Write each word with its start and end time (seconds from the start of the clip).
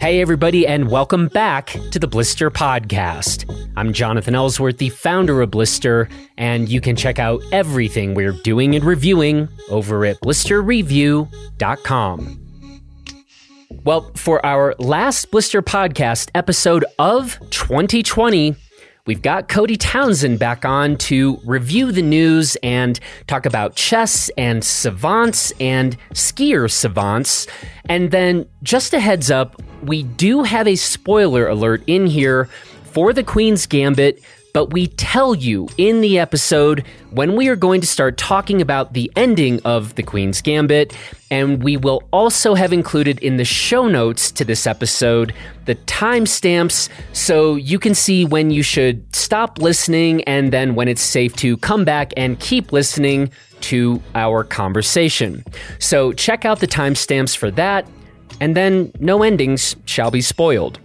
Hey, 0.00 0.20
everybody, 0.22 0.66
and 0.66 0.90
welcome 0.90 1.28
back 1.28 1.76
to 1.90 1.98
the 1.98 2.06
Blister 2.06 2.50
Podcast. 2.50 3.44
I'm 3.76 3.92
Jonathan 3.92 4.34
Ellsworth, 4.34 4.78
the 4.78 4.88
founder 4.88 5.42
of 5.42 5.50
Blister, 5.50 6.08
and 6.38 6.70
you 6.70 6.80
can 6.80 6.96
check 6.96 7.18
out 7.18 7.42
everything 7.52 8.14
we're 8.14 8.32
doing 8.32 8.74
and 8.74 8.82
reviewing 8.82 9.46
over 9.68 10.06
at 10.06 10.18
blisterreview.com. 10.22 12.40
Well, 13.84 14.10
for 14.16 14.44
our 14.44 14.74
last 14.78 15.30
Blister 15.30 15.60
Podcast 15.60 16.30
episode 16.34 16.86
of 16.98 17.38
2020, 17.50 18.56
we've 19.10 19.22
got 19.22 19.48
Cody 19.48 19.76
Townsend 19.76 20.38
back 20.38 20.64
on 20.64 20.94
to 20.98 21.40
review 21.44 21.90
the 21.90 22.00
news 22.00 22.56
and 22.62 23.00
talk 23.26 23.44
about 23.44 23.74
chess 23.74 24.28
and 24.38 24.62
savants 24.62 25.52
and 25.58 25.96
skier 26.14 26.70
savants. 26.70 27.48
And 27.86 28.12
then, 28.12 28.46
just 28.62 28.94
a 28.94 29.00
heads 29.00 29.28
up, 29.28 29.60
we 29.82 30.04
do 30.04 30.44
have 30.44 30.68
a 30.68 30.76
spoiler 30.76 31.48
alert 31.48 31.82
in 31.88 32.06
here 32.06 32.48
for 32.84 33.12
the 33.12 33.24
Queen's 33.24 33.66
Gambit, 33.66 34.22
but 34.52 34.72
we 34.72 34.88
tell 34.88 35.34
you 35.34 35.68
in 35.76 36.00
the 36.00 36.18
episode 36.18 36.84
when 37.10 37.36
we 37.36 37.48
are 37.48 37.56
going 37.56 37.80
to 37.80 37.86
start 37.86 38.16
talking 38.16 38.60
about 38.60 38.92
the 38.92 39.10
ending 39.16 39.60
of 39.64 39.94
the 39.94 40.02
Queen's 40.02 40.40
Gambit, 40.40 40.96
and 41.30 41.62
we 41.62 41.76
will 41.76 42.02
also 42.12 42.54
have 42.54 42.72
included 42.72 43.18
in 43.20 43.36
the 43.36 43.44
show 43.44 43.88
notes 43.88 44.30
to 44.32 44.44
this 44.44 44.66
episode 44.66 45.32
the 45.66 45.74
timestamps 45.76 46.88
so 47.12 47.54
you 47.54 47.78
can 47.78 47.94
see 47.94 48.24
when 48.24 48.50
you 48.50 48.62
should 48.62 49.14
stop 49.14 49.58
listening 49.58 50.24
and 50.24 50.52
then 50.52 50.74
when 50.74 50.88
it's 50.88 51.02
safe 51.02 51.36
to 51.36 51.56
come 51.58 51.84
back 51.84 52.12
and 52.16 52.40
keep 52.40 52.72
listening 52.72 53.30
to 53.60 54.02
our 54.14 54.42
conversation. 54.42 55.44
So 55.78 56.12
check 56.12 56.44
out 56.44 56.60
the 56.60 56.66
timestamps 56.66 57.36
for 57.36 57.50
that, 57.52 57.86
and 58.40 58.56
then 58.56 58.90
no 59.00 59.22
endings 59.22 59.76
shall 59.84 60.10
be 60.10 60.22
spoiled. 60.22 60.80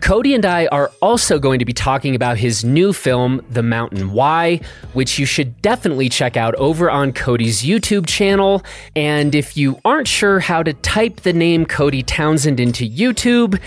Cody 0.00 0.34
and 0.34 0.44
I 0.46 0.66
are 0.66 0.90
also 1.02 1.38
going 1.38 1.58
to 1.58 1.64
be 1.64 1.72
talking 1.72 2.14
about 2.14 2.38
his 2.38 2.64
new 2.64 2.92
film, 2.92 3.44
The 3.50 3.62
Mountain 3.62 4.12
Why, 4.12 4.60
which 4.92 5.18
you 5.18 5.26
should 5.26 5.60
definitely 5.62 6.08
check 6.08 6.36
out 6.36 6.54
over 6.56 6.90
on 6.90 7.12
Cody's 7.12 7.62
YouTube 7.62 8.06
channel. 8.06 8.64
And 8.96 9.34
if 9.34 9.56
you 9.56 9.78
aren't 9.84 10.08
sure 10.08 10.40
how 10.40 10.62
to 10.62 10.72
type 10.72 11.20
the 11.20 11.32
name 11.32 11.66
Cody 11.66 12.02
Townsend 12.02 12.60
into 12.60 12.88
YouTube, 12.88 13.60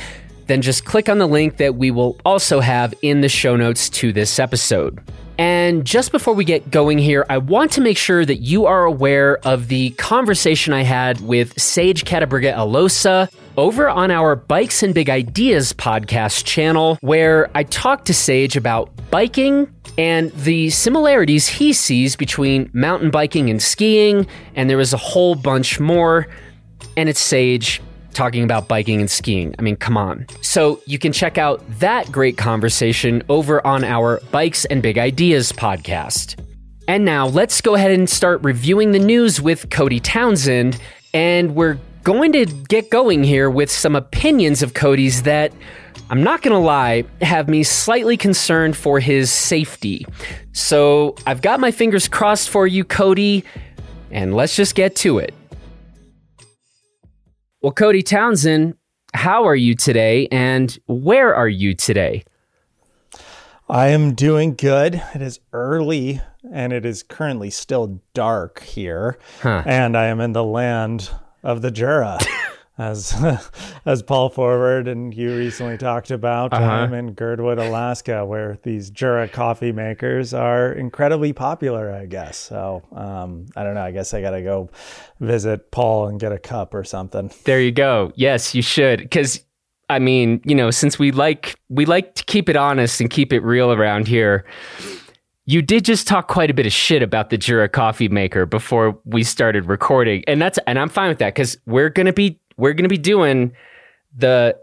then 0.48 0.62
just 0.62 0.86
click 0.86 1.08
on 1.08 1.20
the 1.20 1.28
link 1.28 1.58
that 1.58 1.76
we 1.76 1.92
will 1.92 2.18
also 2.26 2.60
have 2.60 2.94
in 3.02 3.22
the 3.22 3.30
show 3.30 3.56
notes 3.56 3.90
to 3.90 4.12
this 4.12 4.40
episode. 4.40 5.02
And 5.38 5.84
just 5.84 6.12
before 6.12 6.34
we 6.36 6.46
get 6.46 6.70
going 6.70 7.00
here, 7.00 7.26
I 7.30 7.40
want 7.40 7.72
to 7.74 7.82
make 7.82 7.98
sure 7.98 8.24
that 8.24 8.38
you 8.38 8.66
are 8.66 8.86
aware 8.86 9.38
of 9.40 9.68
the 9.68 9.90
conversation 9.92 10.74
I 10.74 10.84
had 10.84 11.22
with 11.22 11.60
Sage 11.60 12.06
Cattabriga 12.06 12.54
Alosa 12.54 13.32
over 13.58 13.90
on 13.90 14.12
our 14.12 14.36
Bikes 14.36 14.84
and 14.84 14.94
Big 14.94 15.10
Ideas 15.10 15.74
podcast 15.74 16.46
channel, 16.46 16.98
where 17.02 17.50
I 17.56 17.64
talked 17.64 18.06
to 18.08 18.14
Sage 18.14 18.56
about 18.56 18.92
biking 19.10 19.74
and 19.98 20.32
the 20.32 20.70
similarities 20.70 21.48
he 21.48 21.74
sees 21.74 22.16
between 22.16 22.70
mountain 22.74 23.12
biking 23.12 23.50
and 23.50 23.62
skiing. 23.62 24.28
And 24.56 24.70
there 24.70 24.78
was 24.78 24.94
a 24.94 24.98
whole 24.98 25.36
bunch 25.36 25.80
more. 25.80 26.28
And 26.98 27.10
it's 27.10 27.20
Sage 27.20 27.82
talking 28.14 28.44
about 28.44 28.68
biking 28.68 29.00
and 29.00 29.10
skiing. 29.10 29.54
I 29.60 29.62
mean, 29.62 29.76
come 29.76 29.98
on. 29.98 30.28
So 30.42 30.82
you 30.86 30.98
can 30.98 31.12
check 31.12 31.38
out 31.38 31.62
that 31.80 32.12
great 32.12 32.38
conversation 32.38 33.24
over 33.30 33.66
on 33.66 33.84
our 33.84 34.22
Bikes 34.32 34.66
and 34.66 34.82
Big 34.82 34.98
Ideas 34.98 35.52
podcast. 35.52 36.40
And 36.88 37.06
now 37.06 37.28
let's 37.28 37.62
go 37.62 37.76
ahead 37.76 37.92
and 37.92 38.10
start 38.10 38.44
reviewing 38.44 38.92
the 38.92 39.00
news 39.00 39.42
with 39.42 39.70
Cody 39.70 40.00
Townsend. 40.00 40.80
And 41.14 41.56
we're 41.56 41.80
going 42.04 42.32
to 42.34 42.46
get 42.46 42.90
going 42.90 43.24
here 43.24 43.50
with 43.50 43.72
some 43.72 43.96
opinions 43.96 44.62
of 44.62 44.74
Cody's 44.74 45.24
that 45.24 45.54
I'm 46.10 46.22
not 46.22 46.42
going 46.42 46.54
to 46.54 46.60
lie, 46.60 47.06
have 47.22 47.48
me 47.48 47.64
slightly 47.64 48.18
concerned 48.18 48.76
for 48.76 49.00
his 49.00 49.32
safety. 49.32 50.06
So 50.52 51.16
I've 51.26 51.42
got 51.42 51.60
my 51.60 51.72
fingers 51.72 52.08
crossed 52.08 52.50
for 52.50 52.68
you, 52.68 52.84
Cody, 52.84 53.44
and 54.12 54.36
let's 54.36 54.56
just 54.56 54.76
get 54.76 54.96
to 54.98 55.18
it. 55.20 55.34
Well, 57.64 57.72
Cody 57.72 58.04
Townsend, 58.04 58.76
how 59.14 59.46
are 59.46 59.56
you 59.56 59.74
today 59.74 60.28
and 60.34 60.78
where 60.86 61.34
are 61.34 61.48
you 61.48 61.74
today? 61.74 62.26
I 63.70 63.88
am 63.88 64.16
doing 64.16 64.56
good. 64.56 65.02
It 65.16 65.22
is 65.22 65.40
early 65.54 66.20
and 66.52 66.74
it 66.74 66.86
is 66.86 67.04
currently 67.04 67.50
still 67.50 68.02
dark 68.14 68.62
here. 68.64 69.18
Huh. 69.42 69.64
And 69.66 69.96
I 69.96 70.08
am 70.08 70.20
in 70.20 70.34
the 70.34 70.44
land 70.44 71.10
of 71.42 71.62
the 71.62 71.72
Jura. 71.72 72.20
as 72.78 73.14
as 73.86 74.02
Paul 74.02 74.30
Forward 74.30 74.88
and 74.88 75.14
you 75.14 75.36
recently 75.36 75.78
talked 75.78 76.12
about. 76.12 76.54
Uh-huh. 76.54 76.64
I'm 76.64 76.94
in 76.94 77.14
Girdwood, 77.14 77.60
Alaska, 77.60 78.26
where 78.26 78.58
these 78.64 78.90
Jura 78.90 79.28
coffee 79.28 79.72
makers 79.72 80.34
are 80.34 80.72
incredibly 80.72 81.34
popular. 81.34 81.94
I 81.94 82.06
guess 82.06 82.38
so. 82.38 82.84
Um, 82.92 83.48
I 83.56 83.64
don't 83.64 83.76
know. 83.76 83.84
I 83.84 83.92
guess 83.92 84.14
I 84.14 84.22
got 84.22 84.32
to 84.32 84.42
go 84.42 84.70
visit 85.20 85.72
Paul 85.72 86.08
and 86.08 86.20
get 86.20 86.32
a 86.32 86.40
cup 86.40 86.74
or 86.74 86.84
something. 86.84 87.32
There 87.46 87.62
you 87.62 87.72
go. 87.72 88.12
Yes, 88.16 88.56
you 88.56 88.62
should, 88.62 89.00
because. 89.00 89.44
I 89.90 90.00
mean, 90.00 90.42
you 90.46 90.56
know, 90.56 90.72
since 90.72 90.98
we 90.98 91.12
like 91.12 91.60
we 91.70 91.86
like 91.86 92.16
to 92.16 92.24
keep 92.24 92.48
it 92.48 92.56
honest 92.56 93.02
and 93.02 93.10
keep 93.10 93.34
it 93.34 93.42
real 93.42 93.72
around 93.72 94.08
here, 94.08 94.46
you 95.46 95.62
did 95.62 95.84
just 95.84 96.08
talk 96.08 96.28
quite 96.28 96.50
a 96.50 96.54
bit 96.54 96.66
of 96.66 96.72
shit 96.72 97.04
about 97.04 97.30
the 97.30 97.38
Jura 97.38 97.68
coffee 97.68 98.08
maker 98.08 98.46
before 98.46 98.98
we 99.04 99.24
started 99.24 99.66
recording, 99.66 100.24
and 100.26 100.42
that's 100.42 100.58
and 100.68 100.80
I'm 100.80 100.90
fine 100.90 101.10
with 101.10 101.20
that 101.20 101.36
because 101.36 101.58
we're 101.66 101.90
gonna 101.90 102.14
be 102.14 102.40
we're 102.58 102.74
going 102.74 102.84
to 102.84 102.90
be 102.90 102.98
doing 102.98 103.54
the 104.16 104.58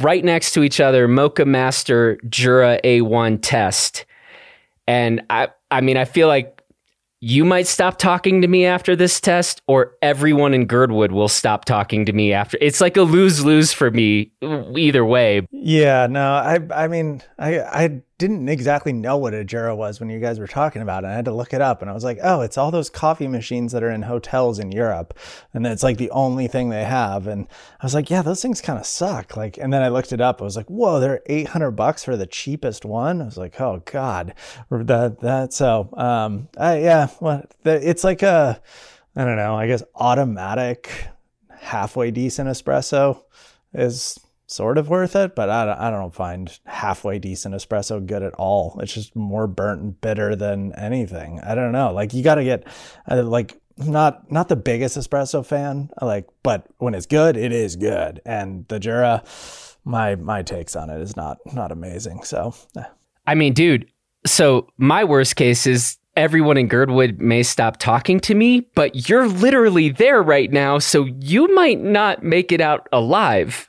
right 0.00 0.24
next 0.24 0.52
to 0.52 0.62
each 0.62 0.80
other 0.80 1.08
Moccamaster 1.08 2.18
Jura 2.28 2.80
A1 2.84 3.38
test. 3.42 4.06
And 4.86 5.22
I 5.30 5.48
I 5.70 5.80
mean 5.80 5.96
I 5.96 6.04
feel 6.04 6.28
like 6.28 6.62
you 7.20 7.44
might 7.44 7.66
stop 7.66 7.98
talking 7.98 8.40
to 8.42 8.48
me 8.48 8.64
after 8.64 8.94
this 8.94 9.20
test 9.20 9.60
or 9.66 9.96
everyone 10.02 10.54
in 10.54 10.66
Girdwood 10.66 11.10
will 11.10 11.28
stop 11.28 11.64
talking 11.64 12.04
to 12.06 12.12
me 12.12 12.32
after. 12.32 12.56
It's 12.60 12.80
like 12.80 12.96
a 12.96 13.02
lose-lose 13.02 13.72
for 13.72 13.90
me 13.90 14.30
either 14.40 15.04
way. 15.04 15.46
Yeah, 15.50 16.06
no. 16.08 16.34
I 16.34 16.60
I 16.74 16.88
mean, 16.88 17.22
I 17.38 17.60
I 17.60 18.02
didn't 18.18 18.48
exactly 18.48 18.92
know 18.92 19.16
what 19.16 19.32
a 19.32 19.44
Jura 19.44 19.76
was 19.76 20.00
when 20.00 20.10
you 20.10 20.18
guys 20.18 20.40
were 20.40 20.48
talking 20.48 20.82
about 20.82 21.04
it. 21.04 21.06
I 21.06 21.14
had 21.14 21.24
to 21.26 21.32
look 21.32 21.54
it 21.54 21.60
up 21.60 21.80
and 21.80 21.90
I 21.90 21.94
was 21.94 22.02
like, 22.02 22.18
oh, 22.20 22.40
it's 22.40 22.58
all 22.58 22.72
those 22.72 22.90
coffee 22.90 23.28
machines 23.28 23.70
that 23.70 23.84
are 23.84 23.90
in 23.92 24.02
hotels 24.02 24.58
in 24.58 24.72
Europe. 24.72 25.16
And 25.54 25.64
it's 25.64 25.84
like 25.84 25.98
the 25.98 26.10
only 26.10 26.48
thing 26.48 26.68
they 26.68 26.82
have. 26.82 27.28
And 27.28 27.46
I 27.80 27.86
was 27.86 27.94
like, 27.94 28.10
yeah, 28.10 28.22
those 28.22 28.42
things 28.42 28.60
kind 28.60 28.76
of 28.76 28.86
suck. 28.86 29.36
Like, 29.36 29.56
and 29.56 29.72
then 29.72 29.82
I 29.82 29.88
looked 29.88 30.12
it 30.12 30.20
up. 30.20 30.40
I 30.40 30.44
was 30.44 30.56
like, 30.56 30.66
whoa, 30.66 30.98
they're 30.98 31.22
800 31.26 31.70
bucks 31.70 32.02
for 32.02 32.16
the 32.16 32.26
cheapest 32.26 32.84
one. 32.84 33.22
I 33.22 33.26
was 33.26 33.38
like, 33.38 33.60
oh 33.60 33.82
God, 33.84 34.34
that, 34.68 35.20
that, 35.20 35.52
so, 35.52 35.88
um, 35.96 36.48
I, 36.58 36.80
yeah, 36.80 37.08
well, 37.20 37.46
it's 37.64 38.02
like 38.02 38.22
a, 38.22 38.60
I 39.14 39.24
don't 39.24 39.36
know, 39.36 39.54
I 39.54 39.68
guess 39.68 39.84
automatic 39.94 40.90
halfway 41.60 42.10
decent 42.10 42.48
espresso 42.48 43.22
is 43.72 44.18
sort 44.48 44.78
of 44.78 44.88
worth 44.88 45.14
it, 45.14 45.36
but 45.36 45.50
I 45.50 45.66
don't, 45.66 45.78
I 45.78 45.90
don't 45.90 46.14
find 46.14 46.58
halfway 46.64 47.18
decent 47.18 47.54
espresso 47.54 48.04
good 48.04 48.22
at 48.22 48.34
all. 48.34 48.78
It's 48.82 48.94
just 48.94 49.14
more 49.14 49.46
burnt 49.46 49.82
and 49.82 50.00
bitter 50.00 50.34
than 50.34 50.72
anything. 50.74 51.40
I 51.40 51.54
don't 51.54 51.72
know. 51.72 51.92
Like 51.92 52.14
you 52.14 52.24
got 52.24 52.36
to 52.36 52.44
get 52.44 52.66
uh, 53.08 53.22
like 53.22 53.60
not 53.76 54.30
not 54.32 54.48
the 54.48 54.56
biggest 54.56 54.96
espresso 54.96 55.44
fan, 55.44 55.90
like 56.02 56.26
but 56.42 56.66
when 56.78 56.94
it's 56.94 57.06
good, 57.06 57.36
it 57.36 57.52
is 57.52 57.76
good. 57.76 58.20
And 58.24 58.66
the 58.68 58.80
Jura 58.80 59.22
my 59.84 60.16
my 60.16 60.42
takes 60.42 60.74
on 60.74 60.90
it 60.90 61.00
is 61.00 61.14
not 61.14 61.38
not 61.52 61.70
amazing. 61.70 62.22
So 62.24 62.54
eh. 62.76 62.84
I 63.26 63.34
mean, 63.34 63.52
dude, 63.52 63.86
so 64.26 64.68
my 64.78 65.04
worst 65.04 65.36
case 65.36 65.66
is 65.66 65.98
everyone 66.16 66.56
in 66.56 66.66
Girdwood 66.66 67.20
may 67.20 67.42
stop 67.42 67.76
talking 67.76 68.18
to 68.20 68.34
me, 68.34 68.60
but 68.74 69.08
you're 69.08 69.28
literally 69.28 69.90
there 69.90 70.22
right 70.22 70.50
now, 70.50 70.78
so 70.78 71.04
you 71.20 71.54
might 71.54 71.80
not 71.80 72.22
make 72.22 72.50
it 72.50 72.60
out 72.60 72.88
alive. 72.92 73.67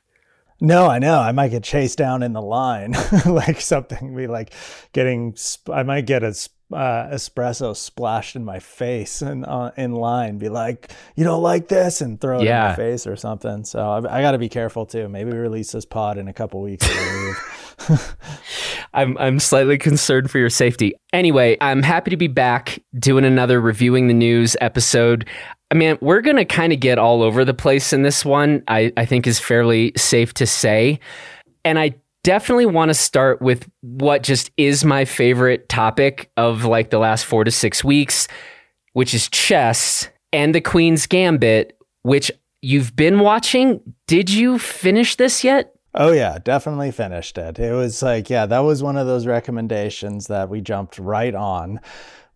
No, 0.61 0.87
I 0.87 0.99
know. 0.99 1.19
I 1.19 1.31
might 1.31 1.49
get 1.49 1.63
chased 1.63 1.97
down 1.97 2.21
in 2.21 2.33
the 2.33 2.41
line, 2.41 2.95
like 3.25 3.61
something. 3.61 4.15
Be 4.15 4.27
like 4.27 4.53
getting. 4.91 5.35
I 5.71 5.83
might 5.83 6.05
get 6.05 6.23
a 6.23 6.33
uh, 6.71 7.07
espresso 7.11 7.75
splashed 7.75 8.35
in 8.35 8.45
my 8.45 8.59
face 8.59 9.21
and 9.21 9.45
uh, 9.45 9.71
in 9.77 9.93
line. 9.93 10.37
Be 10.37 10.49
like, 10.49 10.91
you 11.15 11.23
don't 11.23 11.41
like 11.41 11.67
this, 11.67 12.01
and 12.01 12.19
throw 12.19 12.39
it 12.41 12.45
yeah. 12.45 12.65
in 12.65 12.71
my 12.71 12.75
face 12.75 13.07
or 13.07 13.15
something. 13.15 13.63
So 13.63 13.79
I, 13.79 14.19
I 14.19 14.21
got 14.21 14.31
to 14.31 14.37
be 14.37 14.49
careful 14.49 14.85
too. 14.85 15.07
Maybe 15.07 15.31
release 15.31 15.71
this 15.71 15.85
pod 15.85 16.17
in 16.17 16.27
a 16.27 16.33
couple 16.33 16.61
weeks. 16.61 16.87
I'm 18.93 19.17
I'm 19.17 19.39
slightly 19.39 19.77
concerned 19.77 20.29
for 20.29 20.39
your 20.39 20.49
safety. 20.49 20.93
Anyway, 21.13 21.57
I'm 21.61 21.83
happy 21.83 22.11
to 22.11 22.17
be 22.17 22.27
back 22.27 22.81
doing 22.97 23.25
another 23.25 23.61
reviewing 23.61 24.07
the 24.07 24.13
news 24.13 24.57
episode. 24.61 25.27
I 25.71 25.75
mean, 25.75 25.97
we're 26.01 26.21
going 26.21 26.37
to 26.37 26.45
kind 26.45 26.73
of 26.73 26.79
get 26.79 26.97
all 26.97 27.21
over 27.21 27.45
the 27.45 27.53
place 27.53 27.93
in 27.93 28.01
this 28.01 28.25
one, 28.25 28.63
I, 28.67 28.91
I 28.97 29.05
think 29.05 29.27
is 29.27 29.39
fairly 29.39 29.93
safe 29.95 30.33
to 30.35 30.47
say. 30.47 30.99
And 31.63 31.77
I 31.77 31.95
definitely 32.23 32.65
want 32.65 32.89
to 32.89 32.95
start 32.95 33.41
with 33.41 33.69
what 33.81 34.23
just 34.23 34.51
is 34.57 34.83
my 34.83 35.05
favorite 35.05 35.69
topic 35.69 36.31
of 36.37 36.65
like 36.65 36.89
the 36.89 36.97
last 36.97 37.25
four 37.25 37.43
to 37.43 37.51
six 37.51 37.83
weeks, 37.83 38.27
which 38.93 39.13
is 39.13 39.29
chess 39.29 40.09
and 40.33 40.55
the 40.55 40.61
Queen's 40.61 41.05
Gambit, 41.05 41.77
which 42.01 42.31
you've 42.61 42.95
been 42.95 43.19
watching. 43.19 43.79
Did 44.07 44.29
you 44.29 44.57
finish 44.57 45.15
this 45.15 45.43
yet? 45.43 45.75
Oh 45.95 46.11
yeah, 46.11 46.37
definitely 46.43 46.91
finished 46.91 47.37
it. 47.37 47.57
It 47.57 47.73
was 47.73 48.01
like, 48.01 48.29
yeah, 48.29 48.45
that 48.45 48.59
was 48.59 48.83
one 48.83 48.97
of 48.97 49.07
those 49.07 49.25
recommendations 49.25 50.27
that 50.27 50.49
we 50.49 50.61
jumped 50.61 50.99
right 50.99 51.33
on, 51.33 51.79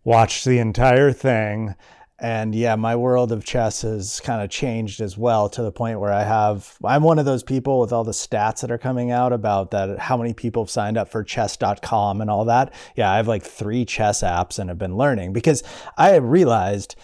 watched 0.02 0.44
the 0.44 0.58
entire 0.58 1.12
thing, 1.12 1.74
and 2.20 2.54
yeah, 2.54 2.76
my 2.76 2.94
world 2.94 3.32
of 3.32 3.44
chess 3.44 3.82
has 3.82 4.20
kind 4.20 4.40
of 4.40 4.48
changed 4.48 5.00
as 5.00 5.18
well 5.18 5.48
to 5.48 5.62
the 5.62 5.72
point 5.72 5.98
where 5.98 6.12
I 6.12 6.22
have, 6.22 6.76
I'm 6.84 7.02
one 7.02 7.18
of 7.18 7.24
those 7.24 7.42
people 7.42 7.80
with 7.80 7.92
all 7.92 8.04
the 8.04 8.12
stats 8.12 8.60
that 8.60 8.70
are 8.70 8.78
coming 8.78 9.10
out 9.10 9.32
about 9.32 9.72
that, 9.72 9.98
how 9.98 10.16
many 10.16 10.32
people 10.32 10.62
have 10.62 10.70
signed 10.70 10.96
up 10.96 11.08
for 11.08 11.24
chess.com 11.24 12.20
and 12.20 12.30
all 12.30 12.44
that. 12.44 12.72
Yeah, 12.94 13.10
I 13.10 13.16
have 13.16 13.26
like 13.26 13.42
three 13.42 13.84
chess 13.84 14.22
apps 14.22 14.60
and 14.60 14.70
have 14.70 14.78
been 14.78 14.96
learning 14.96 15.32
because 15.32 15.64
I 15.96 16.14
realized 16.16 16.94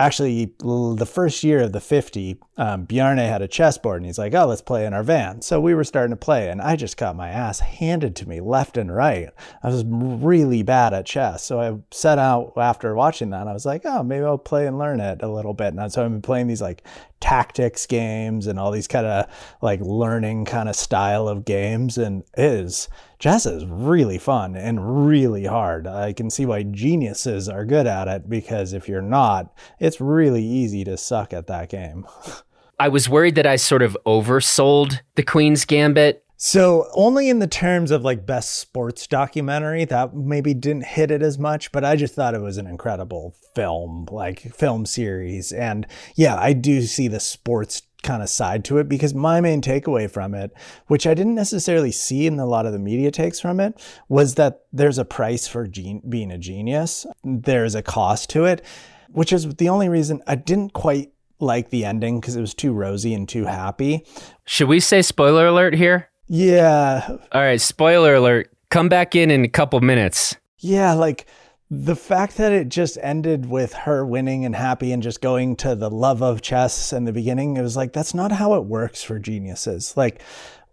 actually 0.00 0.54
the 0.58 1.08
first 1.08 1.44
year 1.44 1.60
of 1.60 1.72
the 1.72 1.80
50 1.80 2.40
um, 2.56 2.84
bjarne 2.84 3.18
had 3.18 3.42
a 3.42 3.48
chessboard 3.48 3.98
and 3.98 4.06
he's 4.06 4.18
like 4.18 4.34
oh 4.34 4.46
let's 4.46 4.62
play 4.62 4.86
in 4.86 4.94
our 4.94 5.02
van. 5.02 5.42
So 5.42 5.60
we 5.60 5.74
were 5.74 5.84
starting 5.84 6.10
to 6.10 6.16
play 6.16 6.48
and 6.48 6.60
i 6.62 6.74
just 6.74 6.96
got 6.96 7.16
my 7.16 7.28
ass 7.28 7.60
handed 7.60 8.16
to 8.16 8.28
me 8.28 8.40
left 8.40 8.76
and 8.76 8.94
right. 8.94 9.28
I 9.62 9.68
was 9.68 9.84
really 9.86 10.62
bad 10.62 10.94
at 10.94 11.06
chess. 11.06 11.44
So 11.44 11.60
i 11.60 11.76
set 11.90 12.18
out 12.18 12.54
after 12.56 12.94
watching 12.94 13.30
that 13.30 13.46
i 13.46 13.52
was 13.52 13.66
like 13.66 13.82
oh 13.84 14.02
maybe 14.02 14.24
i'll 14.24 14.38
play 14.38 14.66
and 14.66 14.78
learn 14.78 15.00
it 15.00 15.22
a 15.22 15.28
little 15.28 15.54
bit. 15.54 15.74
And 15.74 15.92
so 15.92 16.04
i've 16.04 16.10
been 16.10 16.22
playing 16.22 16.46
these 16.46 16.62
like 16.62 16.82
tactics 17.20 17.84
games 17.86 18.46
and 18.46 18.58
all 18.58 18.70
these 18.70 18.88
kind 18.88 19.06
of 19.06 19.26
like 19.60 19.80
learning 19.82 20.46
kind 20.46 20.68
of 20.70 20.76
style 20.76 21.28
of 21.28 21.44
games 21.44 21.98
and 21.98 22.24
is 22.38 22.88
chess 23.20 23.46
is 23.46 23.64
really 23.66 24.18
fun 24.18 24.56
and 24.56 25.06
really 25.06 25.44
hard. 25.44 25.86
I 25.86 26.12
can 26.12 26.30
see 26.30 26.46
why 26.46 26.64
geniuses 26.64 27.48
are 27.48 27.64
good 27.64 27.86
at 27.86 28.08
it 28.08 28.28
because 28.28 28.72
if 28.72 28.88
you're 28.88 29.02
not 29.02 29.54
it's 29.78 30.00
really 30.00 30.42
easy 30.42 30.82
to 30.84 30.96
suck 30.96 31.32
at 31.32 31.46
that 31.46 31.68
game. 31.68 32.06
I 32.80 32.88
was 32.88 33.10
worried 33.10 33.34
that 33.34 33.46
i 33.46 33.56
sort 33.56 33.82
of 33.82 33.96
oversold 34.06 35.00
the 35.14 35.22
queen's 35.22 35.66
gambit. 35.66 36.24
So 36.38 36.88
only 36.94 37.28
in 37.28 37.38
the 37.38 37.46
terms 37.46 37.90
of 37.90 38.02
like 38.02 38.24
best 38.24 38.54
sports 38.54 39.06
documentary 39.06 39.84
that 39.84 40.16
maybe 40.16 40.54
didn't 40.54 40.86
hit 40.86 41.10
it 41.10 41.20
as 41.20 41.38
much, 41.38 41.70
but 41.70 41.84
I 41.84 41.96
just 41.96 42.14
thought 42.14 42.34
it 42.34 42.40
was 42.40 42.56
an 42.56 42.66
incredible 42.66 43.34
film, 43.54 44.06
like 44.10 44.54
film 44.54 44.86
series. 44.86 45.52
And 45.52 45.86
yeah, 46.14 46.36
I 46.40 46.54
do 46.54 46.80
see 46.80 47.08
the 47.08 47.20
sports 47.20 47.82
kind 48.02 48.22
of 48.22 48.28
side 48.28 48.64
to 48.66 48.78
it 48.78 48.88
because 48.88 49.14
my 49.14 49.40
main 49.40 49.60
takeaway 49.60 50.10
from 50.10 50.34
it, 50.34 50.52
which 50.86 51.06
I 51.06 51.14
didn't 51.14 51.34
necessarily 51.34 51.92
see 51.92 52.26
in 52.26 52.38
a 52.38 52.46
lot 52.46 52.66
of 52.66 52.72
the 52.72 52.78
media 52.78 53.10
takes 53.10 53.40
from 53.40 53.60
it, 53.60 53.80
was 54.08 54.34
that 54.36 54.62
there's 54.72 54.98
a 54.98 55.04
price 55.04 55.46
for 55.46 55.66
gen- 55.66 56.02
being 56.08 56.30
a 56.30 56.38
genius. 56.38 57.06
There's 57.24 57.74
a 57.74 57.82
cost 57.82 58.30
to 58.30 58.44
it, 58.44 58.64
which 59.10 59.32
is 59.32 59.54
the 59.56 59.68
only 59.68 59.88
reason 59.88 60.22
I 60.26 60.34
didn't 60.34 60.72
quite 60.72 61.12
like 61.38 61.70
the 61.70 61.84
ending 61.84 62.20
because 62.20 62.36
it 62.36 62.40
was 62.40 62.54
too 62.54 62.72
rosy 62.72 63.14
and 63.14 63.28
too 63.28 63.44
happy. 63.44 64.04
Should 64.44 64.68
we 64.68 64.80
say 64.80 65.02
spoiler 65.02 65.46
alert 65.46 65.74
here? 65.74 66.10
Yeah. 66.28 67.02
All 67.32 67.40
right, 67.40 67.60
spoiler 67.60 68.14
alert. 68.14 68.50
Come 68.70 68.88
back 68.88 69.16
in 69.16 69.30
in 69.30 69.44
a 69.44 69.48
couple 69.48 69.80
minutes. 69.80 70.36
Yeah, 70.58 70.92
like 70.92 71.26
the 71.70 71.94
fact 71.94 72.36
that 72.36 72.52
it 72.52 72.68
just 72.68 72.98
ended 73.00 73.46
with 73.46 73.72
her 73.72 74.04
winning 74.04 74.44
and 74.44 74.56
happy 74.56 74.90
and 74.90 75.02
just 75.02 75.20
going 75.20 75.54
to 75.56 75.76
the 75.76 75.88
love 75.88 76.20
of 76.20 76.42
chess 76.42 76.92
in 76.92 77.04
the 77.04 77.12
beginning, 77.12 77.56
it 77.56 77.62
was 77.62 77.76
like 77.76 77.92
that's 77.92 78.12
not 78.12 78.32
how 78.32 78.54
it 78.54 78.64
works 78.64 79.02
for 79.02 79.18
geniuses. 79.20 79.96
Like 79.96 80.20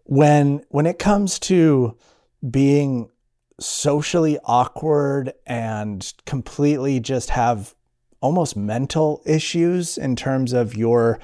when 0.05 0.63
when 0.69 0.87
it 0.87 0.97
comes 0.97 1.37
to 1.39 1.95
being 2.49 3.09
socially 3.59 4.39
awkward 4.43 5.33
and 5.45 6.11
completely 6.25 6.99
just 6.99 7.29
have 7.29 7.75
almost 8.21 8.55
mental 8.55 9.21
issues 9.25 9.97
in 9.97 10.15
terms 10.15 10.53
of 10.53 10.75
your 10.75 11.19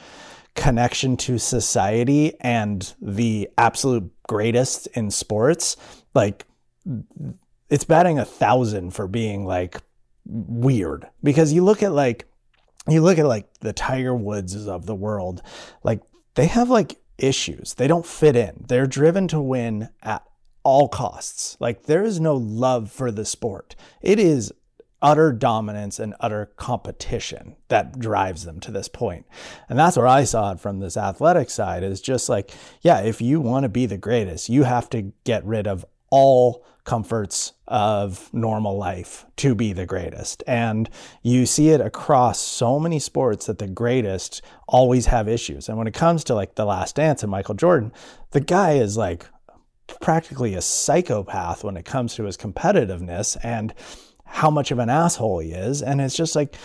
connection 0.55 1.17
to 1.17 1.39
society 1.39 2.33
and 2.41 2.93
the 3.01 3.49
absolute 3.57 4.11
greatest 4.27 4.85
in 4.93 5.09
sports, 5.09 5.77
like 6.13 6.45
it's 7.73 7.85
batting 7.85 8.19
a 8.19 8.25
thousand 8.25 8.91
for 8.91 9.07
being 9.07 9.47
like 9.47 9.81
weird 10.25 11.07
because 11.23 11.53
you 11.53 11.63
look 11.63 11.81
at 11.81 11.91
like 11.91 12.27
you 12.87 13.01
look 13.01 13.17
at 13.17 13.25
like 13.25 13.51
the 13.61 13.73
Tiger 13.73 14.13
Woods 14.13 14.67
of 14.67 14.85
the 14.85 14.93
world, 14.93 15.41
like 15.83 16.01
they 16.35 16.45
have 16.45 16.69
like 16.69 16.99
issues. 17.17 17.73
They 17.73 17.87
don't 17.87 18.05
fit 18.05 18.35
in. 18.35 18.65
They're 18.67 18.85
driven 18.85 19.27
to 19.29 19.41
win 19.41 19.89
at 20.03 20.23
all 20.61 20.87
costs. 20.87 21.57
Like 21.59 21.87
there 21.87 22.03
is 22.03 22.19
no 22.19 22.35
love 22.35 22.91
for 22.91 23.09
the 23.09 23.25
sport. 23.25 23.75
It 24.03 24.19
is 24.19 24.53
utter 25.01 25.33
dominance 25.33 25.99
and 25.99 26.13
utter 26.19 26.51
competition 26.55 27.55
that 27.69 27.97
drives 27.97 28.45
them 28.45 28.59
to 28.59 28.71
this 28.71 28.87
point. 28.87 29.25
And 29.67 29.79
that's 29.79 29.97
where 29.97 30.07
I 30.07 30.25
saw 30.25 30.51
it 30.51 30.59
from 30.59 30.79
this 30.79 30.95
athletic 30.95 31.49
side 31.49 31.81
is 31.81 32.01
just 32.01 32.29
like, 32.29 32.51
yeah, 32.81 32.99
if 33.01 33.19
you 33.19 33.41
want 33.41 33.63
to 33.63 33.69
be 33.69 33.87
the 33.87 33.97
greatest, 33.97 34.47
you 34.47 34.63
have 34.63 34.91
to 34.91 35.11
get 35.23 35.43
rid 35.43 35.67
of 35.67 35.83
all 36.13 36.63
comforts 36.83 37.53
of 37.67 38.31
normal 38.33 38.77
life 38.77 39.25
to 39.35 39.55
be 39.55 39.73
the 39.73 39.85
greatest. 39.85 40.43
And 40.45 40.87
you 41.23 41.47
see 41.47 41.69
it 41.69 41.81
across 41.81 42.39
so 42.39 42.79
many 42.79 42.99
sports 42.99 43.47
that 43.47 43.57
the 43.57 43.67
greatest 43.67 44.43
always 44.67 45.07
have 45.07 45.27
issues. 45.27 45.67
And 45.67 45.77
when 45.79 45.87
it 45.87 45.95
comes 45.95 46.23
to 46.25 46.35
like 46.35 46.53
The 46.53 46.65
Last 46.65 46.97
Dance 46.97 47.23
and 47.23 47.31
Michael 47.31 47.55
Jordan, 47.55 47.91
the 48.29 48.41
guy 48.41 48.73
is 48.73 48.95
like 48.95 49.25
practically 50.01 50.53
a 50.53 50.61
psychopath 50.61 51.63
when 51.63 51.77
it 51.77 51.85
comes 51.85 52.13
to 52.15 52.25
his 52.25 52.37
competitiveness 52.37 53.37
and 53.41 53.73
how 54.25 54.51
much 54.51 54.69
of 54.69 54.77
an 54.77 54.91
asshole 54.91 55.39
he 55.39 55.53
is. 55.53 55.81
And 55.81 55.99
it's 55.99 56.15
just 56.15 56.35
like, 56.35 56.55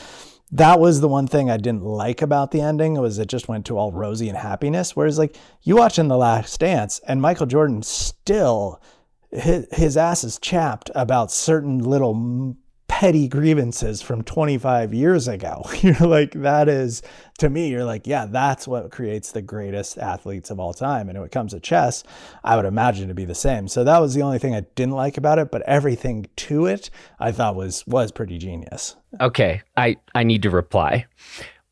that 0.50 0.78
was 0.78 1.00
the 1.00 1.08
one 1.08 1.26
thing 1.26 1.50
I 1.50 1.56
didn't 1.56 1.84
like 1.84 2.20
about 2.20 2.50
the 2.50 2.60
ending 2.60 3.00
was 3.00 3.18
it 3.18 3.28
just 3.28 3.48
went 3.48 3.64
to 3.66 3.78
all 3.78 3.92
rosy 3.92 4.28
and 4.28 4.36
happiness. 4.36 4.94
Whereas 4.94 5.18
like 5.18 5.36
you 5.62 5.76
watch 5.76 5.98
in 5.98 6.08
The 6.08 6.18
Last 6.18 6.60
Dance 6.60 7.00
and 7.06 7.22
Michael 7.22 7.46
Jordan 7.46 7.82
still 7.82 8.82
his, 9.30 9.96
ass 9.96 10.24
is 10.24 10.38
chapped 10.38 10.90
about 10.94 11.30
certain 11.30 11.78
little 11.78 12.56
petty 12.88 13.28
grievances 13.28 14.00
from 14.00 14.22
25 14.24 14.92
years 14.94 15.28
ago. 15.28 15.62
You're 15.80 15.94
like, 15.94 16.32
that 16.32 16.68
is, 16.68 17.02
to 17.38 17.48
me, 17.48 17.68
you're 17.68 17.84
like, 17.84 18.06
yeah, 18.06 18.26
that's 18.26 18.66
what 18.66 18.90
creates 18.90 19.30
the 19.30 19.42
greatest 19.42 19.98
athletes 19.98 20.50
of 20.50 20.58
all 20.58 20.72
time. 20.74 21.08
And 21.08 21.16
when 21.16 21.26
it 21.26 21.30
comes 21.30 21.52
to 21.52 21.60
chess, 21.60 22.02
I 22.42 22.56
would 22.56 22.64
imagine 22.64 23.06
to 23.08 23.14
be 23.14 23.24
the 23.24 23.34
same. 23.34 23.68
So 23.68 23.84
that 23.84 24.00
was 24.00 24.14
the 24.14 24.22
only 24.22 24.38
thing 24.38 24.54
I 24.54 24.62
didn't 24.74 24.94
like 24.94 25.16
about 25.16 25.38
it, 25.38 25.52
but 25.52 25.62
everything 25.62 26.26
to 26.36 26.66
it 26.66 26.90
I 27.20 27.30
thought 27.30 27.54
was 27.54 27.86
was 27.86 28.10
pretty 28.10 28.38
genius. 28.38 28.96
Okay, 29.20 29.62
I, 29.76 29.98
I 30.14 30.24
need 30.24 30.42
to 30.42 30.50
reply. 30.50 31.06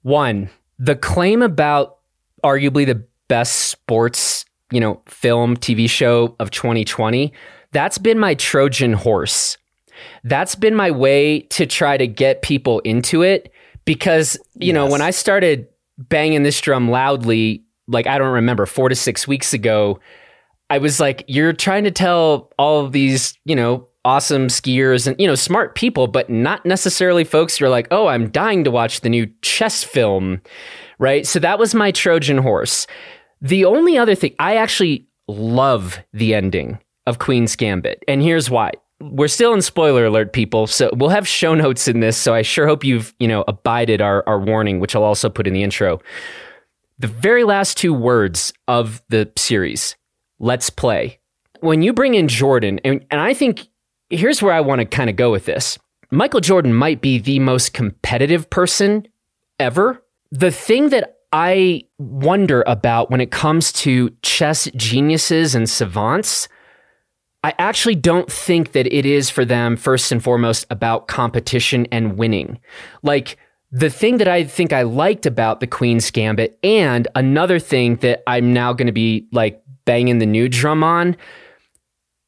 One, 0.02 0.50
the 0.78 0.94
claim 0.94 1.42
about 1.42 1.98
arguably 2.44 2.86
the 2.86 3.04
best 3.26 3.56
sports, 3.56 4.44
you 4.70 4.80
know, 4.80 5.00
film, 5.06 5.56
TV 5.56 5.88
show 5.88 6.34
of 6.40 6.50
2020, 6.50 7.32
that's 7.72 7.98
been 7.98 8.18
my 8.18 8.34
Trojan 8.34 8.92
horse 8.92 9.58
that's 10.24 10.54
been 10.54 10.74
my 10.74 10.90
way 10.90 11.40
to 11.40 11.66
try 11.66 11.96
to 11.96 12.06
get 12.06 12.42
people 12.42 12.80
into 12.80 13.22
it 13.22 13.52
because, 13.84 14.36
you 14.54 14.68
yes. 14.68 14.74
know, 14.74 14.86
when 14.86 15.02
I 15.02 15.10
started 15.10 15.68
banging 15.98 16.42
this 16.42 16.60
drum 16.60 16.90
loudly, 16.90 17.64
like 17.88 18.06
I 18.06 18.18
don't 18.18 18.32
remember, 18.32 18.66
four 18.66 18.88
to 18.88 18.94
six 18.94 19.28
weeks 19.28 19.52
ago, 19.52 20.00
I 20.68 20.78
was 20.78 20.98
like, 20.98 21.24
you're 21.28 21.52
trying 21.52 21.84
to 21.84 21.90
tell 21.90 22.52
all 22.58 22.84
of 22.84 22.92
these, 22.92 23.38
you 23.44 23.54
know, 23.54 23.86
awesome 24.04 24.48
skiers 24.48 25.06
and, 25.06 25.18
you 25.20 25.26
know, 25.26 25.34
smart 25.34 25.74
people, 25.74 26.06
but 26.06 26.28
not 26.30 26.64
necessarily 26.66 27.24
folks 27.24 27.56
who 27.56 27.64
are 27.64 27.68
like, 27.68 27.88
oh, 27.90 28.06
I'm 28.08 28.30
dying 28.30 28.64
to 28.64 28.70
watch 28.70 29.00
the 29.00 29.08
new 29.08 29.26
chess 29.42 29.82
film, 29.82 30.40
right? 30.98 31.26
So 31.26 31.38
that 31.40 31.58
was 31.58 31.74
my 31.74 31.90
Trojan 31.90 32.38
horse. 32.38 32.86
The 33.40 33.64
only 33.64 33.98
other 33.98 34.14
thing, 34.14 34.34
I 34.38 34.56
actually 34.56 35.06
love 35.28 35.98
the 36.12 36.34
ending 36.34 36.78
of 37.06 37.18
Queen's 37.18 37.56
Gambit. 37.56 38.02
And 38.08 38.22
here's 38.22 38.50
why 38.50 38.72
we're 39.00 39.28
still 39.28 39.52
in 39.52 39.60
spoiler 39.60 40.06
alert, 40.06 40.32
people. 40.32 40.66
So 40.66 40.90
we'll 40.94 41.10
have 41.10 41.28
show 41.28 41.54
notes 41.54 41.86
in 41.86 42.00
this. 42.00 42.16
So 42.16 42.34
I 42.34 42.42
sure 42.42 42.66
hope 42.66 42.84
you've, 42.84 43.14
you 43.18 43.28
know, 43.28 43.44
abided 43.46 44.00
our, 44.00 44.26
our 44.26 44.40
warning, 44.40 44.80
which 44.80 44.96
I'll 44.96 45.02
also 45.02 45.28
put 45.28 45.46
in 45.46 45.52
the 45.52 45.62
intro. 45.62 46.00
The 46.98 47.06
very 47.06 47.44
last 47.44 47.76
two 47.76 47.92
words 47.92 48.54
of 48.68 49.02
the 49.10 49.30
series, 49.36 49.96
let's 50.38 50.70
play. 50.70 51.18
When 51.60 51.82
you 51.82 51.92
bring 51.92 52.14
in 52.14 52.28
Jordan, 52.28 52.80
and, 52.84 53.04
and 53.10 53.20
I 53.20 53.34
think 53.34 53.68
here's 54.08 54.40
where 54.42 54.54
I 54.54 54.60
want 54.60 54.80
to 54.80 54.86
kind 54.86 55.10
of 55.10 55.16
go 55.16 55.30
with 55.30 55.44
this. 55.44 55.78
Michael 56.10 56.40
Jordan 56.40 56.72
might 56.72 57.00
be 57.02 57.18
the 57.18 57.38
most 57.40 57.74
competitive 57.74 58.48
person 58.48 59.06
ever. 59.58 60.02
The 60.30 60.50
thing 60.50 60.88
that 60.90 61.15
I 61.32 61.84
wonder 61.98 62.64
about 62.66 63.10
when 63.10 63.20
it 63.20 63.30
comes 63.30 63.72
to 63.72 64.10
chess 64.22 64.68
geniuses 64.76 65.54
and 65.54 65.68
savants 65.68 66.48
I 67.46 67.54
actually 67.60 67.94
don't 67.94 68.28
think 68.30 68.72
that 68.72 68.92
it 68.92 69.06
is 69.06 69.30
for 69.30 69.44
them, 69.44 69.76
first 69.76 70.10
and 70.10 70.20
foremost, 70.20 70.66
about 70.68 71.06
competition 71.06 71.86
and 71.92 72.18
winning. 72.18 72.58
Like, 73.04 73.36
the 73.70 73.88
thing 73.88 74.16
that 74.16 74.26
I 74.26 74.42
think 74.42 74.72
I 74.72 74.82
liked 74.82 75.26
about 75.26 75.60
the 75.60 75.68
Queen's 75.68 76.10
Gambit, 76.10 76.58
and 76.64 77.06
another 77.14 77.60
thing 77.60 77.96
that 77.96 78.24
I'm 78.26 78.52
now 78.52 78.72
going 78.72 78.88
to 78.88 78.92
be 78.92 79.28
like 79.30 79.62
banging 79.84 80.18
the 80.18 80.26
new 80.26 80.48
drum 80.48 80.82
on, 80.82 81.16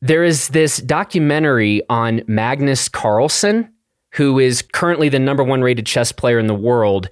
there 0.01 0.23
is 0.23 0.51
this 0.51 0.77
documentary 0.77 1.83
on 1.91 2.23
Magnus 2.29 2.89
Carlsen, 2.89 3.73
who 4.13 4.39
is 4.39 4.63
currently 4.63 5.09
the 5.09 5.19
number 5.19 5.43
one 5.43 5.63
rated 5.63 5.87
chess 5.87 6.13
player 6.13 6.39
in 6.39 6.47
the 6.47 6.55
world. 6.55 7.11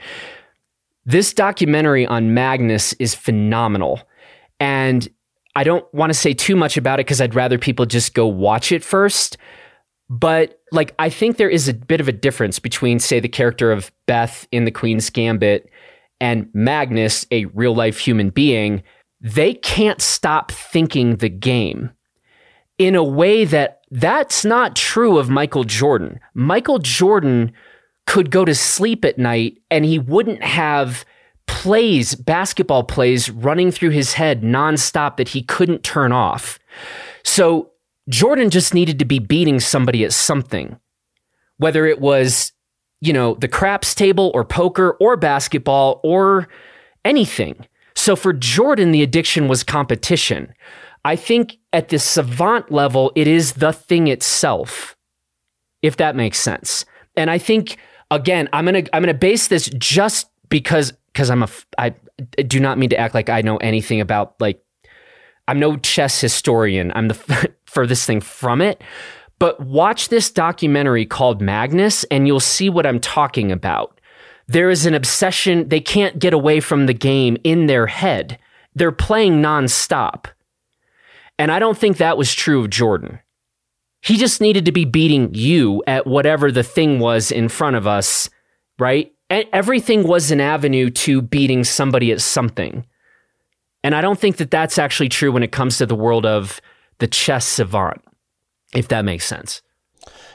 This 1.07 1.33
documentary 1.33 2.05
on 2.05 2.35
Magnus 2.35 2.93
is 2.95 3.15
phenomenal. 3.15 4.01
And 4.61 5.09
I 5.55 5.65
don't 5.65 5.87
want 5.95 6.11
to 6.11 6.15
say 6.15 6.35
too 6.35 6.57
much 6.57 6.77
about 6.77 6.99
it 7.01 7.07
because 7.07 7.21
I'd 7.21 7.35
rather 7.35 7.59
people 7.59 7.87
just 7.87 8.13
go 8.13 8.27
watch 8.27 8.73
it 8.73 8.85
first. 8.85 9.39
But 10.11 10.61
like, 10.73 10.95
I 10.99 11.09
think 11.09 11.37
there 11.37 11.49
is 11.49 11.69
a 11.69 11.75
bit 11.75 12.01
of 12.01 12.09
a 12.09 12.13
difference 12.13 12.59
between, 12.59 12.99
say, 12.99 13.21
the 13.21 13.29
character 13.29 13.73
of 13.73 13.91
Beth 14.07 14.47
in 14.53 14.65
The 14.65 14.71
Queen's 14.71 15.09
Gambit 15.09 15.71
and 16.21 16.49
Magnus, 16.53 17.27
a 17.31 17.47
real 17.47 17.75
life 17.75 17.99
human 17.99 18.31
being. 18.31 18.83
They 19.21 19.55
can't 19.55 20.01
stop 20.01 20.51
thinking 20.51 21.17
the 21.17 21.29
game 21.29 21.91
in 22.79 22.95
a 22.95 23.05
way 23.05 23.45
that 23.45 23.81
that's 23.91 24.45
not 24.45 24.77
true 24.77 25.19
of 25.19 25.31
Michael 25.31 25.65
Jordan. 25.65 26.21
Michael 26.35 26.79
Jordan 26.79 27.53
could 28.07 28.31
go 28.31 28.45
to 28.45 28.55
sleep 28.55 29.05
at 29.05 29.19
night 29.19 29.59
and 29.71 29.85
he 29.85 29.99
wouldn't 29.99 30.43
have 30.43 31.05
plays, 31.47 32.15
basketball 32.15 32.85
plays 32.85 33.31
running 33.31 33.71
through 33.71 33.91
his 33.91 34.15
head 34.15 34.43
nonstop 34.43 35.17
that 35.17 35.29
he 35.29 35.43
couldn't 35.43 35.83
turn 35.83 36.13
off. 36.13 36.59
So 37.25 37.71
Jordan 38.09 38.51
just 38.51 38.75
needed 38.75 38.99
to 38.99 39.05
be 39.05 39.19
beating 39.19 39.61
somebody 39.61 40.05
at 40.05 40.13
something, 40.13 40.79
whether 41.59 41.87
it 41.87 42.01
was, 42.01 42.53
you 43.01 43.13
know, 43.13 43.35
the 43.35 43.49
craps 43.49 43.95
table 43.95 44.31
or 44.35 44.45
poker 44.45 44.97
or 45.01 45.17
basketball 45.17 46.01
or 46.03 46.49
anything. 47.05 47.67
So 47.95 48.15
for 48.15 48.33
Jordan, 48.33 48.93
the 48.93 49.03
addiction 49.03 49.49
was 49.49 49.65
competition. 49.65 50.53
I 51.05 51.17
think 51.17 51.57
at 51.73 51.89
the 51.89 51.99
savant 51.99 52.71
level, 52.71 53.13
it 53.15 53.27
is 53.27 53.55
the 53.55 53.73
thing 53.73 54.09
itself, 54.09 54.97
if 55.83 55.97
that 55.97 56.17
makes 56.17 56.39
sense. 56.39 56.85
And 57.17 57.31
I 57.31 57.39
think 57.39 57.79
again, 58.11 58.49
I'm 58.53 58.65
gonna 58.65 58.85
I'm 58.93 59.03
gonna 59.03 59.15
base 59.15 59.49
this 59.49 59.69
just 59.79 60.29
because 60.49 60.93
because 61.13 61.31
I'm 61.31 61.43
a 61.43 61.49
I 61.79 61.95
do 62.47 62.61
not 62.61 62.79
mean 62.79 62.91
to 62.91 62.99
act 62.99 63.15
like 63.15 63.29
I 63.29 63.43
know 63.43 63.57
anything 63.59 64.01
about 64.01 64.35
like 64.41 64.63
I'm 65.49 65.59
no 65.59 65.77
chess 65.77 66.21
historian. 66.21 66.93
I'm 66.95 67.09
the 67.09 67.53
furthest 67.67 68.07
thing 68.07 68.21
from 68.21 68.61
it. 68.61 68.83
But 69.39 69.61
watch 69.61 70.09
this 70.09 70.31
documentary 70.31 71.05
called 71.05 71.43
Magnus 71.43 72.05
and 72.05 72.27
you'll 72.27 72.41
see 72.41 72.71
what 72.71 72.87
I'm 72.87 73.01
talking 73.01 73.53
about. 73.53 74.01
There 74.49 74.71
is 74.71 74.87
an 74.87 74.95
obsession. 74.95 75.69
They 75.69 75.81
can't 75.81 76.19
get 76.19 76.33
away 76.33 76.61
from 76.61 76.87
the 76.87 76.95
game 76.95 77.37
in 77.45 77.67
their 77.67 77.87
head. 77.87 78.39
They're 78.75 78.93
playing 78.93 79.43
nonstop. 79.43 80.27
And 81.39 81.53
I 81.53 81.59
don't 81.59 81.77
think 81.77 81.99
that 81.99 82.17
was 82.17 82.33
true 82.33 82.61
of 82.61 82.71
Jordan. 82.71 83.19
He 84.07 84.17
just 84.17 84.41
needed 84.41 84.65
to 84.67 84.73
be 84.73 84.85
beating 84.85 85.35
you 85.35 85.83
at 85.89 86.07
whatever 86.07 86.53
the 86.53 86.63
thing 86.63 87.01
was 87.01 87.33
in 87.33 87.49
front 87.49 87.75
of 87.75 87.89
us, 87.89 88.31
right? 88.79 89.13
And 89.29 89.47
everything 89.53 90.07
was 90.07 90.31
an 90.31 90.41
avenue 90.41 90.91
to 90.91 91.21
beating 91.21 91.65
somebody 91.65 92.13
at 92.13 92.21
something. 92.21 92.87
And 93.83 93.97
I 93.97 94.01
don't 94.01 94.19
think 94.19 94.37
that 94.37 94.53
that's 94.53 94.79
actually 94.79 95.09
true 95.09 95.33
when 95.33 95.43
it 95.43 95.51
comes 95.51 95.79
to 95.79 95.87
the 95.87 95.97
world 95.97 96.25
of 96.25 96.61
the 96.99 97.09
chess 97.09 97.45
savant, 97.47 98.01
if 98.73 98.87
that 98.89 99.05
makes 99.05 99.27
sense. 99.27 99.61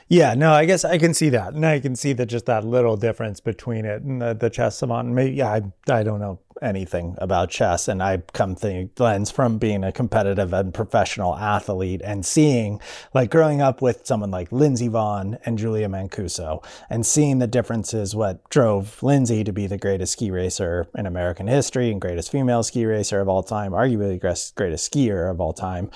Yeah, 0.10 0.34
no, 0.34 0.52
I 0.52 0.66
guess 0.66 0.84
I 0.84 0.98
can 0.98 1.14
see 1.14 1.30
that, 1.30 1.54
and 1.54 1.66
I 1.66 1.80
can 1.80 1.96
see 1.96 2.12
that 2.12 2.26
just 2.26 2.48
that 2.48 2.66
little 2.66 2.98
difference 2.98 3.40
between 3.40 3.86
it 3.86 4.02
and 4.02 4.22
the, 4.22 4.34
the 4.34 4.50
chess 4.50 4.80
savant. 4.80 5.08
Maybe, 5.08 5.38
yeah, 5.38 5.48
I, 5.48 5.62
I 5.90 6.04
don't 6.04 6.20
know 6.20 6.42
anything 6.62 7.16
about 7.18 7.50
chess, 7.50 7.88
and 7.88 8.02
I 8.02 8.18
come 8.34 8.56
think 8.56 9.00
lens 9.00 9.32
from 9.32 9.58
being 9.58 9.84
a 9.84 9.92
competitive 9.92 10.54
and 10.54 10.74
professional 10.74 11.36
athlete 11.36 12.02
and 12.04 12.26
seeing, 12.26 12.80
like, 13.14 13.32
growing 13.32 13.62
up 13.62 13.82
with 13.82 14.06
someone 14.06 14.32
like 14.32 14.52
Lindsey 14.52 14.90
Vonn 14.90 15.40
and 15.46 15.58
Julia 15.58 15.88
Mancuso, 15.88 16.64
and 16.90 17.06
seeing 17.06 17.40
the 17.40 17.48
differences. 17.48 18.16
What 18.16 18.48
drove 18.50 19.02
Lindsey 19.02 19.44
to 19.44 19.52
be 19.52 19.68
the 19.68 19.78
greatest 19.78 20.14
ski 20.14 20.32
racer 20.32 20.88
in 20.96 21.06
American 21.06 21.48
history 21.48 21.92
and 21.92 22.00
greatest 22.00 22.32
female 22.32 22.64
ski 22.64 22.86
racer 22.86 23.20
of 23.20 23.30
all 23.30 23.44
time, 23.44 23.72
arguably 23.72 24.20
greatest 24.20 24.92
skier 24.92 25.30
of 25.30 25.42
all 25.42 25.54
time, 25.54 25.90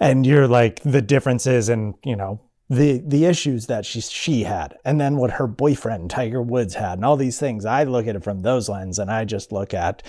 and 0.00 0.26
you're 0.26 0.48
like 0.48 0.80
the 0.82 1.02
differences 1.02 1.68
and 1.68 1.94
you 2.04 2.16
know 2.16 2.40
the 2.70 3.02
the 3.06 3.26
issues 3.26 3.66
that 3.66 3.84
she 3.84 4.00
she 4.00 4.44
had 4.44 4.78
and 4.84 5.00
then 5.00 5.16
what 5.16 5.32
her 5.32 5.46
boyfriend 5.46 6.10
Tiger 6.10 6.40
Woods 6.40 6.74
had 6.74 6.94
and 6.94 7.04
all 7.04 7.16
these 7.16 7.38
things. 7.38 7.64
I 7.64 7.84
look 7.84 8.06
at 8.06 8.16
it 8.16 8.24
from 8.24 8.42
those 8.42 8.68
lens 8.68 8.98
and 8.98 9.10
I 9.10 9.24
just 9.24 9.52
look 9.52 9.74
at 9.74 10.02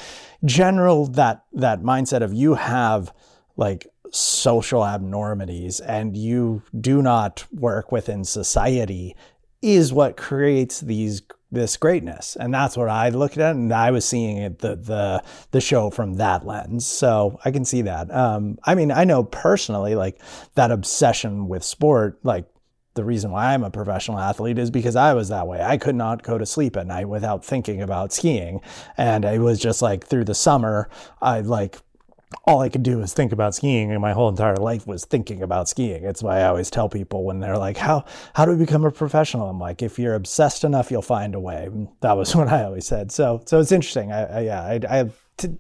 general 0.44 1.08
that 1.08 1.44
that 1.54 1.82
mindset 1.82 2.22
of 2.22 2.34
you 2.34 2.54
have 2.56 3.14
like 3.58 3.88
social 4.12 4.86
abnormities 4.86 5.82
and 5.82 6.16
you 6.16 6.64
do 6.80 7.02
not 7.02 7.46
work 7.52 7.92
within 7.92 8.24
society 8.24 9.16
is 9.62 9.92
what 9.92 10.16
creates 10.16 10.80
these 10.80 11.24
this 11.52 11.78
greatness 11.78 12.36
and 12.36 12.54
that's 12.54 12.76
what 12.76 12.90
I 12.90 13.10
looked 13.10 13.38
at 13.38 13.56
and 13.56 13.72
I 13.72 13.92
was 13.92 14.04
seeing 14.04 14.38
it 14.38 14.60
the 14.60 14.76
the 14.76 15.24
the 15.52 15.62
show 15.62 15.90
from 15.90 16.16
that 16.16 16.46
lens 16.46 16.86
so 16.86 17.40
I 17.46 17.52
can 17.52 17.66
see 17.66 17.84
that 17.84 18.12
um 18.14 18.58
I 18.64 18.76
mean 18.76 18.92
I 18.92 19.04
know 19.04 19.24
personally 19.24 19.96
like 19.96 20.22
that 20.56 20.72
obsession 20.72 21.48
with 21.48 21.64
sport 21.64 22.20
like 22.24 22.46
the 22.96 23.04
reason 23.04 23.30
why 23.30 23.54
I'm 23.54 23.64
a 23.64 23.70
professional 23.70 24.18
athlete 24.18 24.58
is 24.58 24.72
because 24.72 24.96
I 24.96 25.14
was 25.14 25.30
that 25.30 25.48
way. 25.48 25.62
I 25.62 25.78
could 25.78 25.96
not 25.96 26.24
go 26.24 26.38
to 26.38 26.46
sleep 26.46 26.76
at 26.78 26.88
night 26.88 27.10
without 27.10 27.44
thinking 27.46 27.82
about 27.82 28.14
skiing. 28.14 28.62
And 28.98 29.26
it 29.26 29.40
was 29.40 29.60
just 29.60 29.82
like 29.82 30.08
through 30.08 30.24
the 30.24 30.34
summer, 30.34 30.90
I 31.22 31.42
like 31.42 31.78
all 32.44 32.62
I 32.62 32.70
could 32.70 32.84
do 32.84 33.00
was 33.00 33.14
think 33.14 33.32
about 33.32 33.56
skiing, 33.56 33.92
and 33.92 34.02
my 34.02 34.14
whole 34.14 34.30
entire 34.30 34.56
life 34.58 34.86
was 34.86 35.06
thinking 35.06 35.42
about 35.42 35.70
skiing. 35.70 36.04
It's 36.04 36.22
why 36.22 36.40
I 36.40 36.48
always 36.48 36.70
tell 36.70 36.90
people 36.90 37.24
when 37.24 37.40
they're 37.40 37.58
like, 37.58 37.78
"How 37.78 38.06
how 38.34 38.46
do 38.46 38.52
we 38.52 38.58
become 38.58 38.86
a 38.86 38.92
professional?" 38.92 39.50
I'm 39.50 39.60
like, 39.60 39.82
"If 39.82 39.98
you're 39.98 40.16
obsessed 40.16 40.64
enough, 40.64 40.92
you'll 40.92 41.02
find 41.02 41.36
a 41.36 41.40
way." 41.40 41.70
That 42.02 42.18
was 42.18 42.36
what 42.36 42.50
I 42.50 42.64
always 42.64 42.86
said. 42.86 43.12
So 43.12 43.42
so 43.46 43.60
it's 43.60 43.72
interesting. 43.72 44.12
I, 44.12 44.26
I 44.26 44.40
yeah, 44.42 44.62
I, 44.62 45.00
I 45.00 45.10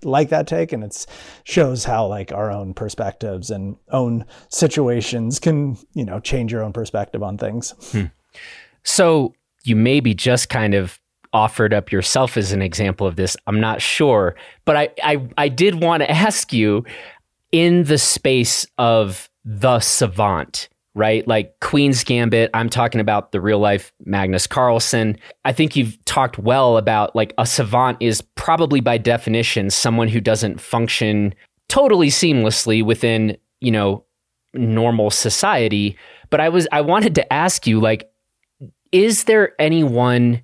like 0.04 0.30
that 0.30 0.48
take, 0.48 0.72
and 0.72 0.84
it 0.84 1.06
shows 1.44 1.86
how 1.86 2.08
like 2.08 2.32
our 2.32 2.52
own 2.52 2.74
perspectives 2.74 3.50
and 3.50 3.78
own 3.92 4.26
situations 4.50 5.40
can 5.40 5.78
you 5.94 6.06
know 6.06 6.20
change 6.20 6.52
your 6.52 6.64
own 6.64 6.74
perspective 6.74 7.24
on 7.24 7.38
things. 7.38 7.74
Hmm. 7.92 8.06
So 8.84 9.34
you 9.64 9.76
maybe 9.76 10.14
just 10.14 10.50
kind 10.50 10.76
of 10.76 11.00
offered 11.36 11.74
up 11.74 11.92
yourself 11.92 12.38
as 12.38 12.54
an 12.54 12.62
example 12.62 13.06
of 13.06 13.18
this. 13.18 13.36
I'm 13.46 13.60
not 13.60 13.82
sure, 13.82 14.36
but 14.64 14.78
I 14.78 14.90
I, 15.04 15.28
I 15.38 15.50
did 15.50 15.84
want 15.84 16.02
to 16.02 16.10
ask 16.10 16.54
you 16.54 16.86
in 17.52 17.84
the 17.84 17.98
space 17.98 18.66
of 18.78 19.30
the 19.44 19.82
savant, 19.82 20.70
right? 20.96 21.28
Like 21.28 21.60
Queen's 21.60 22.06
Gambit, 22.06 22.50
I'm 22.54 22.70
talking 22.70 23.02
about 23.02 23.34
the 23.34 23.42
real 23.42 23.60
life 23.60 23.92
Magnus 24.06 24.48
Carlsen. 24.48 25.18
I 25.44 25.52
think 25.52 25.76
you've 25.76 26.04
talked 26.06 26.40
well 26.40 26.78
about 26.78 27.16
like 27.18 27.34
a 27.38 27.46
savant 27.46 27.98
is 28.00 28.22
probably 28.22 28.80
by 28.80 28.98
definition 28.98 29.70
someone 29.70 30.08
who 30.08 30.22
doesn't 30.22 30.62
function 30.62 31.36
totally 31.68 32.08
seamlessly 32.08 32.84
within, 32.84 33.38
you 33.60 33.72
know, 33.72 34.06
normal 34.54 35.12
society. 35.12 35.98
But 36.30 36.40
I 36.40 36.48
was 36.48 36.66
I 36.72 36.80
wanted 36.80 37.14
to 37.16 37.34
ask 37.34 37.68
you 37.68 37.82
like 37.82 38.10
is 38.94 39.26
there 39.26 39.54
anyone 39.60 40.42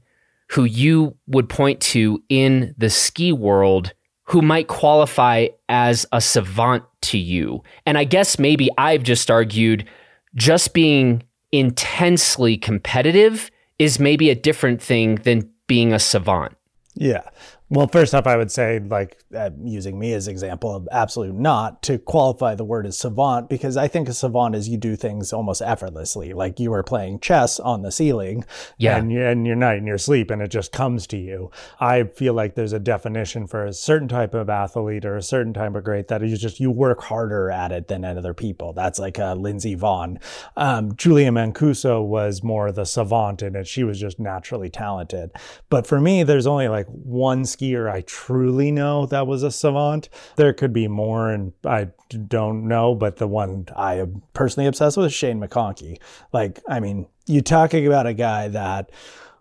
who 0.51 0.65
you 0.65 1.15
would 1.27 1.47
point 1.47 1.79
to 1.79 2.21
in 2.29 2.75
the 2.77 2.89
ski 2.89 3.31
world 3.31 3.93
who 4.23 4.41
might 4.41 4.67
qualify 4.67 5.47
as 5.69 6.05
a 6.11 6.21
savant 6.21 6.83
to 7.01 7.17
you. 7.17 7.63
And 7.85 7.97
I 7.97 8.03
guess 8.03 8.37
maybe 8.37 8.69
I've 8.77 9.03
just 9.03 9.31
argued 9.31 9.87
just 10.35 10.73
being 10.73 11.23
intensely 11.51 12.57
competitive 12.57 13.49
is 13.79 13.99
maybe 13.99 14.29
a 14.29 14.35
different 14.35 14.81
thing 14.81 15.15
than 15.15 15.49
being 15.67 15.93
a 15.93 15.99
savant. 15.99 16.55
Yeah. 16.95 17.23
Well, 17.73 17.87
first 17.87 18.13
off, 18.13 18.27
I 18.27 18.35
would 18.35 18.51
say, 18.51 18.79
like, 18.79 19.17
uh, 19.33 19.51
using 19.63 19.97
me 19.97 20.11
as 20.11 20.27
an 20.27 20.31
example 20.31 20.75
of 20.75 20.89
absolute 20.91 21.33
not 21.33 21.81
to 21.83 21.97
qualify 21.97 22.53
the 22.53 22.65
word 22.65 22.85
as 22.85 22.97
savant, 22.97 23.47
because 23.47 23.77
I 23.77 23.87
think 23.87 24.09
a 24.09 24.13
savant 24.13 24.55
is 24.55 24.67
you 24.67 24.75
do 24.75 24.97
things 24.97 25.31
almost 25.31 25.61
effortlessly. 25.61 26.33
Like 26.33 26.59
you 26.59 26.73
are 26.73 26.83
playing 26.83 27.21
chess 27.21 27.61
on 27.61 27.81
the 27.81 27.89
ceiling 27.89 28.43
yeah. 28.77 28.97
and, 28.97 29.09
you, 29.09 29.23
and 29.23 29.47
you're 29.47 29.55
not 29.55 29.77
in 29.77 29.87
your 29.87 29.97
sleep 29.97 30.31
and 30.31 30.41
it 30.41 30.49
just 30.49 30.73
comes 30.73 31.07
to 31.07 31.17
you. 31.17 31.49
I 31.79 32.03
feel 32.03 32.33
like 32.33 32.55
there's 32.55 32.73
a 32.73 32.79
definition 32.79 33.47
for 33.47 33.63
a 33.63 33.71
certain 33.71 34.09
type 34.09 34.33
of 34.33 34.49
athlete 34.49 35.05
or 35.05 35.15
a 35.15 35.23
certain 35.23 35.53
type 35.53 35.73
of 35.73 35.85
great 35.85 36.09
that 36.09 36.21
is 36.21 36.41
just, 36.41 36.59
you 36.59 36.71
work 36.71 37.01
harder 37.01 37.49
at 37.49 37.71
it 37.71 37.87
than 37.87 38.03
at 38.03 38.17
other 38.17 38.33
people. 38.33 38.73
That's 38.73 38.99
like 38.99 39.17
uh, 39.17 39.35
Lindsey 39.35 39.77
Vonn. 39.77 40.21
Um, 40.57 40.93
Julia 40.97 41.31
Mancuso 41.31 42.05
was 42.05 42.43
more 42.43 42.73
the 42.73 42.83
savant 42.83 43.41
in 43.41 43.55
it. 43.55 43.65
She 43.65 43.85
was 43.85 43.97
just 43.97 44.19
naturally 44.19 44.69
talented. 44.69 45.31
But 45.69 45.87
for 45.87 46.01
me, 46.01 46.23
there's 46.23 46.47
only 46.47 46.67
like 46.67 46.87
one 46.87 47.45
skier 47.61 47.91
I 47.91 48.01
truly 48.01 48.71
know 48.71 49.05
that 49.07 49.27
was 49.27 49.43
a 49.43 49.51
savant. 49.51 50.09
There 50.35 50.53
could 50.53 50.73
be 50.73 50.87
more, 50.87 51.29
and 51.29 51.53
I 51.65 51.89
don't 52.27 52.67
know, 52.67 52.95
but 52.95 53.17
the 53.17 53.27
one 53.27 53.67
I 53.75 53.95
am 53.95 54.23
personally 54.33 54.67
obsessed 54.67 54.97
with 54.97 55.07
is 55.07 55.13
Shane 55.13 55.39
McConkey. 55.39 55.99
Like, 56.33 56.59
I 56.67 56.79
mean, 56.79 57.07
you're 57.27 57.41
talking 57.41 57.87
about 57.87 58.07
a 58.07 58.13
guy 58.13 58.47
that 58.49 58.91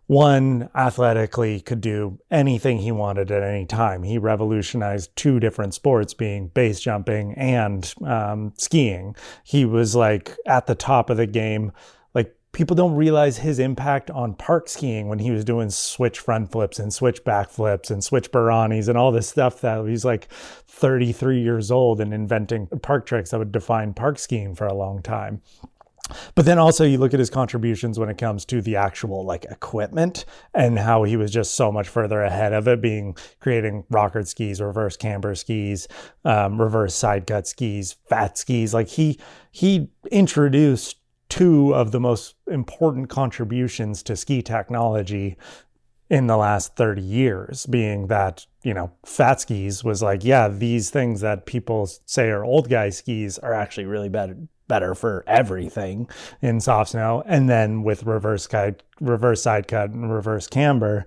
one 0.06 0.68
athletically 0.74 1.60
could 1.60 1.80
do 1.80 2.18
anything 2.32 2.78
he 2.78 2.90
wanted 2.90 3.30
at 3.30 3.44
any 3.44 3.64
time. 3.64 4.02
He 4.02 4.18
revolutionized 4.18 5.14
two 5.14 5.38
different 5.38 5.72
sports, 5.72 6.14
being 6.14 6.48
base 6.48 6.80
jumping 6.80 7.34
and 7.34 7.94
um, 8.04 8.52
skiing. 8.56 9.14
He 9.44 9.64
was 9.64 9.94
like 9.94 10.36
at 10.46 10.66
the 10.66 10.74
top 10.74 11.10
of 11.10 11.16
the 11.16 11.28
game 11.28 11.70
people 12.52 12.74
don't 12.74 12.94
realize 12.94 13.38
his 13.38 13.58
impact 13.58 14.10
on 14.10 14.34
park 14.34 14.68
skiing 14.68 15.08
when 15.08 15.20
he 15.20 15.30
was 15.30 15.44
doing 15.44 15.70
switch 15.70 16.18
front 16.18 16.50
flips 16.50 16.78
and 16.78 16.92
switch 16.92 17.22
back 17.24 17.48
flips 17.48 17.90
and 17.90 18.02
switch 18.02 18.30
Baranis 18.32 18.88
and 18.88 18.98
all 18.98 19.12
this 19.12 19.28
stuff 19.28 19.60
that 19.60 19.86
he's 19.86 20.04
like 20.04 20.28
33 20.32 21.40
years 21.40 21.70
old 21.70 22.00
and 22.00 22.12
inventing 22.12 22.66
park 22.82 23.06
tricks 23.06 23.30
that 23.30 23.38
would 23.38 23.52
define 23.52 23.94
park 23.94 24.18
skiing 24.18 24.54
for 24.54 24.66
a 24.66 24.74
long 24.74 25.00
time. 25.00 25.40
But 26.34 26.44
then 26.44 26.58
also 26.58 26.84
you 26.84 26.98
look 26.98 27.14
at 27.14 27.20
his 27.20 27.30
contributions 27.30 27.98
when 27.98 28.08
it 28.08 28.18
comes 28.18 28.44
to 28.46 28.60
the 28.60 28.76
actual 28.76 29.24
like 29.24 29.44
equipment 29.44 30.24
and 30.54 30.78
how 30.78 31.04
he 31.04 31.16
was 31.16 31.30
just 31.30 31.54
so 31.54 31.70
much 31.70 31.88
further 31.88 32.22
ahead 32.22 32.52
of 32.52 32.66
it, 32.68 32.80
being 32.80 33.16
creating 33.40 33.84
rocker 33.90 34.24
skis, 34.24 34.60
reverse 34.60 34.96
camber 34.96 35.34
skis, 35.34 35.88
um, 36.24 36.60
reverse 36.60 36.94
side 36.94 37.26
cut 37.26 37.46
skis, 37.46 37.96
fat 38.08 38.38
skis. 38.38 38.74
Like 38.74 38.88
he 38.88 39.18
he 39.52 39.88
introduced 40.10 40.96
two 41.30 41.74
of 41.74 41.92
the 41.92 42.00
most 42.00 42.34
important 42.50 43.08
contributions 43.08 44.02
to 44.02 44.16
ski 44.16 44.42
technology 44.42 45.38
in 46.10 46.26
the 46.26 46.36
last 46.36 46.74
30 46.76 47.00
years 47.00 47.66
being 47.66 48.08
that 48.08 48.44
you 48.64 48.74
know 48.74 48.92
fat 49.06 49.40
skis 49.40 49.82
was 49.84 50.02
like 50.02 50.24
yeah 50.24 50.48
these 50.48 50.90
things 50.90 51.20
that 51.20 51.46
people 51.46 51.88
say 52.04 52.28
are 52.28 52.44
old 52.44 52.68
guy 52.68 52.90
skis 52.90 53.38
are 53.38 53.54
actually 53.54 53.86
really 53.86 54.08
better 54.08 54.36
better 54.70 54.94
for 54.94 55.24
everything 55.26 56.08
in 56.40 56.60
soft 56.60 56.92
snow. 56.92 57.24
And 57.26 57.50
then 57.50 57.82
with 57.82 58.04
reverse 58.04 58.46
guide 58.46 58.82
reverse 59.00 59.42
side 59.42 59.66
cut 59.66 59.90
and 59.90 60.12
reverse 60.12 60.46
camber 60.46 61.06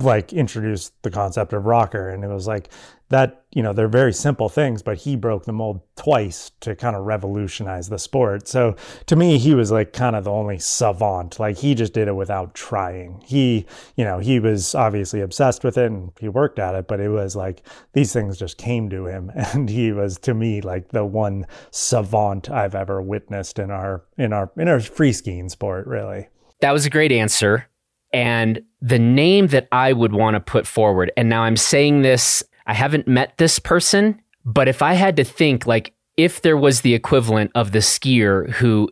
like 0.00 0.32
introduced 0.32 0.92
the 1.02 1.10
concept 1.10 1.52
of 1.52 1.66
rocker. 1.66 2.08
And 2.08 2.24
it 2.24 2.28
was 2.28 2.46
like 2.46 2.70
that 3.10 3.44
you 3.52 3.62
know 3.62 3.72
they're 3.72 3.88
very 3.88 4.12
simple 4.12 4.50
things 4.50 4.82
but 4.82 4.98
he 4.98 5.16
broke 5.16 5.46
the 5.46 5.52
mold 5.52 5.80
twice 5.96 6.50
to 6.60 6.76
kind 6.76 6.94
of 6.94 7.04
revolutionize 7.04 7.88
the 7.88 7.98
sport. 7.98 8.48
So 8.48 8.76
to 9.06 9.16
me 9.16 9.38
he 9.38 9.54
was 9.54 9.70
like 9.70 9.92
kind 9.92 10.16
of 10.16 10.24
the 10.24 10.32
only 10.32 10.58
savant. 10.58 11.38
Like 11.38 11.58
he 11.58 11.74
just 11.74 11.92
did 11.92 12.08
it 12.08 12.16
without 12.16 12.54
trying. 12.54 13.22
He 13.24 13.66
you 13.96 14.04
know 14.04 14.18
he 14.18 14.40
was 14.40 14.74
obviously 14.74 15.20
obsessed 15.20 15.64
with 15.64 15.78
it 15.78 15.86
and 15.86 16.12
he 16.18 16.28
worked 16.28 16.58
at 16.58 16.74
it 16.74 16.88
but 16.88 17.00
it 17.00 17.10
was 17.10 17.36
like 17.36 17.62
these 17.92 18.12
things 18.12 18.38
just 18.38 18.58
came 18.58 18.90
to 18.90 19.06
him. 19.06 19.30
And 19.58 19.70
he 19.70 19.92
was 19.92 20.18
to 20.20 20.34
me 20.34 20.60
like 20.60 20.88
the 20.88 21.04
one 21.04 21.46
savant 21.70 22.50
i've 22.50 22.74
ever 22.74 22.87
witnessed 23.02 23.58
in 23.58 23.70
our 23.70 24.04
in 24.16 24.32
our 24.32 24.50
in 24.56 24.68
our 24.68 24.80
free 24.80 25.12
skiing 25.12 25.48
sport 25.48 25.86
really. 25.86 26.28
That 26.60 26.72
was 26.72 26.86
a 26.86 26.90
great 26.90 27.12
answer. 27.12 27.68
And 28.12 28.62
the 28.80 28.98
name 28.98 29.48
that 29.48 29.68
I 29.70 29.92
would 29.92 30.12
want 30.12 30.34
to 30.34 30.40
put 30.40 30.66
forward, 30.66 31.12
and 31.16 31.28
now 31.28 31.42
I'm 31.42 31.56
saying 31.56 32.02
this 32.02 32.42
I 32.66 32.74
haven't 32.74 33.06
met 33.06 33.36
this 33.38 33.58
person, 33.58 34.20
but 34.44 34.68
if 34.68 34.82
I 34.82 34.94
had 34.94 35.16
to 35.16 35.24
think, 35.24 35.66
like, 35.66 35.94
if 36.16 36.42
there 36.42 36.56
was 36.56 36.80
the 36.80 36.94
equivalent 36.94 37.50
of 37.54 37.72
the 37.72 37.78
skier 37.78 38.50
who 38.50 38.90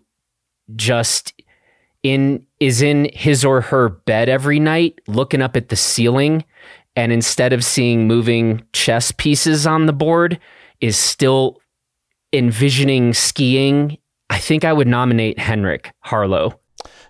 just 0.75 1.33
in 2.03 2.47
is 2.61 2.83
in 2.83 3.11
his 3.12 3.45
or 3.45 3.61
her 3.61 3.88
bed 3.88 4.29
every 4.29 4.61
night 4.61 5.00
looking 5.09 5.43
up 5.43 5.57
at 5.57 5.69
the 5.69 5.76
ceiling 5.76 6.45
and 6.95 7.12
instead 7.12 7.53
of 7.53 7.65
seeing 7.65 8.07
moving 8.07 8.62
chess 8.73 9.12
pieces 9.12 9.67
on 9.67 9.87
the 9.87 9.93
board 9.93 10.38
is 10.81 10.97
still 10.97 11.59
envisioning 12.37 13.12
skiing 13.12 13.97
i 14.31 14.38
think 14.38 14.64
i 14.64 14.73
would 14.73 14.88
nominate 14.88 15.38
henrik 15.38 15.90
Harlaut 16.05 16.59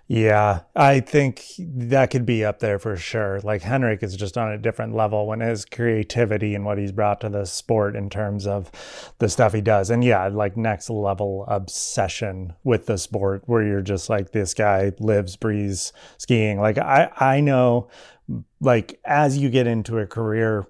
yeah, 0.09 0.61
I 0.77 1.01
think 1.01 1.43
that 1.59 2.11
could 2.11 2.25
be 2.25 2.45
up 2.45 2.61
there 2.61 2.79
for 2.79 2.97
sure. 2.97 3.41
Like 3.41 3.63
Henrik 3.63 4.05
is 4.05 4.15
just 4.15 4.39
on 4.39 4.53
a 4.53 4.59
different 4.59 4.95
level 4.95 5.27
when 5.27 5.41
his 5.41 5.65
creativity 5.65 6.55
and 6.55 6.65
what 6.65 6.79
he's 6.79 6.93
brought 6.93 7.21
to 7.23 7.29
the 7.29 7.45
sport 7.45 7.97
in 7.97 8.09
terms 8.09 8.47
of 8.47 8.71
the 9.19 9.29
stuff 9.29 9.53
he 9.53 9.61
does. 9.61 9.91
And 9.91 10.05
yeah, 10.05 10.29
like 10.29 10.57
next 10.57 10.91
level 10.91 11.45
obsession 11.49 12.53
with 12.63 12.87
the 12.87 12.99
sport 12.99 13.43
where 13.47 13.65
you're 13.65 13.83
just 13.83 14.09
like 14.09 14.31
this 14.31 14.55
guy 14.55 14.93
lives, 15.01 15.35
breathes 15.35 15.93
skiing. 16.19 16.61
Like 16.61 16.79
I 16.79 17.11
I 17.17 17.41
know 17.41 17.89
like 18.61 19.01
as 19.05 19.39
you 19.39 19.51
get 19.51 19.67
into 19.67 19.99
a 19.99 20.07
career 20.07 20.67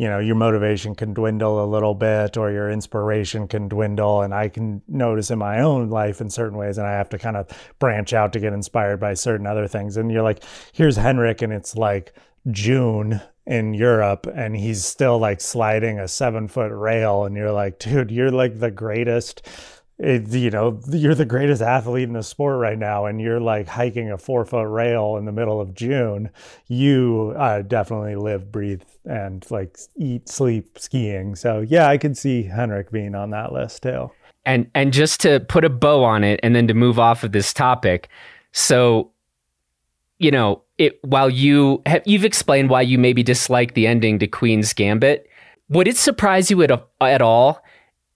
you 0.00 0.08
know 0.08 0.18
your 0.18 0.34
motivation 0.34 0.94
can 0.94 1.12
dwindle 1.12 1.62
a 1.62 1.68
little 1.68 1.94
bit 1.94 2.38
or 2.38 2.50
your 2.50 2.70
inspiration 2.70 3.46
can 3.46 3.68
dwindle. 3.68 4.22
And 4.22 4.32
i 4.32 4.48
can 4.48 4.80
notice 4.88 5.30
in 5.30 5.38
my 5.38 5.60
own 5.60 5.90
life 5.90 6.22
in 6.22 6.30
certain 6.30 6.56
ways 6.56 6.78
and 6.78 6.86
i 6.86 6.92
have 6.92 7.10
to 7.10 7.18
kind 7.18 7.36
of 7.36 7.46
branch 7.78 8.14
out 8.14 8.32
to 8.32 8.40
get 8.40 8.54
inspired 8.54 8.98
by 8.98 9.12
certain 9.12 9.46
other 9.46 9.68
things. 9.68 9.98
And 9.98 10.10
you're 10.10 10.22
like 10.22 10.42
here's 10.72 10.96
henrik 10.96 11.42
and 11.42 11.52
it's 11.52 11.76
like 11.76 12.14
june 12.50 13.20
in 13.44 13.74
europe 13.74 14.26
and 14.34 14.56
he's 14.56 14.82
still 14.82 15.18
like 15.18 15.42
sliding 15.42 15.98
a 15.98 16.08
seven 16.08 16.48
foot 16.48 16.72
rail. 16.72 17.26
And 17.26 17.36
you're 17.36 17.52
like 17.52 17.78
dude 17.78 18.10
you're 18.10 18.30
like 18.30 18.58
the 18.58 18.70
greatest 18.70 19.46
it, 20.02 20.28
you 20.28 20.50
know, 20.50 20.80
you're 20.88 21.14
the 21.14 21.26
greatest 21.26 21.60
athlete 21.60 22.04
in 22.04 22.14
the 22.14 22.22
sport 22.22 22.58
right 22.58 22.78
now, 22.78 23.04
and 23.04 23.20
you're 23.20 23.40
like 23.40 23.68
hiking 23.68 24.10
a 24.10 24.16
four 24.16 24.46
foot 24.46 24.66
rail 24.66 25.16
in 25.18 25.26
the 25.26 25.32
middle 25.32 25.60
of 25.60 25.74
June. 25.74 26.30
You 26.68 27.34
uh, 27.36 27.62
definitely 27.62 28.16
live, 28.16 28.50
breathe, 28.50 28.82
and 29.04 29.48
like 29.50 29.78
eat, 29.96 30.28
sleep 30.28 30.78
skiing. 30.78 31.36
So 31.36 31.60
yeah, 31.60 31.86
I 31.86 31.98
could 31.98 32.16
see 32.16 32.44
Henrik 32.44 32.90
being 32.90 33.14
on 33.14 33.30
that 33.30 33.52
list 33.52 33.82
too. 33.82 34.10
And 34.46 34.70
and 34.74 34.90
just 34.90 35.20
to 35.20 35.40
put 35.40 35.66
a 35.66 35.70
bow 35.70 36.02
on 36.02 36.24
it, 36.24 36.40
and 36.42 36.56
then 36.56 36.66
to 36.68 36.74
move 36.74 36.98
off 36.98 37.22
of 37.22 37.32
this 37.32 37.52
topic, 37.52 38.08
so 38.52 39.10
you 40.18 40.30
know, 40.30 40.62
it 40.78 40.98
while 41.04 41.28
you 41.28 41.82
have, 41.84 42.02
you've 42.06 42.24
explained 42.24 42.70
why 42.70 42.80
you 42.80 42.96
maybe 42.96 43.22
dislike 43.22 43.74
the 43.74 43.86
ending 43.86 44.18
to 44.20 44.26
Queen's 44.26 44.72
Gambit, 44.72 45.28
would 45.68 45.86
it 45.86 45.98
surprise 45.98 46.50
you 46.50 46.62
at 46.62 46.70
at 47.02 47.20
all? 47.20 47.62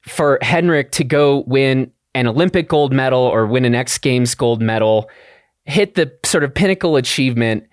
For 0.07 0.39
Henrik 0.43 0.93
to 0.93 1.05
go 1.05 1.45
win 1.47 1.91
an 2.15 2.27
Olympic 2.27 2.69
gold 2.69 2.93
medal 2.93 3.21
or 3.21 3.47
win 3.47 3.65
an 3.65 3.75
X 3.75 3.99
Games 3.99 4.35
gold 4.35 4.63
medal, 4.63 5.11
hit 5.65 5.95
the 5.95 6.13
sort 6.25 6.45
of 6.45 6.55
pinnacle 6.55 6.97
achievement. 6.97 7.65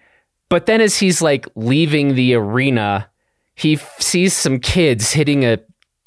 But 0.50 0.66
then 0.66 0.82
as 0.82 0.98
he's 0.98 1.22
like 1.22 1.48
leaving 1.56 2.16
the 2.16 2.34
arena, 2.34 3.10
he 3.56 3.74
f- 3.74 4.02
sees 4.02 4.34
some 4.34 4.60
kids 4.60 5.12
hitting 5.12 5.46
a 5.46 5.60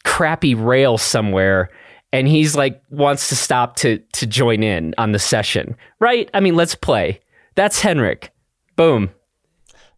crappy 0.05 0.55
rail 0.55 0.99
somewhere 0.99 1.71
and 2.13 2.29
he's 2.29 2.55
like 2.55 2.81
wants 2.91 3.29
to 3.29 3.37
stop 3.37 3.77
to 3.77 3.99
to 4.13 4.27
join 4.27 4.63
in 4.63 4.95
on 4.99 5.13
the 5.13 5.19
session. 5.19 5.77
Right? 5.99 6.31
I 6.35 6.41
mean, 6.41 6.57
let's 6.57 6.75
play. 6.75 7.21
That's 7.55 7.81
Henrik. 7.81 8.31
Boom. 8.77 9.11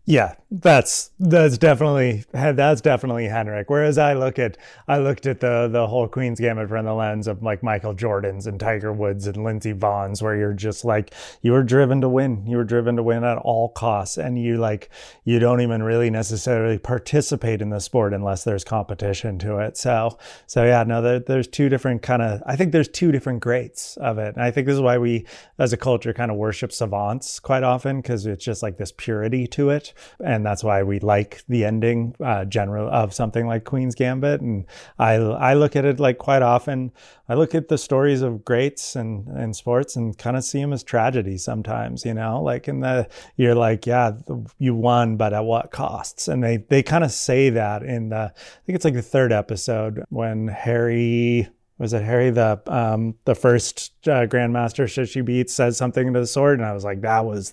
Yeah, 0.06 0.34
that's 0.48 1.10
that's 1.18 1.58
definitely 1.58 2.24
that's 2.32 2.80
definitely 2.80 3.26
Henrik. 3.26 3.68
Whereas 3.68 3.98
I 3.98 4.14
look 4.14 4.38
at 4.38 4.56
I 4.86 4.98
looked 4.98 5.26
at 5.26 5.40
the 5.40 5.68
the 5.70 5.88
whole 5.88 6.06
Queen's 6.06 6.38
Gambit 6.38 6.68
from 6.68 6.84
the 6.84 6.94
lens 6.94 7.26
of 7.26 7.42
like 7.42 7.64
Michael 7.64 7.94
Jordan's 7.94 8.46
and 8.46 8.60
Tiger 8.60 8.92
Woods 8.92 9.26
and 9.26 9.42
Lindsey 9.42 9.72
Vonn's, 9.72 10.22
where 10.22 10.36
you're 10.36 10.52
just 10.52 10.84
like 10.84 11.12
you 11.42 11.50
were 11.50 11.64
driven 11.64 12.00
to 12.00 12.08
win. 12.08 12.46
You 12.46 12.58
were 12.58 12.64
driven 12.64 12.94
to 12.94 13.02
win 13.02 13.24
at 13.24 13.38
all 13.38 13.70
costs, 13.70 14.18
and 14.18 14.40
you 14.40 14.56
like 14.56 14.88
you 15.24 15.40
don't 15.40 15.60
even 15.60 15.82
really 15.82 16.10
necessarily 16.10 16.78
participate 16.78 17.60
in 17.60 17.70
the 17.70 17.80
sport 17.80 18.14
unless 18.14 18.44
there's 18.44 18.62
competition 18.62 19.40
to 19.40 19.58
it. 19.58 19.76
So 19.76 20.16
so 20.46 20.64
yeah, 20.64 20.84
no, 20.84 21.02
there, 21.02 21.18
there's 21.18 21.48
two 21.48 21.68
different 21.68 22.02
kind 22.02 22.22
of 22.22 22.40
I 22.46 22.54
think 22.54 22.70
there's 22.70 22.88
two 22.88 23.10
different 23.10 23.40
grades 23.40 23.98
of 24.00 24.18
it, 24.18 24.36
and 24.36 24.44
I 24.44 24.52
think 24.52 24.68
this 24.68 24.74
is 24.74 24.80
why 24.80 24.98
we 24.98 25.26
as 25.58 25.72
a 25.72 25.76
culture 25.76 26.12
kind 26.12 26.30
of 26.30 26.36
worship 26.36 26.70
savants 26.70 27.40
quite 27.40 27.64
often 27.64 28.00
because 28.00 28.26
it's 28.26 28.44
just 28.44 28.62
like 28.62 28.76
this 28.76 28.92
purity 28.92 29.48
to 29.48 29.70
it 29.70 29.92
and 30.20 30.35
that's 30.44 30.64
why 30.64 30.82
we 30.82 30.98
like 30.98 31.42
the 31.48 31.64
ending 31.64 32.14
uh, 32.22 32.44
general 32.44 32.88
of 32.88 33.14
something 33.14 33.46
like 33.46 33.64
Queen's 33.64 33.94
Gambit. 33.94 34.40
And 34.40 34.66
I 34.98 35.14
I 35.14 35.54
look 35.54 35.76
at 35.76 35.84
it 35.84 36.00
like 36.00 36.18
quite 36.18 36.42
often. 36.42 36.92
I 37.28 37.34
look 37.34 37.54
at 37.54 37.68
the 37.68 37.78
stories 37.78 38.22
of 38.22 38.44
greats 38.44 38.96
and 38.96 39.28
and 39.28 39.54
sports 39.54 39.96
and 39.96 40.16
kind 40.16 40.36
of 40.36 40.44
see 40.44 40.60
them 40.60 40.72
as 40.72 40.82
tragedy 40.82 41.38
sometimes. 41.38 42.04
You 42.04 42.14
know, 42.14 42.42
like 42.42 42.68
in 42.68 42.80
the 42.80 43.08
you're 43.36 43.54
like, 43.54 43.86
yeah, 43.86 44.12
you 44.58 44.74
won, 44.74 45.16
but 45.16 45.32
at 45.32 45.44
what 45.44 45.70
costs? 45.70 46.28
And 46.28 46.42
they 46.42 46.58
they 46.58 46.82
kind 46.82 47.04
of 47.04 47.12
say 47.12 47.50
that 47.50 47.82
in 47.82 48.10
the 48.10 48.32
I 48.34 48.60
think 48.66 48.76
it's 48.76 48.84
like 48.84 48.94
the 48.94 49.02
third 49.02 49.32
episode 49.32 50.04
when 50.08 50.48
Harry 50.48 51.48
was 51.78 51.92
it 51.92 52.02
Harry 52.02 52.30
the 52.30 52.60
um, 52.66 53.14
the 53.24 53.34
first 53.34 53.92
uh, 54.06 54.26
grandmaster 54.26 54.88
she 54.88 55.20
beats 55.20 55.52
says 55.52 55.76
something 55.76 56.12
to 56.12 56.20
the 56.20 56.26
sword, 56.26 56.58
and 56.58 56.66
I 56.66 56.72
was 56.72 56.84
like, 56.84 57.02
that 57.02 57.24
was 57.24 57.52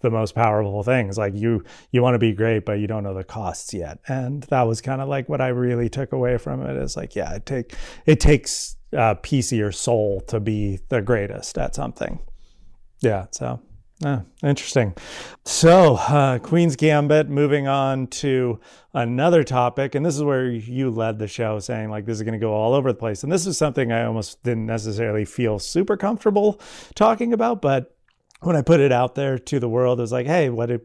the 0.00 0.10
most 0.10 0.34
powerful 0.34 0.82
thing. 0.84 1.08
It's 1.08 1.18
like 1.18 1.34
you 1.34 1.64
you 1.90 2.02
want 2.02 2.14
to 2.14 2.18
be 2.18 2.32
great, 2.32 2.64
but 2.64 2.78
you 2.78 2.86
don't 2.86 3.02
know 3.02 3.14
the 3.14 3.24
costs 3.24 3.74
yet, 3.74 3.98
and 4.06 4.44
that 4.44 4.62
was 4.62 4.80
kind 4.80 5.00
of 5.00 5.08
like 5.08 5.28
what 5.28 5.40
I 5.40 5.48
really 5.48 5.88
took 5.88 6.12
away 6.12 6.38
from 6.38 6.62
it. 6.62 6.76
Is 6.76 6.96
like, 6.96 7.16
yeah, 7.16 7.34
it 7.34 7.46
take 7.46 7.74
it 8.06 8.20
takes 8.20 8.76
a 8.92 9.00
uh, 9.00 9.14
piece 9.14 9.50
of 9.50 9.58
your 9.58 9.72
soul 9.72 10.20
to 10.28 10.38
be 10.38 10.78
the 10.88 11.02
greatest 11.02 11.58
at 11.58 11.74
something. 11.74 12.20
Yeah, 13.00 13.26
so 13.32 13.60
Ah, 14.06 14.20
interesting. 14.42 14.92
So, 15.46 15.94
uh, 15.94 16.38
Queen's 16.38 16.76
Gambit, 16.76 17.30
moving 17.30 17.66
on 17.66 18.06
to 18.08 18.60
another 18.92 19.42
topic. 19.42 19.94
And 19.94 20.04
this 20.04 20.14
is 20.14 20.22
where 20.22 20.50
you 20.50 20.90
led 20.90 21.18
the 21.18 21.26
show 21.26 21.58
saying, 21.58 21.88
like, 21.88 22.04
this 22.04 22.16
is 22.18 22.22
going 22.22 22.34
to 22.34 22.38
go 22.38 22.52
all 22.52 22.74
over 22.74 22.92
the 22.92 22.98
place. 22.98 23.22
And 23.22 23.32
this 23.32 23.46
is 23.46 23.56
something 23.56 23.92
I 23.92 24.04
almost 24.04 24.42
didn't 24.42 24.66
necessarily 24.66 25.24
feel 25.24 25.58
super 25.58 25.96
comfortable 25.96 26.60
talking 26.94 27.32
about, 27.32 27.62
but 27.62 27.93
when 28.40 28.56
I 28.56 28.62
put 28.62 28.80
it 28.80 28.92
out 28.92 29.14
there 29.14 29.38
to 29.38 29.58
the 29.58 29.68
world, 29.68 29.98
it 29.98 30.02
was 30.02 30.12
like, 30.12 30.26
hey, 30.26 30.50
what 30.50 30.66
did, 30.66 30.82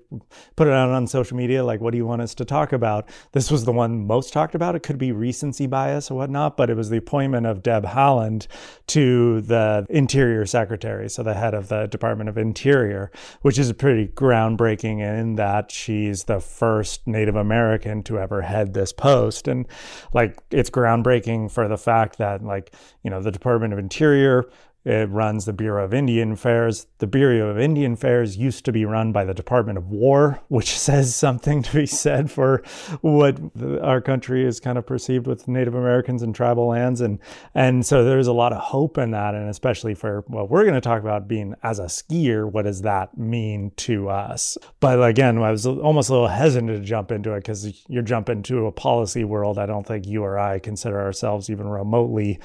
put 0.55 0.67
it 0.67 0.73
out 0.73 0.89
on 0.89 1.07
social 1.07 1.35
media? 1.35 1.63
Like, 1.63 1.81
what 1.81 1.91
do 1.91 1.97
you 1.97 2.05
want 2.05 2.21
us 2.21 2.33
to 2.35 2.45
talk 2.45 2.71
about? 2.71 3.09
This 3.33 3.51
was 3.51 3.65
the 3.65 3.71
one 3.71 4.07
most 4.07 4.31
talked 4.31 4.55
about. 4.55 4.75
It 4.75 4.83
could 4.83 4.97
be 4.97 5.11
recency 5.11 5.67
bias 5.67 6.09
or 6.09 6.15
whatnot, 6.15 6.55
but 6.55 6.69
it 6.69 6.77
was 6.77 6.89
the 6.89 6.97
appointment 6.97 7.45
of 7.45 7.61
Deb 7.61 7.85
Haaland 7.85 8.47
to 8.87 9.41
the 9.41 9.85
Interior 9.89 10.45
Secretary, 10.45 11.09
so 11.09 11.21
the 11.21 11.33
head 11.33 11.53
of 11.53 11.67
the 11.67 11.87
Department 11.87 12.29
of 12.29 12.37
Interior, 12.37 13.11
which 13.41 13.59
is 13.59 13.71
pretty 13.73 14.07
groundbreaking 14.07 14.99
in 14.99 15.35
that 15.35 15.71
she's 15.71 16.23
the 16.25 16.39
first 16.39 17.05
Native 17.07 17.35
American 17.35 18.03
to 18.03 18.19
ever 18.19 18.41
head 18.41 18.73
this 18.73 18.93
post. 18.93 19.47
And 19.47 19.67
like, 20.13 20.39
it's 20.49 20.69
groundbreaking 20.69 21.51
for 21.51 21.67
the 21.67 21.77
fact 21.77 22.17
that, 22.19 22.43
like, 22.43 22.73
you 23.03 23.09
know, 23.09 23.21
the 23.21 23.31
Department 23.31 23.73
of 23.73 23.79
Interior 23.79 24.49
it 24.85 25.09
runs 25.09 25.45
the 25.45 25.53
Bureau 25.53 25.83
of 25.83 25.93
Indian 25.93 26.31
Affairs. 26.31 26.87
The 26.99 27.07
Bureau 27.07 27.49
of 27.49 27.59
Indian 27.59 27.93
Affairs 27.93 28.37
used 28.37 28.63
to 28.65 28.71
be 28.71 28.85
run 28.85 29.11
by 29.11 29.25
the 29.25 29.33
Department 29.33 29.77
of 29.77 29.89
War, 29.89 30.41
which 30.47 30.69
says 30.79 31.15
something 31.15 31.61
to 31.63 31.73
be 31.73 31.85
said 31.85 32.31
for 32.31 32.63
what 33.01 33.39
our 33.81 33.99
country 33.99 34.45
is 34.45 34.59
kind 34.59 34.77
of 34.77 34.85
perceived 34.85 35.27
with 35.27 35.47
Native 35.47 35.75
Americans 35.75 36.23
and 36.23 36.33
tribal 36.33 36.67
lands. 36.67 37.01
And, 37.01 37.19
and 37.53 37.85
so 37.85 38.05
there's 38.05 38.27
a 38.27 38.33
lot 38.33 38.53
of 38.53 38.59
hope 38.59 38.97
in 38.97 39.11
that. 39.11 39.35
And 39.35 39.49
especially 39.49 39.95
for 39.95 40.23
what 40.27 40.49
we're 40.49 40.63
going 40.63 40.75
to 40.75 40.81
talk 40.81 41.01
about 41.01 41.27
being 41.27 41.55
as 41.61 41.79
a 41.79 41.85
skier, 41.85 42.49
what 42.49 42.63
does 42.63 42.81
that 42.83 43.17
mean 43.17 43.71
to 43.77 44.07
us? 44.07 44.57
But 44.79 45.03
again, 45.03 45.37
I 45.39 45.51
was 45.51 45.67
almost 45.67 46.09
a 46.09 46.13
little 46.13 46.27
hesitant 46.29 46.69
to 46.69 46.79
jump 46.79 47.11
into 47.11 47.33
it 47.33 47.39
because 47.39 47.83
you're 47.89 48.01
jumping 48.01 48.43
to 48.43 48.67
a 48.67 48.71
policy 48.71 49.25
world. 49.25 49.59
I 49.59 49.65
don't 49.65 49.85
think 49.85 50.07
you 50.07 50.23
or 50.23 50.39
I 50.39 50.59
consider 50.59 51.01
ourselves 51.01 51.49
even 51.49 51.67
remotely 51.67 52.39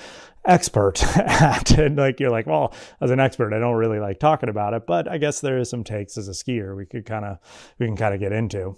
expert 0.46 1.02
at 1.16 1.70
and 1.78 1.96
like 1.96 2.20
you're 2.20 2.30
like 2.30 2.46
well 2.46 2.74
as 3.00 3.10
an 3.10 3.20
expert 3.20 3.54
i 3.54 3.58
don't 3.58 3.76
really 3.76 3.98
like 3.98 4.18
talking 4.18 4.48
about 4.48 4.74
it 4.74 4.86
but 4.86 5.08
i 5.08 5.16
guess 5.16 5.40
there 5.40 5.58
is 5.58 5.70
some 5.70 5.82
takes 5.82 6.18
as 6.18 6.28
a 6.28 6.32
skier 6.32 6.76
we 6.76 6.84
could 6.84 7.06
kind 7.06 7.24
of 7.24 7.38
we 7.78 7.86
can 7.86 7.96
kind 7.96 8.14
of 8.14 8.20
get 8.20 8.32
into 8.32 8.76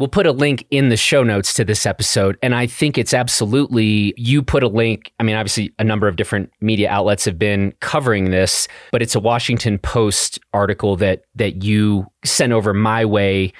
We'll 0.00 0.08
put 0.08 0.24
a 0.24 0.32
link 0.32 0.66
in 0.70 0.88
the 0.88 0.96
show 0.96 1.22
notes 1.22 1.52
to 1.52 1.62
this 1.62 1.84
episode. 1.84 2.38
And 2.42 2.54
I 2.54 2.66
think 2.66 2.96
it's 2.96 3.12
absolutely, 3.12 4.14
you 4.16 4.40
put 4.40 4.62
a 4.62 4.68
link. 4.68 5.12
I 5.20 5.24
mean, 5.24 5.36
obviously, 5.36 5.74
a 5.78 5.84
number 5.84 6.08
of 6.08 6.16
different 6.16 6.50
media 6.62 6.88
outlets 6.88 7.26
have 7.26 7.38
been 7.38 7.74
covering 7.80 8.30
this, 8.30 8.66
but 8.92 9.02
it's 9.02 9.14
a 9.14 9.20
Washington 9.20 9.78
Post 9.78 10.38
article 10.54 10.96
that, 10.96 11.24
that 11.34 11.62
you 11.62 12.06
sent 12.24 12.54
over 12.54 12.72
my 12.72 13.04
way. 13.04 13.52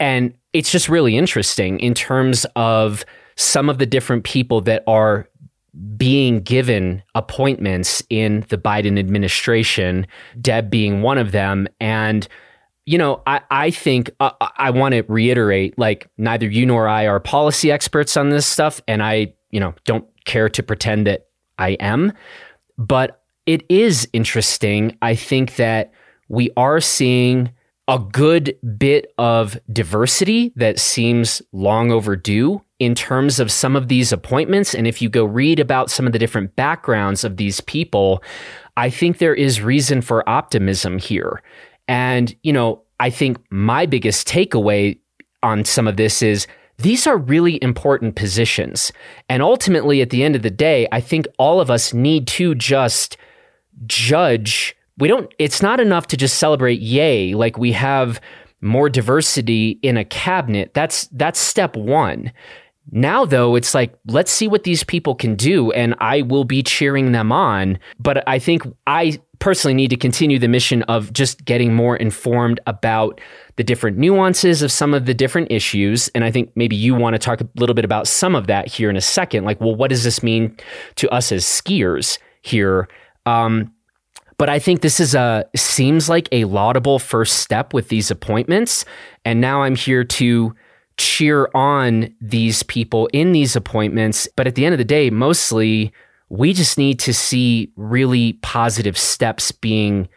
And 0.00 0.32
it's 0.54 0.72
just 0.72 0.88
really 0.88 1.14
interesting 1.14 1.78
in 1.78 1.92
terms 1.92 2.46
of 2.56 3.04
some 3.36 3.68
of 3.68 3.76
the 3.76 3.84
different 3.84 4.24
people 4.24 4.62
that 4.62 4.84
are 4.86 5.28
being 5.96 6.40
given 6.40 7.02
appointments 7.14 8.02
in 8.10 8.44
the 8.48 8.58
Biden 8.58 8.98
administration, 8.98 10.06
Deb 10.40 10.70
being 10.70 11.02
one 11.02 11.18
of 11.18 11.32
them. 11.32 11.66
And, 11.80 12.28
you 12.84 12.98
know, 12.98 13.22
I, 13.26 13.40
I 13.50 13.70
think 13.70 14.10
uh, 14.20 14.32
I 14.58 14.70
want 14.70 14.94
to 14.94 15.02
reiterate 15.08 15.78
like, 15.78 16.10
neither 16.18 16.46
you 16.46 16.66
nor 16.66 16.88
I 16.88 17.06
are 17.06 17.20
policy 17.20 17.70
experts 17.70 18.16
on 18.16 18.30
this 18.30 18.46
stuff. 18.46 18.80
And 18.86 19.02
I, 19.02 19.32
you 19.50 19.60
know, 19.60 19.74
don't 19.84 20.06
care 20.24 20.48
to 20.50 20.62
pretend 20.62 21.06
that 21.06 21.28
I 21.58 21.70
am. 21.80 22.12
But 22.76 23.22
it 23.46 23.64
is 23.68 24.08
interesting. 24.12 24.96
I 25.00 25.14
think 25.14 25.56
that 25.56 25.92
we 26.28 26.50
are 26.56 26.80
seeing 26.80 27.50
a 27.88 27.98
good 27.98 28.56
bit 28.78 29.12
of 29.18 29.58
diversity 29.72 30.52
that 30.56 30.78
seems 30.78 31.42
long 31.52 31.90
overdue 31.90 32.62
in 32.82 32.94
terms 32.94 33.38
of 33.38 33.50
some 33.50 33.76
of 33.76 33.88
these 33.88 34.12
appointments. 34.12 34.74
And 34.74 34.86
if 34.86 35.00
you 35.00 35.08
go 35.08 35.24
read 35.24 35.60
about 35.60 35.90
some 35.90 36.06
of 36.06 36.12
the 36.12 36.18
different 36.18 36.56
backgrounds 36.56 37.24
of 37.24 37.36
these 37.36 37.60
people, 37.60 38.22
I 38.76 38.90
think 38.90 39.18
there 39.18 39.34
is 39.34 39.60
reason 39.60 40.00
for 40.00 40.28
optimism 40.28 40.98
here. 40.98 41.42
And, 41.88 42.34
you 42.42 42.52
know, 42.52 42.82
I 43.00 43.10
think 43.10 43.38
my 43.50 43.86
biggest 43.86 44.26
takeaway 44.28 44.98
on 45.42 45.64
some 45.64 45.88
of 45.88 45.96
this 45.96 46.22
is 46.22 46.46
these 46.78 47.06
are 47.06 47.16
really 47.16 47.62
important 47.62 48.16
positions. 48.16 48.92
And 49.28 49.42
ultimately, 49.42 50.00
at 50.00 50.10
the 50.10 50.24
end 50.24 50.36
of 50.36 50.42
the 50.42 50.50
day, 50.50 50.88
I 50.90 51.00
think 51.00 51.26
all 51.38 51.60
of 51.60 51.70
us 51.70 51.92
need 51.92 52.26
to 52.28 52.54
just 52.54 53.16
judge. 53.86 54.76
We 54.98 55.08
don't, 55.08 55.32
it's 55.38 55.62
not 55.62 55.80
enough 55.80 56.06
to 56.08 56.16
just 56.16 56.38
celebrate, 56.38 56.80
yay, 56.80 57.34
like 57.34 57.58
we 57.58 57.72
have 57.72 58.20
more 58.60 58.88
diversity 58.88 59.80
in 59.82 59.96
a 59.96 60.04
cabinet. 60.04 60.72
That's, 60.74 61.08
that's 61.08 61.40
step 61.40 61.76
one. 61.76 62.32
Now, 62.90 63.24
though, 63.24 63.54
it's 63.54 63.74
like, 63.74 63.94
let's 64.06 64.30
see 64.30 64.48
what 64.48 64.64
these 64.64 64.82
people 64.82 65.14
can 65.14 65.36
do, 65.36 65.70
and 65.72 65.94
I 66.00 66.22
will 66.22 66.44
be 66.44 66.62
cheering 66.62 67.12
them 67.12 67.30
on. 67.30 67.78
But 67.98 68.26
I 68.28 68.38
think 68.38 68.62
I 68.86 69.20
personally 69.38 69.74
need 69.74 69.90
to 69.90 69.96
continue 69.96 70.38
the 70.38 70.48
mission 70.48 70.82
of 70.84 71.12
just 71.12 71.44
getting 71.44 71.74
more 71.74 71.96
informed 71.96 72.60
about 72.66 73.20
the 73.56 73.64
different 73.64 73.98
nuances 73.98 74.62
of 74.62 74.72
some 74.72 74.94
of 74.94 75.06
the 75.06 75.14
different 75.14 75.50
issues. 75.50 76.08
And 76.08 76.24
I 76.24 76.30
think 76.30 76.50
maybe 76.54 76.76
you 76.76 76.94
want 76.94 77.14
to 77.14 77.18
talk 77.18 77.40
a 77.40 77.48
little 77.56 77.74
bit 77.74 77.84
about 77.84 78.08
some 78.08 78.34
of 78.34 78.46
that 78.46 78.68
here 78.68 78.90
in 78.90 78.96
a 78.96 79.00
second. 79.00 79.44
Like, 79.44 79.60
well, 79.60 79.74
what 79.74 79.90
does 79.90 80.04
this 80.04 80.22
mean 80.22 80.56
to 80.96 81.08
us 81.10 81.32
as 81.32 81.44
skiers 81.44 82.18
here? 82.42 82.88
Um, 83.26 83.72
but 84.38 84.48
I 84.48 84.58
think 84.58 84.80
this 84.80 84.98
is 84.98 85.14
a 85.14 85.44
seems 85.54 86.08
like 86.08 86.28
a 86.32 86.44
laudable 86.46 86.98
first 86.98 87.38
step 87.38 87.72
with 87.72 87.88
these 87.88 88.10
appointments. 88.10 88.84
And 89.24 89.40
now 89.40 89.62
I'm 89.62 89.76
here 89.76 90.04
to 90.04 90.54
cheer 91.02 91.50
on 91.54 92.14
these 92.20 92.62
people 92.62 93.08
in 93.12 93.32
these 93.32 93.56
appointments. 93.56 94.28
But 94.36 94.46
at 94.46 94.54
the 94.54 94.64
end 94.64 94.74
of 94.74 94.78
the 94.78 94.84
day, 94.84 95.10
mostly 95.10 95.92
we 96.28 96.52
just 96.52 96.78
need 96.78 96.98
to 97.00 97.12
see 97.12 97.70
really 97.76 98.34
positive 98.34 98.96
steps 98.96 99.52
being 99.52 100.08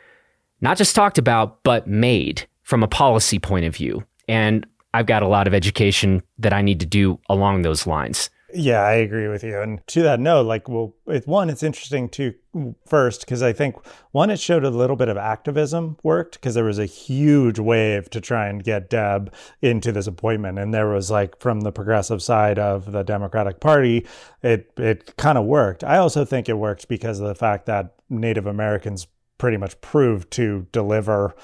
not 0.61 0.77
just 0.77 0.95
talked 0.95 1.17
about, 1.17 1.61
but 1.63 1.87
made 1.87 2.47
from 2.63 2.83
a 2.83 2.87
policy 2.87 3.37
point 3.37 3.65
of 3.65 3.75
view. 3.75 4.03
And 4.27 4.65
I've 4.93 5.05
got 5.05 5.23
a 5.23 5.27
lot 5.27 5.45
of 5.45 5.53
education 5.53 6.23
that 6.37 6.53
I 6.53 6.61
need 6.61 6.79
to 6.79 6.85
do 6.85 7.19
along 7.29 7.61
those 7.61 7.85
lines. 7.85 8.29
Yeah, 8.53 8.81
I 8.81 8.93
agree 8.93 9.27
with 9.27 9.43
you. 9.43 9.59
And 9.59 9.85
to 9.87 10.03
that 10.03 10.19
note, 10.19 10.45
like, 10.45 10.69
well, 10.69 10.95
it, 11.07 11.27
one, 11.27 11.49
it's 11.49 11.63
interesting 11.63 12.07
to 12.09 12.35
first 12.85 13.21
because 13.21 13.41
I 13.41 13.51
think 13.51 13.75
one, 14.11 14.29
it 14.29 14.39
showed 14.39 14.63
a 14.63 14.69
little 14.69 14.95
bit 14.95 15.09
of 15.09 15.17
activism 15.17 15.97
worked 16.03 16.35
because 16.35 16.53
there 16.53 16.63
was 16.63 16.77
a 16.77 16.85
huge 16.85 17.57
wave 17.57 18.09
to 18.11 18.21
try 18.21 18.47
and 18.47 18.63
get 18.63 18.89
Deb 18.89 19.33
into 19.61 19.91
this 19.91 20.05
appointment, 20.05 20.59
and 20.59 20.73
there 20.73 20.87
was 20.87 21.09
like 21.09 21.39
from 21.41 21.61
the 21.61 21.71
progressive 21.71 22.21
side 22.21 22.59
of 22.59 22.91
the 22.91 23.03
Democratic 23.03 23.59
Party, 23.59 24.05
it 24.43 24.71
it 24.77 25.15
kind 25.17 25.39
of 25.39 25.45
worked. 25.45 25.83
I 25.83 25.97
also 25.97 26.23
think 26.23 26.47
it 26.47 26.57
worked 26.57 26.87
because 26.87 27.19
of 27.19 27.27
the 27.27 27.35
fact 27.35 27.65
that 27.65 27.95
Native 28.09 28.45
Americans 28.45 29.07
pretty 29.37 29.57
much 29.57 29.79
proved 29.81 30.31
to 30.31 30.67
deliver 30.71 31.35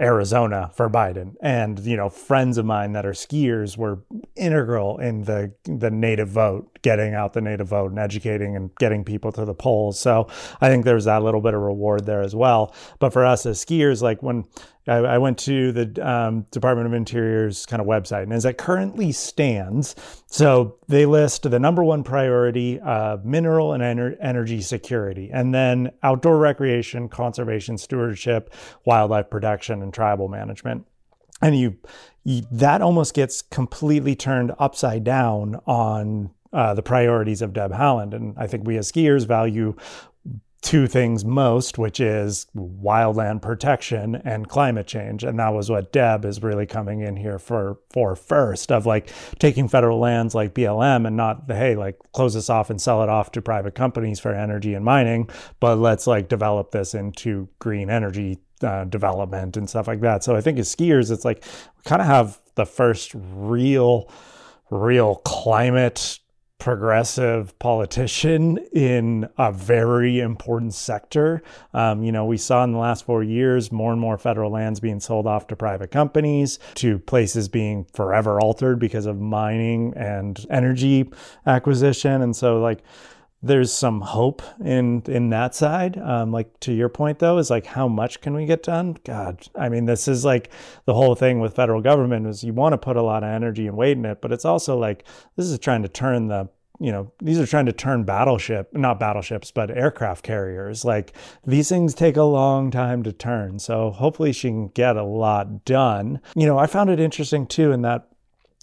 Arizona 0.00 0.70
for 0.74 0.90
Biden. 0.90 1.34
And, 1.40 1.78
you 1.80 1.96
know, 1.96 2.08
friends 2.08 2.58
of 2.58 2.66
mine 2.66 2.92
that 2.92 3.06
are 3.06 3.12
skiers 3.12 3.76
were 3.76 4.00
integral 4.34 4.98
in 4.98 5.24
the 5.24 5.52
the 5.64 5.90
native 5.90 6.28
vote, 6.28 6.75
getting 6.86 7.14
out 7.14 7.32
the 7.32 7.40
native 7.40 7.66
vote 7.66 7.90
and 7.90 7.98
educating 7.98 8.54
and 8.54 8.72
getting 8.76 9.02
people 9.02 9.32
to 9.32 9.44
the 9.44 9.52
polls. 9.52 9.98
So 9.98 10.28
I 10.60 10.68
think 10.68 10.84
there's 10.84 11.06
that 11.06 11.20
little 11.20 11.40
bit 11.40 11.52
of 11.52 11.60
reward 11.60 12.06
there 12.06 12.22
as 12.22 12.32
well. 12.32 12.72
But 13.00 13.12
for 13.12 13.24
us 13.24 13.44
as 13.44 13.58
skiers, 13.58 14.02
like 14.02 14.22
when 14.22 14.44
I, 14.86 14.98
I 14.98 15.18
went 15.18 15.36
to 15.38 15.72
the 15.72 16.08
um, 16.08 16.46
Department 16.52 16.86
of 16.86 16.94
Interior's 16.94 17.66
kind 17.66 17.82
of 17.82 17.88
website, 17.88 18.22
and 18.22 18.32
as 18.32 18.44
it 18.44 18.56
currently 18.56 19.10
stands, 19.10 19.96
so 20.26 20.76
they 20.86 21.06
list 21.06 21.42
the 21.42 21.58
number 21.58 21.82
one 21.82 22.04
priority 22.04 22.78
uh, 22.78 23.16
mineral 23.24 23.72
and 23.72 23.82
ener- 23.82 24.16
energy 24.20 24.60
security, 24.60 25.28
and 25.32 25.52
then 25.52 25.90
outdoor 26.04 26.38
recreation, 26.38 27.08
conservation, 27.08 27.76
stewardship, 27.78 28.54
wildlife 28.84 29.28
protection, 29.28 29.82
and 29.82 29.92
tribal 29.92 30.28
management. 30.28 30.86
And 31.42 31.58
you, 31.58 31.78
you 32.22 32.44
that 32.52 32.80
almost 32.80 33.12
gets 33.12 33.42
completely 33.42 34.14
turned 34.14 34.52
upside 34.60 35.02
down 35.02 35.56
on 35.66 36.30
uh, 36.56 36.72
the 36.72 36.82
priorities 36.82 37.42
of 37.42 37.52
Deb 37.52 37.70
Haaland. 37.70 38.14
And 38.14 38.34
I 38.38 38.46
think 38.46 38.66
we 38.66 38.78
as 38.78 38.90
skiers 38.90 39.26
value 39.26 39.76
two 40.62 40.86
things 40.86 41.22
most, 41.22 41.76
which 41.76 42.00
is 42.00 42.46
wildland 42.56 43.42
protection 43.42 44.16
and 44.24 44.48
climate 44.48 44.86
change. 44.86 45.22
And 45.22 45.38
that 45.38 45.52
was 45.52 45.70
what 45.70 45.92
Deb 45.92 46.24
is 46.24 46.42
really 46.42 46.64
coming 46.64 47.02
in 47.02 47.14
here 47.14 47.38
for 47.38 47.78
for 47.90 48.16
first 48.16 48.72
of 48.72 48.86
like 48.86 49.12
taking 49.38 49.68
federal 49.68 49.98
lands 49.98 50.34
like 50.34 50.54
BLM 50.54 51.06
and 51.06 51.14
not 51.14 51.46
the 51.46 51.54
hey, 51.54 51.76
like 51.76 51.98
close 52.12 52.32
this 52.32 52.48
off 52.48 52.70
and 52.70 52.80
sell 52.80 53.02
it 53.02 53.10
off 53.10 53.30
to 53.32 53.42
private 53.42 53.74
companies 53.74 54.18
for 54.18 54.32
energy 54.34 54.72
and 54.72 54.84
mining, 54.84 55.28
but 55.60 55.76
let's 55.76 56.06
like 56.06 56.28
develop 56.28 56.70
this 56.70 56.94
into 56.94 57.50
green 57.58 57.90
energy 57.90 58.38
uh, 58.62 58.84
development 58.84 59.58
and 59.58 59.68
stuff 59.68 59.86
like 59.86 60.00
that. 60.00 60.24
So 60.24 60.34
I 60.34 60.40
think 60.40 60.58
as 60.58 60.74
skiers, 60.74 61.10
it's 61.10 61.24
like 61.24 61.44
we 61.76 61.82
kind 61.84 62.00
of 62.00 62.08
have 62.08 62.40
the 62.54 62.64
first 62.64 63.12
real, 63.14 64.10
real 64.70 65.16
climate 65.16 66.18
progressive 66.58 67.56
politician 67.58 68.58
in 68.72 69.28
a 69.38 69.52
very 69.52 70.20
important 70.20 70.74
sector. 70.74 71.42
Um, 71.74 72.02
you 72.02 72.10
know, 72.10 72.24
we 72.24 72.38
saw 72.38 72.64
in 72.64 72.72
the 72.72 72.78
last 72.78 73.04
four 73.04 73.22
years 73.22 73.70
more 73.70 73.92
and 73.92 74.00
more 74.00 74.18
federal 74.18 74.50
lands 74.50 74.80
being 74.80 74.98
sold 74.98 75.26
off 75.26 75.46
to 75.48 75.56
private 75.56 75.90
companies, 75.90 76.58
to 76.76 76.98
places 76.98 77.48
being 77.48 77.86
forever 77.92 78.40
altered 78.40 78.78
because 78.78 79.06
of 79.06 79.20
mining 79.20 79.92
and 79.96 80.44
energy 80.50 81.10
acquisition. 81.46 82.22
And 82.22 82.34
so, 82.34 82.60
like, 82.60 82.82
there's 83.46 83.72
some 83.72 84.00
hope 84.00 84.42
in 84.64 85.02
in 85.06 85.30
that 85.30 85.54
side. 85.54 85.98
Um, 85.98 86.32
like 86.32 86.58
to 86.60 86.72
your 86.72 86.88
point 86.88 87.18
though, 87.18 87.38
is 87.38 87.50
like 87.50 87.66
how 87.66 87.88
much 87.88 88.20
can 88.20 88.34
we 88.34 88.46
get 88.46 88.62
done? 88.62 88.96
God, 89.04 89.46
I 89.54 89.68
mean, 89.68 89.84
this 89.86 90.08
is 90.08 90.24
like 90.24 90.50
the 90.84 90.94
whole 90.94 91.14
thing 91.14 91.40
with 91.40 91.56
federal 91.56 91.80
government 91.80 92.26
is 92.26 92.44
you 92.44 92.52
want 92.52 92.72
to 92.72 92.78
put 92.78 92.96
a 92.96 93.02
lot 93.02 93.22
of 93.22 93.30
energy 93.30 93.66
and 93.66 93.76
weight 93.76 93.96
in 93.96 94.04
it, 94.04 94.20
but 94.20 94.32
it's 94.32 94.44
also 94.44 94.76
like 94.78 95.04
this 95.36 95.46
is 95.46 95.58
trying 95.58 95.82
to 95.82 95.88
turn 95.88 96.28
the 96.28 96.48
you 96.80 96.92
know 96.92 97.10
these 97.20 97.38
are 97.38 97.46
trying 97.46 97.66
to 97.66 97.72
turn 97.72 98.04
battleship 98.04 98.68
not 98.72 99.00
battleships 99.00 99.50
but 99.50 99.70
aircraft 99.70 100.22
carriers 100.22 100.84
like 100.84 101.12
these 101.46 101.68
things 101.68 101.94
take 101.94 102.16
a 102.16 102.22
long 102.22 102.70
time 102.70 103.02
to 103.02 103.12
turn 103.12 103.58
so 103.58 103.90
hopefully 103.90 104.32
she 104.32 104.48
can 104.48 104.68
get 104.68 104.96
a 104.96 105.02
lot 105.02 105.64
done 105.64 106.20
you 106.34 106.46
know 106.46 106.58
i 106.58 106.66
found 106.66 106.90
it 106.90 107.00
interesting 107.00 107.46
too 107.46 107.72
in 107.72 107.82
that 107.82 108.08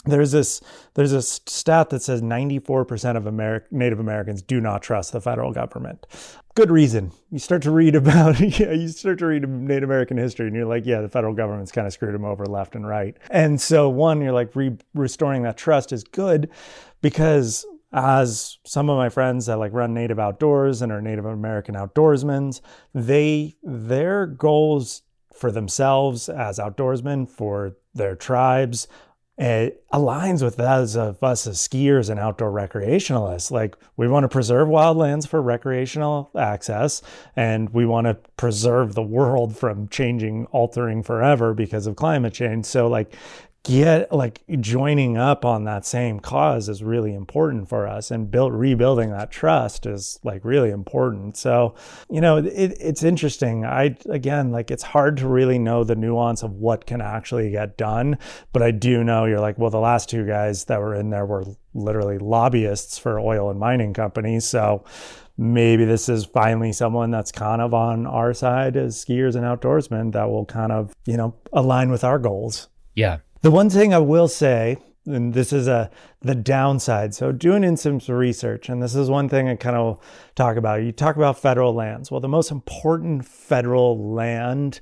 there's 0.06 0.32
this 0.32 0.62
there's 0.96 1.14
a 1.14 1.22
stat 1.22 1.90
that 1.90 2.02
says 2.02 2.22
94% 2.22 3.16
of 3.16 3.24
Ameri- 3.24 3.64
Native 3.72 4.00
Americans 4.00 4.42
do 4.42 4.60
not 4.60 4.82
trust 4.82 5.14
the 5.14 5.22
federal 5.22 5.54
government. 5.54 6.06
Good 6.56 6.70
reason. 6.70 7.12
You 7.32 7.40
start 7.40 7.62
to 7.64 7.72
read 7.72 7.96
about 8.04 8.40
yeah, 8.40 8.72
you 8.72 8.90
start 8.90 9.20
to 9.20 9.28
read 9.28 9.48
Native 9.48 9.90
American 9.90 10.18
history, 10.18 10.48
and 10.48 10.56
you're 10.56 10.66
like, 10.66 10.86
yeah, 10.86 11.02
the 11.02 11.10
federal 11.10 11.34
government's 11.34 11.72
kind 11.72 11.88
of 11.88 11.94
screwed 11.94 12.14
them 12.14 12.26
over 12.26 12.46
left 12.46 12.76
and 12.76 12.88
right. 12.88 13.18
And 13.32 13.60
so, 13.60 13.90
one, 13.90 14.22
you're 14.22 14.34
like 14.34 14.56
re- 14.56 14.78
restoring 14.94 15.44
that 15.44 15.58
trust 15.58 15.92
is 15.92 16.04
good 16.04 16.50
because 17.02 17.66
as 17.94 18.58
some 18.66 18.90
of 18.90 18.98
my 18.98 19.08
friends 19.08 19.46
that 19.46 19.60
like 19.60 19.72
run 19.72 19.94
native 19.94 20.20
outdoors 20.20 20.82
and 20.82 20.92
are 20.92 21.00
native 21.00 21.26
american 21.26 21.76
outdoorsmen 21.76 22.60
they 22.96 23.56
their 23.62 24.26
goals 24.26 25.04
for 25.32 25.52
themselves 25.52 26.28
as 26.28 26.58
outdoorsmen 26.58 27.30
for 27.30 27.78
their 27.94 28.16
tribes 28.16 28.88
it 29.38 29.84
aligns 29.92 30.44
with 30.44 30.58
those 30.58 30.96
of 30.96 31.24
us 31.24 31.48
as 31.48 31.58
skiers 31.58 32.10
and 32.10 32.20
outdoor 32.20 32.52
recreationalists. 32.52 33.50
Like 33.50 33.76
we 33.98 34.08
want 34.08 34.26
to 34.26 34.28
preserve 34.28 34.68
wildlands 34.68 35.28
for 35.28 35.42
recreational 35.42 36.30
access, 36.38 37.02
and 37.36 37.70
we 37.72 37.86
want 37.86 38.06
to 38.06 38.16
preserve 38.38 38.94
the 38.94 39.02
world 39.02 39.58
from 39.58 39.88
changing, 39.88 40.46
altering 40.48 41.02
forever 41.02 41.54
because 41.54 41.88
of 41.88 41.96
climate 41.96 42.34
change. 42.34 42.66
So, 42.66 42.88
like 42.88 43.16
get 43.64 44.12
like 44.12 44.44
joining 44.60 45.16
up 45.16 45.46
on 45.46 45.64
that 45.64 45.86
same 45.86 46.20
cause 46.20 46.68
is 46.68 46.84
really 46.84 47.14
important 47.14 47.70
for 47.70 47.88
us 47.88 48.12
and 48.12 48.30
build 48.30 48.54
rebuilding 48.54 49.12
that 49.12 49.32
trust 49.32 49.86
is 49.86 50.20
like 50.24 50.44
really 50.44 50.70
important. 50.70 51.38
So 51.38 51.76
you 52.10 52.20
know 52.22 52.38
it, 52.38 52.78
it's 52.80 53.04
interesting. 53.04 53.66
I 53.66 53.96
again 54.10 54.52
like 54.52 54.70
it's 54.72 54.84
hard 54.84 55.18
to 55.18 55.28
really 55.28 55.60
know 55.60 55.84
the 55.84 55.96
nuance 55.96 56.44
of 56.44 56.52
what 56.54 56.86
can 56.86 57.02
actually 57.02 57.52
get 57.52 57.78
done 57.78 58.18
but 58.52 58.62
i 58.62 58.72
do 58.72 59.04
know 59.04 59.26
you're 59.26 59.40
like 59.40 59.58
well 59.58 59.70
the 59.70 59.80
last 59.80 60.10
two 60.10 60.26
guys 60.26 60.66
that 60.66 60.80
were 60.80 60.96
in 60.96 61.10
there 61.10 61.26
were 61.26 61.44
literally 61.74 62.18
lobbyists 62.18 62.98
for 62.98 63.20
oil 63.20 63.50
and 63.50 63.60
mining 63.60 63.94
companies 63.94 64.46
so 64.46 64.84
maybe 65.38 65.86
this 65.86 66.10
is 66.10 66.26
finally 66.26 66.72
someone 66.72 67.12
that's 67.12 67.32
kind 67.32 67.62
of 67.62 67.74
on 67.74 68.06
our 68.06 68.34
side 68.34 68.78
as 68.78 69.04
skiers 69.04 69.36
and 69.36 69.44
outdoorsmen 69.44 70.12
that 70.12 70.30
will 70.30 70.46
kind 70.46 70.72
of 70.72 70.94
you 71.06 71.18
know 71.18 71.36
align 71.52 71.90
with 71.90 72.04
our 72.04 72.20
goals. 72.20 72.70
Yeah 72.96 73.18
the 73.44 73.52
one 73.52 73.70
thing 73.70 73.94
I 73.94 74.00
will 74.00 74.28
say, 74.28 74.78
and 75.06 75.34
this 75.34 75.54
is 75.54 75.68
a 75.68 75.92
the 76.22 76.34
downside. 76.34 77.14
So 77.14 77.32
doing 77.32 77.64
in 77.64 77.78
some 77.78 78.00
research, 78.08 78.70
and 78.70 78.82
this 78.82 78.96
is 78.96 79.10
one 79.10 79.30
thing 79.30 79.50
I 79.50 79.56
kind 79.56 79.76
of 79.76 80.00
talk 80.34 80.56
about. 80.58 80.82
You 80.82 80.92
talk 80.94 81.18
about 81.18 81.38
federal 81.38 81.74
lands. 81.74 82.10
Well, 82.10 82.22
the 82.22 82.30
most 82.30 82.52
important 82.52 83.26
federal 83.26 84.14
land 84.14 84.80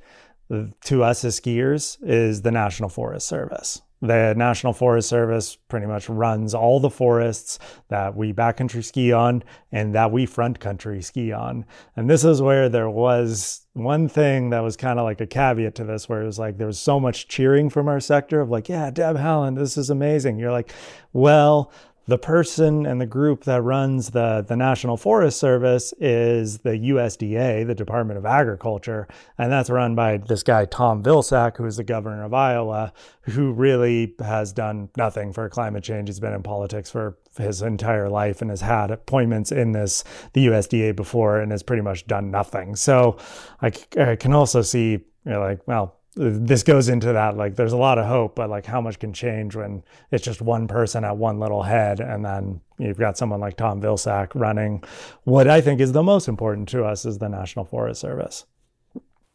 uh, 0.51 0.65
to 0.85 1.03
us 1.03 1.25
as 1.25 1.39
skiers 1.39 1.97
is 2.03 2.43
the 2.43 2.51
National 2.51 2.87
Forest 2.87 3.27
Service. 3.27 3.81
The 4.01 4.33
National 4.35 4.73
Forest 4.73 5.09
Service 5.09 5.55
pretty 5.55 5.85
much 5.85 6.09
runs 6.09 6.55
all 6.55 6.79
the 6.79 6.89
forests 6.89 7.59
that 7.89 8.15
we 8.15 8.33
backcountry 8.33 8.83
ski 8.83 9.11
on 9.11 9.43
and 9.71 9.93
that 9.93 10.11
we 10.11 10.25
front 10.25 10.59
country 10.59 11.01
ski 11.03 11.31
on. 11.31 11.65
And 11.95 12.09
this 12.09 12.23
is 12.23 12.41
where 12.41 12.67
there 12.67 12.89
was 12.89 13.67
one 13.73 14.09
thing 14.09 14.49
that 14.49 14.61
was 14.61 14.75
kind 14.75 14.97
of 14.97 15.05
like 15.05 15.21
a 15.21 15.27
caveat 15.27 15.75
to 15.75 15.83
this, 15.83 16.09
where 16.09 16.23
it 16.23 16.25
was 16.25 16.39
like 16.39 16.57
there 16.57 16.67
was 16.67 16.79
so 16.79 16.99
much 16.99 17.27
cheering 17.27 17.69
from 17.69 17.87
our 17.87 17.99
sector 17.99 18.41
of 18.41 18.49
like, 18.49 18.67
yeah, 18.67 18.89
Deb 18.89 19.17
Haaland, 19.17 19.57
this 19.57 19.77
is 19.77 19.89
amazing. 19.89 20.39
You're 20.39 20.51
like, 20.51 20.73
well, 21.13 21.71
the 22.11 22.17
person 22.17 22.85
and 22.85 22.99
the 22.99 23.05
group 23.05 23.45
that 23.45 23.61
runs 23.61 24.09
the, 24.09 24.43
the 24.45 24.57
National 24.57 24.97
Forest 24.97 25.39
Service 25.39 25.93
is 25.97 26.57
the 26.57 26.71
USDA, 26.71 27.65
the 27.65 27.73
Department 27.73 28.17
of 28.17 28.25
Agriculture, 28.25 29.07
and 29.37 29.49
that's 29.49 29.69
run 29.69 29.95
by 29.95 30.17
this 30.17 30.43
guy, 30.43 30.65
Tom 30.65 31.01
Vilsack, 31.01 31.55
who 31.55 31.65
is 31.65 31.77
the 31.77 31.85
governor 31.85 32.25
of 32.25 32.33
Iowa, 32.33 32.91
who 33.21 33.53
really 33.53 34.13
has 34.19 34.51
done 34.51 34.89
nothing 34.97 35.31
for 35.31 35.47
climate 35.47 35.85
change. 35.85 36.09
He's 36.09 36.19
been 36.19 36.33
in 36.33 36.43
politics 36.43 36.91
for 36.91 37.17
his 37.37 37.61
entire 37.61 38.09
life 38.09 38.41
and 38.41 38.49
has 38.49 38.59
had 38.59 38.91
appointments 38.91 39.53
in 39.53 39.71
this 39.71 40.03
the 40.33 40.47
USDA 40.47 40.93
before 40.97 41.39
and 41.39 41.49
has 41.53 41.63
pretty 41.63 41.81
much 41.81 42.07
done 42.07 42.29
nothing. 42.29 42.75
So 42.75 43.19
I, 43.61 43.71
I 43.97 44.17
can 44.17 44.33
also 44.33 44.61
see, 44.63 44.91
you 44.91 45.01
know, 45.23 45.39
like, 45.39 45.65
well, 45.65 46.00
this 46.15 46.63
goes 46.63 46.89
into 46.89 47.13
that 47.13 47.37
like 47.37 47.55
there's 47.55 47.71
a 47.71 47.77
lot 47.77 47.97
of 47.97 48.05
hope 48.05 48.35
but 48.35 48.49
like 48.49 48.65
how 48.65 48.81
much 48.81 48.99
can 48.99 49.13
change 49.13 49.55
when 49.55 49.81
it's 50.11 50.25
just 50.25 50.41
one 50.41 50.67
person 50.67 51.05
at 51.05 51.15
one 51.15 51.39
little 51.39 51.63
head 51.63 52.01
and 52.01 52.25
then 52.25 52.59
you've 52.77 52.97
got 52.97 53.17
someone 53.17 53.39
like 53.39 53.55
tom 53.55 53.81
vilsack 53.81 54.29
running 54.35 54.83
what 55.23 55.47
i 55.47 55.61
think 55.61 55.79
is 55.79 55.93
the 55.93 56.03
most 56.03 56.27
important 56.27 56.67
to 56.67 56.83
us 56.83 57.05
is 57.05 57.17
the 57.19 57.29
national 57.29 57.63
forest 57.65 58.01
service. 58.01 58.45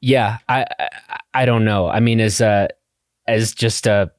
Yeah 0.01 0.39
i 0.49 0.67
i, 0.79 0.89
I 1.37 1.45
don't 1.45 1.67
know. 1.67 1.87
I 1.87 2.01
mean 2.01 2.19
as 2.19 2.41
a 2.41 2.69
as 3.29 3.53
just 3.53 3.87
a 3.87 4.11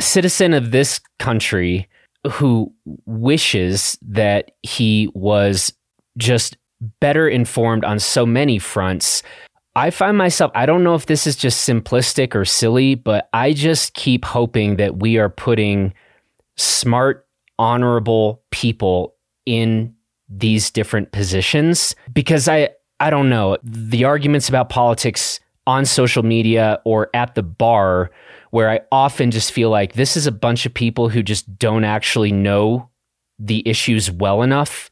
citizen 0.00 0.52
of 0.54 0.72
this 0.72 1.00
country 1.20 1.88
who 2.32 2.72
wishes 3.06 3.96
that 4.02 4.50
he 4.62 5.08
was 5.14 5.72
just 6.18 6.56
better 6.98 7.28
informed 7.28 7.84
on 7.84 8.00
so 8.00 8.26
many 8.26 8.58
fronts 8.58 9.22
I 9.76 9.90
find 9.90 10.18
myself, 10.18 10.50
I 10.54 10.66
don't 10.66 10.82
know 10.82 10.94
if 10.94 11.06
this 11.06 11.26
is 11.26 11.36
just 11.36 11.68
simplistic 11.68 12.34
or 12.34 12.44
silly, 12.44 12.96
but 12.96 13.28
I 13.32 13.52
just 13.52 13.94
keep 13.94 14.24
hoping 14.24 14.76
that 14.76 14.98
we 14.98 15.18
are 15.18 15.28
putting 15.28 15.94
smart, 16.56 17.26
honorable 17.58 18.42
people 18.50 19.14
in 19.46 19.94
these 20.28 20.70
different 20.70 21.12
positions 21.12 21.94
because 22.12 22.48
I, 22.48 22.70
I 22.98 23.10
don't 23.10 23.30
know, 23.30 23.58
the 23.62 24.04
arguments 24.04 24.48
about 24.48 24.70
politics 24.70 25.38
on 25.66 25.84
social 25.84 26.24
media 26.24 26.80
or 26.84 27.08
at 27.14 27.36
the 27.36 27.42
bar, 27.42 28.10
where 28.50 28.68
I 28.68 28.80
often 28.90 29.30
just 29.30 29.52
feel 29.52 29.70
like 29.70 29.92
this 29.92 30.16
is 30.16 30.26
a 30.26 30.32
bunch 30.32 30.66
of 30.66 30.74
people 30.74 31.08
who 31.08 31.22
just 31.22 31.58
don't 31.58 31.84
actually 31.84 32.32
know 32.32 32.90
the 33.38 33.62
issues 33.66 34.10
well 34.10 34.42
enough 34.42 34.90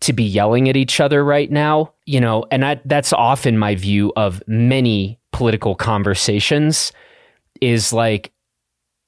to 0.00 0.12
be 0.12 0.24
yelling 0.24 0.68
at 0.68 0.76
each 0.76 1.00
other 1.00 1.24
right 1.24 1.50
now, 1.50 1.92
you 2.06 2.20
know, 2.20 2.44
and 2.50 2.64
I, 2.64 2.80
that's 2.84 3.12
often 3.12 3.58
my 3.58 3.74
view 3.74 4.12
of 4.16 4.42
many 4.46 5.18
political 5.32 5.74
conversations 5.74 6.92
is 7.60 7.92
like 7.92 8.32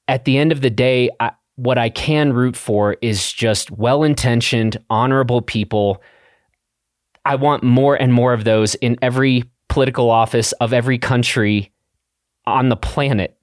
at 0.09 0.25
the 0.25 0.37
end 0.37 0.53
of 0.53 0.61
the 0.61 0.71
day, 0.71 1.11
I, 1.21 1.33
what 1.57 1.79
I 1.79 1.89
can 1.89 2.33
root 2.33 2.57
for 2.57 2.97
is 3.01 3.33
just 3.33 3.71
well 3.71 4.03
intentioned, 4.03 4.77
honorable 4.91 5.41
people. 5.41 6.03
I 7.25 7.37
want 7.37 7.63
more 7.63 7.95
and 7.95 8.13
more 8.13 8.33
of 8.33 8.45
those 8.45 8.75
in 8.77 8.99
every 9.01 9.45
political 9.69 10.11
office 10.11 10.53
of 10.53 10.73
every 10.73 10.99
country 10.99 11.73
on 12.47 12.69
the 12.69 12.77
planet. 12.77 13.39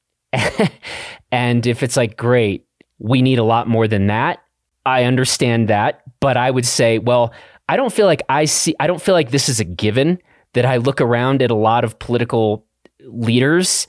and 1.31 1.65
if 1.65 1.81
it's 1.81 1.97
like, 1.97 2.17
great, 2.17 2.65
we 2.99 3.21
need 3.21 3.39
a 3.39 3.43
lot 3.43 3.67
more 3.67 3.87
than 3.87 4.07
that, 4.07 4.43
I 4.85 5.05
understand 5.05 5.69
that, 5.69 6.03
but 6.19 6.37
I 6.37 6.51
would 6.51 6.65
say, 6.65 6.99
well, 6.99 7.33
I 7.67 7.75
don't 7.75 7.93
feel 7.93 8.05
like 8.05 8.23
I 8.29 8.45
see 8.45 8.75
I 8.79 8.87
don't 8.87 9.01
feel 9.01 9.15
like 9.15 9.31
this 9.31 9.49
is 9.49 9.59
a 9.59 9.63
given 9.63 10.19
that 10.53 10.65
I 10.65 10.77
look 10.77 11.01
around 11.01 11.41
at 11.41 11.51
a 11.51 11.55
lot 11.55 11.83
of 11.83 11.99
political 11.99 12.65
leaders 13.03 13.87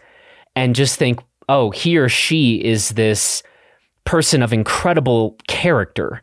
and 0.54 0.74
just 0.74 0.98
think, 0.98 1.20
"Oh, 1.48 1.70
he 1.70 1.96
or 1.96 2.08
she 2.08 2.56
is 2.62 2.90
this 2.90 3.42
person 4.04 4.42
of 4.42 4.52
incredible 4.52 5.36
character." 5.48 6.22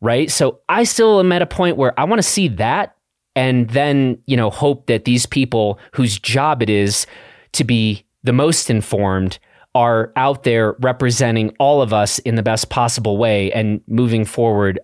Right? 0.00 0.30
So 0.30 0.60
I 0.68 0.84
still 0.84 1.20
am 1.20 1.32
at 1.32 1.42
a 1.42 1.46
point 1.46 1.76
where 1.76 1.98
I 1.98 2.04
want 2.04 2.18
to 2.18 2.28
see 2.28 2.48
that 2.48 2.94
and 3.36 3.68
then, 3.70 4.18
you 4.26 4.36
know, 4.36 4.50
hope 4.50 4.86
that 4.86 5.04
these 5.04 5.26
people 5.26 5.78
whose 5.92 6.18
job 6.18 6.62
it 6.62 6.70
is 6.70 7.06
to 7.52 7.64
be 7.64 8.04
the 8.22 8.32
most 8.32 8.70
informed 8.70 9.38
are 9.74 10.12
out 10.16 10.44
there 10.44 10.76
representing 10.80 11.54
all 11.58 11.82
of 11.82 11.92
us 11.92 12.18
in 12.20 12.36
the 12.36 12.42
best 12.42 12.70
possible 12.70 13.16
way 13.16 13.50
and 13.52 13.80
moving 13.88 14.24
forward, 14.24 14.78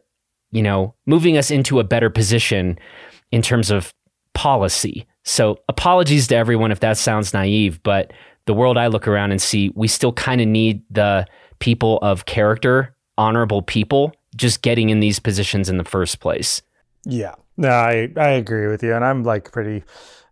you 0.52 0.62
know, 0.62 0.94
moving 1.06 1.36
us 1.36 1.50
into 1.50 1.80
a 1.80 1.84
better 1.84 2.10
position 2.10 2.78
in 3.32 3.42
terms 3.42 3.70
of 3.70 3.94
policy. 4.34 5.06
So, 5.24 5.58
apologies 5.68 6.26
to 6.28 6.36
everyone 6.36 6.72
if 6.72 6.80
that 6.80 6.96
sounds 6.96 7.34
naive, 7.34 7.82
but 7.82 8.12
the 8.46 8.54
world 8.54 8.78
I 8.78 8.86
look 8.86 9.06
around 9.06 9.32
and 9.32 9.40
see, 9.40 9.70
we 9.74 9.86
still 9.86 10.12
kind 10.12 10.40
of 10.40 10.48
need 10.48 10.82
the 10.90 11.26
people 11.58 11.98
of 12.02 12.24
character, 12.26 12.94
honorable 13.18 13.62
people, 13.62 14.12
just 14.36 14.62
getting 14.62 14.90
in 14.90 15.00
these 15.00 15.18
positions 15.20 15.68
in 15.68 15.76
the 15.76 15.84
first 15.84 16.20
place. 16.20 16.62
Yeah, 17.04 17.34
no, 17.56 17.70
I 17.70 18.10
I 18.16 18.30
agree 18.30 18.66
with 18.66 18.82
you, 18.82 18.94
and 18.94 19.04
I'm 19.04 19.22
like 19.22 19.52
pretty. 19.52 19.84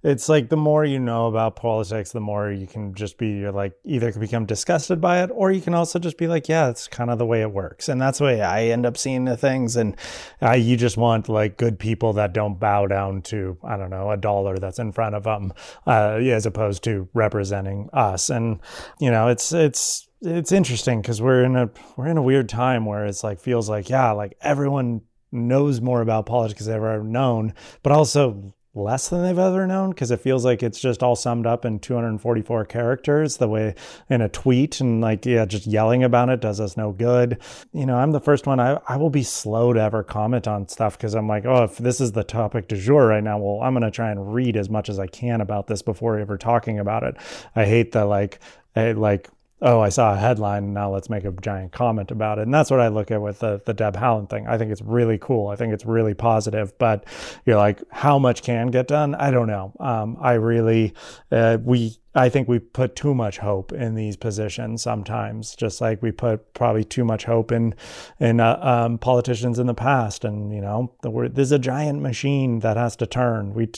It's 0.04 0.28
like 0.28 0.48
the 0.48 0.56
more 0.56 0.84
you 0.84 1.00
know 1.00 1.26
about 1.26 1.56
politics, 1.56 2.12
the 2.12 2.20
more 2.20 2.52
you 2.52 2.68
can 2.68 2.94
just 2.94 3.18
be 3.18 3.30
you're 3.30 3.50
like 3.50 3.72
either 3.84 4.12
become 4.12 4.46
disgusted 4.46 5.00
by 5.00 5.22
it, 5.24 5.30
or 5.32 5.50
you 5.50 5.60
can 5.60 5.74
also 5.74 5.98
just 5.98 6.18
be 6.18 6.28
like, 6.28 6.48
yeah, 6.48 6.68
it's 6.68 6.86
kind 6.86 7.10
of 7.10 7.18
the 7.18 7.26
way 7.26 7.40
it 7.40 7.50
works, 7.52 7.88
and 7.88 8.00
that's 8.00 8.18
the 8.18 8.24
way 8.24 8.42
I 8.42 8.66
end 8.66 8.86
up 8.86 8.96
seeing 8.96 9.24
the 9.24 9.36
things. 9.36 9.76
And 9.76 9.96
I, 10.40 10.56
you 10.56 10.76
just 10.76 10.96
want 10.96 11.28
like 11.28 11.56
good 11.56 11.78
people 11.78 12.12
that 12.14 12.32
don't 12.32 12.60
bow 12.60 12.86
down 12.86 13.22
to 13.22 13.58
I 13.64 13.76
don't 13.76 13.90
know 13.90 14.10
a 14.10 14.16
dollar 14.16 14.56
that's 14.58 14.78
in 14.78 14.92
front 14.92 15.14
of 15.14 15.24
them, 15.24 15.52
uh, 15.86 16.18
as 16.22 16.46
opposed 16.46 16.84
to 16.84 17.08
representing 17.14 17.88
us. 17.92 18.30
And 18.30 18.60
you 19.00 19.10
know, 19.10 19.28
it's 19.28 19.52
it's 19.52 20.08
it's 20.20 20.52
interesting 20.52 21.00
because 21.00 21.22
we're 21.22 21.44
in 21.44 21.56
a 21.56 21.70
we're 21.96 22.08
in 22.08 22.18
a 22.18 22.22
weird 22.22 22.48
time 22.48 22.84
where 22.84 23.06
it's 23.06 23.24
like 23.24 23.40
feels 23.40 23.68
like 23.68 23.88
yeah 23.88 24.10
like 24.12 24.36
everyone 24.40 25.00
knows 25.32 25.80
more 25.80 26.00
about 26.00 26.26
politics 26.26 26.64
than 26.64 26.74
they've 26.74 26.82
ever 26.82 27.02
known 27.02 27.54
but 27.82 27.92
also 27.92 28.54
less 28.74 29.08
than 29.08 29.22
they've 29.22 29.38
ever 29.38 29.66
known 29.66 29.90
because 29.90 30.10
it 30.10 30.20
feels 30.20 30.44
like 30.44 30.62
it's 30.62 30.78
just 30.78 31.02
all 31.02 31.16
summed 31.16 31.46
up 31.46 31.64
in 31.64 31.78
244 31.78 32.64
characters 32.66 33.38
the 33.38 33.48
way 33.48 33.74
in 34.08 34.20
a 34.20 34.28
tweet 34.28 34.80
and 34.80 35.00
like 35.00 35.26
yeah 35.26 35.44
just 35.44 35.66
yelling 35.66 36.04
about 36.04 36.28
it 36.28 36.40
does 36.40 36.60
us 36.60 36.76
no 36.76 36.92
good. 36.92 37.38
You 37.72 37.86
know 37.86 37.96
i'm 37.96 38.12
the 38.12 38.20
first 38.20 38.46
one 38.46 38.60
i, 38.60 38.78
I 38.86 38.96
will 38.96 39.10
be 39.10 39.22
slow 39.22 39.72
to 39.72 39.80
ever 39.80 40.02
comment 40.02 40.46
on 40.46 40.68
stuff 40.68 40.96
because 40.96 41.14
i'm 41.14 41.26
like 41.26 41.44
oh 41.44 41.64
if 41.64 41.78
this 41.78 42.00
is 42.00 42.12
the 42.12 42.24
topic 42.24 42.68
du 42.68 42.76
jour 42.76 43.06
right 43.06 43.24
now 43.24 43.38
well 43.38 43.62
i'm 43.62 43.72
going 43.72 43.82
to 43.82 43.90
try 43.90 44.10
and 44.10 44.32
read 44.32 44.56
as 44.56 44.70
much 44.70 44.88
as 44.88 44.98
i 44.98 45.06
can 45.06 45.40
about 45.40 45.66
this 45.66 45.82
before 45.82 46.18
ever 46.18 46.38
talking 46.38 46.78
about 46.78 47.02
it. 47.02 47.16
I 47.54 47.64
hate 47.64 47.92
the 47.92 48.04
like 48.04 48.38
I, 48.76 48.92
like 48.92 49.28
oh, 49.60 49.80
I 49.80 49.88
saw 49.88 50.14
a 50.14 50.16
headline, 50.16 50.72
now 50.72 50.92
let's 50.92 51.10
make 51.10 51.24
a 51.24 51.32
giant 51.32 51.72
comment 51.72 52.10
about 52.10 52.38
it. 52.38 52.42
And 52.42 52.54
that's 52.54 52.70
what 52.70 52.80
I 52.80 52.88
look 52.88 53.10
at 53.10 53.20
with 53.20 53.40
the, 53.40 53.60
the 53.64 53.74
Deb 53.74 53.96
Haaland 53.96 54.30
thing. 54.30 54.46
I 54.46 54.56
think 54.58 54.70
it's 54.70 54.82
really 54.82 55.18
cool. 55.18 55.48
I 55.48 55.56
think 55.56 55.72
it's 55.72 55.84
really 55.84 56.14
positive. 56.14 56.76
But 56.78 57.04
you're 57.44 57.56
like, 57.56 57.82
how 57.90 58.18
much 58.18 58.42
can 58.42 58.68
get 58.68 58.86
done? 58.88 59.14
I 59.14 59.30
don't 59.30 59.48
know. 59.48 59.72
Um, 59.80 60.16
I 60.20 60.34
really, 60.34 60.94
uh, 61.32 61.58
we 61.62 61.96
I 62.14 62.28
think 62.30 62.48
we 62.48 62.58
put 62.58 62.96
too 62.96 63.14
much 63.14 63.38
hope 63.38 63.70
in 63.72 63.94
these 63.94 64.16
positions 64.16 64.82
sometimes, 64.82 65.54
just 65.54 65.80
like 65.80 66.02
we 66.02 66.10
put 66.10 66.54
probably 66.54 66.82
too 66.82 67.04
much 67.04 67.24
hope 67.24 67.52
in 67.52 67.74
in 68.18 68.40
uh, 68.40 68.58
um, 68.62 68.98
politicians 68.98 69.58
in 69.58 69.66
the 69.66 69.74
past. 69.74 70.24
And 70.24 70.52
you 70.52 70.60
know, 70.60 70.92
there's 71.02 71.52
a 71.52 71.58
giant 71.58 72.00
machine 72.00 72.60
that 72.60 72.76
has 72.76 72.96
to 72.96 73.06
turn. 73.06 73.52
We, 73.54 73.70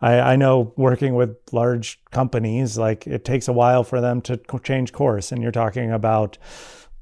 I, 0.00 0.20
I 0.20 0.36
know 0.36 0.72
working 0.76 1.14
with 1.14 1.36
large 1.50 1.98
companies, 2.10 2.76
like 2.76 3.06
it 3.06 3.24
takes 3.24 3.48
a 3.48 3.52
while 3.52 3.84
for 3.84 4.00
them 4.00 4.20
to 4.22 4.38
change 4.62 4.92
course, 4.92 5.32
and 5.32 5.42
you're 5.42 5.50
talking 5.50 5.90
about 5.90 6.36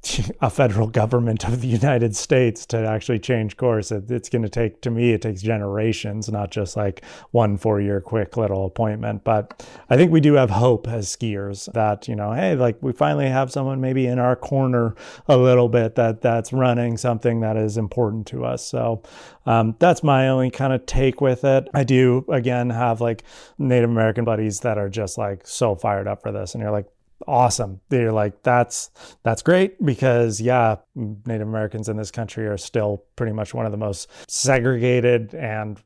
a 0.40 0.50
federal 0.50 0.86
government 0.86 1.44
of 1.44 1.60
the 1.60 1.68
United 1.68 2.14
States 2.16 2.66
to 2.66 2.78
actually 2.78 3.18
change 3.18 3.56
course. 3.56 3.90
It, 3.90 4.10
it's 4.10 4.28
going 4.28 4.42
to 4.42 4.48
take, 4.48 4.80
to 4.82 4.90
me, 4.90 5.12
it 5.12 5.22
takes 5.22 5.42
generations, 5.42 6.28
not 6.28 6.50
just 6.50 6.76
like 6.76 7.04
one 7.30 7.56
four 7.56 7.80
year 7.80 8.00
quick 8.00 8.36
little 8.36 8.66
appointment. 8.66 9.24
But 9.24 9.66
I 9.90 9.96
think 9.96 10.12
we 10.12 10.20
do 10.20 10.34
have 10.34 10.50
hope 10.50 10.88
as 10.88 11.08
skiers 11.08 11.72
that, 11.72 12.08
you 12.08 12.16
know, 12.16 12.32
hey, 12.32 12.54
like 12.54 12.82
we 12.82 12.92
finally 12.92 13.28
have 13.28 13.50
someone 13.50 13.80
maybe 13.80 14.06
in 14.06 14.18
our 14.18 14.36
corner 14.36 14.94
a 15.28 15.36
little 15.36 15.68
bit 15.68 15.94
that 15.96 16.20
that's 16.20 16.52
running 16.52 16.96
something 16.96 17.40
that 17.40 17.56
is 17.56 17.76
important 17.76 18.26
to 18.28 18.44
us. 18.44 18.66
So 18.66 19.02
um, 19.44 19.76
that's 19.78 20.02
my 20.02 20.28
only 20.28 20.50
kind 20.50 20.72
of 20.72 20.86
take 20.86 21.20
with 21.20 21.44
it. 21.44 21.68
I 21.74 21.84
do, 21.84 22.24
again, 22.30 22.70
have 22.70 23.00
like 23.00 23.24
Native 23.58 23.90
American 23.90 24.24
buddies 24.24 24.60
that 24.60 24.78
are 24.78 24.88
just 24.88 25.18
like 25.18 25.46
so 25.46 25.74
fired 25.74 26.08
up 26.08 26.22
for 26.22 26.32
this. 26.32 26.54
And 26.54 26.62
you're 26.62 26.72
like, 26.72 26.86
awesome. 27.26 27.80
They're 27.88 28.12
like, 28.12 28.42
that's 28.42 28.90
that's 29.22 29.42
great 29.42 29.84
because 29.84 30.40
yeah, 30.40 30.76
Native 30.94 31.48
Americans 31.48 31.88
in 31.88 31.96
this 31.96 32.10
country 32.10 32.46
are 32.46 32.56
still 32.56 33.04
pretty 33.16 33.32
much 33.32 33.54
one 33.54 33.66
of 33.66 33.72
the 33.72 33.78
most 33.78 34.10
segregated 34.28 35.34
and 35.34 35.80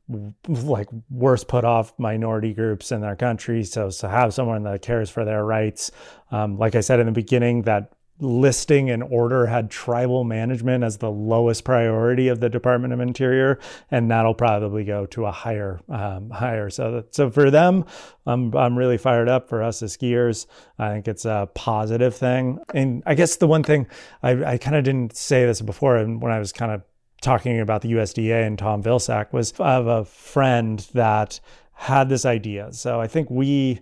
like 0.49 0.88
worst 1.11 1.49
put 1.49 1.64
off 1.64 1.93
minority 1.99 2.53
groups 2.53 2.93
in 2.93 3.05
our 3.05 3.16
country. 3.16 3.64
So 3.64 3.90
to 3.90 4.09
have 4.09 4.35
someone 4.35 4.62
that 4.64 4.83
cares 4.83 5.11
for 5.11 5.25
their 5.25 5.45
rights, 5.45 5.90
um, 6.31 6.59
like 6.59 6.75
I 6.75 6.81
said 6.81 7.01
in 7.01 7.07
the 7.07 7.12
beginning, 7.12 7.62
that 7.62 7.93
listing 8.20 8.90
and 8.90 9.02
order 9.02 9.46
had 9.46 9.70
tribal 9.70 10.24
management 10.24 10.85
as 10.85 10.98
the 10.98 11.11
lowest 11.11 11.64
priority 11.64 12.28
of 12.28 12.40
the 12.40 12.48
Department 12.48 12.92
of 12.92 13.00
Interior, 13.00 13.59
and 13.90 14.11
that'll 14.11 14.35
probably 14.35 14.85
go 14.85 15.06
to 15.06 15.26
a 15.26 15.33
higher 15.33 15.80
um, 15.88 16.30
higher. 16.30 16.70
So 16.70 17.04
so 17.11 17.30
for 17.30 17.50
them, 17.50 17.85
I'm 18.26 18.54
I'm 18.54 18.76
really 18.76 18.98
fired 18.98 19.28
up. 19.28 19.48
For 19.48 19.62
us 19.62 19.83
as 19.83 19.96
skiers, 19.96 20.46
I 20.78 20.92
think 20.92 21.09
it's 21.09 21.24
a 21.24 21.48
positive 21.54 22.14
thing. 22.14 22.59
And 22.74 23.02
I 23.06 23.14
guess 23.14 23.37
the 23.37 23.48
one 23.48 23.62
thing 23.62 23.87
I, 24.22 24.52
I 24.52 24.59
kind 24.59 24.76
of 24.76 24.85
didn't 24.85 25.16
say 25.16 25.46
this 25.46 25.61
before, 25.61 25.96
and 25.96 26.22
when 26.22 26.33
I 26.33 26.38
was 26.38 26.52
kind 26.52 26.72
of 26.72 26.83
talking 27.20 27.61
about 27.61 27.83
the 27.83 27.92
USDA 27.92 28.46
and 28.46 28.59
Tom 28.59 28.83
Vilsack 28.83 29.33
was 29.33 29.52
of 29.59 29.87
a 29.87 30.04
friend 30.04 30.87
that 30.94 31.40
had 31.74 32.09
this 32.09 32.24
idea. 32.24 32.72
So 32.72 33.00
I 33.00 33.06
think 33.06 33.30
we 33.30 33.80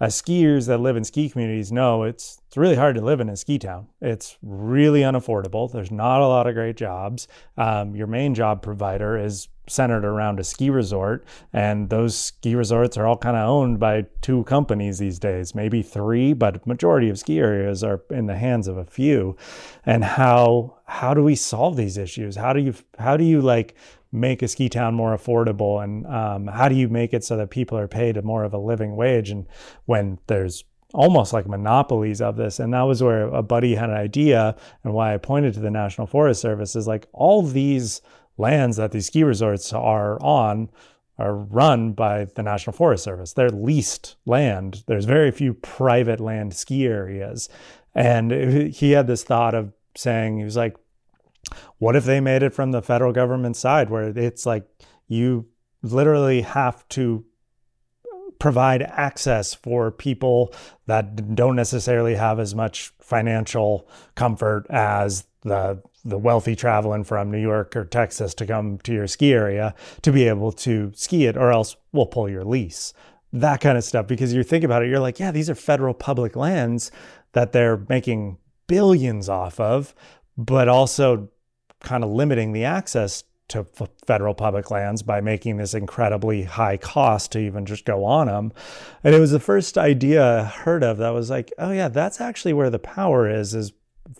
as 0.00 0.20
skiers 0.20 0.66
that 0.66 0.80
live 0.80 0.96
in 0.96 1.04
ski 1.04 1.28
communities 1.28 1.70
know 1.70 2.02
it's 2.02 2.40
it's 2.46 2.56
really 2.56 2.74
hard 2.74 2.96
to 2.96 3.00
live 3.00 3.20
in 3.20 3.28
a 3.28 3.36
ski 3.36 3.60
town. 3.60 3.86
It's 4.00 4.36
really 4.42 5.02
unaffordable. 5.02 5.70
There's 5.70 5.92
not 5.92 6.20
a 6.20 6.26
lot 6.26 6.48
of 6.48 6.54
great 6.54 6.76
jobs. 6.76 7.28
Um, 7.56 7.94
your 7.94 8.08
main 8.08 8.34
job 8.34 8.60
provider 8.60 9.16
is 9.16 9.48
centered 9.68 10.04
around 10.04 10.40
a 10.40 10.44
ski 10.44 10.68
resort, 10.68 11.24
and 11.52 11.90
those 11.90 12.18
ski 12.18 12.56
resorts 12.56 12.96
are 12.96 13.06
all 13.06 13.16
kind 13.16 13.36
of 13.36 13.48
owned 13.48 13.78
by 13.78 14.06
two 14.20 14.42
companies 14.44 14.98
these 14.98 15.20
days, 15.20 15.54
maybe 15.54 15.80
three, 15.80 16.32
but 16.32 16.66
majority 16.66 17.08
of 17.08 17.20
ski 17.20 17.38
areas 17.38 17.84
are 17.84 18.02
in 18.10 18.26
the 18.26 18.36
hands 18.36 18.66
of 18.66 18.76
a 18.76 18.84
few. 18.84 19.36
And 19.86 20.02
how 20.02 20.76
how 20.86 21.14
do 21.14 21.22
we 21.22 21.36
solve 21.36 21.76
these 21.76 21.96
issues? 21.96 22.34
How 22.34 22.52
do 22.52 22.60
you 22.60 22.74
how 22.98 23.16
do 23.16 23.22
you 23.22 23.40
like 23.40 23.76
make 24.12 24.42
a 24.42 24.48
ski 24.48 24.68
town 24.68 24.94
more 24.94 25.16
affordable? 25.16 25.82
And 25.82 26.06
um, 26.06 26.46
how 26.46 26.68
do 26.68 26.74
you 26.74 26.88
make 26.88 27.12
it 27.12 27.24
so 27.24 27.36
that 27.36 27.50
people 27.50 27.78
are 27.78 27.88
paid 27.88 28.16
a 28.16 28.22
more 28.22 28.44
of 28.44 28.54
a 28.54 28.58
living 28.58 28.96
wage? 28.96 29.30
And 29.30 29.46
when 29.86 30.18
there's 30.26 30.64
almost 30.92 31.32
like 31.32 31.46
monopolies 31.46 32.20
of 32.20 32.36
this 32.36 32.58
and 32.58 32.74
that 32.74 32.82
was 32.82 33.00
where 33.00 33.28
a 33.28 33.44
buddy 33.44 33.76
had 33.76 33.90
an 33.90 33.94
idea 33.94 34.56
and 34.82 34.92
why 34.92 35.14
i 35.14 35.16
pointed 35.16 35.54
to 35.54 35.60
the 35.60 35.70
national 35.70 36.04
forest 36.04 36.40
service 36.40 36.74
is 36.74 36.88
like 36.88 37.06
all 37.12 37.42
these 37.42 38.02
lands 38.38 38.76
that 38.76 38.90
these 38.90 39.06
ski 39.06 39.22
resorts 39.22 39.72
are 39.72 40.20
on 40.20 40.68
are 41.20 41.34
run 41.34 41.92
by 41.92 42.24
the 42.24 42.42
national 42.42 42.74
forest 42.74 43.04
service. 43.04 43.34
They're 43.34 43.50
leased 43.50 44.16
land. 44.24 44.82
There's 44.86 45.04
very 45.04 45.30
few 45.30 45.54
private 45.54 46.18
land 46.18 46.54
ski 46.54 46.86
areas. 46.86 47.48
And 47.94 48.72
he 48.72 48.92
had 48.92 49.06
this 49.06 49.22
thought 49.22 49.54
of 49.54 49.72
saying 49.94 50.38
he 50.38 50.44
was 50.44 50.56
like 50.56 50.76
what 51.80 51.96
if 51.96 52.04
they 52.04 52.20
made 52.20 52.42
it 52.42 52.54
from 52.54 52.70
the 52.70 52.82
federal 52.82 53.12
government 53.12 53.56
side 53.56 53.90
where 53.90 54.16
it's 54.16 54.46
like 54.46 54.64
you 55.08 55.46
literally 55.82 56.42
have 56.42 56.86
to 56.90 57.24
provide 58.38 58.82
access 58.82 59.54
for 59.54 59.90
people 59.90 60.54
that 60.86 61.34
don't 61.34 61.56
necessarily 61.56 62.14
have 62.14 62.38
as 62.38 62.54
much 62.54 62.92
financial 63.00 63.88
comfort 64.14 64.66
as 64.70 65.26
the 65.42 65.82
the 66.02 66.18
wealthy 66.18 66.56
traveling 66.56 67.04
from 67.04 67.30
New 67.30 67.40
York 67.40 67.76
or 67.76 67.84
Texas 67.84 68.32
to 68.32 68.46
come 68.46 68.78
to 68.78 68.92
your 68.92 69.06
ski 69.06 69.34
area 69.34 69.74
to 70.00 70.10
be 70.10 70.26
able 70.28 70.50
to 70.50 70.90
ski 70.94 71.26
it 71.26 71.36
or 71.36 71.52
else 71.52 71.76
we'll 71.92 72.06
pull 72.06 72.26
your 72.26 72.44
lease. 72.44 72.94
That 73.34 73.60
kind 73.60 73.76
of 73.76 73.84
stuff 73.84 74.06
because 74.06 74.32
you 74.32 74.42
think 74.42 74.64
about 74.64 74.82
it 74.82 74.88
you're 74.88 75.00
like, 75.00 75.20
yeah, 75.20 75.30
these 75.30 75.50
are 75.50 75.54
federal 75.54 75.92
public 75.92 76.36
lands 76.36 76.90
that 77.32 77.52
they're 77.52 77.84
making 77.88 78.38
billions 78.66 79.28
off 79.28 79.60
of, 79.60 79.94
but 80.38 80.68
also 80.68 81.28
kind 81.80 82.04
of 82.04 82.10
limiting 82.10 82.52
the 82.52 82.64
access 82.64 83.24
to 83.48 83.66
federal 84.06 84.32
public 84.32 84.70
lands 84.70 85.02
by 85.02 85.20
making 85.20 85.56
this 85.56 85.74
incredibly 85.74 86.44
high 86.44 86.76
cost 86.76 87.32
to 87.32 87.40
even 87.40 87.66
just 87.66 87.84
go 87.84 88.04
on 88.04 88.28
them. 88.28 88.52
And 89.02 89.12
it 89.12 89.18
was 89.18 89.32
the 89.32 89.40
first 89.40 89.76
idea 89.76 90.40
I 90.40 90.44
heard 90.44 90.84
of 90.84 90.98
that 90.98 91.10
was 91.10 91.30
like, 91.30 91.52
oh 91.58 91.72
yeah, 91.72 91.88
that's 91.88 92.20
actually 92.20 92.52
where 92.52 92.70
the 92.70 92.78
power 92.78 93.28
is, 93.28 93.54
is 93.54 93.72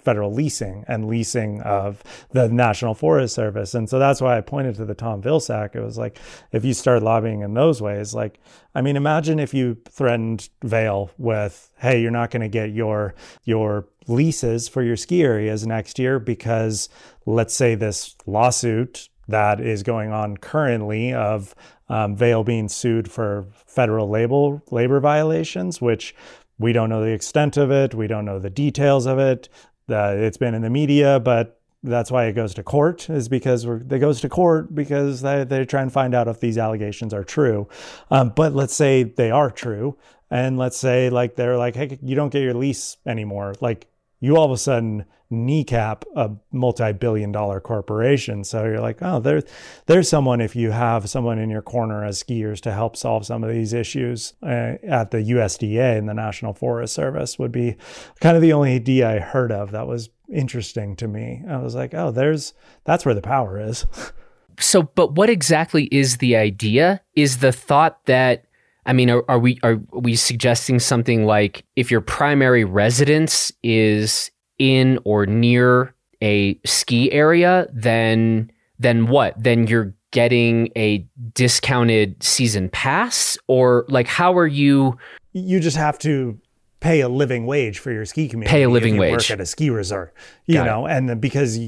federal 0.02 0.32
leasing 0.32 0.84
and 0.88 1.06
leasing 1.06 1.60
of 1.62 2.02
the 2.30 2.48
National 2.48 2.94
Forest 2.94 3.34
Service. 3.34 3.74
And 3.74 3.88
so 3.88 3.98
that's 3.98 4.20
why 4.20 4.36
I 4.36 4.40
pointed 4.40 4.74
to 4.76 4.84
the 4.84 4.94
Tom 4.94 5.22
Vilsack. 5.22 5.74
It 5.74 5.80
was 5.80 5.98
like, 5.98 6.18
if 6.52 6.64
you 6.64 6.74
start 6.74 7.02
lobbying 7.02 7.42
in 7.42 7.54
those 7.54 7.80
ways, 7.80 8.14
like, 8.14 8.40
I 8.74 8.82
mean, 8.82 8.96
imagine 8.96 9.38
if 9.38 9.54
you 9.54 9.78
threatened 9.88 10.48
Vail 10.62 11.10
with, 11.18 11.72
hey, 11.78 12.00
you're 12.00 12.10
not 12.10 12.30
going 12.30 12.42
to 12.42 12.48
get 12.48 12.70
your, 12.70 13.14
your 13.44 13.86
leases 14.06 14.68
for 14.68 14.82
your 14.82 14.96
ski 14.96 15.22
areas 15.22 15.66
next 15.66 15.98
year 15.98 16.18
because 16.18 16.88
let's 17.26 17.54
say 17.54 17.74
this 17.74 18.16
lawsuit 18.26 19.08
that 19.28 19.60
is 19.60 19.82
going 19.82 20.10
on 20.10 20.36
currently 20.36 21.12
of 21.12 21.54
um, 21.88 22.16
Vail 22.16 22.44
being 22.44 22.68
sued 22.68 23.10
for 23.10 23.46
federal 23.66 24.08
labor 24.08 24.62
labor 24.70 25.00
violations, 25.00 25.80
which 25.80 26.14
we 26.58 26.72
don't 26.72 26.88
know 26.88 27.02
the 27.02 27.12
extent 27.12 27.56
of 27.56 27.70
it, 27.70 27.94
we 27.94 28.06
don't 28.06 28.24
know 28.24 28.38
the 28.38 28.50
details 28.50 29.06
of 29.06 29.18
it. 29.18 29.48
Uh, 29.88 30.14
it's 30.16 30.36
been 30.36 30.54
in 30.54 30.62
the 30.62 30.70
media, 30.70 31.18
but 31.18 31.60
that's 31.82 32.10
why 32.10 32.26
it 32.26 32.34
goes 32.34 32.54
to 32.54 32.62
court 32.62 33.08
is 33.08 33.28
because 33.28 33.64
it 33.64 34.00
goes 34.00 34.20
to 34.20 34.28
court 34.28 34.74
because 34.74 35.22
they, 35.22 35.44
they 35.44 35.64
try 35.64 35.80
and 35.80 35.92
find 35.92 36.14
out 36.14 36.28
if 36.28 36.40
these 36.40 36.58
allegations 36.58 37.14
are 37.14 37.24
true. 37.24 37.68
Um, 38.10 38.30
but 38.36 38.54
let's 38.54 38.74
say 38.74 39.02
they 39.02 39.30
are 39.30 39.50
true. 39.50 39.96
And 40.30 40.58
let's 40.58 40.76
say 40.76 41.10
like 41.10 41.36
they're 41.36 41.56
like, 41.56 41.74
hey, 41.74 41.98
you 42.02 42.14
don't 42.14 42.30
get 42.30 42.42
your 42.42 42.54
lease 42.54 42.98
anymore. 43.06 43.54
Like 43.60 43.86
you 44.20 44.36
all 44.36 44.44
of 44.44 44.50
a 44.50 44.58
sudden 44.58 45.06
kneecap 45.30 46.04
a 46.16 46.30
multi-billion 46.50 47.30
dollar 47.30 47.60
corporation. 47.60 48.42
So 48.42 48.64
you're 48.64 48.80
like 48.80 48.98
oh 49.00 49.20
there's 49.20 49.44
there's 49.86 50.08
someone 50.08 50.40
if 50.40 50.56
you 50.56 50.72
have 50.72 51.08
someone 51.08 51.38
in 51.38 51.50
your 51.50 51.62
corner 51.62 52.04
as 52.04 52.22
skiers 52.22 52.60
to 52.62 52.72
help 52.72 52.96
solve 52.96 53.24
some 53.24 53.44
of 53.44 53.50
these 53.50 53.72
issues 53.72 54.34
uh, 54.42 54.74
at 54.82 55.12
the 55.12 55.18
USDA 55.18 55.96
and 55.96 56.08
the 56.08 56.14
National 56.14 56.52
Forest 56.52 56.94
Service 56.94 57.38
would 57.38 57.52
be 57.52 57.76
kind 58.20 58.36
of 58.36 58.42
the 58.42 58.52
only 58.52 58.74
idea 58.74 59.08
I 59.08 59.18
heard 59.20 59.52
of 59.52 59.70
that 59.70 59.86
was 59.86 60.10
interesting 60.32 60.96
to 60.96 61.08
me. 61.08 61.42
I 61.48 61.58
was 61.58 61.76
like 61.76 61.94
oh 61.94 62.10
there's 62.10 62.52
that's 62.84 63.04
where 63.04 63.14
the 63.14 63.22
power 63.22 63.60
is. 63.60 63.86
So 64.58 64.82
but 64.82 65.14
what 65.14 65.30
exactly 65.30 65.84
is 65.84 66.18
the 66.18 66.36
idea? 66.36 67.00
Is 67.16 67.38
the 67.38 67.50
thought 67.50 68.04
that 68.04 68.44
I 68.86 68.92
mean, 68.92 69.10
are, 69.10 69.24
are, 69.28 69.38
we 69.38 69.58
are 69.62 69.78
we 69.92 70.16
suggesting 70.16 70.78
something 70.78 71.24
like 71.24 71.64
if 71.76 71.90
your 71.90 72.00
primary 72.00 72.64
residence 72.64 73.52
is 73.62 74.30
in 74.58 74.98
or 75.04 75.26
near 75.26 75.94
a 76.22 76.58
ski 76.64 77.10
area, 77.12 77.68
then 77.72 78.50
then 78.78 79.06
what? 79.06 79.34
Then 79.42 79.66
you're 79.66 79.94
getting 80.12 80.70
a 80.76 81.06
discounted 81.34 82.22
season 82.22 82.68
pass, 82.68 83.38
or 83.46 83.84
like 83.88 84.06
how 84.06 84.36
are 84.36 84.46
you? 84.46 84.98
You 85.32 85.60
just 85.60 85.76
have 85.76 85.98
to 86.00 86.38
pay 86.80 87.00
a 87.02 87.08
living 87.08 87.46
wage 87.46 87.78
for 87.78 87.92
your 87.92 88.06
ski 88.06 88.28
community. 88.28 88.50
Pay 88.50 88.62
a 88.62 88.70
living 88.70 88.96
wage. 88.96 89.12
Work 89.12 89.30
at 89.30 89.40
a 89.40 89.46
ski 89.46 89.70
resort, 89.70 90.14
you 90.46 90.54
Got 90.54 90.66
know, 90.66 90.86
it. 90.86 90.92
and 90.92 91.20
because 91.20 91.58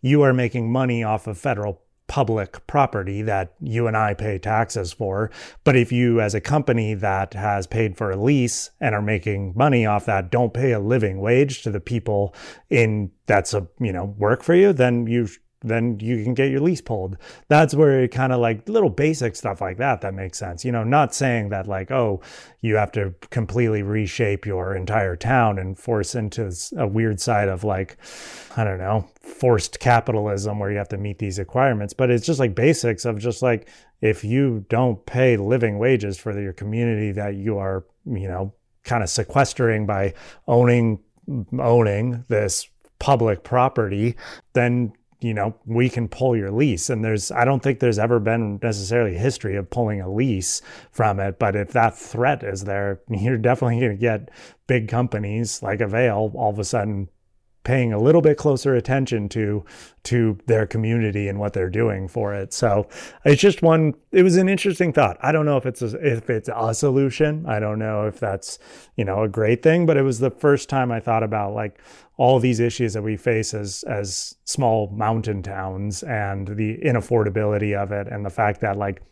you 0.00 0.22
are 0.22 0.32
making 0.32 0.72
money 0.72 1.04
off 1.04 1.26
of 1.26 1.38
federal 1.38 1.81
public 2.12 2.66
property 2.66 3.22
that 3.22 3.54
you 3.58 3.86
and 3.86 3.96
I 3.96 4.12
pay 4.12 4.38
taxes 4.38 4.92
for. 4.92 5.30
But 5.64 5.76
if 5.76 5.90
you, 5.90 6.20
as 6.20 6.34
a 6.34 6.42
company 6.42 6.92
that 6.92 7.32
has 7.32 7.66
paid 7.66 7.96
for 7.96 8.10
a 8.10 8.22
lease 8.22 8.70
and 8.82 8.94
are 8.94 9.00
making 9.00 9.54
money 9.56 9.86
off 9.86 10.04
that, 10.04 10.30
don't 10.30 10.52
pay 10.52 10.72
a 10.72 10.78
living 10.78 11.22
wage 11.22 11.62
to 11.62 11.70
the 11.70 11.80
people 11.80 12.34
in 12.68 13.10
that's 13.24 13.54
a 13.54 13.66
you 13.80 13.94
know 13.94 14.04
work 14.18 14.42
for 14.42 14.54
you, 14.54 14.74
then 14.74 15.06
you 15.06 15.26
then 15.62 15.98
you 16.00 16.22
can 16.22 16.34
get 16.34 16.50
your 16.50 16.60
lease 16.60 16.80
pulled. 16.80 17.16
That's 17.48 17.74
where 17.74 18.02
it 18.02 18.08
kind 18.08 18.32
of 18.32 18.40
like 18.40 18.68
little 18.68 18.90
basic 18.90 19.36
stuff 19.36 19.60
like 19.60 19.78
that 19.78 20.00
that 20.00 20.14
makes 20.14 20.38
sense. 20.38 20.64
You 20.64 20.72
know, 20.72 20.84
not 20.84 21.14
saying 21.14 21.50
that 21.50 21.66
like, 21.66 21.90
oh, 21.90 22.20
you 22.60 22.76
have 22.76 22.92
to 22.92 23.14
completely 23.30 23.82
reshape 23.82 24.46
your 24.46 24.74
entire 24.74 25.16
town 25.16 25.58
and 25.58 25.78
force 25.78 26.14
into 26.14 26.52
a 26.76 26.86
weird 26.86 27.20
side 27.20 27.48
of 27.48 27.64
like, 27.64 27.96
I 28.56 28.64
don't 28.64 28.78
know, 28.78 29.08
forced 29.20 29.80
capitalism 29.80 30.58
where 30.58 30.70
you 30.70 30.78
have 30.78 30.88
to 30.90 30.98
meet 30.98 31.18
these 31.18 31.38
requirements. 31.38 31.94
But 31.94 32.10
it's 32.10 32.26
just 32.26 32.40
like 32.40 32.54
basics 32.54 33.04
of 33.04 33.18
just 33.18 33.42
like, 33.42 33.68
if 34.00 34.24
you 34.24 34.66
don't 34.68 35.04
pay 35.06 35.36
living 35.36 35.78
wages 35.78 36.18
for 36.18 36.38
your 36.38 36.52
community 36.52 37.12
that 37.12 37.36
you 37.36 37.58
are, 37.58 37.84
you 38.04 38.28
know, 38.28 38.52
kind 38.84 39.02
of 39.02 39.08
sequestering 39.08 39.86
by 39.86 40.12
owning 40.48 40.98
owning 41.58 42.24
this 42.28 42.68
public 42.98 43.42
property, 43.44 44.16
then 44.54 44.92
you 45.22 45.34
know, 45.34 45.54
we 45.66 45.88
can 45.88 46.08
pull 46.08 46.36
your 46.36 46.50
lease. 46.50 46.90
And 46.90 47.04
there's, 47.04 47.30
I 47.30 47.44
don't 47.44 47.62
think 47.62 47.80
there's 47.80 47.98
ever 47.98 48.18
been 48.20 48.58
necessarily 48.62 49.16
history 49.16 49.56
of 49.56 49.70
pulling 49.70 50.00
a 50.00 50.12
lease 50.12 50.62
from 50.90 51.20
it. 51.20 51.38
But 51.38 51.56
if 51.56 51.72
that 51.72 51.96
threat 51.96 52.42
is 52.42 52.64
there, 52.64 53.00
you're 53.08 53.38
definitely 53.38 53.80
going 53.80 53.92
to 53.92 54.00
get 54.00 54.30
big 54.66 54.88
companies 54.88 55.62
like 55.62 55.80
Avail 55.80 56.32
all 56.34 56.50
of 56.50 56.58
a 56.58 56.64
sudden 56.64 57.08
paying 57.64 57.92
a 57.92 57.98
little 57.98 58.22
bit 58.22 58.36
closer 58.36 58.74
attention 58.74 59.28
to 59.30 59.64
to 60.04 60.36
their 60.46 60.66
community 60.66 61.28
and 61.28 61.38
what 61.38 61.52
they're 61.52 61.70
doing 61.70 62.08
for 62.08 62.34
it. 62.34 62.52
So 62.52 62.88
it's 63.24 63.40
just 63.40 63.62
one. 63.62 63.94
It 64.10 64.22
was 64.22 64.36
an 64.36 64.48
interesting 64.48 64.92
thought. 64.92 65.16
I 65.20 65.30
don't 65.30 65.46
know 65.46 65.56
if 65.56 65.66
it's 65.66 65.80
a, 65.80 65.94
if 66.04 66.28
it's 66.28 66.50
a 66.52 66.74
solution. 66.74 67.46
I 67.46 67.60
don't 67.60 67.78
know 67.78 68.06
if 68.06 68.18
that's 68.18 68.58
you 68.96 69.04
know 69.04 69.22
a 69.22 69.28
great 69.28 69.62
thing, 69.62 69.86
but 69.86 69.96
it 69.96 70.02
was 70.02 70.18
the 70.18 70.30
first 70.30 70.68
time 70.68 70.90
I 70.90 71.00
thought 71.00 71.22
about 71.22 71.54
like 71.54 71.80
all 72.16 72.40
these 72.40 72.60
issues 72.60 72.94
that 72.94 73.02
we 73.02 73.16
face 73.16 73.54
as 73.54 73.84
as 73.84 74.36
small 74.44 74.88
mountain 74.90 75.42
towns 75.42 76.02
and 76.02 76.48
the 76.48 76.78
inaffordability 76.78 77.80
of 77.80 77.92
it 77.92 78.08
and 78.08 78.24
the 78.24 78.30
fact 78.30 78.60
that 78.60 78.76
like 78.76 79.02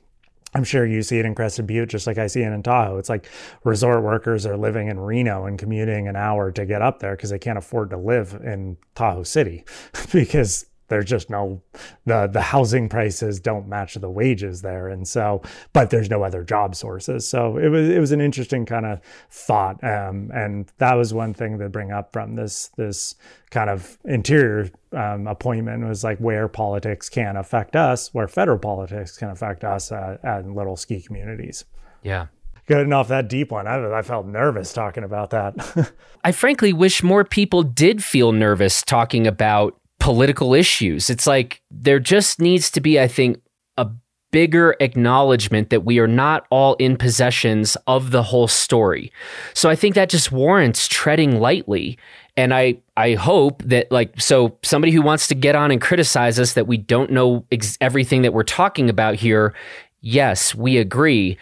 I'm 0.54 0.64
sure 0.64 0.84
you 0.84 1.02
see 1.02 1.18
it 1.18 1.24
in 1.24 1.34
Crested 1.34 1.66
Butte, 1.66 1.88
just 1.88 2.06
like 2.06 2.18
I 2.18 2.26
see 2.26 2.42
it 2.42 2.52
in 2.52 2.62
Tahoe. 2.62 2.98
It's 2.98 3.08
like 3.08 3.28
resort 3.64 4.02
workers 4.02 4.46
are 4.46 4.56
living 4.56 4.88
in 4.88 4.98
Reno 4.98 5.46
and 5.46 5.58
commuting 5.58 6.08
an 6.08 6.16
hour 6.16 6.50
to 6.52 6.66
get 6.66 6.82
up 6.82 6.98
there 6.98 7.14
because 7.14 7.30
they 7.30 7.38
can't 7.38 7.58
afford 7.58 7.90
to 7.90 7.96
live 7.96 8.34
in 8.34 8.76
Tahoe 8.94 9.22
City 9.22 9.64
because 10.12 10.66
there's 10.90 11.06
just 11.06 11.30
no 11.30 11.62
the 12.04 12.26
the 12.26 12.42
housing 12.42 12.88
prices 12.88 13.40
don't 13.40 13.66
match 13.66 13.94
the 13.94 14.10
wages 14.10 14.60
there. 14.60 14.88
And 14.88 15.08
so 15.08 15.42
but 15.72 15.88
there's 15.88 16.10
no 16.10 16.22
other 16.22 16.44
job 16.44 16.74
sources. 16.74 17.26
So 17.26 17.56
it 17.56 17.68
was 17.68 17.88
it 17.88 17.98
was 17.98 18.12
an 18.12 18.20
interesting 18.20 18.66
kind 18.66 18.84
of 18.84 19.00
thought. 19.30 19.82
Um, 19.82 20.30
and 20.34 20.70
that 20.78 20.94
was 20.94 21.14
one 21.14 21.32
thing 21.32 21.58
to 21.58 21.68
bring 21.70 21.90
up 21.90 22.12
from 22.12 22.36
this 22.36 22.68
this 22.76 23.14
kind 23.50 23.70
of 23.70 23.98
interior 24.04 24.70
um, 24.92 25.26
appointment 25.26 25.86
was 25.88 26.04
like 26.04 26.18
where 26.18 26.46
politics 26.46 27.08
can 27.08 27.36
affect 27.36 27.74
us 27.74 28.12
where 28.12 28.28
federal 28.28 28.58
politics 28.58 29.16
can 29.16 29.30
affect 29.30 29.64
us 29.64 29.90
uh, 29.90 30.18
at 30.22 30.46
little 30.46 30.76
ski 30.76 31.00
communities. 31.00 31.64
Yeah. 32.02 32.26
Getting 32.66 32.92
off 32.92 33.08
that 33.08 33.28
deep 33.28 33.50
one. 33.50 33.66
I, 33.66 33.98
I 33.98 34.02
felt 34.02 34.26
nervous 34.26 34.72
talking 34.72 35.02
about 35.02 35.30
that. 35.30 35.92
I 36.24 36.32
frankly 36.32 36.72
wish 36.72 37.02
more 37.02 37.24
people 37.24 37.62
did 37.62 38.04
feel 38.04 38.32
nervous 38.32 38.82
talking 38.82 39.26
about 39.26 39.79
political 40.00 40.54
issues. 40.54 41.08
It's 41.08 41.26
like 41.26 41.62
there 41.70 42.00
just 42.00 42.40
needs 42.40 42.70
to 42.72 42.80
be, 42.80 42.98
I 42.98 43.06
think, 43.06 43.40
a 43.76 43.88
bigger 44.32 44.74
acknowledgement 44.80 45.70
that 45.70 45.84
we 45.84 45.98
are 46.00 46.08
not 46.08 46.46
all 46.50 46.74
in 46.74 46.96
possessions 46.96 47.76
of 47.86 48.10
the 48.10 48.22
whole 48.22 48.48
story. 48.48 49.12
So 49.54 49.70
I 49.70 49.76
think 49.76 49.94
that 49.94 50.08
just 50.08 50.32
warrants 50.32 50.88
treading 50.88 51.38
lightly. 51.38 51.98
And 52.36 52.54
I, 52.54 52.78
I 52.96 53.14
hope 53.14 53.62
that 53.64 53.92
like 53.92 54.20
so 54.20 54.58
somebody 54.62 54.92
who 54.92 55.02
wants 55.02 55.28
to 55.28 55.34
get 55.34 55.54
on 55.54 55.70
and 55.70 55.80
criticize 55.80 56.40
us 56.40 56.54
that 56.54 56.66
we 56.66 56.76
don't 56.76 57.10
know 57.10 57.44
ex- 57.52 57.76
everything 57.80 58.22
that 58.22 58.32
we're 58.32 58.42
talking 58.42 58.88
about 58.88 59.14
here, 59.16 59.54
yes, 60.00 60.54
we 60.54 60.78
agree 60.78 61.38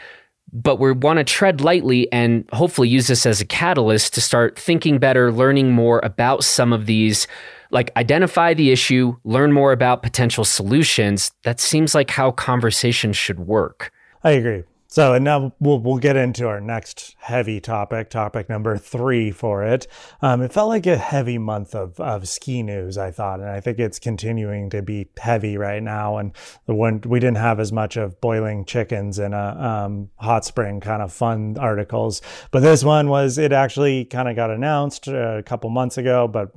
but 0.51 0.77
we 0.77 0.93
want 0.93 1.19
to 1.19 1.25
tread 1.25 1.61
lightly 1.61 2.11
and 2.11 2.49
hopefully 2.55 2.89
use 2.89 3.07
this 3.07 3.27
as 3.27 3.41
a 3.41 3.45
catalyst 3.45 4.15
to 4.15 4.21
start 4.23 4.59
thinking 4.59 4.99
better, 4.99 5.31
learning 5.31 5.73
more 5.73 6.01
about 6.03 6.43
some 6.43 6.73
of 6.73 6.87
these 6.87 7.27
like 7.71 7.91
identify 7.97 8.55
the 8.55 8.71
issue, 8.71 9.17
learn 9.25 9.53
more 9.53 9.73
about 9.73 10.03
potential 10.03 10.45
solutions. 10.45 11.31
That 11.45 11.61
seems 11.61 11.95
like 11.95 12.11
how 12.11 12.31
conversations 12.31 13.17
should 13.17 13.41
work. 13.41 13.93
I 14.25 14.33
agree. 14.33 14.65
So, 14.91 15.13
and 15.13 15.23
now 15.23 15.53
we'll 15.61 15.81
we'll 15.81 15.99
get 15.99 16.17
into 16.17 16.49
our 16.49 16.63
next 16.63 17.15
heavy 17.19 17.61
topic, 17.61 18.09
topic 18.09 18.49
number 18.49 18.79
three 18.79 19.31
for 19.31 19.63
it. 19.63 19.87
Um, 20.23 20.41
it 20.41 20.51
felt 20.51 20.71
like 20.71 20.87
a 20.87 20.97
heavy 20.97 21.37
month 21.37 21.75
of 21.75 22.01
of 22.01 22.27
ski 22.27 22.63
news, 22.63 22.97
I 22.97 23.11
thought, 23.11 23.41
and 23.41 23.51
I 23.51 23.61
think 23.61 23.79
it's 23.79 23.99
continuing 23.99 24.71
to 24.71 24.81
be 24.81 25.11
heavy 25.19 25.59
right 25.59 25.83
now. 25.83 26.17
And 26.17 26.33
the 26.65 26.75
one 26.75 27.03
we 27.05 27.21
didn't 27.21 27.37
have 27.37 27.61
as 27.61 27.71
much 27.71 27.99
of 27.99 28.19
boiling 28.23 28.65
chickens 28.65 29.19
in 29.19 29.35
a 29.35 29.85
um, 29.87 30.09
hot 30.17 30.47
spring 30.47 30.81
kind 30.81 31.03
of 31.03 31.13
fun 31.13 31.59
articles, 31.59 32.23
but 32.51 32.61
this 32.61 32.83
one 32.83 33.11
was 33.11 33.37
it 33.37 33.53
actually 33.53 34.07
kind 34.07 34.27
of 34.27 34.37
got 34.37 34.51
announced 34.51 35.07
uh, 35.07 35.37
a 35.37 35.43
couple 35.43 35.69
months 35.69 35.99
ago, 35.99 36.27
but 36.27 36.51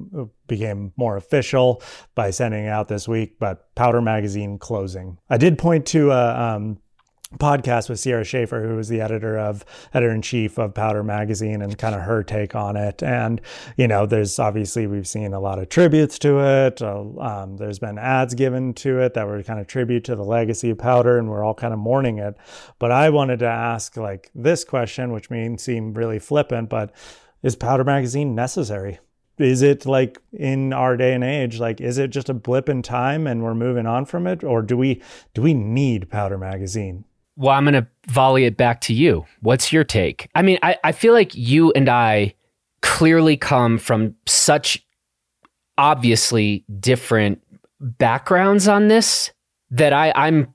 became 0.47 0.93
more 0.95 1.17
official 1.17 1.83
by 2.15 2.29
sending 2.29 2.67
out 2.67 2.87
this 2.87 3.09
week. 3.09 3.39
But 3.39 3.75
Powder 3.75 4.01
Magazine 4.01 4.57
closing. 4.57 5.17
I 5.29 5.35
did 5.35 5.57
point 5.57 5.85
to 5.87 6.11
a. 6.11 6.55
Um, 6.55 6.77
podcast 7.37 7.89
with 7.89 7.99
Sierra 7.99 8.23
Shafer, 8.23 8.67
who 8.67 8.75
was 8.75 8.89
the 8.89 9.01
editor 9.01 9.37
of 9.37 9.65
editor 9.93 10.13
in 10.13 10.21
chief 10.21 10.57
of 10.57 10.73
Powder 10.73 11.03
Magazine, 11.03 11.61
and 11.61 11.77
kind 11.77 11.95
of 11.95 12.01
her 12.01 12.23
take 12.23 12.55
on 12.55 12.75
it. 12.75 13.01
And 13.01 13.41
you 13.77 13.87
know, 13.87 14.05
there's 14.05 14.37
obviously 14.39 14.87
we've 14.87 15.07
seen 15.07 15.33
a 15.33 15.39
lot 15.39 15.59
of 15.59 15.69
tributes 15.69 16.19
to 16.19 16.39
it. 16.39 16.81
Uh, 16.81 17.03
um, 17.19 17.57
there's 17.57 17.79
been 17.79 17.97
ads 17.97 18.33
given 18.33 18.73
to 18.75 18.99
it 18.99 19.13
that 19.13 19.27
were 19.27 19.43
kind 19.43 19.59
of 19.59 19.67
tribute 19.67 20.03
to 20.05 20.15
the 20.15 20.23
legacy 20.23 20.69
of 20.69 20.77
Powder, 20.77 21.17
and 21.17 21.29
we're 21.29 21.43
all 21.43 21.53
kind 21.53 21.73
of 21.73 21.79
mourning 21.79 22.17
it. 22.17 22.35
But 22.79 22.91
I 22.91 23.09
wanted 23.09 23.39
to 23.39 23.47
ask 23.47 23.97
like 23.97 24.29
this 24.35 24.63
question, 24.63 25.11
which 25.11 25.29
may 25.29 25.57
seem 25.57 25.93
really 25.93 26.19
flippant, 26.19 26.69
but 26.69 26.93
is 27.43 27.55
Powder 27.55 27.83
Magazine 27.83 28.35
necessary? 28.35 28.99
is 29.37 29.61
it 29.61 29.85
like 29.85 30.21
in 30.33 30.73
our 30.73 30.95
day 30.95 31.13
and 31.13 31.23
age 31.23 31.59
like 31.59 31.81
is 31.81 31.97
it 31.97 32.09
just 32.09 32.29
a 32.29 32.33
blip 32.33 32.69
in 32.69 32.81
time 32.81 33.25
and 33.25 33.41
we're 33.41 33.55
moving 33.55 33.85
on 33.85 34.05
from 34.05 34.27
it 34.27 34.43
or 34.43 34.61
do 34.61 34.77
we 34.77 35.01
do 35.33 35.41
we 35.41 35.53
need 35.53 36.09
powder 36.09 36.37
magazine 36.37 37.03
well, 37.41 37.55
I'm 37.55 37.63
going 37.65 37.73
to 37.73 37.87
volley 38.07 38.45
it 38.45 38.55
back 38.55 38.81
to 38.81 38.93
you. 38.93 39.25
What's 39.39 39.73
your 39.73 39.83
take? 39.83 40.29
I 40.35 40.43
mean, 40.43 40.59
I, 40.61 40.77
I 40.83 40.91
feel 40.91 41.13
like 41.13 41.33
you 41.33 41.71
and 41.71 41.89
I 41.89 42.35
clearly 42.83 43.35
come 43.35 43.79
from 43.79 44.13
such 44.27 44.85
obviously 45.75 46.63
different 46.79 47.41
backgrounds 47.79 48.67
on 48.67 48.89
this 48.89 49.31
that 49.71 49.91
I, 49.91 50.13
I'm 50.15 50.53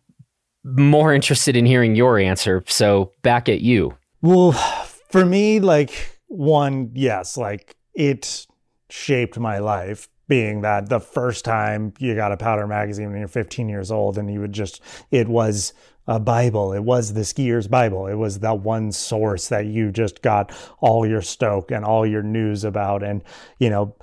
more 0.63 1.13
interested 1.13 1.57
in 1.57 1.67
hearing 1.67 1.97
your 1.97 2.21
answer. 2.21 2.63
So 2.69 3.11
back 3.23 3.49
at 3.49 3.63
you. 3.63 3.97
Well, 4.23 4.53
for 4.53 5.25
me, 5.25 5.59
like, 5.59 6.21
one, 6.29 6.93
yes, 6.95 7.37
like 7.37 7.75
it 7.95 8.47
shaped 8.91 9.41
my 9.41 9.59
life 9.59 10.09
being 10.29 10.61
that 10.61 10.89
the 10.89 11.01
first 11.01 11.45
time 11.45 11.95
you 11.99 12.15
got 12.15 12.33
a 12.33 12.37
powder 12.37 12.67
magazine 12.67 13.11
when 13.11 13.19
you're 13.19 13.29
15 13.29 13.69
years 13.69 13.91
old 13.91 14.19
and 14.19 14.33
you 14.33 14.41
would 14.41 14.53
just 14.53 14.83
it 15.11 15.29
was 15.29 15.73
a 16.07 16.21
bible. 16.21 16.73
It 16.73 16.85
was 16.85 17.13
the 17.13 17.25
skier's 17.25 17.69
bible. 17.69 18.07
It 18.07 18.15
was 18.15 18.41
that 18.41 18.61
one 18.61 18.93
source 18.93 19.49
that 19.49 19.67
you 19.67 19.91
just 19.91 20.23
got 20.23 20.53
all 20.81 21.07
your 21.07 21.23
stoke 21.23 21.71
and 21.71 21.85
all 21.85 22.07
your 22.07 22.23
news 22.23 22.65
about. 22.65 23.03
And 23.03 23.23
you 23.59 23.71
know 23.71 23.97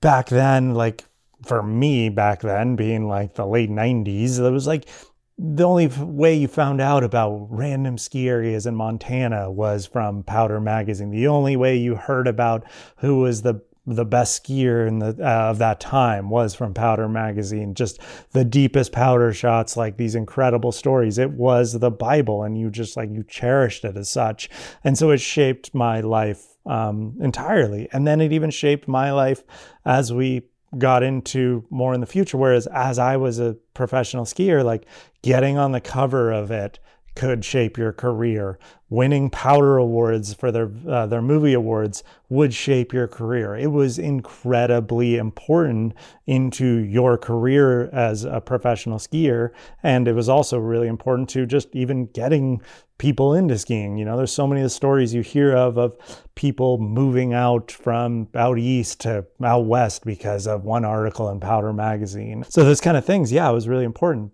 back 0.00 0.28
then, 0.28 0.74
like 0.74 1.04
for 1.42 1.62
me 1.62 2.08
back 2.08 2.40
then, 2.40 2.76
being 2.76 3.08
like 3.08 3.34
the 3.34 3.46
late 3.46 3.70
90s, 3.70 4.38
it 4.38 4.50
was 4.50 4.66
like 4.66 4.88
the 5.36 5.64
only 5.64 5.88
way 5.88 6.34
you 6.34 6.46
found 6.46 6.80
out 6.80 7.02
about 7.02 7.48
random 7.50 7.98
ski 7.98 8.28
areas 8.28 8.66
in 8.66 8.76
Montana 8.76 9.50
was 9.50 9.84
from 9.84 10.22
Powder 10.22 10.60
Magazine. 10.60 11.10
The 11.10 11.26
only 11.26 11.56
way 11.56 11.76
you 11.76 11.96
heard 11.96 12.28
about 12.28 12.64
who 12.98 13.18
was 13.18 13.42
the 13.42 13.60
the 13.86 14.04
best 14.04 14.42
skier 14.42 14.86
in 14.86 14.98
the 14.98 15.16
uh, 15.20 15.50
of 15.50 15.58
that 15.58 15.80
time 15.80 16.30
was 16.30 16.54
from 16.54 16.72
Powder 16.72 17.08
Magazine. 17.08 17.74
Just 17.74 18.00
the 18.32 18.44
deepest 18.44 18.92
powder 18.92 19.32
shots, 19.32 19.76
like 19.76 19.96
these 19.96 20.14
incredible 20.14 20.72
stories. 20.72 21.18
It 21.18 21.32
was 21.32 21.72
the 21.78 21.90
Bible, 21.90 22.42
and 22.42 22.58
you 22.58 22.70
just 22.70 22.96
like 22.96 23.10
you 23.10 23.24
cherished 23.24 23.84
it 23.84 23.96
as 23.96 24.08
such. 24.08 24.48
And 24.82 24.96
so 24.96 25.10
it 25.10 25.18
shaped 25.18 25.74
my 25.74 26.00
life 26.00 26.56
um, 26.66 27.16
entirely. 27.20 27.88
And 27.92 28.06
then 28.06 28.20
it 28.20 28.32
even 28.32 28.50
shaped 28.50 28.88
my 28.88 29.12
life 29.12 29.42
as 29.84 30.12
we 30.12 30.44
got 30.78 31.02
into 31.02 31.64
more 31.70 31.94
in 31.94 32.00
the 32.00 32.06
future. 32.06 32.36
Whereas 32.36 32.66
as 32.68 32.98
I 32.98 33.16
was 33.16 33.38
a 33.38 33.56
professional 33.74 34.24
skier, 34.24 34.64
like 34.64 34.86
getting 35.22 35.58
on 35.58 35.72
the 35.72 35.80
cover 35.80 36.32
of 36.32 36.50
it 36.50 36.78
could 37.14 37.44
shape 37.44 37.78
your 37.78 37.92
career. 37.92 38.58
Winning 38.88 39.30
Powder 39.30 39.76
Awards 39.76 40.34
for 40.34 40.52
their 40.52 40.70
uh, 40.88 41.06
their 41.06 41.22
movie 41.22 41.52
awards 41.52 42.04
would 42.28 42.54
shape 42.54 42.92
your 42.92 43.08
career. 43.08 43.56
It 43.56 43.72
was 43.72 43.98
incredibly 43.98 45.16
important 45.16 45.94
into 46.26 46.64
your 46.64 47.16
career 47.18 47.88
as 47.92 48.24
a 48.24 48.40
professional 48.40 48.98
skier, 48.98 49.50
and 49.82 50.06
it 50.06 50.14
was 50.14 50.28
also 50.28 50.58
really 50.58 50.88
important 50.88 51.28
to 51.30 51.46
just 51.46 51.68
even 51.72 52.06
getting 52.06 52.60
people 52.98 53.34
into 53.34 53.58
skiing. 53.58 53.98
You 53.98 54.04
know, 54.04 54.16
there's 54.16 54.32
so 54.32 54.46
many 54.46 54.60
of 54.60 54.66
the 54.66 54.70
stories 54.70 55.14
you 55.14 55.22
hear 55.22 55.56
of 55.56 55.76
of 55.76 55.96
people 56.34 56.78
moving 56.78 57.32
out 57.32 57.72
from 57.72 58.28
out 58.34 58.58
east 58.58 59.00
to 59.00 59.26
out 59.42 59.66
west 59.66 60.04
because 60.04 60.46
of 60.46 60.64
one 60.64 60.84
article 60.84 61.28
in 61.30 61.40
Powder 61.40 61.72
magazine. 61.72 62.44
So 62.48 62.64
those 62.64 62.80
kind 62.80 62.96
of 62.96 63.04
things, 63.04 63.32
yeah, 63.32 63.48
it 63.48 63.54
was 63.54 63.68
really 63.68 63.84
important. 63.84 64.32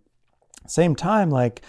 Same 0.66 0.94
time, 0.94 1.30
like 1.30 1.62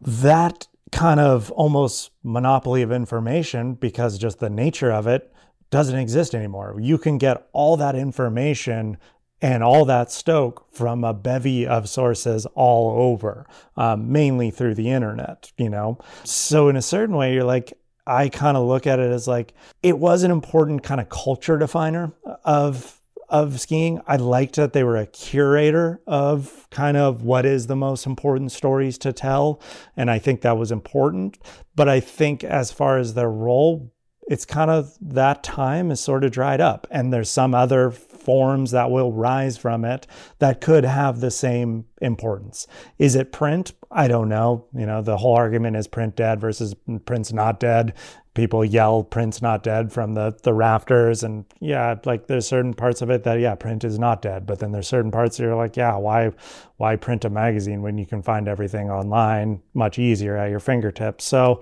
that 0.00 0.66
kind 0.92 1.20
of 1.20 1.50
almost 1.52 2.10
monopoly 2.22 2.82
of 2.82 2.92
information 2.92 3.74
because 3.74 4.18
just 4.18 4.38
the 4.38 4.50
nature 4.50 4.92
of 4.92 5.06
it 5.06 5.32
doesn't 5.70 5.98
exist 5.98 6.34
anymore. 6.34 6.76
You 6.80 6.98
can 6.98 7.18
get 7.18 7.46
all 7.52 7.76
that 7.76 7.94
information 7.94 8.96
and 9.40 9.62
all 9.62 9.84
that 9.84 10.10
stoke 10.10 10.66
from 10.72 11.04
a 11.04 11.14
bevy 11.14 11.66
of 11.66 11.88
sources 11.88 12.46
all 12.54 13.00
over, 13.00 13.46
um, 13.76 14.10
mainly 14.10 14.50
through 14.50 14.74
the 14.74 14.90
internet, 14.90 15.52
you 15.56 15.68
know? 15.68 15.98
So, 16.24 16.68
in 16.68 16.76
a 16.76 16.82
certain 16.82 17.14
way, 17.14 17.34
you're 17.34 17.44
like, 17.44 17.74
I 18.06 18.30
kind 18.30 18.56
of 18.56 18.66
look 18.66 18.86
at 18.86 18.98
it 18.98 19.12
as 19.12 19.28
like 19.28 19.52
it 19.82 19.98
was 19.98 20.22
an 20.22 20.30
important 20.30 20.82
kind 20.82 21.00
of 21.00 21.08
culture 21.10 21.58
definer 21.58 22.12
of 22.44 22.97
of 23.28 23.60
skiing. 23.60 24.00
I 24.06 24.16
liked 24.16 24.56
that 24.56 24.72
they 24.72 24.84
were 24.84 24.96
a 24.96 25.06
curator 25.06 26.00
of 26.06 26.66
kind 26.70 26.96
of 26.96 27.22
what 27.22 27.44
is 27.44 27.66
the 27.66 27.76
most 27.76 28.06
important 28.06 28.52
stories 28.52 28.98
to 28.98 29.12
tell. 29.12 29.60
And 29.96 30.10
I 30.10 30.18
think 30.18 30.40
that 30.40 30.56
was 30.56 30.72
important. 30.72 31.38
But 31.76 31.88
I 31.88 32.00
think 32.00 32.42
as 32.42 32.72
far 32.72 32.98
as 32.98 33.14
their 33.14 33.30
role, 33.30 33.92
it's 34.28 34.44
kind 34.44 34.70
of 34.70 34.94
that 35.00 35.42
time 35.42 35.90
is 35.90 36.00
sort 36.00 36.24
of 36.24 36.30
dried 36.30 36.60
up. 36.60 36.86
And 36.90 37.12
there's 37.12 37.30
some 37.30 37.54
other 37.54 37.90
forms 37.90 38.72
that 38.72 38.90
will 38.90 39.12
rise 39.12 39.56
from 39.56 39.86
it 39.86 40.06
that 40.38 40.60
could 40.60 40.84
have 40.84 41.20
the 41.20 41.30
same 41.30 41.86
importance. 42.02 42.66
Is 42.98 43.14
it 43.14 43.32
print? 43.32 43.72
I 43.90 44.06
don't 44.06 44.28
know. 44.28 44.66
You 44.74 44.84
know, 44.84 45.00
the 45.00 45.16
whole 45.16 45.34
argument 45.34 45.76
is 45.76 45.88
print 45.88 46.14
dead 46.14 46.40
versus 46.40 46.74
print's 47.06 47.32
not 47.32 47.58
dead 47.58 47.94
people 48.38 48.64
yell 48.64 49.02
print's 49.02 49.42
not 49.42 49.64
dead 49.64 49.92
from 49.92 50.14
the 50.14 50.32
the 50.44 50.54
rafters. 50.54 51.24
And 51.24 51.44
yeah 51.58 51.96
like 52.04 52.28
there's 52.28 52.46
certain 52.46 52.72
parts 52.72 53.02
of 53.02 53.10
it 53.10 53.24
that 53.24 53.40
yeah 53.40 53.56
print 53.56 53.82
is 53.82 53.98
not 53.98 54.22
dead. 54.22 54.46
But 54.46 54.60
then 54.60 54.70
there's 54.70 54.86
certain 54.86 55.10
parts 55.10 55.36
that 55.36 55.42
you're 55.42 55.56
like 55.56 55.76
yeah 55.76 55.96
why 55.96 56.30
why 56.76 56.94
print 56.94 57.24
a 57.24 57.30
magazine 57.30 57.82
when 57.82 57.98
you 57.98 58.06
can 58.06 58.22
find 58.22 58.46
everything 58.46 58.90
online 58.90 59.60
much 59.74 59.98
easier 59.98 60.36
at 60.36 60.50
your 60.50 60.60
fingertips? 60.60 61.24
So 61.24 61.60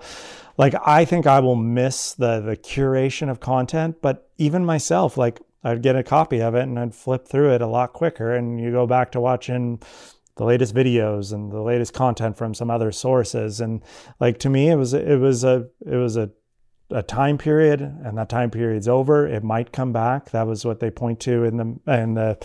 like 0.57 0.75
i 0.85 1.03
think 1.03 1.25
i 1.25 1.39
will 1.39 1.55
miss 1.55 2.13
the 2.13 2.41
the 2.41 2.55
curation 2.55 3.29
of 3.31 3.39
content. 3.39 3.99
But 4.03 4.29
even 4.37 4.63
myself 4.63 5.17
like 5.17 5.39
i'd 5.63 5.81
get 5.81 5.95
a 5.95 6.03
copy 6.03 6.43
of 6.43 6.53
it 6.53 6.61
and 6.61 6.77
i'd 6.77 6.93
flip 6.93 7.27
through 7.27 7.55
it 7.55 7.61
a 7.63 7.67
lot 7.67 7.93
quicker. 7.93 8.35
And 8.35 8.61
you 8.61 8.71
go 8.71 8.85
back 8.85 9.11
to 9.13 9.19
watching 9.19 9.81
the 10.35 10.45
latest 10.45 10.75
videos 10.75 11.33
and 11.33 11.51
the 11.51 11.61
latest 11.61 11.93
content 11.93 12.37
from 12.37 12.53
some 12.53 12.69
other 12.69 12.91
sources. 12.91 13.59
And 13.59 13.81
like 14.19 14.37
to 14.39 14.49
me 14.51 14.69
it 14.69 14.75
was 14.75 14.93
it 14.93 15.19
was 15.19 15.43
a 15.43 15.67
it 15.83 15.95
was 15.95 16.17
a 16.17 16.29
a 16.89 17.03
time 17.03 17.37
period 17.37 17.81
and 17.81 18.17
that 18.17 18.29
time 18.29 18.49
period's 18.49 18.87
over 18.87 19.27
it 19.27 19.43
might 19.43 19.71
come 19.71 19.91
back. 19.91 20.31
That 20.31 20.47
was 20.47 20.65
what 20.65 20.79
they 20.79 20.89
point 20.89 21.19
to 21.21 21.43
in 21.43 21.57
the 21.57 21.93
in 21.93 22.13
the 22.13 22.37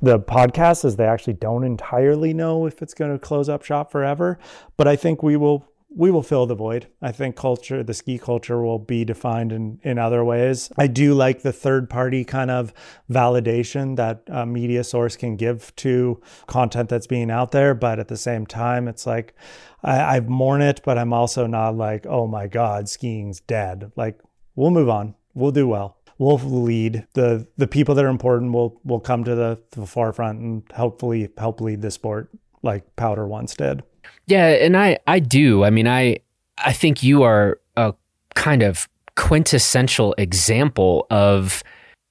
the 0.00 0.18
podcast 0.18 0.84
is 0.84 0.96
they 0.96 1.06
actually 1.06 1.34
don't 1.34 1.64
entirely 1.64 2.32
know 2.32 2.66
if 2.66 2.82
it's 2.82 2.94
going 2.94 3.12
to 3.12 3.18
close 3.18 3.48
up 3.48 3.64
shop 3.64 3.90
forever 3.92 4.38
but 4.76 4.88
i 4.88 4.96
think 4.96 5.22
we 5.22 5.36
will 5.36 5.69
we 5.92 6.10
will 6.10 6.22
fill 6.22 6.46
the 6.46 6.54
void. 6.54 6.86
I 7.02 7.10
think 7.10 7.34
culture, 7.34 7.82
the 7.82 7.94
ski 7.94 8.16
culture 8.16 8.62
will 8.62 8.78
be 8.78 9.04
defined 9.04 9.50
in, 9.50 9.80
in 9.82 9.98
other 9.98 10.24
ways. 10.24 10.70
I 10.78 10.86
do 10.86 11.14
like 11.14 11.42
the 11.42 11.52
third 11.52 11.90
party 11.90 12.24
kind 12.24 12.50
of 12.50 12.72
validation 13.10 13.96
that 13.96 14.22
a 14.28 14.46
media 14.46 14.84
source 14.84 15.16
can 15.16 15.36
give 15.36 15.74
to 15.76 16.20
content 16.46 16.88
that's 16.88 17.08
being 17.08 17.30
out 17.30 17.50
there. 17.50 17.74
But 17.74 17.98
at 17.98 18.08
the 18.08 18.16
same 18.16 18.46
time, 18.46 18.86
it's 18.86 19.04
like, 19.06 19.34
I, 19.82 20.16
I 20.16 20.20
mourn 20.20 20.62
it, 20.62 20.80
but 20.84 20.96
I'm 20.96 21.12
also 21.12 21.46
not 21.46 21.76
like, 21.76 22.06
oh 22.06 22.28
my 22.28 22.46
God, 22.46 22.88
skiing's 22.88 23.40
dead. 23.40 23.90
Like, 23.96 24.20
we'll 24.54 24.70
move 24.70 24.88
on. 24.88 25.16
We'll 25.34 25.50
do 25.50 25.66
well. 25.66 25.96
We'll 26.18 26.38
lead 26.38 27.06
the 27.14 27.48
the 27.56 27.66
people 27.66 27.94
that 27.94 28.04
are 28.04 28.08
important 28.08 28.52
will 28.52 28.78
will 28.84 29.00
come 29.00 29.24
to 29.24 29.34
the, 29.34 29.58
the 29.70 29.86
forefront 29.86 30.38
and 30.38 30.62
hopefully 30.72 31.30
help 31.38 31.62
lead 31.62 31.80
the 31.80 31.90
sport 31.90 32.28
like 32.62 32.94
Powder 32.94 33.26
once 33.26 33.54
did. 33.54 33.82
Yeah, 34.26 34.48
and 34.48 34.76
I 34.76 34.98
I 35.06 35.18
do. 35.18 35.64
I 35.64 35.70
mean, 35.70 35.88
I 35.88 36.18
I 36.58 36.72
think 36.72 37.02
you 37.02 37.22
are 37.22 37.58
a 37.76 37.94
kind 38.34 38.62
of 38.62 38.88
quintessential 39.16 40.14
example 40.18 41.06
of 41.10 41.62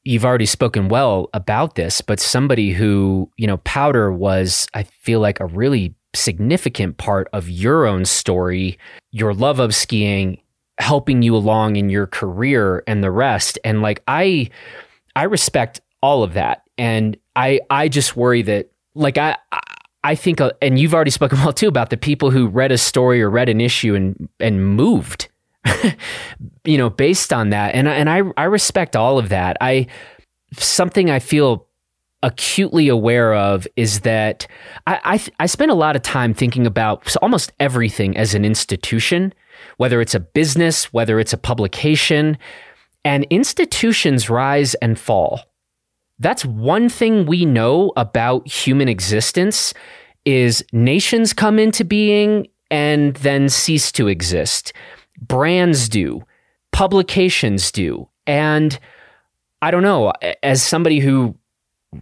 you've 0.03 0.25
already 0.25 0.45
spoken 0.45 0.89
well 0.89 1.29
about 1.33 1.75
this, 1.75 2.01
but 2.01 2.19
somebody 2.19 2.71
who, 2.71 3.29
you 3.37 3.47
know, 3.47 3.57
Powder 3.57 4.11
was 4.11 4.67
I 4.73 4.83
feel 4.83 5.19
like 5.19 5.39
a 5.39 5.45
really 5.45 5.93
significant 6.15 6.97
part 6.97 7.27
of 7.33 7.49
your 7.49 7.85
own 7.85 8.05
story, 8.05 8.77
your 9.11 9.33
love 9.33 9.59
of 9.59 9.75
skiing, 9.75 10.39
helping 10.79 11.21
you 11.21 11.35
along 11.35 11.75
in 11.75 11.89
your 11.89 12.07
career 12.07 12.83
and 12.87 13.03
the 13.03 13.11
rest. 13.11 13.59
And 13.63 13.81
like 13.81 14.01
I 14.07 14.49
I 15.15 15.23
respect 15.23 15.81
all 16.01 16.23
of 16.23 16.33
that. 16.33 16.63
And 16.77 17.17
I 17.35 17.59
I 17.69 17.87
just 17.89 18.15
worry 18.15 18.41
that 18.43 18.71
like 18.95 19.17
I 19.17 19.37
I 20.03 20.15
think, 20.15 20.39
uh, 20.39 20.51
and 20.61 20.79
you've 20.79 20.93
already 20.93 21.11
spoken 21.11 21.39
well 21.39 21.53
too 21.53 21.67
about 21.67 21.89
the 21.89 21.97
people 21.97 22.31
who 22.31 22.47
read 22.47 22.71
a 22.71 22.77
story 22.77 23.21
or 23.21 23.29
read 23.29 23.49
an 23.49 23.61
issue 23.61 23.95
and 23.95 24.29
and 24.39 24.75
moved, 24.75 25.27
you 26.63 26.77
know, 26.77 26.89
based 26.89 27.33
on 27.33 27.49
that. 27.49 27.75
And 27.75 27.87
and 27.87 28.09
I 28.09 28.21
I 28.37 28.45
respect 28.45 28.95
all 28.95 29.17
of 29.17 29.29
that. 29.29 29.57
I 29.61 29.87
something 30.53 31.09
I 31.09 31.19
feel 31.19 31.67
acutely 32.21 32.89
aware 32.89 33.33
of 33.33 33.67
is 33.75 34.01
that 34.01 34.47
I 34.87 34.99
I, 35.03 35.43
I 35.43 35.45
spend 35.47 35.71
a 35.71 35.75
lot 35.75 35.95
of 35.95 36.01
time 36.01 36.33
thinking 36.33 36.65
about 36.65 37.15
almost 37.21 37.51
everything 37.59 38.15
as 38.15 38.33
an 38.33 38.45
institution, 38.45 39.33
whether 39.77 39.99
it's 39.99 40.15
a 40.15 40.19
business, 40.19 40.93
whether 40.93 41.19
it's 41.19 41.33
a 41.33 41.37
publication, 41.37 42.37
and 43.03 43.25
institutions 43.29 44.29
rise 44.29 44.75
and 44.75 44.97
fall 44.97 45.48
that's 46.19 46.45
one 46.45 46.89
thing 46.89 47.25
we 47.25 47.45
know 47.45 47.93
about 47.95 48.47
human 48.47 48.89
existence 48.89 49.73
is 50.25 50.63
nations 50.73 51.33
come 51.33 51.57
into 51.57 51.83
being 51.83 52.47
and 52.69 53.15
then 53.17 53.49
cease 53.49 53.91
to 53.93 54.07
exist. 54.07 54.73
Brands 55.21 55.89
do, 55.89 56.21
publications 56.71 57.71
do. 57.71 58.07
And 58.27 58.77
I 59.61 59.71
don't 59.71 59.83
know, 59.83 60.13
as 60.43 60.61
somebody 60.61 60.99
who 60.99 61.35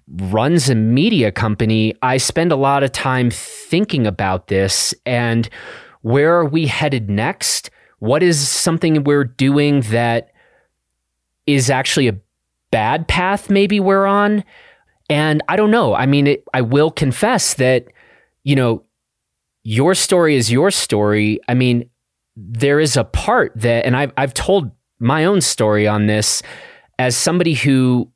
runs 0.07 0.69
a 0.69 0.75
media 0.75 1.31
company, 1.31 1.95
I 2.01 2.17
spend 2.17 2.51
a 2.51 2.57
lot 2.57 2.83
of 2.83 2.91
time 2.91 3.31
thinking 3.31 4.05
about 4.05 4.47
this 4.47 4.93
and 5.05 5.47
where 6.01 6.35
are 6.35 6.45
we 6.45 6.67
headed 6.67 7.09
next? 7.09 7.69
What 7.99 8.21
is 8.21 8.47
something 8.47 9.03
we're 9.03 9.23
doing 9.23 9.81
that 9.81 10.31
is 11.45 11.69
actually 11.69 12.07
a 12.07 12.17
bad 12.71 13.07
path 13.07 13.49
maybe 13.49 13.79
we're 13.79 14.05
on. 14.05 14.43
And 15.09 15.41
I 15.47 15.55
don't 15.55 15.71
know. 15.71 15.93
I 15.93 16.05
mean, 16.05 16.27
it, 16.27 16.43
I 16.53 16.61
will 16.61 16.91
confess 16.91 17.53
that, 17.55 17.85
you 18.43 18.55
know, 18.55 18.83
your 19.63 19.95
story 19.95 20.35
is 20.35 20.51
your 20.51 20.71
story. 20.71 21.39
I 21.47 21.53
mean, 21.53 21.89
there 22.35 22.79
is 22.79 22.97
a 22.97 23.03
part 23.03 23.53
that, 23.55 23.85
and 23.85 23.95
I've, 23.95 24.11
I've 24.17 24.33
told 24.33 24.71
my 24.99 25.25
own 25.25 25.41
story 25.41 25.87
on 25.87 26.07
this 26.07 26.41
as 26.99 27.15
somebody 27.15 27.53
who 27.53 28.11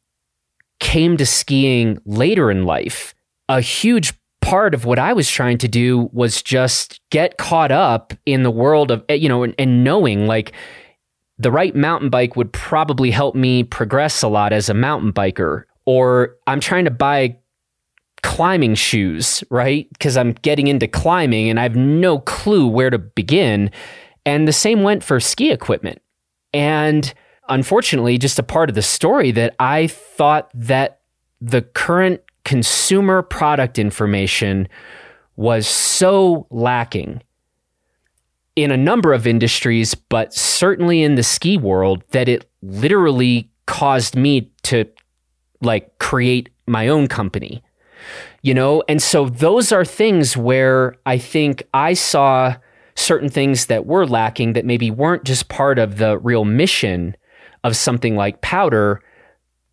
came 0.79 1.17
to 1.17 1.25
skiing 1.25 1.99
later 2.05 2.51
in 2.51 2.65
life. 2.65 3.13
A 3.47 3.61
huge 3.61 4.13
part 4.41 4.73
of 4.73 4.85
what 4.85 4.99
I 4.99 5.13
was 5.13 5.29
trying 5.29 5.59
to 5.59 5.67
do 5.67 6.09
was 6.11 6.41
just 6.41 6.99
get 7.09 7.37
caught 7.37 7.71
up 7.71 8.13
in 8.25 8.43
the 8.43 8.51
world 8.51 8.91
of, 8.91 9.03
you 9.09 9.29
know, 9.29 9.43
and, 9.43 9.55
and 9.57 9.83
knowing 9.83 10.27
like, 10.27 10.53
the 11.41 11.51
right 11.51 11.75
mountain 11.75 12.09
bike 12.09 12.35
would 12.35 12.51
probably 12.53 13.11
help 13.11 13.35
me 13.35 13.63
progress 13.63 14.21
a 14.21 14.27
lot 14.27 14.53
as 14.53 14.69
a 14.69 14.73
mountain 14.73 15.13
biker. 15.13 15.63
or 15.85 16.35
I'm 16.45 16.59
trying 16.59 16.85
to 16.85 16.91
buy 16.91 17.37
climbing 18.21 18.75
shoes, 18.75 19.43
right? 19.49 19.87
Because 19.89 20.15
I'm 20.15 20.33
getting 20.33 20.67
into 20.67 20.87
climbing 20.87 21.49
and 21.49 21.59
I 21.59 21.63
have 21.63 21.75
no 21.75 22.19
clue 22.19 22.67
where 22.67 22.91
to 22.91 22.99
begin. 22.99 23.71
And 24.25 24.47
the 24.47 24.53
same 24.53 24.83
went 24.83 25.03
for 25.03 25.19
ski 25.19 25.51
equipment. 25.51 26.01
And 26.53 27.11
unfortunately, 27.49 28.19
just 28.19 28.37
a 28.37 28.43
part 28.43 28.69
of 28.69 28.75
the 28.75 28.83
story 28.83 29.31
that 29.31 29.55
I 29.59 29.87
thought 29.87 30.51
that 30.53 30.99
the 31.39 31.63
current 31.63 32.21
consumer 32.45 33.23
product 33.23 33.79
information 33.79 34.67
was 35.35 35.67
so 35.67 36.45
lacking 36.51 37.21
in 38.55 38.71
a 38.71 38.77
number 38.77 39.13
of 39.13 39.25
industries, 39.25 39.95
but 39.95 40.33
certainly 40.33 41.03
in 41.03 41.15
the 41.15 41.23
ski 41.23 41.57
world, 41.57 42.03
that 42.11 42.27
it 42.27 42.49
literally 42.61 43.49
caused 43.65 44.15
me 44.15 44.51
to 44.63 44.85
like 45.61 45.97
create 45.99 46.49
my 46.67 46.87
own 46.87 47.07
company. 47.07 47.63
You 48.41 48.53
know, 48.53 48.83
and 48.89 49.01
so 49.01 49.29
those 49.29 49.71
are 49.71 49.85
things 49.85 50.35
where 50.35 50.95
I 51.05 51.17
think 51.19 51.63
I 51.73 51.93
saw 51.93 52.55
certain 52.95 53.29
things 53.29 53.67
that 53.67 53.85
were 53.85 54.05
lacking 54.05 54.53
that 54.53 54.65
maybe 54.65 54.91
weren't 54.91 55.23
just 55.23 55.47
part 55.47 55.79
of 55.79 55.97
the 55.97 56.17
real 56.17 56.43
mission 56.43 57.15
of 57.63 57.75
something 57.75 58.15
like 58.15 58.41
powder, 58.41 59.01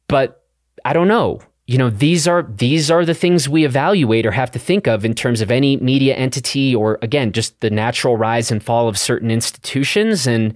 but 0.08 0.44
I 0.84 0.92
don't 0.92 1.08
know. 1.08 1.40
You 1.68 1.76
know, 1.76 1.90
these 1.90 2.26
are 2.26 2.44
these 2.44 2.90
are 2.90 3.04
the 3.04 3.12
things 3.12 3.46
we 3.46 3.66
evaluate 3.66 4.24
or 4.24 4.30
have 4.30 4.50
to 4.52 4.58
think 4.58 4.86
of 4.86 5.04
in 5.04 5.12
terms 5.12 5.42
of 5.42 5.50
any 5.50 5.76
media 5.76 6.14
entity 6.14 6.74
or 6.74 6.98
again, 7.02 7.30
just 7.30 7.60
the 7.60 7.68
natural 7.68 8.16
rise 8.16 8.50
and 8.50 8.62
fall 8.62 8.88
of 8.88 8.98
certain 8.98 9.30
institutions. 9.30 10.26
And 10.26 10.54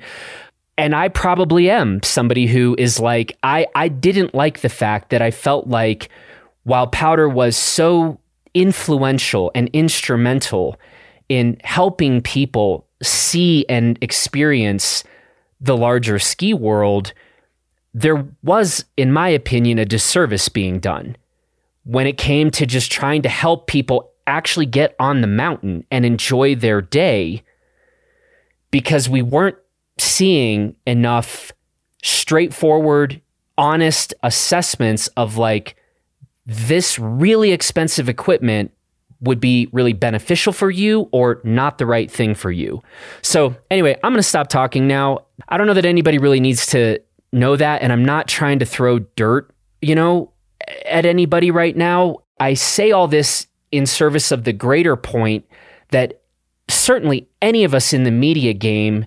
and 0.79 0.95
I 0.97 1.09
probably 1.09 1.69
am 1.69 2.03
somebody 2.03 2.47
who 2.47 2.75
is 2.79 2.99
like 2.99 3.37
I 3.43 3.67
I 3.75 3.89
didn't 3.89 4.35
like 4.35 4.61
the 4.61 4.71
fact 4.71 5.11
that 5.11 5.21
I 5.21 5.31
felt 5.31 5.67
like 5.67 6.09
while 6.63 6.87
powder 6.87 7.29
was 7.29 7.59
so 7.59 8.19
influential 8.55 9.51
and 9.55 9.69
instrumental 9.75 10.81
in 11.29 11.61
helping 11.63 12.23
people 12.23 12.87
see 13.03 13.67
and 13.69 13.99
experience 14.01 15.05
the 15.61 15.77
larger 15.77 16.19
ski 16.19 16.55
world, 16.55 17.13
there 17.95 18.27
was, 18.43 18.85
in 18.97 19.13
my 19.13 19.29
opinion, 19.29 19.79
a 19.79 19.85
disservice 19.85 20.49
being 20.49 20.79
done 20.79 21.17
when 21.85 22.07
it 22.07 22.17
came 22.17 22.51
to 22.51 22.65
just 22.65 22.91
trying 22.91 23.23
to 23.23 23.29
help 23.29 23.67
people 23.67 24.11
actually 24.27 24.67
get 24.67 24.95
on 24.99 25.21
the 25.21 25.27
mountain 25.27 25.85
and 25.91 26.07
enjoy 26.07 26.55
their 26.55 26.81
day 26.81 27.43
because 28.71 29.09
we 29.09 29.21
weren't 29.21 29.57
seeing 29.99 30.75
enough 30.87 31.53
straightforward, 32.03 33.21
honest 33.59 34.15
assessments 34.23 35.09
of 35.09 35.37
like, 35.37 35.77
this 36.47 36.99
really 36.99 37.53
expensive 37.53 38.09
equipment 38.09 38.73
would 39.21 39.39
be 39.39 39.69
really 39.73 39.93
beneficial 39.93 40.53
for 40.53 40.71
you 40.71 41.09
or 41.13 41.41
not 41.45 41.79
the 41.79 41.87
right 41.87 42.11
thing 42.11 42.35
for 42.35 42.51
you. 42.51 42.83
So, 43.23 43.55
anyway, 43.71 43.95
I'm 44.03 44.13
going 44.13 44.19
to 44.19 44.23
stop 44.25 44.49
talking 44.49 44.89
now. 44.89 45.27
I 45.49 45.57
don't 45.57 45.69
know 45.69 45.75
that 45.75 45.85
anybody 45.85 46.19
really 46.19 46.41
needs 46.41 46.67
to 46.67 46.99
know 47.33 47.57
that. 47.57 47.83
And 47.83 47.93
I'm 47.93 48.05
not 48.05 48.29
trying 48.29 48.59
to 48.59 48.67
throw 48.67 49.01
dirt, 49.01 49.53
you 49.81 49.95
know, 49.95 50.33
at 50.87 51.07
anybody 51.07 51.51
right 51.51 51.77
now. 51.77 52.19
I 52.41 52.55
say 52.55 52.93
all 52.93 53.09
this 53.09 53.47
in 53.71 53.87
service 53.87 54.33
of 54.33 54.45
the 54.45 54.53
greater 54.53 54.97
point 54.97 55.47
that 55.91 56.23
certainly 56.69 57.29
any 57.41 57.65
of 57.65 57.75
us 57.75 57.93
in 57.93 58.05
the 58.05 58.11
media 58.11 58.53
game 58.53 59.07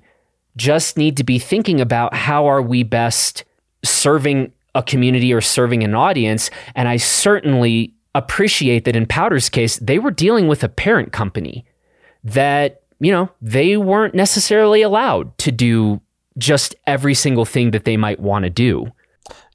just 0.57 0.97
need 0.97 1.17
to 1.17 1.23
be 1.23 1.39
thinking 1.39 1.81
about 1.81 2.13
how 2.13 2.45
are 2.45 2.61
we 2.61 2.83
best 2.83 3.43
serving 3.83 4.51
a 4.73 4.83
community 4.83 5.33
or 5.33 5.41
serving 5.41 5.83
an 5.83 5.93
audience. 5.95 6.49
And 6.75 6.87
I 6.87 6.97
certainly 6.97 7.93
appreciate 8.13 8.85
that 8.85 8.95
in 8.95 9.05
Powder's 9.05 9.49
case, 9.49 9.77
they 9.77 9.99
were 9.99 10.11
dealing 10.11 10.47
with 10.47 10.63
a 10.63 10.69
parent 10.69 11.11
company 11.11 11.65
that, 12.23 12.81
you 12.99 13.11
know, 13.11 13.29
they 13.41 13.77
weren't 13.77 14.15
necessarily 14.15 14.81
allowed 14.81 15.37
to 15.39 15.51
do 15.51 16.01
just 16.37 16.75
every 16.85 17.13
single 17.13 17.45
thing 17.45 17.71
that 17.71 17.85
they 17.85 17.97
might 17.97 18.19
want 18.19 18.43
to 18.43 18.49
do. 18.49 18.91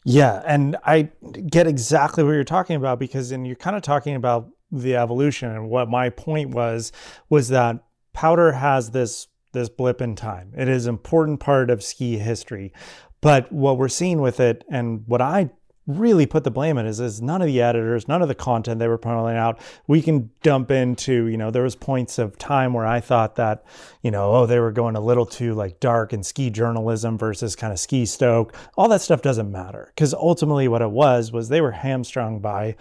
Yeah, 0.05 0.43
and 0.47 0.77
I 0.85 1.11
get 1.49 1.67
exactly 1.67 2.25
what 2.25 2.33
you're 2.33 2.45
talking 2.45 2.77
about 2.77 2.99
because 2.99 3.33
and 3.33 3.47
you're 3.47 3.57
kind 3.57 3.77
of 3.77 3.83
talking 3.83 4.15
about 4.15 4.49
the 4.73 4.97
evolution 4.97 5.51
and 5.51 5.69
what 5.69 5.89
my 5.89 6.09
point 6.09 6.51
was 6.51 6.93
was 7.29 7.49
that 7.49 7.85
powder 8.13 8.53
has 8.53 8.91
this 8.91 9.29
this 9.53 9.69
blip 9.69 10.01
in 10.01 10.15
time. 10.15 10.53
It 10.57 10.69
is 10.69 10.87
an 10.87 10.95
important 10.95 11.41
part 11.41 11.71
of 11.71 11.83
ski 11.83 12.19
history. 12.19 12.73
But 13.21 13.53
what 13.53 13.77
we're 13.77 13.89
seeing 13.89 14.21
with 14.21 14.41
it 14.41 14.65
and 14.71 15.03
what 15.07 15.21
I 15.21 15.51
really 15.87 16.27
put 16.27 16.45
the 16.45 16.51
blame 16.51 16.79
on 16.79 16.87
is, 16.87 17.01
is 17.01 17.21
none 17.21 17.41
of 17.41 17.47
the 17.47 17.61
editors, 17.61 18.07
none 18.07 18.23
of 18.23 18.29
the 18.29 18.35
content 18.35 18.79
they 18.79 18.89
were 18.89 18.99
putting 18.99 19.37
out. 19.37 19.59
We 19.87 20.03
can 20.03 20.31
dump 20.43 20.71
into, 20.71 21.27
you 21.27 21.37
know, 21.37 21.51
there 21.51 21.63
was 21.63 21.75
points 21.75 22.19
of 22.19 22.39
time 22.39 22.73
where 22.73 22.87
I 22.87 23.01
thought 23.01 23.37
that, 23.37 23.65
you 24.03 24.11
know, 24.11 24.35
oh, 24.35 24.47
they 24.47 24.61
were 24.61 24.73
going 24.73 24.97
a 24.97 25.01
little 25.01 25.27
too 25.27 25.55
like 25.55 25.81
dark 25.81 26.13
and 26.13 26.25
ski 26.25 26.51
journalism 26.51 27.19
versus 27.19 27.57
kind 27.57 27.73
of 27.73 27.81
ski 27.81 28.07
stoke. 28.07 28.55
All 28.77 28.89
that 28.89 29.01
stuff 29.01 29.23
doesn't 29.23 29.51
matter 29.51 29.91
because 29.95 30.15
ultimately 30.15 30.69
what 30.69 30.83
it 30.83 30.91
was 30.91 31.33
was 31.33 31.49
they 31.49 31.61
were 31.61 31.73
hamstrung 31.73 32.41
by 32.41 32.77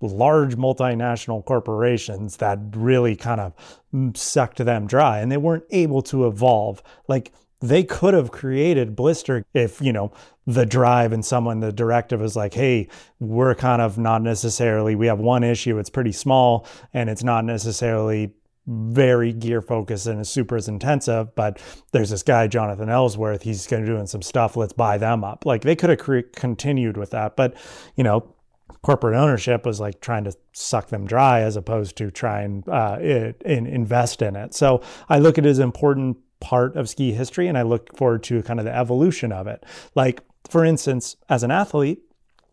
large 0.00 0.56
multinational 0.56 1.44
corporations 1.44 2.38
that 2.38 2.58
really 2.74 3.14
kind 3.14 3.40
of 3.40 3.52
mm, 3.94 4.16
sucked 4.16 4.58
them 4.58 4.86
dry 4.86 5.20
and 5.20 5.30
they 5.30 5.36
weren't 5.36 5.64
able 5.70 6.02
to 6.02 6.26
evolve. 6.26 6.82
Like 7.08 7.32
they 7.62 7.84
could 7.84 8.12
have 8.12 8.30
created 8.30 8.96
blister 8.96 9.44
if 9.54 9.80
you 9.80 9.92
know 9.92 10.12
the 10.46 10.66
drive 10.66 11.12
and 11.12 11.24
someone 11.24 11.60
the 11.60 11.72
directive 11.72 12.20
is 12.20 12.34
like 12.34 12.54
hey 12.54 12.88
we're 13.20 13.54
kind 13.54 13.80
of 13.80 13.96
not 13.96 14.20
necessarily 14.20 14.94
we 14.94 15.06
have 15.06 15.20
one 15.20 15.44
issue 15.44 15.78
it's 15.78 15.90
pretty 15.90 16.12
small 16.12 16.66
and 16.92 17.08
it's 17.08 17.22
not 17.22 17.44
necessarily 17.44 18.32
very 18.66 19.32
gear 19.32 19.60
focused 19.60 20.06
and 20.06 20.20
is 20.20 20.28
super 20.28 20.56
intensive 20.56 21.34
but 21.34 21.60
there's 21.92 22.10
this 22.10 22.22
guy 22.22 22.46
jonathan 22.46 22.88
ellsworth 22.88 23.42
he's 23.42 23.66
going 23.66 23.84
to 23.84 23.90
doing 23.90 24.06
some 24.06 24.22
stuff 24.22 24.56
let's 24.56 24.72
buy 24.72 24.98
them 24.98 25.24
up. 25.24 25.44
Like 25.44 25.62
they 25.62 25.76
could 25.76 25.90
have 25.90 25.98
cre- 25.98 26.20
continued 26.34 26.96
with 26.96 27.10
that 27.10 27.36
but 27.36 27.54
you 27.96 28.04
know 28.04 28.34
corporate 28.82 29.14
ownership 29.14 29.64
was 29.64 29.78
like 29.80 30.00
trying 30.00 30.24
to 30.24 30.32
suck 30.52 30.88
them 30.88 31.06
dry 31.06 31.40
as 31.40 31.56
opposed 31.56 31.96
to 31.96 32.10
try 32.10 32.44
uh, 32.68 32.98
it, 33.00 33.40
in, 33.44 33.66
invest 33.66 34.22
in 34.22 34.34
it. 34.34 34.54
So 34.54 34.82
i 35.08 35.18
look 35.18 35.38
at 35.38 35.46
it 35.46 35.48
as 35.48 35.58
important 35.58 36.16
part 36.42 36.76
of 36.76 36.88
ski 36.88 37.12
history 37.12 37.48
and 37.48 37.56
I 37.56 37.62
look 37.62 37.96
forward 37.96 38.22
to 38.24 38.42
kind 38.42 38.58
of 38.58 38.66
the 38.66 38.76
evolution 38.76 39.32
of 39.32 39.46
it. 39.46 39.64
Like, 39.94 40.20
for 40.50 40.64
instance, 40.64 41.16
as 41.28 41.42
an 41.42 41.50
athlete, 41.50 42.02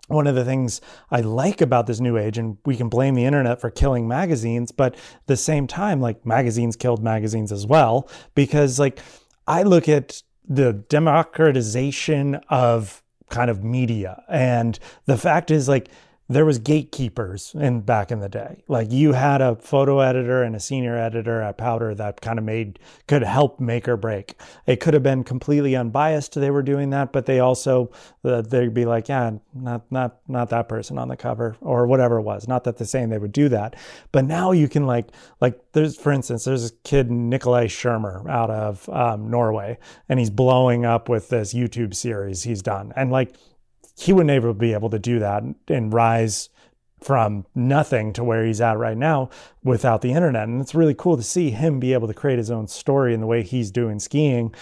one 0.07 0.27
of 0.27 0.35
the 0.35 0.45
things 0.45 0.79
I 1.11 1.21
like 1.21 1.59
about 1.61 1.85
this 1.87 1.99
new 1.99 2.17
age, 2.17 2.37
and 2.37 2.57
we 2.65 2.77
can 2.77 2.89
blame 2.89 3.15
the 3.15 3.25
internet 3.25 3.59
for 3.59 3.69
killing 3.69 4.07
magazines, 4.07 4.71
but 4.71 4.95
at 4.95 5.27
the 5.27 5.37
same 5.37 5.67
time, 5.67 5.99
like 5.99 6.25
magazines 6.25 6.75
killed 6.75 7.03
magazines 7.03 7.51
as 7.51 7.67
well, 7.67 8.09
because 8.33 8.79
like 8.79 8.99
I 9.45 9.63
look 9.63 9.89
at 9.89 10.23
the 10.47 10.73
democratization 10.73 12.35
of 12.49 13.03
kind 13.29 13.49
of 13.49 13.63
media. 13.63 14.23
And 14.27 14.77
the 15.05 15.17
fact 15.17 15.51
is, 15.51 15.69
like, 15.69 15.89
there 16.29 16.45
was 16.45 16.59
gatekeepers 16.59 17.55
in 17.55 17.81
back 17.81 18.11
in 18.11 18.19
the 18.19 18.29
day. 18.29 18.63
Like 18.67 18.91
you 18.91 19.13
had 19.13 19.41
a 19.41 19.55
photo 19.55 19.99
editor 19.99 20.43
and 20.43 20.55
a 20.55 20.59
senior 20.59 20.95
editor 20.95 21.41
at 21.41 21.57
Powder 21.57 21.95
that 21.95 22.21
kind 22.21 22.37
of 22.37 22.45
made 22.45 22.77
could 23.07 23.23
help 23.23 23.59
make 23.59 23.87
or 23.87 23.97
break. 23.97 24.39
It 24.67 24.79
could 24.79 24.93
have 24.93 25.01
been 25.01 25.23
completely 25.23 25.75
unbiased. 25.75 26.35
They 26.35 26.51
were 26.51 26.61
doing 26.61 26.91
that, 26.91 27.11
but 27.11 27.25
they 27.25 27.39
also 27.39 27.91
they'd 28.21 28.75
be 28.75 28.85
like, 28.85 29.09
yeah, 29.09 29.31
not 29.55 29.91
not 29.91 30.19
not 30.27 30.49
that 30.49 30.69
person 30.69 30.99
on 30.99 31.07
the 31.07 31.17
cover 31.17 31.55
or 31.61 31.87
whatever 31.87 32.19
it 32.19 32.23
was. 32.23 32.47
Not 32.47 32.63
that 32.65 32.77
they're 32.77 32.85
saying 32.85 33.09
they 33.09 33.17
would 33.17 33.31
do 33.31 33.49
that, 33.49 33.75
but 34.11 34.23
now 34.23 34.51
you 34.51 34.69
can 34.69 34.85
like 34.85 35.07
like 35.41 35.59
there's 35.71 35.97
for 35.97 36.11
instance 36.11 36.45
there's 36.45 36.69
a 36.69 36.73
kid 36.83 37.09
Nikolai 37.09 37.67
Schirmer 37.67 38.29
out 38.29 38.51
of 38.51 38.87
um, 38.89 39.31
Norway 39.31 39.79
and 40.07 40.19
he's 40.19 40.29
blowing 40.29 40.85
up 40.85 41.09
with 41.09 41.29
this 41.29 41.55
YouTube 41.55 41.95
series 41.95 42.43
he's 42.43 42.61
done 42.61 42.93
and 42.95 43.11
like 43.11 43.33
he 43.99 44.13
would 44.13 44.27
never 44.27 44.53
be 44.53 44.73
able 44.73 44.89
to 44.89 44.99
do 44.99 45.19
that 45.19 45.43
and 45.67 45.93
rise 45.93 46.49
from 47.01 47.45
nothing 47.55 48.13
to 48.13 48.23
where 48.23 48.45
he's 48.45 48.61
at 48.61 48.77
right 48.77 48.97
now 48.97 49.29
without 49.63 50.01
the 50.01 50.11
internet. 50.11 50.47
And 50.47 50.61
it's 50.61 50.75
really 50.75 50.93
cool 50.93 51.17
to 51.17 51.23
see 51.23 51.49
him 51.49 51.79
be 51.79 51.93
able 51.93 52.07
to 52.07 52.13
create 52.13 52.37
his 52.37 52.51
own 52.51 52.67
story 52.67 53.13
in 53.13 53.21
the 53.21 53.27
way 53.27 53.43
he's 53.43 53.71
doing 53.71 53.99
skiing 53.99 54.53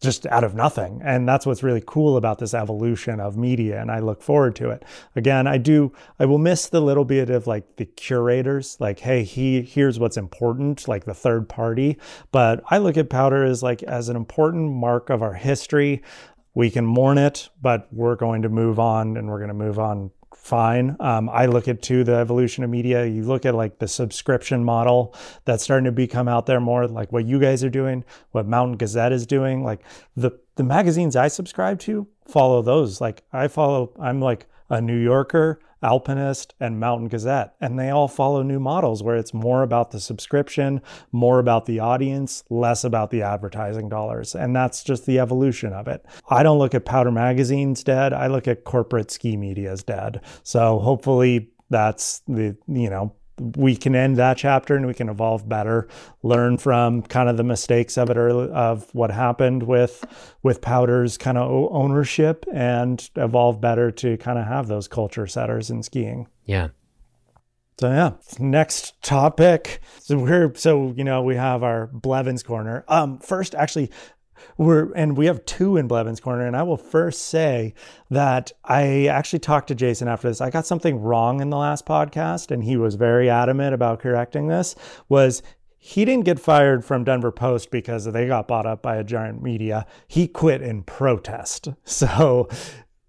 just 0.00 0.26
out 0.26 0.44
of 0.44 0.54
nothing. 0.54 1.00
And 1.02 1.26
that's 1.26 1.46
what's 1.46 1.62
really 1.62 1.82
cool 1.86 2.18
about 2.18 2.38
this 2.38 2.52
evolution 2.52 3.18
of 3.18 3.36
media. 3.36 3.80
And 3.80 3.90
I 3.90 4.00
look 4.00 4.22
forward 4.22 4.54
to 4.56 4.70
it. 4.70 4.84
Again, 5.14 5.46
I 5.46 5.56
do, 5.56 5.92
I 6.18 6.26
will 6.26 6.38
miss 6.38 6.68
the 6.68 6.82
little 6.82 7.06
bit 7.06 7.30
of 7.30 7.46
like 7.46 7.76
the 7.76 7.86
curators, 7.86 8.76
like, 8.78 8.98
hey, 8.98 9.22
he 9.22 9.62
here's 9.62 9.98
what's 9.98 10.18
important, 10.18 10.86
like 10.86 11.06
the 11.06 11.14
third 11.14 11.48
party. 11.48 11.98
But 12.30 12.62
I 12.70 12.76
look 12.78 12.98
at 12.98 13.08
powder 13.08 13.44
as 13.44 13.62
like 13.62 13.82
as 13.84 14.10
an 14.10 14.16
important 14.16 14.70
mark 14.70 15.08
of 15.08 15.22
our 15.22 15.34
history 15.34 16.02
we 16.56 16.70
can 16.70 16.86
mourn 16.86 17.18
it, 17.18 17.50
but 17.60 17.86
we're 17.92 18.16
going 18.16 18.40
to 18.40 18.48
move 18.48 18.78
on 18.80 19.18
and 19.18 19.28
we're 19.28 19.36
going 19.36 19.48
to 19.48 19.54
move 19.54 19.78
on 19.78 20.10
fine. 20.34 20.96
Um, 21.00 21.28
I 21.28 21.44
look 21.44 21.68
at 21.68 21.82
too 21.82 22.02
the 22.02 22.14
evolution 22.14 22.64
of 22.64 22.70
media. 22.70 23.04
You 23.04 23.24
look 23.24 23.44
at 23.44 23.54
like 23.54 23.78
the 23.78 23.86
subscription 23.86 24.64
model 24.64 25.14
that's 25.44 25.62
starting 25.62 25.84
to 25.84 25.92
become 25.92 26.28
out 26.28 26.46
there 26.46 26.58
more, 26.58 26.88
like 26.88 27.12
what 27.12 27.26
you 27.26 27.38
guys 27.38 27.62
are 27.62 27.68
doing, 27.68 28.06
what 28.30 28.46
Mountain 28.46 28.78
Gazette 28.78 29.12
is 29.12 29.26
doing. 29.26 29.64
Like 29.64 29.82
the 30.16 30.30
the 30.54 30.64
magazines 30.64 31.14
I 31.14 31.28
subscribe 31.28 31.78
to 31.80 32.08
follow 32.24 32.62
those. 32.62 33.02
Like 33.02 33.22
I 33.34 33.48
follow, 33.48 33.92
I'm 34.00 34.22
like 34.22 34.46
a 34.68 34.80
New 34.80 34.96
Yorker, 34.96 35.60
Alpinist, 35.82 36.54
and 36.58 36.80
Mountain 36.80 37.08
Gazette. 37.08 37.54
And 37.60 37.78
they 37.78 37.90
all 37.90 38.08
follow 38.08 38.42
new 38.42 38.58
models 38.58 39.02
where 39.02 39.16
it's 39.16 39.34
more 39.34 39.62
about 39.62 39.90
the 39.90 40.00
subscription, 40.00 40.80
more 41.12 41.38
about 41.38 41.66
the 41.66 41.80
audience, 41.80 42.44
less 42.50 42.82
about 42.82 43.10
the 43.10 43.22
advertising 43.22 43.88
dollars. 43.88 44.34
And 44.34 44.56
that's 44.56 44.82
just 44.82 45.06
the 45.06 45.18
evolution 45.18 45.72
of 45.72 45.86
it. 45.86 46.04
I 46.28 46.42
don't 46.42 46.58
look 46.58 46.74
at 46.74 46.84
Powder 46.84 47.12
Magazine's 47.12 47.84
dead. 47.84 48.12
I 48.12 48.26
look 48.26 48.48
at 48.48 48.64
corporate 48.64 49.10
ski 49.10 49.36
media's 49.36 49.82
dead. 49.82 50.20
So 50.42 50.78
hopefully 50.78 51.50
that's 51.70 52.20
the, 52.26 52.56
you 52.66 52.90
know, 52.90 53.14
we 53.38 53.76
can 53.76 53.94
end 53.94 54.16
that 54.16 54.38
chapter 54.38 54.76
and 54.76 54.86
we 54.86 54.94
can 54.94 55.08
evolve 55.08 55.48
better 55.48 55.88
learn 56.22 56.56
from 56.56 57.02
kind 57.02 57.28
of 57.28 57.36
the 57.36 57.44
mistakes 57.44 57.98
of 57.98 58.10
it 58.10 58.16
early, 58.16 58.50
of 58.50 58.92
what 58.94 59.10
happened 59.10 59.62
with 59.62 60.04
with 60.42 60.60
powder's 60.60 61.18
kind 61.18 61.38
of 61.38 61.50
ownership 61.72 62.44
and 62.52 63.10
evolve 63.16 63.60
better 63.60 63.90
to 63.90 64.16
kind 64.18 64.38
of 64.38 64.46
have 64.46 64.68
those 64.68 64.88
culture 64.88 65.26
setters 65.26 65.70
in 65.70 65.82
skiing. 65.82 66.26
Yeah. 66.44 66.68
So 67.78 67.90
yeah 67.90 68.12
next 68.38 69.00
topic. 69.02 69.80
So 70.00 70.18
we're 70.18 70.54
so 70.54 70.94
you 70.96 71.04
know 71.04 71.22
we 71.22 71.36
have 71.36 71.62
our 71.62 71.88
blevins 71.88 72.42
corner. 72.42 72.84
Um 72.88 73.18
first 73.18 73.54
actually 73.54 73.90
we're 74.56 74.92
and 74.94 75.16
we 75.16 75.26
have 75.26 75.44
two 75.44 75.76
in 75.76 75.88
Blevins 75.88 76.20
Corner. 76.20 76.46
And 76.46 76.56
I 76.56 76.62
will 76.62 76.76
first 76.76 77.22
say 77.22 77.74
that 78.10 78.52
I 78.64 79.06
actually 79.06 79.40
talked 79.40 79.68
to 79.68 79.74
Jason 79.74 80.08
after 80.08 80.28
this. 80.28 80.40
I 80.40 80.50
got 80.50 80.66
something 80.66 81.00
wrong 81.00 81.40
in 81.40 81.50
the 81.50 81.56
last 81.56 81.86
podcast, 81.86 82.50
and 82.50 82.64
he 82.64 82.76
was 82.76 82.94
very 82.94 83.28
adamant 83.30 83.74
about 83.74 84.00
correcting 84.00 84.48
this. 84.48 84.74
Was 85.08 85.42
he 85.78 86.04
didn't 86.04 86.24
get 86.24 86.40
fired 86.40 86.84
from 86.84 87.04
Denver 87.04 87.30
Post 87.30 87.70
because 87.70 88.06
they 88.06 88.26
got 88.26 88.48
bought 88.48 88.66
up 88.66 88.82
by 88.82 88.96
a 88.96 89.04
giant 89.04 89.40
media. 89.40 89.86
He 90.08 90.26
quit 90.26 90.60
in 90.60 90.82
protest. 90.82 91.68
So 91.84 92.48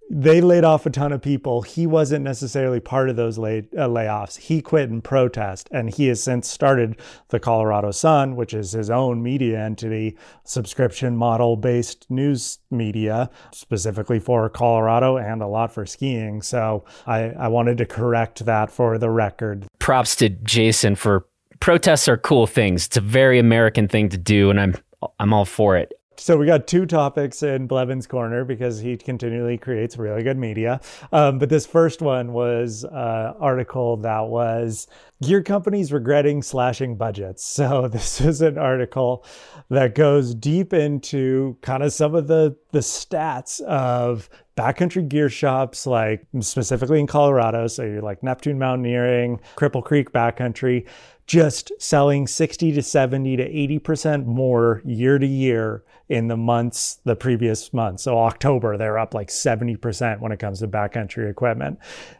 they 0.09 0.39
laid 0.39 0.63
off 0.63 0.85
a 0.85 0.89
ton 0.89 1.11
of 1.11 1.21
people. 1.21 1.61
He 1.61 1.85
wasn't 1.85 2.23
necessarily 2.23 2.79
part 2.79 3.09
of 3.09 3.15
those 3.15 3.37
lay, 3.37 3.67
uh, 3.77 3.87
layoffs. 3.87 4.37
He 4.37 4.61
quit 4.61 4.89
in 4.89 5.01
protest, 5.01 5.67
and 5.71 5.89
he 5.89 6.07
has 6.07 6.23
since 6.23 6.47
started 6.47 6.97
the 7.29 7.39
Colorado 7.39 7.91
Sun, 7.91 8.35
which 8.35 8.53
is 8.53 8.71
his 8.71 8.89
own 8.89 9.21
media 9.21 9.59
entity, 9.59 10.17
subscription 10.43 11.15
model 11.17 11.57
based 11.57 12.09
news 12.09 12.59
media, 12.71 13.29
specifically 13.51 14.19
for 14.19 14.47
Colorado 14.49 15.17
and 15.17 15.41
a 15.41 15.47
lot 15.47 15.73
for 15.73 15.85
skiing. 15.85 16.41
So 16.41 16.85
I, 17.05 17.31
I 17.31 17.47
wanted 17.49 17.77
to 17.79 17.85
correct 17.85 18.45
that 18.45 18.71
for 18.71 18.97
the 18.97 19.09
record. 19.09 19.65
Props 19.79 20.15
to 20.17 20.29
Jason 20.29 20.95
for 20.95 21.25
protests 21.59 22.07
are 22.07 22.17
cool 22.17 22.47
things. 22.47 22.87
It's 22.87 22.97
a 22.97 23.01
very 23.01 23.39
American 23.39 23.87
thing 23.87 24.09
to 24.09 24.17
do, 24.17 24.49
and 24.49 24.59
I'm 24.59 24.75
I'm 25.19 25.33
all 25.33 25.45
for 25.45 25.77
it 25.77 25.93
so 26.19 26.37
we 26.37 26.45
got 26.45 26.67
two 26.67 26.85
topics 26.85 27.43
in 27.43 27.67
Blevins 27.67 28.07
Corner 28.07 28.43
because 28.43 28.79
he 28.79 28.97
continually 28.97 29.57
creates 29.57 29.97
really 29.97 30.23
good 30.23 30.37
media. 30.37 30.81
Um, 31.11 31.37
but 31.37 31.49
this 31.49 31.65
first 31.65 32.01
one 32.01 32.33
was 32.33 32.83
an 32.83 32.89
uh, 32.93 33.33
article 33.39 33.97
that 33.97 34.27
was 34.27 34.87
gear 35.21 35.43
companies 35.43 35.91
regretting 35.91 36.41
slashing 36.41 36.95
budgets. 36.95 37.57
So 37.67 37.87
this 37.87 38.21
is 38.21 38.41
an 38.41 38.57
article 38.59 39.25
that 39.69 39.95
goes 39.95 40.35
deep 40.35 40.73
into 40.73 41.57
kind 41.61 41.81
of 41.81 41.91
some 41.91 42.13
of 42.13 42.27
the 42.27 42.55
the 42.71 42.79
stats 42.79 43.61
of 43.61 44.29
backcountry 44.55 45.09
gear 45.09 45.27
shops, 45.27 45.87
like 45.87 46.25
specifically 46.41 46.99
in 46.99 47.07
Colorado. 47.07 47.67
So 47.67 47.83
you're 47.83 48.01
like 48.01 48.21
Neptune 48.21 48.59
Mountaineering, 48.59 49.39
Cripple 49.55 49.83
Creek 49.83 50.11
Backcountry 50.11 50.85
just 51.27 51.73
selling 51.77 52.25
60 52.25 52.71
to 52.71 52.81
70 52.81 53.35
to 53.35 53.79
80% 53.79 54.25
more 54.25 54.81
year 54.85 55.19
to 55.19 55.27
year 55.27 55.83
in 56.07 56.29
the 56.29 56.37
months, 56.37 56.99
the 57.03 57.17
previous 57.17 57.73
month. 57.73 57.99
So 57.99 58.17
October, 58.17 58.77
they're 58.77 58.97
up 58.97 59.13
like 59.13 59.27
70% 59.27 60.21
when 60.21 60.31
it 60.31 60.39
comes 60.39 60.59
to 60.59 60.67
backcountry 60.69 61.29
equipment. 61.29 61.79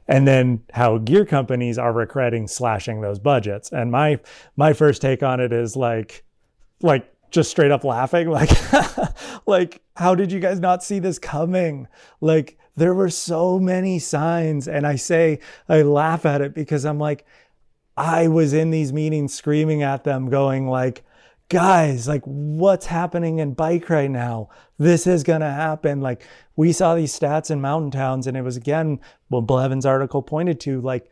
And 0.09 0.27
then 0.27 0.61
how 0.73 0.97
gear 0.97 1.25
companies 1.25 1.77
are 1.77 1.93
regretting 1.93 2.47
slashing 2.49 2.99
those 2.99 3.17
budgets. 3.17 3.71
And 3.71 3.91
my 3.91 4.19
my 4.57 4.73
first 4.73 5.01
take 5.01 5.23
on 5.23 5.39
it 5.39 5.53
is 5.53 5.77
like 5.77 6.25
like 6.81 7.09
just 7.31 7.49
straight 7.49 7.71
up 7.71 7.85
laughing 7.85 8.29
like 8.29 8.51
like 9.47 9.81
how 9.95 10.15
did 10.15 10.33
you 10.33 10.41
guys 10.41 10.59
not 10.59 10.83
see 10.83 10.99
this 10.99 11.17
coming? 11.17 11.87
Like 12.19 12.59
there 12.75 12.93
were 12.93 13.09
so 13.09 13.57
many 13.57 13.99
signs 13.99 14.67
and 14.67 14.85
I 14.85 14.97
say 14.97 15.39
I 15.69 15.81
laugh 15.83 16.25
at 16.25 16.41
it 16.41 16.53
because 16.53 16.85
I'm 16.85 16.99
like 16.99 17.25
I 17.97 18.27
was 18.27 18.53
in 18.53 18.69
these 18.69 18.93
meetings 18.93 19.33
screaming 19.33 19.81
at 19.81 20.03
them, 20.03 20.29
going 20.29 20.67
like, 20.67 21.03
guys, 21.49 22.07
like 22.07 22.21
what's 22.25 22.85
happening 22.85 23.39
in 23.39 23.53
bike 23.53 23.89
right 23.89 24.11
now? 24.11 24.49
This 24.77 25.07
is 25.07 25.23
going 25.23 25.41
to 25.41 25.49
happen. 25.49 25.99
Like 26.01 26.23
we 26.55 26.71
saw 26.71 26.93
these 26.95 27.17
stats 27.17 27.49
in 27.49 27.59
mountain 27.59 27.91
towns 27.91 28.27
and 28.27 28.37
it 28.37 28.43
was 28.43 28.57
again, 28.57 28.99
what 29.29 29.47
Blevins 29.47 29.85
article 29.85 30.21
pointed 30.21 30.59
to, 30.61 30.79
like 30.81 31.09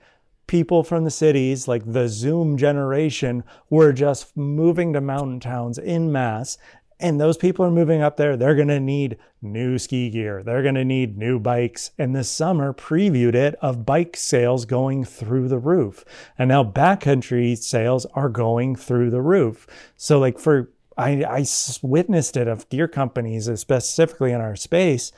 people 0.47 0.83
from 0.83 1.03
the 1.03 1.11
cities, 1.11 1.67
like 1.67 1.91
the 1.91 2.07
Zoom 2.07 2.57
generation 2.57 3.43
were 3.69 3.91
just 3.91 4.35
moving 4.37 4.93
to 4.93 5.01
mountain 5.01 5.39
towns 5.39 5.77
in 5.77 6.11
mass 6.11 6.57
and 6.99 7.19
those 7.19 7.37
people 7.37 7.65
are 7.65 7.71
moving 7.71 8.01
up 8.01 8.17
there. 8.17 8.37
They're 8.37 8.55
going 8.55 8.69
to 8.69 8.79
need 8.79 9.17
new 9.41 9.77
ski 9.77 10.09
gear. 10.09 10.43
They're 10.43 10.61
going 10.61 10.75
to 10.75 10.85
need 10.85 11.17
new 11.17 11.39
bikes. 11.39 11.91
And 11.97 12.15
this 12.15 12.29
summer 12.29 12.73
previewed 12.73 13.35
it 13.35 13.55
of 13.61 13.85
bike 13.85 14.15
sales 14.15 14.65
going 14.65 15.03
through 15.03 15.49
the 15.49 15.59
roof. 15.59 16.05
And 16.37 16.47
now 16.47 16.63
backcountry 16.63 17.57
sales 17.57 18.05
are 18.13 18.29
going 18.29 18.75
through 18.75 19.09
the 19.09 19.21
roof. 19.21 19.67
So, 19.97 20.19
like, 20.19 20.39
for 20.39 20.71
I, 20.97 21.23
I 21.23 21.45
witnessed 21.81 22.37
it 22.37 22.47
of 22.47 22.69
gear 22.69 22.87
companies, 22.87 23.49
uh, 23.49 23.55
specifically 23.57 24.31
in 24.31 24.39
our 24.39 24.55
space, 24.55 25.11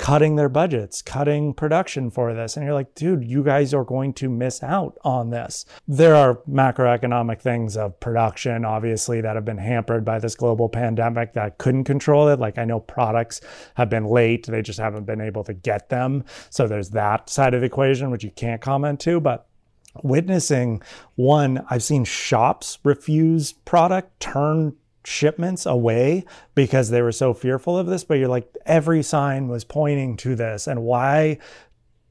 cutting 0.00 0.36
their 0.36 0.48
budgets, 0.48 1.02
cutting 1.02 1.52
production 1.52 2.10
for 2.10 2.32
this. 2.32 2.56
And 2.56 2.64
you're 2.64 2.72
like, 2.72 2.94
dude, 2.94 3.22
you 3.22 3.44
guys 3.44 3.74
are 3.74 3.84
going 3.84 4.14
to 4.14 4.30
miss 4.30 4.62
out 4.62 4.96
on 5.04 5.28
this. 5.28 5.66
There 5.86 6.16
are 6.16 6.36
macroeconomic 6.48 7.42
things 7.42 7.76
of 7.76 8.00
production, 8.00 8.64
obviously, 8.64 9.20
that 9.20 9.36
have 9.36 9.44
been 9.44 9.58
hampered 9.58 10.02
by 10.02 10.18
this 10.18 10.34
global 10.34 10.70
pandemic 10.70 11.34
that 11.34 11.58
couldn't 11.58 11.84
control 11.84 12.28
it. 12.28 12.40
Like 12.40 12.56
I 12.56 12.64
know 12.64 12.80
products 12.80 13.42
have 13.74 13.90
been 13.90 14.06
late, 14.06 14.46
they 14.46 14.62
just 14.62 14.78
haven't 14.78 15.04
been 15.04 15.20
able 15.20 15.44
to 15.44 15.52
get 15.52 15.90
them. 15.90 16.24
So 16.48 16.66
there's 16.66 16.88
that 16.90 17.28
side 17.28 17.52
of 17.52 17.60
the 17.60 17.66
equation, 17.66 18.10
which 18.10 18.24
you 18.24 18.30
can't 18.30 18.62
comment 18.62 19.00
to. 19.00 19.20
But 19.20 19.48
witnessing 20.02 20.80
one, 21.16 21.62
I've 21.68 21.82
seen 21.82 22.06
shops 22.06 22.78
refuse 22.84 23.52
product, 23.52 24.18
turn 24.18 24.76
shipments 25.04 25.66
away 25.66 26.24
because 26.54 26.90
they 26.90 27.02
were 27.02 27.12
so 27.12 27.32
fearful 27.34 27.78
of 27.78 27.86
this, 27.86 28.04
but 28.04 28.18
you're 28.18 28.28
like, 28.28 28.54
every 28.66 29.02
sign 29.02 29.48
was 29.48 29.64
pointing 29.64 30.16
to 30.18 30.34
this. 30.34 30.66
And 30.66 30.82
why 30.82 31.38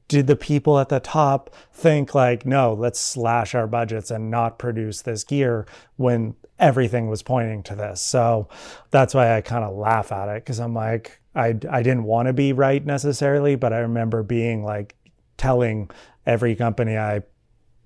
did 0.08 0.26
the 0.26 0.36
people 0.36 0.78
at 0.80 0.88
the 0.88 0.98
top 0.98 1.54
think 1.72 2.14
like, 2.14 2.44
no, 2.44 2.74
let's 2.74 2.98
slash 2.98 3.54
our 3.54 3.68
budgets 3.68 4.10
and 4.10 4.30
not 4.30 4.58
produce 4.58 5.02
this 5.02 5.22
gear 5.22 5.66
when 5.96 6.34
everything 6.58 7.08
was 7.08 7.22
pointing 7.22 7.62
to 7.62 7.76
this? 7.76 8.00
So 8.00 8.48
that's 8.90 9.14
why 9.14 9.36
I 9.36 9.40
kind 9.40 9.64
of 9.64 9.76
laugh 9.76 10.10
at 10.10 10.28
it 10.28 10.44
because 10.44 10.58
I'm 10.58 10.74
like, 10.74 11.20
I, 11.34 11.54
I 11.70 11.82
didn't 11.82 12.04
want 12.04 12.26
to 12.26 12.32
be 12.32 12.52
right 12.52 12.84
necessarily, 12.84 13.54
but 13.54 13.72
I 13.72 13.78
remember 13.78 14.24
being 14.24 14.64
like 14.64 14.96
telling 15.36 15.90
every 16.26 16.56
company 16.56 16.98
I 16.98 17.22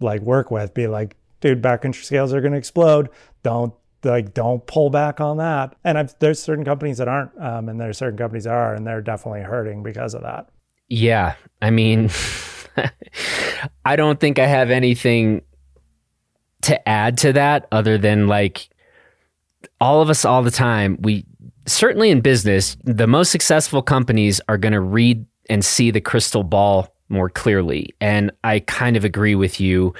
like 0.00 0.22
work 0.22 0.50
with, 0.50 0.72
be 0.72 0.86
like, 0.86 1.16
dude, 1.40 1.60
backcountry 1.60 2.04
scales 2.04 2.32
are 2.32 2.40
going 2.40 2.52
to 2.52 2.58
explode. 2.58 3.10
Don't 3.42 3.74
like 4.04 4.34
don't 4.34 4.66
pull 4.66 4.90
back 4.90 5.20
on 5.20 5.38
that. 5.38 5.74
And 5.84 5.98
I've, 5.98 6.18
there's 6.18 6.40
certain 6.40 6.64
companies 6.64 6.98
that 6.98 7.08
aren't, 7.08 7.30
um, 7.40 7.68
and 7.68 7.80
there's 7.80 7.98
certain 7.98 8.18
companies 8.18 8.44
that 8.44 8.54
are, 8.54 8.74
and 8.74 8.86
they're 8.86 9.02
definitely 9.02 9.42
hurting 9.42 9.82
because 9.82 10.14
of 10.14 10.22
that. 10.22 10.48
Yeah, 10.88 11.34
I 11.62 11.70
mean, 11.70 12.10
I 13.84 13.96
don't 13.96 14.20
think 14.20 14.38
I 14.38 14.46
have 14.46 14.70
anything 14.70 15.42
to 16.62 16.88
add 16.88 17.18
to 17.18 17.32
that 17.34 17.68
other 17.72 17.98
than 17.98 18.26
like 18.26 18.68
all 19.80 20.00
of 20.00 20.10
us 20.10 20.24
all 20.24 20.42
the 20.42 20.50
time. 20.50 20.98
We 21.00 21.24
certainly 21.66 22.10
in 22.10 22.20
business, 22.20 22.76
the 22.84 23.06
most 23.06 23.30
successful 23.30 23.82
companies 23.82 24.40
are 24.48 24.58
going 24.58 24.72
to 24.72 24.80
read 24.80 25.24
and 25.50 25.64
see 25.64 25.90
the 25.90 26.00
crystal 26.00 26.42
ball 26.42 26.94
more 27.08 27.28
clearly. 27.28 27.94
And 28.00 28.30
I 28.44 28.60
kind 28.60 28.96
of 28.96 29.04
agree 29.04 29.34
with 29.34 29.60
you 29.60 29.94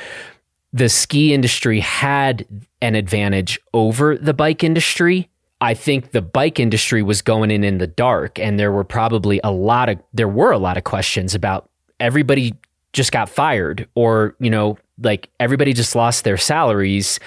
the 0.74 0.88
ski 0.88 1.32
industry 1.32 1.78
had 1.78 2.44
an 2.82 2.96
advantage 2.96 3.60
over 3.72 4.18
the 4.18 4.34
bike 4.34 4.64
industry. 4.64 5.30
I 5.60 5.72
think 5.72 6.10
the 6.10 6.20
bike 6.20 6.58
industry 6.58 7.00
was 7.00 7.22
going 7.22 7.52
in 7.52 7.62
in 7.62 7.78
the 7.78 7.86
dark, 7.86 8.40
and 8.40 8.58
there 8.58 8.72
were 8.72 8.82
probably 8.82 9.40
a 9.44 9.52
lot 9.52 9.88
of 9.88 10.00
there 10.12 10.28
were 10.28 10.50
a 10.50 10.58
lot 10.58 10.76
of 10.76 10.82
questions 10.82 11.32
about 11.34 11.70
everybody 12.00 12.54
just 12.92 13.12
got 13.12 13.28
fired, 13.28 13.88
or 13.94 14.34
you 14.40 14.50
know, 14.50 14.76
like 15.00 15.30
everybody 15.38 15.72
just 15.72 15.94
lost 15.94 16.24
their 16.24 16.36
salaries. 16.36 17.20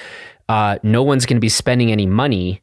Uh, 0.49 0.77
no 0.83 1.01
one's 1.01 1.25
going 1.25 1.37
to 1.37 1.41
be 1.41 1.49
spending 1.49 1.89
any 1.89 2.05
money. 2.05 2.61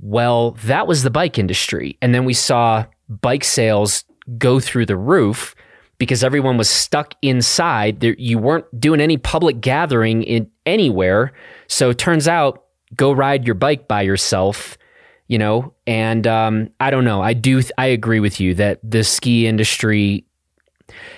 Well, 0.00 0.52
that 0.64 0.88
was 0.88 1.04
the 1.04 1.10
bike 1.10 1.38
industry, 1.38 1.96
and 2.02 2.12
then 2.12 2.24
we 2.24 2.34
saw 2.34 2.86
bike 3.08 3.44
sales 3.44 4.04
go 4.36 4.58
through 4.58 4.86
the 4.86 4.96
roof 4.96 5.54
because 6.02 6.24
everyone 6.24 6.56
was 6.56 6.68
stuck 6.68 7.14
inside. 7.22 8.00
There, 8.00 8.16
you 8.18 8.36
weren't 8.36 8.66
doing 8.80 9.00
any 9.00 9.16
public 9.16 9.60
gathering 9.60 10.24
in 10.24 10.50
anywhere. 10.66 11.32
So 11.68 11.90
it 11.90 11.98
turns 11.98 12.26
out, 12.26 12.64
go 12.96 13.12
ride 13.12 13.46
your 13.46 13.54
bike 13.54 13.86
by 13.86 14.02
yourself, 14.02 14.76
you 15.28 15.38
know. 15.38 15.72
And 15.86 16.26
um, 16.26 16.70
I 16.80 16.90
don't 16.90 17.04
know. 17.04 17.22
I 17.22 17.34
do. 17.34 17.62
I 17.78 17.86
agree 17.86 18.18
with 18.18 18.40
you 18.40 18.52
that 18.54 18.80
the 18.82 19.04
ski 19.04 19.46
industry 19.46 20.24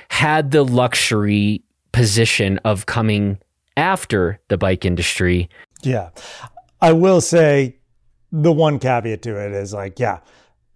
had 0.08 0.50
the 0.50 0.66
luxury 0.66 1.62
position 1.92 2.58
of 2.66 2.84
coming 2.84 3.38
after 3.78 4.38
the 4.48 4.58
bike 4.58 4.84
industry. 4.84 5.48
Yeah. 5.82 6.10
I 6.82 6.92
will 6.92 7.22
say 7.22 7.78
the 8.30 8.52
one 8.52 8.78
caveat 8.78 9.22
to 9.22 9.46
it 9.46 9.52
is 9.52 9.72
like, 9.72 9.98
yeah, 9.98 10.18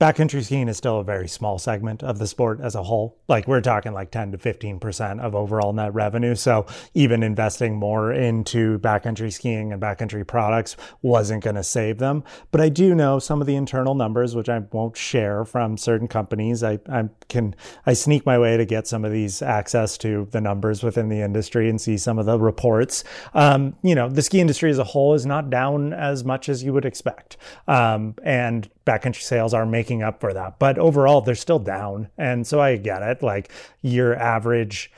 backcountry 0.01 0.45
skiing 0.45 0.69
is 0.69 0.77
still 0.77 1.01
a 1.01 1.05
very 1.05 1.27
small 1.27 1.59
segment 1.59 2.03
of 2.05 2.19
the 2.19 2.27
sport 2.27 2.61
as 2.61 2.75
a 2.75 2.83
whole. 2.85 3.19
Like 3.27 3.49
we're 3.49 3.61
talking 3.61 3.93
like 3.93 4.11
10 4.11 4.33
to 4.33 4.39
15% 4.39 5.21
of 5.21 5.35
overall 5.35 5.73
net 5.73 5.93
revenue. 5.93 6.37
So 6.37 6.67
even 6.95 7.23
investing 7.23 7.75
more 7.75 8.13
into 8.13 8.79
backcountry 8.79 9.33
skiing 9.33 9.73
and 9.73 9.83
backcountry 9.83 10.27
products 10.27 10.77
wasn't 11.03 11.43
going 11.43 11.57
to 11.57 11.65
save 11.65 11.99
them. 11.99 12.23
But 12.53 12.61
I 12.61 12.69
do 12.69 12.95
know 12.95 13.19
some 13.19 13.41
of 13.41 13.47
the 13.49 13.57
internal 13.57 13.95
numbers, 13.95 14.37
which 14.37 14.49
I 14.49 14.59
won't 14.73 14.97
share 14.97 15.45
from 15.45 15.77
certain 15.77 16.07
companies. 16.07 16.63
I, 16.63 16.79
I 16.89 17.09
can, 17.29 17.57
I 17.85 17.95
sneak 17.95 18.25
my 18.25 18.39
way 18.39 18.57
to 18.57 18.65
get 18.65 18.87
some 18.87 19.05
of 19.05 19.11
these 19.11 19.43
access 19.43 19.99
to 19.99 20.29
the 20.31 20.41
numbers 20.41 20.83
within 20.83 21.09
the 21.09 21.21
industry 21.21 21.69
and 21.69 21.81
see 21.81 21.99
some 21.99 22.19
of 22.19 22.27
the 22.27 22.39
reports. 22.39 23.03
Um, 23.35 23.75
you 23.83 23.97
know, 23.97 24.09
the 24.09 24.23
ski 24.23 24.41
industry 24.41 24.71
as 24.71 24.79
a 24.79 24.85
whole 24.85 25.15
is 25.15 25.27
not 25.27 25.51
down 25.51 25.93
as 25.93 26.25
much 26.25 26.49
as 26.49 26.63
you 26.63 26.73
would 26.73 26.85
expect. 26.85 27.37
Um, 27.67 28.15
and 28.23 28.71
backcountry 28.89 29.23
sales 29.23 29.53
are 29.53 29.67
making 29.67 30.03
up 30.03 30.21
for 30.21 30.33
that. 30.33 30.59
But 30.59 30.79
overall, 30.79 31.21
they're 31.21 31.35
still 31.35 31.59
down. 31.59 32.09
And 32.17 32.47
so 32.47 32.61
I 32.61 32.77
get 32.77 33.03
it. 33.03 33.23
Like 33.23 33.53
your 33.83 34.17
average 34.17 34.91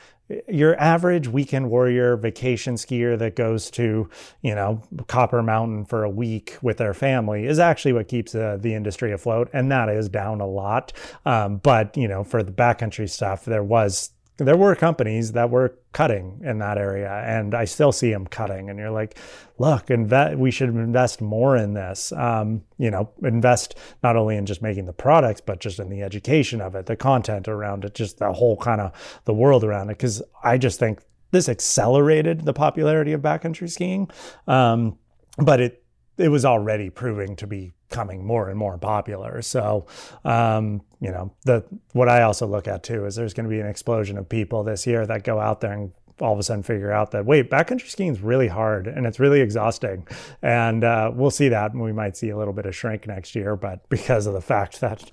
your 0.47 0.79
average 0.79 1.27
weekend 1.27 1.69
warrior 1.69 2.15
vacation 2.15 2.75
skier 2.75 3.19
that 3.19 3.35
goes 3.35 3.69
to 3.69 4.09
you 4.41 4.55
know 4.55 4.81
copper 5.07 5.43
mountain 5.43 5.83
for 5.83 6.05
a 6.05 6.09
week 6.09 6.57
with 6.61 6.77
their 6.77 6.93
family 6.93 7.45
is 7.45 7.59
actually 7.59 7.91
what 7.91 8.07
keeps 8.07 8.33
uh, 8.33 8.57
the 8.61 8.73
industry 8.73 9.11
afloat 9.11 9.49
and 9.51 9.69
that 9.69 9.89
is 9.89 10.07
down 10.07 10.39
a 10.39 10.47
lot 10.47 10.93
um, 11.25 11.57
but 11.57 11.97
you 11.97 12.07
know 12.07 12.23
for 12.23 12.43
the 12.43 12.51
backcountry 12.51 13.09
stuff 13.09 13.43
there 13.43 13.63
was 13.63 14.11
there 14.45 14.57
were 14.57 14.75
companies 14.75 15.31
that 15.33 15.49
were 15.49 15.77
cutting 15.93 16.41
in 16.43 16.59
that 16.59 16.77
area 16.77 17.11
and 17.25 17.53
i 17.53 17.65
still 17.65 17.91
see 17.91 18.11
them 18.11 18.25
cutting 18.25 18.69
and 18.69 18.79
you're 18.79 18.91
like 18.91 19.17
look 19.57 19.89
invest 19.89 20.37
we 20.37 20.49
should 20.49 20.69
invest 20.69 21.21
more 21.21 21.55
in 21.55 21.73
this. 21.73 22.11
Um, 22.13 22.63
you 22.77 22.89
know 22.89 23.11
invest 23.23 23.75
not 24.03 24.15
only 24.15 24.37
in 24.37 24.45
just 24.45 24.61
making 24.61 24.85
the 24.85 24.93
products 24.93 25.41
but 25.41 25.59
just 25.59 25.79
in 25.79 25.89
the 25.89 26.01
education 26.01 26.61
of 26.61 26.75
it 26.75 26.85
the 26.85 26.95
content 26.95 27.47
around 27.47 27.85
it 27.85 27.93
just 27.93 28.19
the 28.19 28.31
whole 28.33 28.57
kind 28.57 28.81
of 28.81 29.21
the 29.25 29.33
world 29.33 29.63
around 29.63 29.89
it 29.89 29.97
because 29.97 30.21
i 30.43 30.57
just 30.57 30.79
think 30.79 30.99
this 31.31 31.49
accelerated 31.49 32.45
the 32.45 32.53
popularity 32.53 33.13
of 33.13 33.21
backcountry 33.21 33.69
skiing. 33.69 34.09
Um, 34.47 34.97
but 35.37 35.59
it 35.59 35.83
it 36.17 36.27
was 36.27 36.45
already 36.45 36.89
proving 36.89 37.35
to 37.37 37.47
be 37.47 37.73
becoming 37.91 38.25
more 38.25 38.49
and 38.49 38.57
more 38.57 38.77
popular. 38.77 39.41
So, 39.41 39.85
um, 40.23 40.81
you 41.01 41.11
know, 41.11 41.33
the 41.43 41.63
what 41.91 42.07
I 42.07 42.23
also 42.23 42.47
look 42.47 42.67
at 42.67 42.83
too 42.83 43.05
is 43.05 43.15
there's 43.15 43.33
going 43.33 43.43
to 43.43 43.49
be 43.49 43.59
an 43.59 43.67
explosion 43.67 44.17
of 44.17 44.29
people 44.29 44.63
this 44.63 44.87
year 44.87 45.05
that 45.05 45.23
go 45.23 45.39
out 45.39 45.59
there 45.59 45.73
and 45.73 45.91
all 46.21 46.33
of 46.33 46.39
a 46.39 46.43
sudden 46.43 46.63
figure 46.63 46.91
out 46.91 47.11
that 47.11 47.25
wait, 47.25 47.49
backcountry 47.49 47.89
skiing 47.89 48.11
is 48.11 48.21
really 48.21 48.47
hard 48.47 48.87
and 48.87 49.05
it's 49.05 49.19
really 49.19 49.41
exhausting, 49.41 50.07
and 50.41 50.83
uh, 50.83 51.11
we'll 51.13 51.31
see 51.31 51.49
that. 51.49 51.75
We 51.75 51.91
might 51.91 52.15
see 52.15 52.29
a 52.29 52.37
little 52.37 52.53
bit 52.53 52.65
of 52.65 52.75
shrink 52.75 53.07
next 53.07 53.35
year, 53.35 53.55
but 53.55 53.87
because 53.89 54.25
of 54.25 54.33
the 54.33 54.41
fact 54.41 54.79
that 54.81 55.11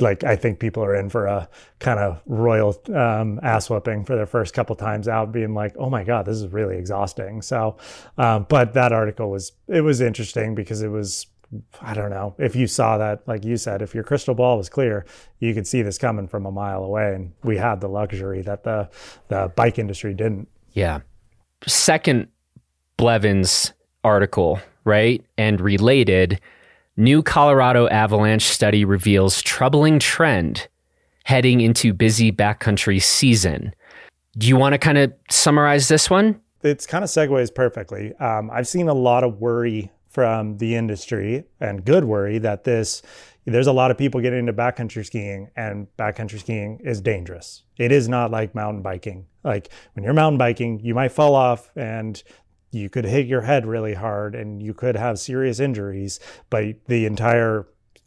like 0.00 0.24
I 0.24 0.36
think 0.36 0.58
people 0.58 0.84
are 0.84 0.94
in 0.94 1.08
for 1.08 1.26
a 1.26 1.48
kind 1.78 1.98
of 1.98 2.20
royal 2.26 2.80
um, 2.94 3.40
ass 3.42 3.70
whooping 3.70 4.04
for 4.04 4.16
their 4.16 4.26
first 4.26 4.54
couple 4.54 4.76
times 4.76 5.08
out, 5.08 5.32
being 5.32 5.54
like, 5.54 5.74
"Oh 5.78 5.90
my 5.90 6.04
god, 6.04 6.26
this 6.26 6.36
is 6.36 6.48
really 6.48 6.76
exhausting." 6.76 7.42
So, 7.42 7.76
um, 8.18 8.46
but 8.48 8.74
that 8.74 8.92
article 8.92 9.30
was 9.30 9.52
it 9.68 9.82
was 9.82 10.00
interesting 10.00 10.54
because 10.54 10.82
it 10.82 10.88
was 10.88 11.26
I 11.80 11.94
don't 11.94 12.10
know 12.10 12.34
if 12.38 12.56
you 12.56 12.66
saw 12.66 12.98
that, 12.98 13.26
like 13.26 13.44
you 13.44 13.56
said, 13.56 13.80
if 13.82 13.94
your 13.94 14.04
crystal 14.04 14.34
ball 14.34 14.56
was 14.56 14.68
clear, 14.68 15.06
you 15.38 15.54
could 15.54 15.66
see 15.66 15.82
this 15.82 15.98
coming 15.98 16.26
from 16.26 16.44
a 16.46 16.50
mile 16.50 16.82
away, 16.82 17.14
and 17.14 17.32
we 17.44 17.56
had 17.56 17.80
the 17.80 17.88
luxury 17.88 18.42
that 18.42 18.64
the 18.64 18.88
the 19.28 19.52
bike 19.56 19.78
industry 19.78 20.14
didn't. 20.14 20.48
Yeah. 20.72 21.00
Second, 21.66 22.28
Blevins 22.96 23.72
article, 24.04 24.60
right, 24.84 25.24
and 25.38 25.60
related 25.60 26.40
New 26.96 27.22
Colorado 27.22 27.88
avalanche 27.88 28.44
study 28.44 28.84
reveals 28.84 29.42
troubling 29.42 29.98
trend 29.98 30.66
heading 31.24 31.60
into 31.60 31.92
busy 31.92 32.32
backcountry 32.32 33.02
season. 33.02 33.74
Do 34.38 34.46
you 34.46 34.56
want 34.56 34.72
to 34.72 34.78
kind 34.78 34.96
of 34.96 35.12
summarize 35.28 35.88
this 35.88 36.08
one? 36.08 36.40
It's 36.62 36.86
kind 36.86 37.04
of 37.04 37.10
segues 37.10 37.54
perfectly. 37.54 38.14
Um, 38.16 38.50
I've 38.50 38.66
seen 38.66 38.88
a 38.88 38.94
lot 38.94 39.24
of 39.24 39.40
worry 39.40 39.90
from 40.16 40.56
the 40.56 40.74
industry 40.74 41.44
and 41.60 41.84
good 41.84 42.02
worry 42.02 42.38
that 42.38 42.64
this 42.64 43.02
there's 43.44 43.66
a 43.66 43.72
lot 43.72 43.90
of 43.90 43.98
people 43.98 44.18
getting 44.22 44.38
into 44.38 44.52
backcountry 44.54 45.04
skiing 45.04 45.50
and 45.54 45.88
backcountry 45.98 46.40
skiing 46.40 46.80
is 46.82 47.02
dangerous. 47.02 47.64
It 47.76 47.92
is 47.92 48.08
not 48.08 48.30
like 48.30 48.54
mountain 48.54 48.80
biking. 48.80 49.26
Like 49.44 49.68
when 49.92 50.04
you're 50.04 50.14
mountain 50.14 50.38
biking, 50.38 50.80
you 50.80 50.94
might 50.94 51.12
fall 51.12 51.34
off 51.34 51.70
and 51.76 52.22
you 52.70 52.88
could 52.88 53.04
hit 53.04 53.26
your 53.26 53.42
head 53.42 53.66
really 53.66 53.92
hard 53.92 54.34
and 54.34 54.62
you 54.62 54.72
could 54.72 54.96
have 54.96 55.18
serious 55.18 55.60
injuries, 55.60 56.18
but 56.48 56.64
the 56.86 57.04
entire 57.04 57.66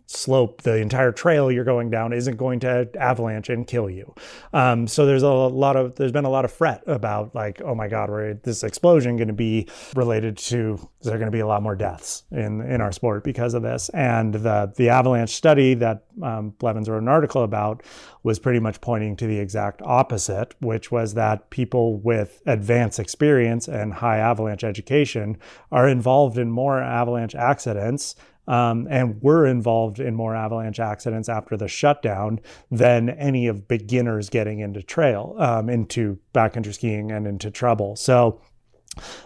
slope, 0.10 0.64
the 0.64 0.78
entire 0.78 1.12
trail 1.12 1.52
you're 1.52 1.64
going 1.64 1.92
down 1.92 2.14
isn't 2.14 2.36
going 2.36 2.60
to 2.60 2.90
avalanche 3.00 3.48
and 3.48 3.68
kill 3.68 3.90
you. 3.90 4.14
Um, 4.54 4.88
so 4.88 5.06
there's 5.06 5.22
a 5.22 5.30
lot 5.30 5.76
of 5.76 5.96
there's 5.96 6.12
been 6.12 6.26
a 6.26 6.30
lot 6.30 6.46
of 6.46 6.52
fret 6.52 6.84
about 6.88 7.36
like, 7.36 7.62
oh 7.62 7.76
my 7.76 7.88
God, 7.88 8.10
where 8.10 8.34
this 8.34 8.64
explosion 8.64 9.18
going 9.18 9.28
to 9.28 9.34
be 9.34 9.68
related 9.96 10.38
to? 10.38 10.80
Is 11.00 11.08
there 11.08 11.18
going 11.18 11.28
to 11.28 11.36
be 11.36 11.42
a 11.42 11.48
lot 11.48 11.62
more 11.62 11.76
deaths 11.76 12.24
in 12.32 12.62
in 12.62 12.82
our 12.82 12.92
sport 12.92 13.24
because 13.24 13.54
of 13.54 13.62
this? 13.62 13.90
And 13.90 14.34
the 14.34 14.74
the 14.76 14.90
avalanche 14.90 15.36
study 15.36 15.76
that 15.76 16.06
um, 16.24 16.56
Blevins 16.58 16.90
wrote 16.90 17.04
an 17.04 17.08
article 17.08 17.44
about 17.44 17.84
was 18.24 18.40
pretty 18.40 18.60
much 18.60 18.82
pointing 18.82 19.16
to 19.18 19.28
the 19.28 19.40
exact 19.40 19.82
opposite, 19.84 20.56
which 20.60 20.92
was 20.92 21.14
that 21.14 21.50
people 21.52 22.00
with 22.00 22.42
advanced 22.48 23.00
experience 23.00 23.68
and 23.68 23.94
high 23.94 24.18
avalanche 24.18 24.64
education 24.64 25.38
are 25.72 25.88
involved 25.88 26.38
in 26.38 26.50
more 26.50 26.80
avalanche 26.82 27.36
accidents 27.36 28.16
um, 28.50 28.88
and 28.90 29.22
were 29.22 29.46
involved 29.46 30.00
in 30.00 30.16
more 30.16 30.36
avalanche 30.36 30.80
accidents 30.80 31.30
after 31.30 31.56
the 31.56 31.68
shutdown 31.68 32.40
than 32.72 33.10
any 33.12 33.48
of 33.48 33.68
beginners 33.68 34.30
getting 34.30 34.60
into 34.60 34.82
trail, 34.82 35.36
um, 35.38 35.70
into 35.70 36.18
backcountry 36.34 36.74
skiing 36.74 37.12
and 37.12 37.28
into 37.28 37.52
trouble. 37.52 37.96
So 37.96 38.42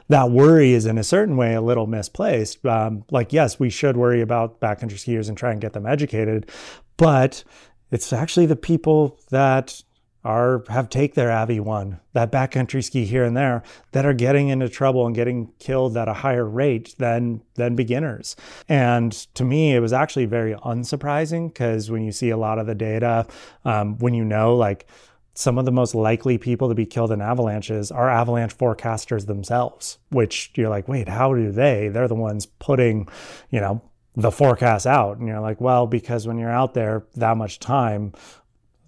that 0.09 0.29
worry 0.29 0.73
is 0.73 0.85
in 0.85 0.97
a 0.97 1.03
certain 1.03 1.37
way 1.37 1.55
a 1.55 1.61
little 1.61 1.87
misplaced. 1.87 2.65
Um, 2.65 3.05
like, 3.09 3.31
yes, 3.31 3.59
we 3.59 3.69
should 3.69 3.95
worry 3.95 4.19
about 4.19 4.59
backcountry 4.59 4.99
skiers 4.99 5.29
and 5.29 5.37
try 5.37 5.51
and 5.53 5.61
get 5.61 5.71
them 5.71 5.87
educated, 5.87 6.51
but 6.97 7.45
it's 7.91 8.11
actually 8.11 8.45
the 8.45 8.57
people 8.57 9.17
that 9.29 9.81
are 10.23 10.63
have 10.69 10.89
take 10.89 11.15
their 11.15 11.31
Avi 11.31 11.59
one, 11.59 11.99
that 12.13 12.31
backcountry 12.31 12.83
ski 12.83 13.05
here 13.05 13.23
and 13.23 13.35
there, 13.35 13.63
that 13.91 14.05
are 14.05 14.13
getting 14.13 14.49
into 14.49 14.69
trouble 14.69 15.05
and 15.05 15.15
getting 15.15 15.51
killed 15.59 15.97
at 15.97 16.07
a 16.07 16.13
higher 16.13 16.45
rate 16.45 16.95
than 16.97 17.41
than 17.55 17.75
beginners. 17.75 18.35
And 18.69 19.11
to 19.35 19.43
me, 19.43 19.75
it 19.75 19.79
was 19.79 19.93
actually 19.93 20.25
very 20.25 20.53
unsurprising 20.55 21.53
because 21.53 21.91
when 21.91 22.03
you 22.03 22.11
see 22.11 22.29
a 22.29 22.37
lot 22.37 22.59
of 22.59 22.67
the 22.67 22.75
data, 22.75 23.27
um, 23.65 23.97
when 23.97 24.13
you 24.13 24.23
know 24.23 24.55
like 24.55 24.87
some 25.35 25.57
of 25.57 25.65
the 25.65 25.71
most 25.71 25.95
likely 25.95 26.37
people 26.37 26.69
to 26.69 26.75
be 26.75 26.85
killed 26.85 27.11
in 27.11 27.21
avalanches 27.21 27.91
are 27.91 28.09
avalanche 28.09 28.55
forecasters 28.55 29.25
themselves, 29.25 29.97
which 30.09 30.51
you're 30.55 30.69
like, 30.69 30.87
wait, 30.87 31.09
how 31.09 31.33
do 31.33 31.51
they? 31.51 31.87
They're 31.87 32.07
the 32.07 32.15
ones 32.15 32.45
putting, 32.45 33.07
you 33.49 33.59
know, 33.59 33.81
the 34.15 34.31
forecast 34.31 34.85
out. 34.85 35.17
And 35.17 35.27
you're 35.27 35.39
like, 35.39 35.59
well, 35.59 35.87
because 35.87 36.27
when 36.27 36.37
you're 36.37 36.51
out 36.51 36.75
there 36.75 37.05
that 37.15 37.35
much 37.35 37.59
time, 37.59 38.13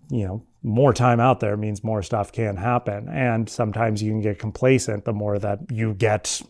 you 0.09 0.25
know, 0.25 0.43
more 0.65 0.93
time 0.93 1.19
out 1.19 1.39
there 1.41 1.55
means 1.55 1.83
more 1.83 2.01
stuff 2.01 2.31
can 2.31 2.57
happen. 2.57 3.07
And 3.07 3.47
sometimes 3.47 4.01
you 4.01 4.11
can 4.11 4.19
get 4.19 4.39
complacent 4.39 5.05
the 5.05 5.13
more 5.13 5.37
that 5.37 5.59
you 5.71 5.93
get 5.93 6.41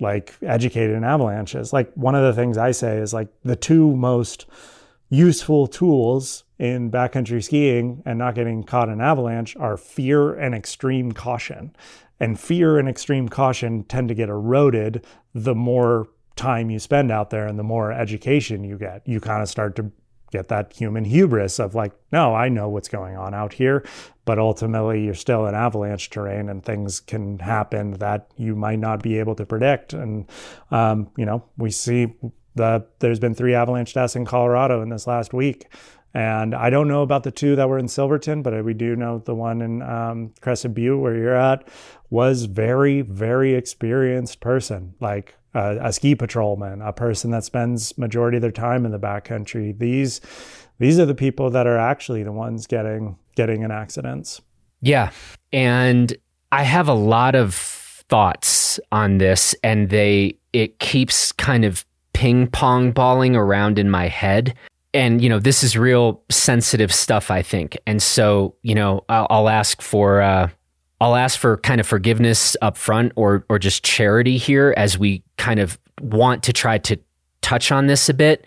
like 0.00 0.34
educated 0.42 0.94
in 0.94 1.02
avalanches. 1.02 1.72
Like 1.72 1.90
one 1.94 2.14
of 2.14 2.22
the 2.22 2.38
things 2.38 2.58
I 2.58 2.72
say 2.72 2.98
is 2.98 3.14
like 3.14 3.28
the 3.42 3.56
two 3.56 3.96
most 3.96 4.44
useful 5.08 5.66
tools 5.66 6.44
in 6.58 6.90
backcountry 6.90 7.42
skiing 7.42 8.02
and 8.04 8.18
not 8.18 8.34
getting 8.34 8.64
caught 8.64 8.90
in 8.90 9.00
avalanche 9.00 9.56
are 9.56 9.78
fear 9.78 10.34
and 10.34 10.54
extreme 10.54 11.12
caution. 11.12 11.74
And 12.20 12.38
fear 12.38 12.78
and 12.78 12.88
extreme 12.88 13.30
caution 13.30 13.84
tend 13.84 14.08
to 14.08 14.14
get 14.14 14.28
eroded 14.28 15.06
the 15.34 15.54
more 15.54 16.08
time 16.36 16.68
you 16.70 16.78
spend 16.78 17.10
out 17.10 17.30
there 17.30 17.46
and 17.46 17.58
the 17.58 17.64
more 17.64 17.92
education 17.92 18.62
you 18.62 18.76
get. 18.76 19.02
You 19.06 19.20
kind 19.20 19.42
of 19.42 19.48
start 19.48 19.74
to 19.76 19.90
get 20.34 20.48
that 20.48 20.72
human 20.72 21.04
hubris 21.04 21.60
of 21.60 21.74
like, 21.74 21.92
no, 22.10 22.34
I 22.34 22.48
know 22.48 22.68
what's 22.68 22.88
going 22.88 23.16
on 23.16 23.34
out 23.34 23.52
here. 23.52 23.86
But 24.24 24.38
ultimately, 24.38 25.04
you're 25.04 25.14
still 25.14 25.46
in 25.46 25.54
avalanche 25.54 26.10
terrain 26.10 26.48
and 26.48 26.64
things 26.64 26.98
can 26.98 27.38
happen 27.38 27.92
that 27.92 28.30
you 28.36 28.56
might 28.56 28.80
not 28.80 29.02
be 29.02 29.18
able 29.18 29.34
to 29.36 29.46
predict. 29.46 29.92
And, 29.92 30.28
um, 30.70 31.10
you 31.16 31.24
know, 31.24 31.44
we 31.56 31.70
see 31.70 32.14
the 32.54 32.86
there's 32.98 33.20
been 33.20 33.34
three 33.34 33.54
avalanche 33.54 33.94
deaths 33.94 34.16
in 34.16 34.24
Colorado 34.24 34.82
in 34.82 34.88
this 34.88 35.06
last 35.06 35.32
week. 35.32 35.68
And 36.14 36.54
I 36.54 36.70
don't 36.70 36.88
know 36.88 37.02
about 37.02 37.24
the 37.24 37.32
two 37.32 37.56
that 37.56 37.68
were 37.68 37.78
in 37.78 37.88
Silverton, 37.88 38.42
but 38.42 38.64
we 38.64 38.72
do 38.72 38.94
know 38.94 39.18
the 39.18 39.34
one 39.34 39.60
in 39.60 39.82
um, 39.82 40.32
Crested 40.40 40.72
Butte 40.72 41.00
where 41.00 41.16
you're 41.16 41.34
at 41.34 41.66
was 42.08 42.44
very, 42.44 43.00
very 43.02 43.54
experienced 43.54 44.40
person. 44.40 44.94
Like 45.00 45.36
a, 45.54 45.78
a 45.80 45.92
ski 45.92 46.14
patrolman, 46.14 46.82
a 46.82 46.92
person 46.92 47.30
that 47.30 47.44
spends 47.44 47.96
majority 47.96 48.36
of 48.36 48.42
their 48.42 48.50
time 48.50 48.84
in 48.84 48.92
the 48.92 48.98
backcountry. 48.98 49.78
These 49.78 50.20
these 50.78 50.98
are 50.98 51.06
the 51.06 51.14
people 51.14 51.50
that 51.50 51.66
are 51.66 51.78
actually 51.78 52.22
the 52.22 52.32
ones 52.32 52.66
getting 52.66 53.16
getting 53.36 53.62
in 53.62 53.70
accidents. 53.70 54.40
Yeah. 54.80 55.10
And 55.52 56.14
I 56.52 56.62
have 56.64 56.88
a 56.88 56.94
lot 56.94 57.34
of 57.34 57.54
thoughts 57.54 58.78
on 58.92 59.18
this 59.18 59.54
and 59.62 59.88
they 59.90 60.38
it 60.52 60.78
keeps 60.78 61.32
kind 61.32 61.64
of 61.64 61.84
ping 62.12 62.46
pong 62.46 62.92
balling 62.92 63.34
around 63.34 63.78
in 63.78 63.90
my 63.90 64.08
head. 64.08 64.54
And 64.92 65.20
you 65.22 65.28
know, 65.28 65.38
this 65.38 65.64
is 65.64 65.76
real 65.76 66.22
sensitive 66.30 66.92
stuff, 66.92 67.30
I 67.30 67.42
think. 67.42 67.76
And 67.86 68.02
so, 68.02 68.54
you 68.62 68.74
know, 68.74 69.04
I'll, 69.08 69.26
I'll 69.30 69.48
ask 69.48 69.82
for 69.82 70.20
uh, 70.20 70.48
I'll 71.04 71.16
ask 71.16 71.38
for 71.38 71.58
kind 71.58 71.82
of 71.82 71.86
forgiveness 71.86 72.56
up 72.62 72.78
front 72.78 73.12
or 73.14 73.44
or 73.50 73.58
just 73.58 73.84
charity 73.84 74.38
here 74.38 74.72
as 74.74 74.96
we 74.98 75.22
kind 75.36 75.60
of 75.60 75.78
want 76.00 76.42
to 76.44 76.52
try 76.54 76.78
to 76.78 76.96
touch 77.42 77.70
on 77.70 77.88
this 77.88 78.08
a 78.08 78.14
bit. 78.14 78.46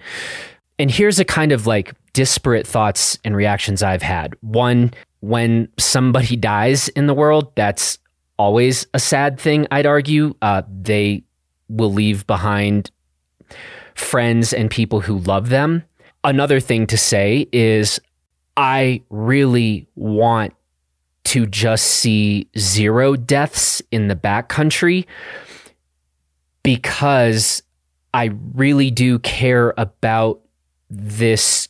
And 0.80 0.90
here's 0.90 1.20
a 1.20 1.26
kind 1.26 1.52
of 1.52 1.68
like 1.68 1.94
disparate 2.14 2.66
thoughts 2.66 3.20
and 3.24 3.36
reactions 3.36 3.84
I've 3.84 4.02
had. 4.02 4.34
One, 4.42 4.92
when 5.20 5.68
somebody 5.78 6.36
dies 6.36 6.88
in 6.90 7.06
the 7.06 7.14
world, 7.14 7.56
that's 7.56 8.00
always 8.40 8.88
a 8.96 9.00
sad 9.00 9.40
thing, 9.40 9.68
I'd 9.70 9.86
argue. 9.86 10.34
Uh, 10.42 10.64
they 10.82 11.22
will 11.70 11.94
leave 11.94 12.26
behind 12.26 12.90
friends 13.94 14.52
and 14.52 14.72
people 14.72 15.02
who 15.02 15.20
love 15.20 15.50
them. 15.50 15.84
Another 16.24 16.60
thing 16.60 16.88
to 16.88 16.98
say 16.98 17.48
is, 17.52 18.00
I 18.56 19.04
really 19.12 19.88
want 19.94 20.56
to 21.28 21.46
just 21.46 21.86
see 21.86 22.48
zero 22.58 23.18
deaths 23.18 23.82
in 23.92 24.08
the 24.08 24.16
backcountry 24.16 25.06
because 26.64 27.62
I 28.14 28.32
really 28.54 28.92
do 28.92 29.20
care 29.20 29.74
about 29.78 30.40
this 30.90 31.68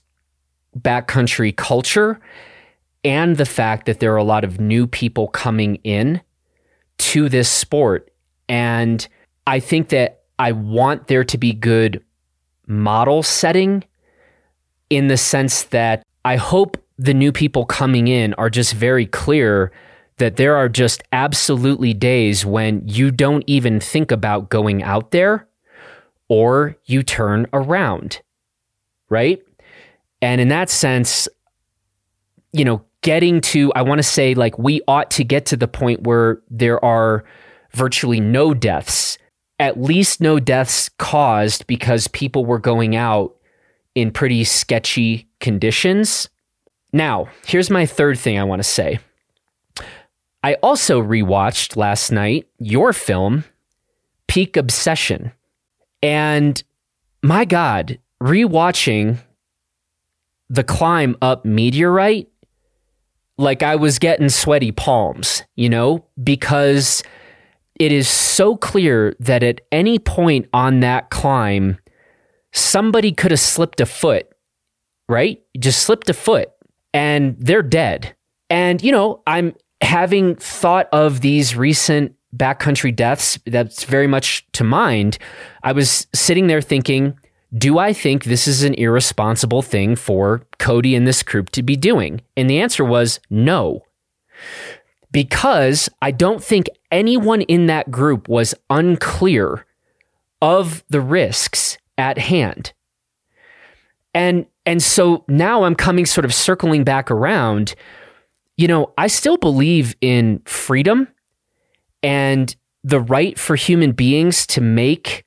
backcountry 0.78 1.55
culture 1.55 2.20
and 3.03 3.38
the 3.38 3.45
fact 3.45 3.88
that 3.88 3.99
there 3.99 4.14
are 4.14 4.18
a 4.18 4.24
lot 4.24 4.43
of 4.43 4.60
new 4.60 4.86
people 4.86 5.28
coming 5.28 5.78
in 5.78 6.22
to 6.99 7.28
this 7.28 7.49
sport. 7.49 8.12
And 8.47 9.08
I 9.47 9.60
think 9.60 9.89
that 9.89 10.22
I 10.38 10.51
want 10.51 11.08
there 11.08 11.24
to 11.24 11.38
be 11.38 11.51
good 11.51 12.03
model 12.68 13.24
setting 13.24 13.84
in 14.91 15.08
the 15.08 15.18
sense 15.18 15.64
that 15.64 16.03
I 16.24 16.36
hope 16.36 16.78
the 16.98 17.14
new 17.14 17.32
people 17.32 17.66
coming 17.66 18.08
in 18.08 18.34
are 18.36 18.50
just 18.50 18.74
very 18.74 19.06
clear 19.06 19.72
that 20.18 20.36
there 20.36 20.56
are 20.56 20.68
just 20.68 21.04
absolutely 21.12 21.93
days 21.93 22.45
when 22.45 22.82
you 22.88 23.12
don't 23.12 23.43
even 23.48 23.80
think 23.80 24.12
about 24.12 24.50
going 24.50 24.82
out 24.82 25.12
there 25.12 25.48
or 26.28 26.76
you 26.86 27.04
turn 27.04 27.45
around, 27.54 28.22
right? 29.10 29.41
And 30.22 30.41
in 30.41 30.48
that 30.48 30.70
sense, 30.70 31.28
you 32.52 32.66
know, 32.66 32.82
getting 33.02 33.41
to, 33.41 33.72
I 33.76 33.84
want 33.84 34.00
to 34.00 34.04
say, 34.04 34.34
like, 34.34 34.58
we 34.58 34.82
ought 34.88 35.12
to 35.12 35.24
get 35.24 35.45
to 35.48 35.58
the 35.58 35.68
point 35.68 36.02
where 36.02 36.41
there 36.50 36.84
are 36.84 37.24
virtually 37.74 38.20
no 38.20 38.54
deaths, 38.56 39.20
at 39.60 39.80
least 39.80 40.20
no 40.20 40.39
deaths 40.39 40.89
caused 40.98 41.68
because 41.68 42.08
people 42.08 42.43
were 42.45 42.60
going 42.60 42.95
out 42.95 43.36
in 43.93 44.12
pretty 44.12 44.43
sketchy 44.43 45.28
conditions. 45.39 46.30
Now, 46.94 47.28
here's 47.46 47.70
my 47.70 47.86
third 47.86 48.18
thing 48.18 48.40
I 48.40 48.44
want 48.44 48.60
to 48.60 48.68
say. 48.68 49.00
I 50.44 50.56
also 50.56 51.02
rewatched 51.02 51.76
last 51.76 52.12
night 52.12 52.48
your 52.60 52.94
film, 52.94 53.44
Peak 54.28 54.56
Obsession. 54.56 55.34
And 56.02 56.62
my 57.22 57.44
God, 57.44 58.00
rewatching 58.22 59.18
the 60.50 60.64
climb 60.64 61.18
up 61.22 61.44
Meteorite, 61.44 62.30
like 63.38 63.64
I 63.64 63.76
was 63.76 64.00
getting 64.00 64.30
sweaty 64.30 64.72
palms, 64.72 65.44
you 65.56 65.70
know, 65.70 66.06
because 66.24 67.04
it 67.80 67.92
is 67.92 68.08
so 68.08 68.56
clear 68.56 69.16
that 69.20 69.44
at 69.44 69.62
any 69.72 70.00
point 70.00 70.48
on 70.54 70.80
that 70.80 71.10
climb, 71.10 71.78
somebody 72.54 73.12
could 73.12 73.32
have 73.32 73.40
slipped 73.40 73.82
a 73.82 73.86
foot, 73.86 74.28
right? 75.10 75.42
Just 75.60 75.84
slipped 75.84 76.10
a 76.10 76.14
foot 76.14 76.52
and 76.98 77.36
they're 77.38 77.62
dead. 77.62 78.16
And, 78.50 78.82
you 78.82 78.91
know, 78.91 79.22
I'm 79.28 79.54
having 79.82 80.36
thought 80.36 80.89
of 80.91 81.22
these 81.22 81.56
recent 81.56 82.16
backcountry 82.36 82.95
deaths 82.95 83.38
that's 83.45 83.84
very 83.84 84.08
much 84.08 84.48
to 84.54 84.64
mind. 84.64 85.20
I 85.64 85.74
was 85.74 86.08
sitting 86.16 86.48
there 86.48 86.60
thinking, 86.60 87.16
do 87.56 87.78
I 87.78 87.93
think 87.93 88.24
this 88.24 88.48
is 88.48 88.64
an 88.64 88.74
irresponsible 88.74 89.62
thing 89.62 89.95
for 89.95 90.41
Cody 90.58 90.95
and 90.95 91.06
this 91.06 91.22
group 91.22 91.52
to 91.52 91.62
be 91.62 91.76
doing? 91.76 92.22
And 92.36 92.50
the 92.50 92.60
answer 92.60 92.84
was 92.84 93.20
no. 93.30 93.84
Because 95.12 95.89
I 96.02 96.10
don't 96.10 96.43
think 96.43 96.68
anyone 96.91 97.41
in 97.41 97.68
that 97.68 97.91
group 97.91 98.28
was 98.28 98.56
unclear 98.72 99.68
of 100.41 100.84
the 100.89 101.02
risks 101.02 101.78
at 101.95 102.18
hand. 102.18 102.74
And 104.18 104.47
and 104.65 104.82
so 104.82 105.24
now 105.28 105.63
I'm 105.63 105.76
coming 105.76 106.07
sort 106.07 106.26
of 106.26 106.34
circling 106.34 106.84
back 106.84 107.11
around. 107.11 107.76
You 108.57 108.68
know, 108.68 108.91
I 108.97 109.05
still 109.05 109.38
believe 109.38 109.95
in 110.01 110.41
freedom 110.45 111.07
and 112.01 112.53
the 112.84 112.99
right 112.99 113.38
for 113.38 113.55
human 113.55 113.91
beings 113.91 114.47
to 114.47 114.59
make 114.59 115.24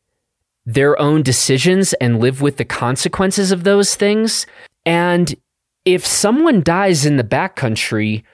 their 0.67 1.01
own 1.01 1.23
decisions 1.23 1.93
and 1.95 2.19
live 2.19 2.43
with 2.43 2.57
the 2.57 2.65
consequences 2.65 3.53
of 3.53 3.63
those 3.63 3.95
things. 3.95 4.45
And 4.85 5.37
if 5.85 6.05
someone 6.05 6.61
dies 6.61 7.07
in 7.07 7.17
the 7.17 7.25
backcountry 7.25 8.25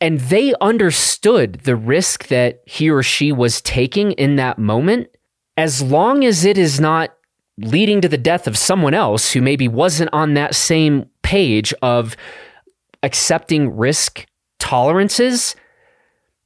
and 0.00 0.20
they 0.20 0.54
understood 0.60 1.54
the 1.64 1.74
risk 1.74 2.28
that 2.28 2.62
he 2.66 2.88
or 2.88 3.02
she 3.02 3.32
was 3.32 3.60
taking 3.60 4.12
in 4.12 4.36
that 4.36 4.58
moment, 4.58 5.08
as 5.56 5.82
long 5.82 6.24
as 6.24 6.44
it 6.44 6.56
is 6.56 6.78
not 6.78 7.16
leading 7.58 8.00
to 8.00 8.08
the 8.08 8.18
death 8.18 8.46
of 8.46 8.56
someone 8.58 8.94
else 8.94 9.32
who 9.32 9.40
maybe 9.40 9.68
wasn't 9.68 10.10
on 10.12 10.34
that 10.34 10.54
same 10.54 11.08
page 11.22 11.72
of 11.82 12.16
accepting 13.02 13.76
risk 13.76 14.26
tolerances, 14.58 15.54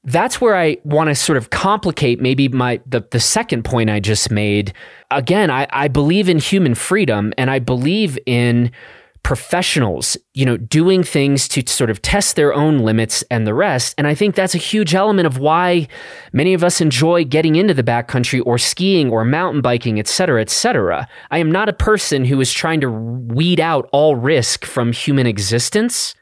that's 0.04 0.40
where 0.40 0.56
I 0.56 0.78
want 0.84 1.08
to 1.08 1.14
sort 1.14 1.36
of 1.36 1.50
complicate 1.50 2.20
maybe 2.20 2.48
my 2.48 2.80
the, 2.86 3.06
the 3.10 3.20
second 3.20 3.64
point 3.64 3.90
I 3.90 4.00
just 4.00 4.30
made. 4.30 4.72
Again, 5.10 5.50
I, 5.50 5.66
I 5.70 5.88
believe 5.88 6.28
in 6.28 6.38
human 6.38 6.74
freedom 6.74 7.32
and 7.36 7.50
I 7.50 7.58
believe 7.58 8.18
in 8.26 8.70
professionals, 9.28 10.16
you 10.32 10.46
know, 10.46 10.56
doing 10.56 11.02
things 11.02 11.48
to 11.48 11.62
sort 11.66 11.90
of 11.90 12.00
test 12.00 12.34
their 12.34 12.54
own 12.54 12.78
limits 12.78 13.22
and 13.30 13.46
the 13.46 13.52
rest. 13.52 13.94
And 13.98 14.06
I 14.06 14.14
think 14.14 14.34
that's 14.34 14.54
a 14.54 14.58
huge 14.72 14.94
element 14.94 15.26
of 15.26 15.36
why 15.36 15.86
many 16.32 16.54
of 16.54 16.64
us 16.64 16.80
enjoy 16.80 17.26
getting 17.26 17.54
into 17.54 17.74
the 17.74 17.82
backcountry 17.82 18.40
or 18.46 18.56
skiing 18.56 19.10
or 19.10 19.26
mountain 19.26 19.60
biking, 19.60 19.98
et 19.98 20.08
cetera, 20.08 20.40
et 20.40 20.48
cetera. 20.48 21.06
I 21.30 21.40
am 21.40 21.52
not 21.52 21.68
a 21.68 21.74
person 21.74 22.24
who 22.24 22.40
is 22.40 22.54
trying 22.54 22.80
to 22.80 22.88
weed 22.88 23.60
out 23.60 23.86
all 23.92 24.16
risk 24.16 24.64
from 24.64 24.92
human 24.92 25.26
existence. 25.26 26.14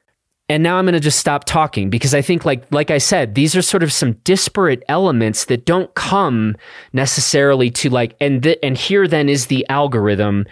And 0.48 0.64
now 0.64 0.76
I'm 0.76 0.84
going 0.84 0.94
to 0.94 0.98
just 0.98 1.20
stop 1.20 1.44
talking 1.44 1.90
because 1.90 2.12
I 2.12 2.22
think 2.22 2.44
like 2.44 2.64
like 2.72 2.90
I 2.90 2.98
said 2.98 3.36
these 3.36 3.54
are 3.54 3.62
sort 3.62 3.84
of 3.84 3.92
some 3.92 4.14
disparate 4.24 4.82
elements 4.88 5.44
that 5.44 5.64
don't 5.64 5.94
come 5.94 6.56
necessarily 6.92 7.70
to 7.70 7.88
like 7.88 8.16
and 8.20 8.42
th- 8.42 8.58
and 8.64 8.76
here 8.76 9.06
then 9.06 9.28
is 9.28 9.46
the 9.46 9.64
algorithm 9.68 10.44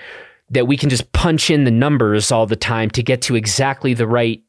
that 0.55 0.67
we 0.67 0.77
can 0.77 0.89
just 0.89 1.13
punch 1.13 1.51
in 1.51 1.65
the 1.65 1.71
numbers 1.71 2.33
all 2.33 2.47
the 2.47 2.57
time 2.57 2.91
to 2.91 3.03
get 3.03 3.23
to 3.23 3.37
exactly 3.37 3.95
the 3.95 4.07
right 4.07 4.43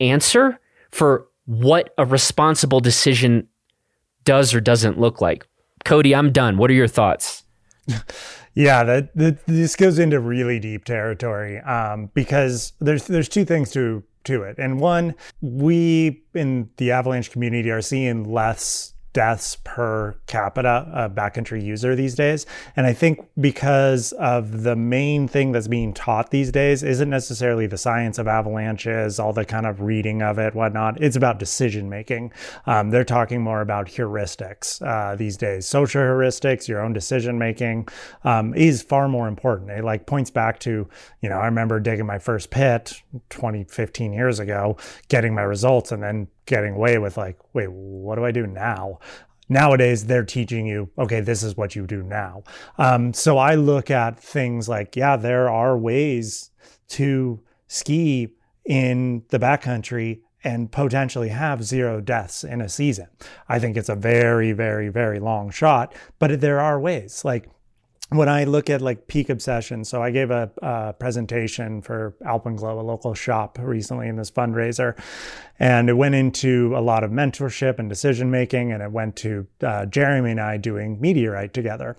answer 0.00 0.58
for 0.90 1.26
what 1.46 1.92
a 1.98 2.04
responsible 2.04 2.80
decision 2.80 3.46
does 4.24 4.54
or 4.54 4.60
doesn't 4.60 4.98
look 4.98 5.20
like. 5.20 5.46
Cody, 5.84 6.14
I'm 6.14 6.32
done. 6.32 6.56
What 6.58 6.70
are 6.70 6.74
your 6.74 6.88
thoughts? 6.88 7.44
Yeah, 8.56 8.84
that, 8.84 9.14
that, 9.16 9.46
this 9.46 9.76
goes 9.76 9.98
into 9.98 10.18
really 10.18 10.58
deep 10.58 10.86
territory 10.86 11.58
um, 11.60 12.10
because 12.14 12.72
there's 12.80 13.06
there's 13.06 13.28
two 13.28 13.44
things 13.44 13.70
to 13.72 14.02
to 14.24 14.42
it. 14.44 14.56
And 14.58 14.80
one, 14.80 15.14
we 15.42 16.22
in 16.32 16.70
the 16.78 16.90
Avalanche 16.90 17.30
community 17.30 17.70
are 17.70 17.82
seeing 17.82 18.24
less 18.24 18.94
deaths 19.16 19.56
per 19.64 20.14
capita 20.26 20.86
uh, 20.92 21.08
backcountry 21.08 21.64
user 21.64 21.96
these 21.96 22.14
days. 22.14 22.44
And 22.76 22.84
I 22.84 22.92
think 22.92 23.26
because 23.40 24.12
of 24.12 24.62
the 24.62 24.76
main 24.76 25.26
thing 25.26 25.52
that's 25.52 25.68
being 25.68 25.94
taught 25.94 26.30
these 26.30 26.52
days 26.52 26.82
isn't 26.82 27.08
necessarily 27.08 27.66
the 27.66 27.78
science 27.78 28.18
of 28.18 28.28
avalanches, 28.28 29.18
all 29.18 29.32
the 29.32 29.46
kind 29.46 29.64
of 29.64 29.80
reading 29.80 30.20
of 30.20 30.38
it, 30.38 30.54
whatnot. 30.54 31.00
It's 31.00 31.16
about 31.16 31.38
decision 31.38 31.88
making. 31.88 32.30
Um, 32.66 32.90
they're 32.90 33.04
talking 33.04 33.40
more 33.40 33.62
about 33.62 33.86
heuristics 33.86 34.86
uh, 34.86 35.16
these 35.16 35.38
days. 35.38 35.64
Social 35.64 36.02
heuristics, 36.02 36.68
your 36.68 36.82
own 36.82 36.92
decision 36.92 37.38
making 37.38 37.88
um, 38.24 38.52
is 38.52 38.82
far 38.82 39.08
more 39.08 39.28
important. 39.28 39.70
It 39.70 39.82
like 39.82 40.04
points 40.04 40.30
back 40.30 40.60
to, 40.60 40.86
you 41.22 41.28
know, 41.30 41.38
I 41.38 41.46
remember 41.46 41.80
digging 41.80 42.04
my 42.04 42.18
first 42.18 42.50
pit 42.50 43.00
20, 43.30 43.64
15 43.64 44.12
years 44.12 44.38
ago, 44.40 44.76
getting 45.08 45.34
my 45.34 45.40
results 45.40 45.90
and 45.90 46.02
then 46.02 46.28
getting 46.46 46.74
away 46.74 46.98
with 46.98 47.16
like, 47.16 47.38
wait, 47.52 47.70
what 47.70 48.16
do 48.16 48.24
I 48.24 48.30
do 48.30 48.46
now? 48.46 48.98
Nowadays, 49.48 50.06
they're 50.06 50.24
teaching 50.24 50.66
you, 50.66 50.90
okay, 50.98 51.20
this 51.20 51.42
is 51.42 51.56
what 51.56 51.76
you 51.76 51.86
do 51.86 52.02
now. 52.02 52.42
Um, 52.78 53.12
so 53.12 53.38
I 53.38 53.54
look 53.54 53.90
at 53.90 54.18
things 54.18 54.68
like, 54.68 54.96
yeah, 54.96 55.16
there 55.16 55.48
are 55.48 55.78
ways 55.78 56.50
to 56.88 57.40
ski 57.68 58.28
in 58.64 59.22
the 59.28 59.38
backcountry 59.38 60.20
and 60.42 60.70
potentially 60.70 61.28
have 61.28 61.64
zero 61.64 62.00
deaths 62.00 62.44
in 62.44 62.60
a 62.60 62.68
season. 62.68 63.08
I 63.48 63.58
think 63.58 63.76
it's 63.76 63.88
a 63.88 63.96
very, 63.96 64.52
very, 64.52 64.88
very 64.88 65.18
long 65.18 65.50
shot, 65.50 65.94
but 66.18 66.40
there 66.40 66.60
are 66.60 66.80
ways. 66.80 67.24
Like 67.24 67.48
when 68.10 68.28
I 68.28 68.44
look 68.44 68.70
at 68.70 68.80
like 68.80 69.08
peak 69.08 69.28
obsession, 69.30 69.84
so 69.84 70.02
I 70.02 70.10
gave 70.10 70.30
a, 70.30 70.94
presentation 70.98 71.82
for 71.82 72.14
Alpenglow, 72.24 72.78
a 72.78 72.82
local 72.82 73.14
shop, 73.14 73.58
recently 73.60 74.08
in 74.08 74.16
this 74.16 74.30
fundraiser, 74.30 74.96
and 75.58 75.88
it 75.88 75.94
went 75.94 76.14
into 76.14 76.72
a 76.76 76.80
lot 76.80 77.02
of 77.02 77.10
mentorship 77.10 77.78
and 77.78 77.88
decision 77.88 78.30
making, 78.30 78.72
and 78.72 78.82
it 78.82 78.92
went 78.92 79.16
to 79.16 79.46
uh, 79.62 79.86
Jeremy 79.86 80.32
and 80.32 80.40
I 80.40 80.56
doing 80.56 81.00
Meteorite 81.00 81.52
together. 81.52 81.96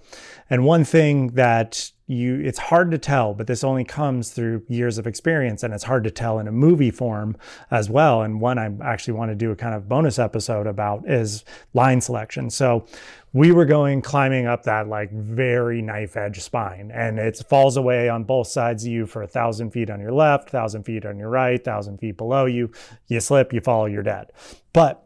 And 0.49 0.63
one 0.63 0.85
thing 0.85 1.29
that 1.29 1.91
you 2.07 2.39
it's 2.39 2.57
hard 2.57 2.89
to 2.89 2.97
tell 2.97 3.33
but 3.33 3.47
this 3.47 3.65
only 3.65 3.83
comes 3.83 4.29
through 4.29 4.63
years 4.69 4.97
of 4.97 5.05
experience 5.05 5.61
and 5.61 5.73
it's 5.73 5.83
hard 5.83 6.05
to 6.05 6.09
tell 6.09 6.39
in 6.39 6.47
a 6.47 6.51
movie 6.51 6.89
form 6.89 7.35
as 7.69 7.89
well. 7.89 8.21
And 8.21 8.39
one 8.39 8.57
i 8.57 8.71
actually 8.81 9.13
want 9.13 9.29
to 9.31 9.35
do 9.35 9.51
a 9.51 9.55
kind 9.55 9.75
of 9.75 9.89
bonus 9.89 10.17
episode 10.17 10.67
about 10.67 11.07
is 11.09 11.43
line 11.73 11.99
selection. 11.99 12.49
So 12.49 12.85
we 13.33 13.51
were 13.51 13.65
going 13.65 14.01
climbing 14.01 14.47
up 14.47 14.63
that 14.63 14.87
like 14.87 15.11
very 15.11 15.81
knife 15.81 16.15
edge 16.15 16.39
spine 16.39 16.91
and 16.93 17.19
it 17.19 17.41
falls 17.49 17.75
away 17.75 18.07
on 18.07 18.23
both 18.23 18.47
sides 18.47 18.85
of 18.85 18.91
you 18.91 19.05
for 19.05 19.21
a 19.21 19.27
thousand 19.27 19.71
feet 19.71 19.89
on 19.89 19.99
your 19.99 20.13
left 20.13 20.49
thousand 20.49 20.83
feet 20.83 21.05
on 21.05 21.19
your 21.19 21.29
right 21.29 21.61
thousand 21.61 21.97
feet 21.97 22.15
below 22.15 22.45
you. 22.45 22.71
You 23.07 23.19
slip 23.19 23.51
you 23.51 23.59
fall 23.59 23.89
you're 23.89 24.01
dead. 24.01 24.31
But 24.71 25.03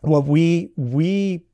what 0.00 0.24
we 0.24 0.70
we 0.76 1.44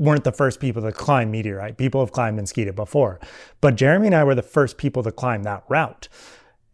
weren't 0.00 0.24
the 0.24 0.32
first 0.32 0.60
people 0.60 0.80
to 0.80 0.90
climb 0.90 1.30
meteorite. 1.30 1.76
People 1.76 2.00
have 2.00 2.10
climbed 2.10 2.38
and 2.38 2.48
skied 2.48 2.66
it 2.66 2.74
before. 2.74 3.20
But 3.60 3.76
Jeremy 3.76 4.06
and 4.06 4.16
I 4.16 4.24
were 4.24 4.34
the 4.34 4.42
first 4.42 4.78
people 4.78 5.02
to 5.02 5.12
climb 5.12 5.42
that 5.42 5.62
route. 5.68 6.08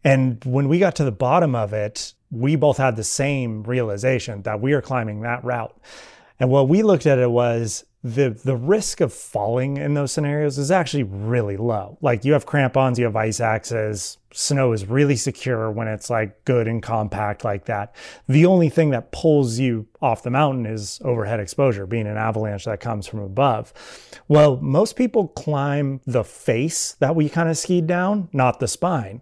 And 0.05 0.43
when 0.45 0.69
we 0.69 0.79
got 0.79 0.95
to 0.97 1.05
the 1.05 1.11
bottom 1.11 1.57
of 1.57 1.73
it, 1.73 2.15
we 2.31 2.55
both 2.55 2.77
had 2.77 2.95
the 2.95 3.03
same 3.03 3.65
realization 3.65 4.43
that 4.43 4.61
we 4.61 4.73
are 4.73 4.81
climbing 4.81 5.23
that 5.23 5.43
route. 5.43 5.77
And 6.39 6.51
what 6.51 6.69
we 6.69 6.85
looked 6.85 7.05
at 7.05 7.19
it 7.19 7.31
was 7.31 7.85
the 8.07 8.31
the 8.31 8.57
risk 8.57 9.01
of 9.01 9.13
falling 9.13 9.79
in 9.79 9.95
those 9.95 10.13
scenarios 10.13 10.59
is 10.59 10.71
actually 10.71 11.03
really 11.03 11.57
low. 11.57 11.99
Like 12.01 12.25
you 12.25 12.35
have 12.35 12.47
crampons, 12.47 13.01
you 13.01 13.05
have 13.05 13.17
ice 13.17 13.41
axes, 13.41 14.19
snow 14.33 14.73
is 14.73 14.87
really 14.87 15.17
secure 15.17 15.73
when 15.73 15.89
it's 15.89 16.09
like 16.09 16.45
good 16.45 16.69
and 16.69 16.81
compact 16.81 17.45
like 17.45 17.65
that. 17.65 17.97
The 18.29 18.47
only 18.47 18.69
thing 18.69 18.91
that 18.91 19.11
pulls 19.11 19.59
you 19.59 19.89
off 20.01 20.23
the 20.23 20.31
mountain 20.31 20.67
is 20.67 21.01
overhead 21.05 21.41
exposure, 21.41 21.85
being 21.85 22.07
an 22.07 22.17
avalanche 22.17 22.65
that 22.67 22.79
comes 22.79 23.09
from 23.09 23.21
above. 23.21 23.73
Well, 24.29 24.57
most 24.59 24.95
people 24.95 25.27
climb 25.29 26.01
the 26.07 26.23
face 26.23 26.93
that 27.01 27.17
we 27.17 27.29
kind 27.29 27.49
of 27.49 27.59
skied 27.59 27.89
down, 27.89 28.29
not 28.33 28.61
the 28.61 28.69
spine. 28.69 29.21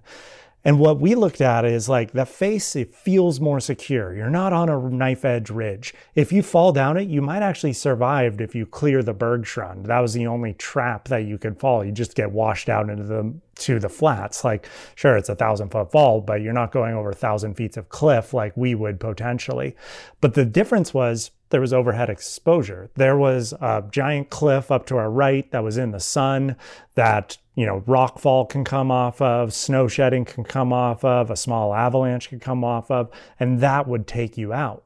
And 0.65 0.79
what 0.79 0.99
we 0.99 1.15
looked 1.15 1.43
at 1.43 1.65
is 1.65 1.89
like 1.89 2.13
the 2.13 2.25
face, 2.25 2.75
it 2.75 2.95
feels 2.95 3.39
more 3.39 3.61
secure. 3.61 4.15
You're 4.15 4.31
not 4.31 4.53
on 4.53 4.71
a 4.71 4.81
knife 4.81 5.25
edge 5.25 5.51
ridge. 5.51 5.93
If 6.15 6.33
you 6.33 6.43
fall 6.43 6.73
down 6.73 6.97
it, 6.97 7.09
you 7.09 7.21
might 7.21 7.43
actually 7.43 7.75
survive 7.75 8.41
if 8.41 8.55
you 8.55 8.65
clear 8.65 9.03
the 9.03 9.15
bergschrund. 9.15 9.87
That 9.87 10.01
was 10.01 10.15
the 10.15 10.27
only 10.27 10.55
trap 10.55 11.09
that 11.09 11.25
you 11.25 11.37
could 11.37 11.61
fall. 11.61 11.85
You 11.85 11.93
just 11.93 12.15
get 12.15 12.31
washed 12.31 12.69
out 12.69 12.89
into 12.89 13.05
the 13.05 13.35
to 13.57 13.79
the 13.79 13.89
flats. 13.89 14.43
Like, 14.43 14.69
sure, 14.95 15.17
it's 15.17 15.29
a 15.29 15.35
thousand 15.35 15.69
foot 15.69 15.93
fall, 15.93 16.21
but 16.21 16.41
you're 16.41 16.53
not 16.53 16.73
going 16.73 16.95
over 16.95 17.11
a 17.11 17.15
thousand 17.15 17.55
feet 17.55 17.77
of 17.77 17.89
cliff 17.89 18.35
like 18.35 18.57
we 18.57 18.75
would 18.75 18.99
potentially. 18.99 19.77
But 20.21 20.35
the 20.35 20.45
difference 20.45 20.95
was 20.95 21.31
there 21.55 21.61
was 21.61 21.73
overhead 21.73 22.11
exposure. 22.11 22.91
There 22.97 23.17
was 23.17 23.53
a 23.61 23.85
giant 23.89 24.29
cliff 24.29 24.73
up 24.73 24.87
to 24.87 24.97
our 24.97 25.09
right 25.09 25.49
that 25.53 25.63
was 25.63 25.77
in 25.77 25.93
the 25.93 26.01
sun 26.01 26.57
that, 26.97 27.39
you 27.55 27.65
know, 27.65 27.83
rockfall 27.83 28.49
can 28.49 28.65
come 28.65 28.91
off 28.91 29.23
of, 29.23 29.55
snow 29.55 29.87
shedding 29.87 30.25
can 30.25 30.43
come 30.43 30.73
off 30.73 31.05
of, 31.05 31.31
a 31.31 31.37
small 31.37 31.73
avalanche 31.73 32.29
can 32.29 32.41
come 32.41 32.65
off 32.65 32.91
of, 32.91 33.09
and 33.39 33.61
that 33.61 33.87
would 33.87 34.09
take 34.09 34.37
you 34.37 34.53
out. 34.53 34.83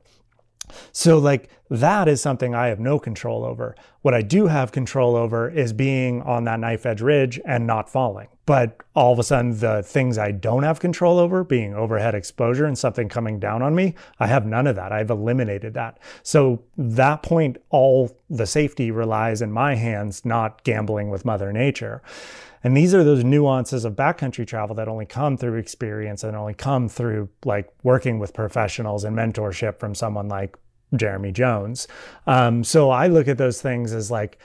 So, 0.93 1.17
like, 1.17 1.49
that 1.71 2.07
is 2.07 2.21
something 2.21 2.55
I 2.55 2.67
have 2.67 2.81
no 2.81 2.99
control 2.99 3.47
over. 3.47 3.75
What 4.03 4.13
I 4.13 4.21
do 4.21 4.49
have 4.49 4.71
control 4.71 5.17
over 5.17 5.49
is 5.49 5.73
being 5.73 6.21
on 6.21 6.45
that 6.45 6.61
knife 6.61 6.85
edge 6.85 7.01
ridge 7.01 7.41
and 7.47 7.67
not 7.67 7.89
falling. 7.89 8.29
But 8.49 8.81
all 8.95 9.13
of 9.13 9.19
a 9.19 9.23
sudden, 9.23 9.59
the 9.59 9.83
things 9.83 10.17
I 10.17 10.31
don't 10.31 10.63
have 10.63 10.81
control 10.81 11.19
over, 11.19 11.45
being 11.45 11.75
overhead 11.75 12.15
exposure 12.15 12.65
and 12.65 12.79
something 12.79 13.07
coming 13.07 13.39
down 13.39 13.61
on 13.61 13.75
me, 13.75 13.95
I 14.19 14.27
have 14.27 14.47
none 14.47 14.67
of 14.67 14.75
that. 14.77 14.91
I've 14.91 15.11
eliminated 15.11 15.75
that. 15.75 15.99
So, 16.23 16.63
that 16.79 17.23
point, 17.23 17.59
all 17.69 18.19
the 18.31 18.47
safety 18.47 18.91
relies 18.91 19.43
in 19.43 19.53
my 19.53 19.75
hands, 19.75 20.25
not 20.25 20.65
gambling 20.65 21.11
with 21.11 21.27
Mother 21.27 21.53
Nature. 21.53 22.01
And 22.65 22.75
these 22.75 22.95
are 22.95 23.05
those 23.05 23.23
nuances 23.23 23.85
of 23.85 23.97
backcountry 23.97 24.47
travel 24.47 24.75
that 24.77 24.89
only 24.89 25.05
come 25.05 25.37
through 25.37 25.59
experience 25.59 26.25
and 26.25 26.35
only 26.35 26.55
come 26.55 26.89
through 26.89 27.29
like 27.45 27.69
working 27.83 28.19
with 28.19 28.33
professionals 28.33 29.05
and 29.05 29.15
mentorship 29.15 29.79
from 29.79 29.95
someone 29.95 30.29
like 30.29 30.57
Jeremy 30.97 31.33
Jones. 31.33 31.87
Um, 32.27 32.65
so 32.65 32.89
I 32.89 33.09
look 33.09 33.29
at 33.29 33.37
those 33.37 33.61
things 33.61 33.93
as 33.93 34.11
like, 34.11 34.39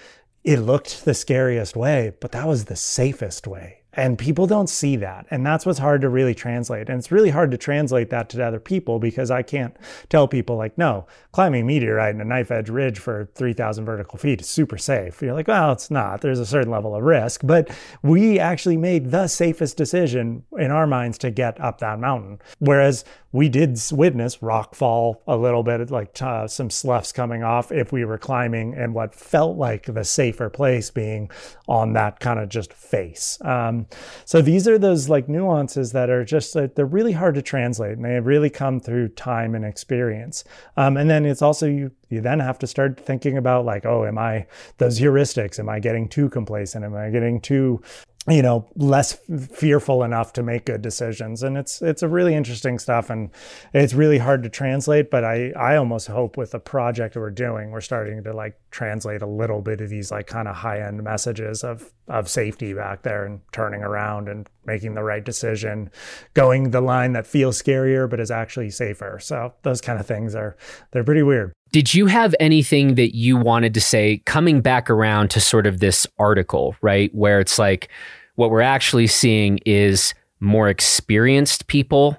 it 0.44 0.60
looked 0.60 1.06
the 1.06 1.14
scariest 1.14 1.78
way, 1.78 2.12
but 2.20 2.34
that 2.34 2.50
was 2.50 2.66
the 2.66 2.76
safest 2.76 3.48
way. 3.48 3.80
And 3.96 4.18
people 4.18 4.48
don't 4.48 4.70
see 4.70 4.96
that. 4.98 5.28
And 5.30 5.46
that's 5.46 5.66
what's 5.66 5.80
hard 5.80 6.02
to 6.02 6.10
really 6.10 6.34
translate. 6.34 6.90
And 6.90 6.98
it's 6.98 7.12
really 7.12 7.30
hard 7.30 7.52
to 7.52 7.58
translate 7.58 8.10
that 8.10 8.30
to 8.30 8.44
other 8.44 8.60
people 8.60 9.00
because 9.00 9.30
I 9.30 9.44
can't 9.44 9.76
tell 10.10 10.28
people, 10.28 10.56
like, 10.56 10.78
no, 10.78 11.06
climbing 11.32 11.68
meteorite 11.68 12.16
in 12.16 12.22
a 12.22 12.26
knife 12.26 12.52
edge 12.52 12.70
ridge 12.70 13.00
for 13.00 13.30
3,000 13.36 13.86
vertical 13.86 14.18
feet 14.18 14.42
is 14.42 14.50
super 14.50 14.78
safe. 14.78 15.22
You're 15.22 15.34
like, 15.34 15.48
well, 15.48 15.72
it's 15.72 15.92
not. 15.92 16.22
There's 16.22 16.40
a 16.40 16.46
certain 16.46 16.72
level 16.72 16.96
of 16.96 17.04
risk. 17.04 17.42
But 17.44 17.70
we 18.02 18.40
actually 18.40 18.78
made 18.78 19.12
the 19.12 19.28
safest 19.28 19.78
decision 19.78 20.44
in 20.58 20.72
our 20.72 20.88
minds 20.88 21.18
to 21.20 21.32
get 21.32 21.60
up 21.62 21.80
that 21.80 22.00
mountain. 22.00 22.40
Whereas 22.60 23.06
we 23.34 23.50
did 23.50 23.78
witness 23.92 24.42
rock 24.44 24.76
fall 24.76 25.24
a 25.28 25.36
little 25.36 25.64
bit, 25.64 25.90
like 25.90 26.22
uh, 26.22 26.48
some 26.48 26.70
sloughs 26.70 27.12
coming 27.12 27.44
off 27.44 27.72
if 27.72 27.92
we 27.92 28.06
were 28.06 28.20
climbing, 28.20 28.76
and 28.76 28.94
what 28.94 29.14
felt 29.14 29.58
like 29.58 29.86
the 29.88 30.04
safer 30.04 30.50
place 30.50 30.92
being 30.92 31.30
on 31.68 31.94
that 31.94 32.20
kind 32.20 32.40
of 32.40 32.48
just 32.48 32.72
face. 32.72 33.40
Um, 33.42 33.88
so 34.24 34.42
these 34.42 34.68
are 34.68 34.78
those 34.78 35.10
like 35.10 35.28
nuances 35.28 35.92
that 35.94 36.12
are 36.12 36.24
just 36.24 36.54
they're 36.54 36.86
really 36.86 37.14
hard 37.14 37.34
to 37.36 37.42
translate, 37.42 37.98
and 37.98 38.06
they 38.06 38.20
really 38.20 38.52
come 38.52 38.80
through 38.80 39.10
time 39.10 39.56
and 39.56 39.66
experience. 39.66 40.44
Um, 40.78 40.96
and 40.96 41.10
then 41.10 41.26
it's 41.26 41.42
also 41.42 41.68
you 41.68 41.92
you 42.10 42.22
then 42.22 42.40
have 42.40 42.60
to 42.60 42.68
start 42.68 43.00
thinking 43.00 43.40
about 43.40 43.66
like, 43.66 43.86
oh, 43.86 44.06
am 44.06 44.20
I 44.20 44.46
those 44.78 45.00
heuristics? 45.00 45.60
Am 45.60 45.68
I 45.68 45.80
getting 45.80 46.08
too 46.08 46.30
complacent? 46.30 46.86
Am 46.86 46.96
I 46.96 47.10
getting 47.10 47.42
too 47.42 47.82
you 48.28 48.42
know 48.42 48.70
less 48.76 49.20
fearful 49.52 50.04
enough 50.04 50.34
to 50.34 50.44
make 50.44 50.66
good 50.66 50.82
decisions. 50.82 51.44
And 51.44 51.58
it's 51.58 51.82
it's 51.82 52.04
a 52.04 52.08
really 52.08 52.36
interesting 52.36 52.80
stuff 52.80 53.10
and 53.10 53.30
it's 53.74 53.94
really 53.94 54.18
hard 54.18 54.44
to 54.44 54.50
translate 54.50 55.12
but 55.12 55.24
i 55.24 55.52
i 55.52 55.76
almost 55.76 56.08
hope 56.08 56.38
with 56.38 56.52
the 56.52 56.60
project 56.60 57.16
we're 57.16 57.30
doing 57.30 57.72
we're 57.72 57.82
starting 57.82 58.24
to 58.24 58.34
like 58.34 58.58
translate 58.74 59.22
a 59.22 59.28
little 59.28 59.62
bit 59.62 59.80
of 59.80 59.90
these 59.90 60.12
like 60.12 60.28
kind 60.28 60.48
of 60.48 60.56
high 60.56 60.82
end 60.82 61.02
messages 61.04 61.64
of 61.64 61.94
of 62.10 62.28
safety 62.28 62.74
back 62.74 63.04
there 63.04 63.26
and 63.26 63.40
turning 63.52 63.82
around 63.82 64.28
and 64.28 64.50
making 64.66 64.96
the 64.96 65.04
right 65.04 65.24
decision 65.24 65.90
going 66.34 66.72
the 66.72 66.82
line 66.82 67.14
that 67.14 67.26
feels 67.26 67.62
scarier 67.62 68.10
but 68.10 68.20
is 68.20 68.32
actually 68.32 68.70
safer 68.70 69.20
so 69.22 69.54
those 69.62 69.80
kind 69.80 70.00
of 70.00 70.06
things 70.06 70.36
are 70.36 70.58
they're 70.92 71.04
pretty 71.04 71.24
weird 71.24 71.54
did 71.74 71.92
you 71.92 72.06
have 72.06 72.36
anything 72.40 72.96
that 72.96 73.16
you 73.16 73.36
wanted 73.36 73.74
to 73.74 73.82
say 73.82 74.22
coming 74.26 74.62
back 74.62 74.92
around 74.92 75.32
to 75.32 75.42
sort 75.42 75.66
of 75.66 75.80
this 75.80 76.06
article, 76.20 76.76
right? 76.84 77.14
Where 77.16 77.40
it's 77.40 77.58
like 77.58 77.90
what 78.36 78.52
we're 78.52 78.62
actually 78.62 79.08
seeing 79.08 79.58
is 79.66 80.14
more 80.40 80.70
experienced 80.70 81.66
people 81.66 82.16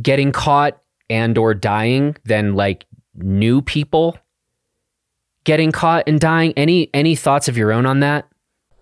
getting 0.00 0.30
caught 0.30 0.80
and 1.10 1.36
or 1.36 1.52
dying 1.52 2.16
than 2.26 2.54
like 2.54 2.84
new 3.16 3.60
people 3.60 4.16
getting 5.48 5.72
caught 5.72 6.04
and 6.06 6.20
dying. 6.20 6.52
Any 6.58 6.90
any 6.92 7.16
thoughts 7.16 7.48
of 7.48 7.56
your 7.56 7.72
own 7.72 7.86
on 7.86 8.00
that? 8.00 8.28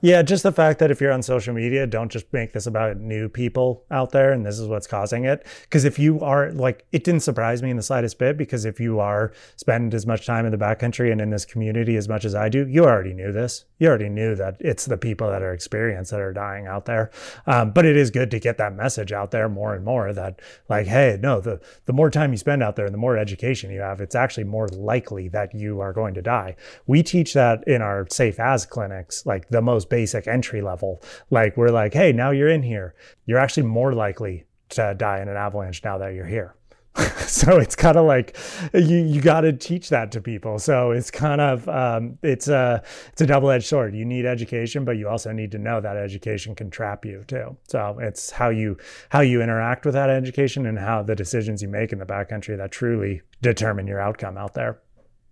Yeah, 0.07 0.23
just 0.23 0.45
the 0.45 0.53
fact 0.53 0.79
that 0.79 0.93
if 0.93 1.01
you're 1.01 1.11
on 1.11 1.21
social 1.21 1.53
media, 1.53 1.85
don't 1.85 2.13
just 2.13 2.33
make 2.33 2.53
this 2.53 2.69
about 2.69 2.97
new 2.97 3.29
people 3.29 3.83
out 3.91 4.13
there 4.13 4.31
and 4.31 4.47
this 4.47 4.57
is 4.57 4.69
what's 4.69 4.87
causing 4.87 5.25
it. 5.25 5.45
Because 5.63 5.85
if 5.85 5.99
you 5.99 6.21
are 6.21 6.53
like, 6.53 6.87
it 6.93 7.03
didn't 7.03 7.25
surprise 7.25 7.61
me 7.61 7.71
in 7.71 7.77
the 7.77 7.83
slightest 7.83 8.17
bit 8.17 8.39
because 8.39 8.65
if 8.65 8.79
you 8.79 9.01
are 9.01 9.33
spend 9.57 9.95
as 9.95 10.07
much 10.07 10.25
time 10.25 10.47
in 10.47 10.53
the 10.53 10.59
backcountry 10.59 11.11
and 11.11 11.21
in 11.21 11.31
this 11.31 11.45
community 11.45 11.97
as 11.97 12.09
much 12.09 12.25
as 12.25 12.37
I 12.37 12.49
do, 12.49 12.69
you 12.69 12.85
already 12.85 13.15
knew 13.15 13.33
this. 13.33 13.65
You 13.81 13.89
already 13.89 14.09
knew 14.09 14.37
that 14.37 14.59
it's 14.61 14.87
the 14.87 14.97
people 14.97 15.29
that 15.29 15.43
are 15.43 15.53
experienced 15.53 16.13
that 16.13 16.21
are 16.21 16.33
dying 16.33 16.69
out 16.69 16.85
there. 16.85 17.11
Um, 17.49 17.73
but 17.73 17.85
it 17.85 17.97
is 17.97 18.13
good 18.13 18.31
to 18.31 18.39
get 18.39 18.59
that 18.59 18.77
message 18.77 19.11
out 19.11 19.33
there 19.33 19.49
more 19.49 19.75
and 19.75 19.85
more 19.85 20.13
that 20.13 20.41
like, 20.69 20.87
hey, 20.87 21.19
no, 21.21 21.41
the 21.41 21.61
the 21.87 21.93
more 21.93 22.11
time 22.13 22.31
you 22.31 22.39
spend 22.39 22.63
out 22.63 22.77
there 22.77 22.87
and 22.87 22.95
the 22.95 22.99
more 22.99 23.19
education 23.19 23.73
you 23.73 23.81
have, 23.81 24.01
it's 24.01 24.15
actually 24.15 24.45
more 24.45 24.69
likely 24.69 25.27
that 25.31 25.53
you 25.53 25.81
are 25.81 25.93
going 25.93 26.15
to 26.15 26.23
die. 26.23 26.55
We 26.87 27.03
teach 27.03 27.35
that 27.35 27.67
in 27.67 27.83
our 27.83 28.07
safe 28.09 28.39
as 28.39 28.65
clinics, 28.67 29.27
like 29.27 29.49
the 29.49 29.61
most 29.61 29.91
basic 29.97 30.29
entry 30.29 30.61
level. 30.61 31.03
Like 31.31 31.57
we're 31.57 31.71
like, 31.71 31.95
hey, 31.95 32.13
now 32.13 32.31
you're 32.31 32.51
in 32.51 32.63
here. 32.63 32.95
You're 33.25 33.39
actually 33.39 33.63
more 33.63 33.95
likely 33.95 34.45
to 34.71 34.95
die 34.95 35.23
in 35.23 35.29
an 35.31 35.39
avalanche 35.39 35.83
now 35.83 35.97
that 35.97 36.13
you're 36.13 36.27
here. 36.27 36.55
so 37.27 37.57
it's 37.57 37.75
kind 37.75 37.97
of 37.97 38.05
like 38.05 38.37
you 38.75 38.99
you 38.99 39.23
got 39.23 39.41
to 39.43 39.55
teach 39.55 39.89
that 39.89 40.13
to 40.13 40.21
people. 40.21 40.59
So 40.59 40.91
it's 40.91 41.11
kind 41.11 41.41
of 41.41 41.67
um, 41.69 42.19
it's 42.23 42.49
a 42.49 42.83
it's 43.11 43.23
a 43.23 43.27
double 43.27 43.51
edged 43.51 43.65
sword. 43.65 43.95
You 43.95 44.05
need 44.05 44.27
education, 44.27 44.85
but 44.85 44.99
you 44.99 45.09
also 45.09 45.33
need 45.33 45.51
to 45.53 45.59
know 45.59 45.81
that 45.81 45.97
education 45.97 46.55
can 46.55 46.71
trap 46.71 47.07
you 47.07 47.25
too. 47.27 47.57
So 47.69 47.97
it's 47.99 48.31
how 48.31 48.51
you 48.51 48.77
how 49.09 49.21
you 49.21 49.41
interact 49.41 49.87
with 49.87 49.95
that 49.95 50.11
education 50.11 50.67
and 50.67 50.79
how 50.79 51.03
the 51.05 51.15
decisions 51.15 51.63
you 51.63 51.69
make 51.69 51.91
in 51.91 51.99
the 51.99 52.07
backcountry 52.07 52.59
that 52.59 52.71
truly 52.71 53.23
determine 53.41 53.87
your 53.87 54.01
outcome 54.01 54.37
out 54.37 54.53
there. 54.53 54.83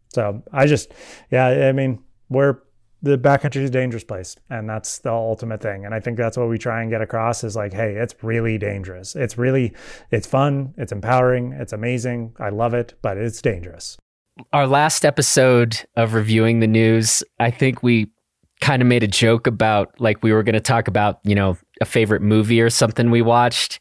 So 0.08 0.42
I 0.52 0.66
just 0.66 0.92
yeah, 1.30 1.68
I 1.68 1.72
mean 1.72 2.02
we're 2.30 2.60
the 3.04 3.18
backcountry 3.18 3.62
is 3.62 3.70
a 3.70 3.72
dangerous 3.72 4.04
place 4.04 4.36
and 4.50 4.68
that's 4.68 4.98
the 4.98 5.12
ultimate 5.12 5.60
thing. 5.60 5.84
And 5.84 5.94
i 5.94 6.00
think 6.00 6.16
that's 6.16 6.36
what 6.36 6.48
we 6.48 6.58
try 6.58 6.82
and 6.82 6.90
get 6.90 7.02
across 7.02 7.44
is 7.44 7.56
like 7.56 7.72
hey 7.72 7.94
it's 7.94 8.14
really 8.22 8.58
dangerous. 8.58 9.14
It's 9.14 9.38
really 9.38 9.72
it's 10.10 10.26
fun 10.26 10.74
it's 10.76 10.92
empowering 10.92 11.52
it's 11.52 11.72
amazing. 11.72 12.34
I 12.38 12.50
love 12.50 12.74
it 12.74 12.94
but 13.02 13.16
it's 13.16 13.40
dangerous. 13.40 13.96
Our 14.52 14.66
last 14.66 15.04
episode 15.04 15.86
of 15.96 16.14
reviewing 16.14 16.60
the 16.60 16.66
news 16.66 17.22
i 17.38 17.50
think 17.50 17.82
we 17.82 18.10
kind 18.60 18.80
of 18.80 18.88
made 18.88 19.02
a 19.02 19.08
joke 19.08 19.46
about 19.46 20.00
like 20.00 20.22
we 20.22 20.32
were 20.32 20.42
going 20.42 20.54
to 20.54 20.60
talk 20.60 20.88
about 20.88 21.20
you 21.24 21.34
know 21.34 21.56
a 21.80 21.84
favorite 21.84 22.22
movie 22.22 22.60
or 22.60 22.70
something 22.70 23.10
we 23.10 23.22
watched. 23.22 23.80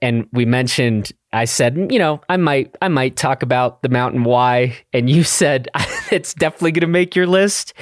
And 0.00 0.28
we 0.32 0.44
mentioned 0.44 1.12
I 1.32 1.44
said, 1.44 1.92
you 1.92 1.98
know, 1.98 2.20
I 2.28 2.38
might 2.38 2.74
I 2.80 2.88
might 2.88 3.16
talk 3.16 3.42
about 3.42 3.82
the 3.82 3.88
mountain 3.88 4.24
why 4.24 4.76
and 4.92 5.10
you 5.10 5.24
said 5.38 5.68
it's 6.10 6.34
definitely 6.34 6.72
going 6.72 6.80
to 6.80 6.86
make 6.86 7.14
your 7.14 7.26
list. 7.26 7.74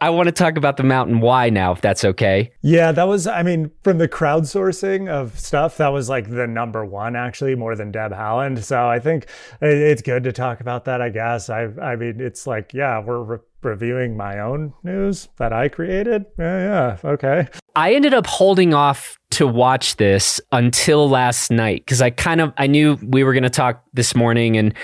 I 0.00 0.10
want 0.10 0.26
to 0.26 0.32
talk 0.32 0.56
about 0.56 0.76
the 0.76 0.82
mountain 0.82 1.20
why 1.20 1.50
now 1.50 1.72
if 1.72 1.80
that's 1.80 2.04
okay. 2.04 2.52
Yeah, 2.62 2.90
that 2.92 3.04
was 3.04 3.26
I 3.26 3.42
mean 3.42 3.70
from 3.82 3.98
the 3.98 4.08
crowdsourcing 4.08 5.08
of 5.08 5.38
stuff 5.38 5.76
that 5.76 5.88
was 5.88 6.08
like 6.08 6.30
the 6.30 6.46
number 6.46 6.84
1 6.84 7.14
actually 7.16 7.54
more 7.54 7.76
than 7.76 7.92
Deb 7.92 8.12
Haaland. 8.12 8.62
So 8.64 8.88
I 8.88 8.98
think 8.98 9.26
it's 9.60 10.02
good 10.02 10.24
to 10.24 10.32
talk 10.32 10.60
about 10.60 10.84
that 10.86 11.00
I 11.00 11.10
guess. 11.10 11.48
I 11.48 11.68
I 11.80 11.96
mean 11.96 12.20
it's 12.20 12.46
like 12.46 12.74
yeah, 12.74 12.98
we're 13.00 13.22
re- 13.22 13.38
reviewing 13.62 14.16
my 14.16 14.38
own 14.38 14.72
news 14.82 15.28
that 15.38 15.52
I 15.52 15.68
created. 15.68 16.24
Yeah, 16.38 16.96
yeah, 17.02 17.10
okay. 17.10 17.48
I 17.76 17.94
ended 17.94 18.14
up 18.14 18.26
holding 18.26 18.74
off 18.74 19.18
to 19.32 19.46
watch 19.46 19.96
this 19.96 20.40
until 20.52 21.08
last 21.08 21.50
night 21.50 21.84
because 21.84 22.02
I 22.02 22.10
kind 22.10 22.40
of 22.40 22.52
I 22.56 22.66
knew 22.66 22.98
we 23.02 23.22
were 23.24 23.32
going 23.32 23.44
to 23.44 23.50
talk 23.50 23.84
this 23.92 24.14
morning 24.14 24.56
and 24.56 24.74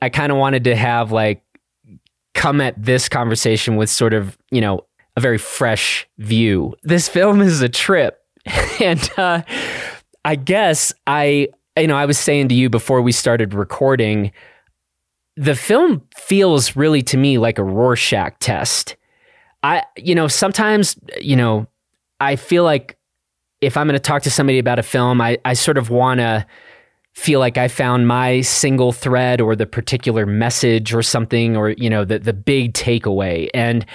I 0.00 0.08
kind 0.08 0.30
of 0.30 0.38
wanted 0.38 0.64
to 0.64 0.76
have 0.76 1.12
like 1.12 1.42
come 2.34 2.60
at 2.60 2.80
this 2.80 3.08
conversation 3.08 3.76
with 3.76 3.90
sort 3.90 4.12
of, 4.12 4.38
you 4.50 4.60
know, 4.60 4.86
a 5.16 5.20
very 5.20 5.38
fresh 5.38 6.06
view. 6.18 6.74
This 6.82 7.08
film 7.08 7.40
is 7.40 7.62
a 7.62 7.68
trip. 7.68 8.20
and 8.80 9.10
uh, 9.16 9.42
I 10.24 10.36
guess 10.36 10.92
I 11.06 11.48
you 11.76 11.86
know, 11.86 11.96
I 11.96 12.06
was 12.06 12.18
saying 12.18 12.48
to 12.48 12.54
you 12.54 12.70
before 12.70 13.02
we 13.02 13.12
started 13.12 13.52
recording 13.52 14.32
the 15.36 15.54
film 15.54 16.02
feels 16.16 16.76
really 16.76 17.02
to 17.02 17.16
me 17.16 17.38
like 17.38 17.58
a 17.58 17.64
Rorschach 17.64 18.38
test. 18.40 18.96
I 19.62 19.82
you 19.96 20.14
know, 20.14 20.28
sometimes, 20.28 20.96
you 21.20 21.36
know, 21.36 21.66
I 22.20 22.36
feel 22.36 22.64
like 22.64 22.96
if 23.60 23.76
I'm 23.76 23.86
going 23.86 23.94
to 23.94 24.00
talk 24.00 24.22
to 24.22 24.30
somebody 24.30 24.58
about 24.58 24.78
a 24.78 24.82
film, 24.82 25.20
I, 25.20 25.38
I 25.44 25.54
sort 25.54 25.78
of 25.78 25.90
want 25.90 26.20
to 26.20 26.46
feel 27.14 27.40
like 27.40 27.56
I 27.56 27.68
found 27.68 28.06
my 28.06 28.42
single 28.42 28.92
thread 28.92 29.40
or 29.40 29.56
the 29.56 29.66
particular 29.66 30.26
message 30.26 30.92
or 30.92 31.02
something, 31.02 31.56
or, 31.56 31.70
you 31.70 31.88
know, 31.88 32.04
the, 32.04 32.18
the 32.18 32.34
big 32.34 32.74
takeaway. 32.74 33.48
And 33.54 33.86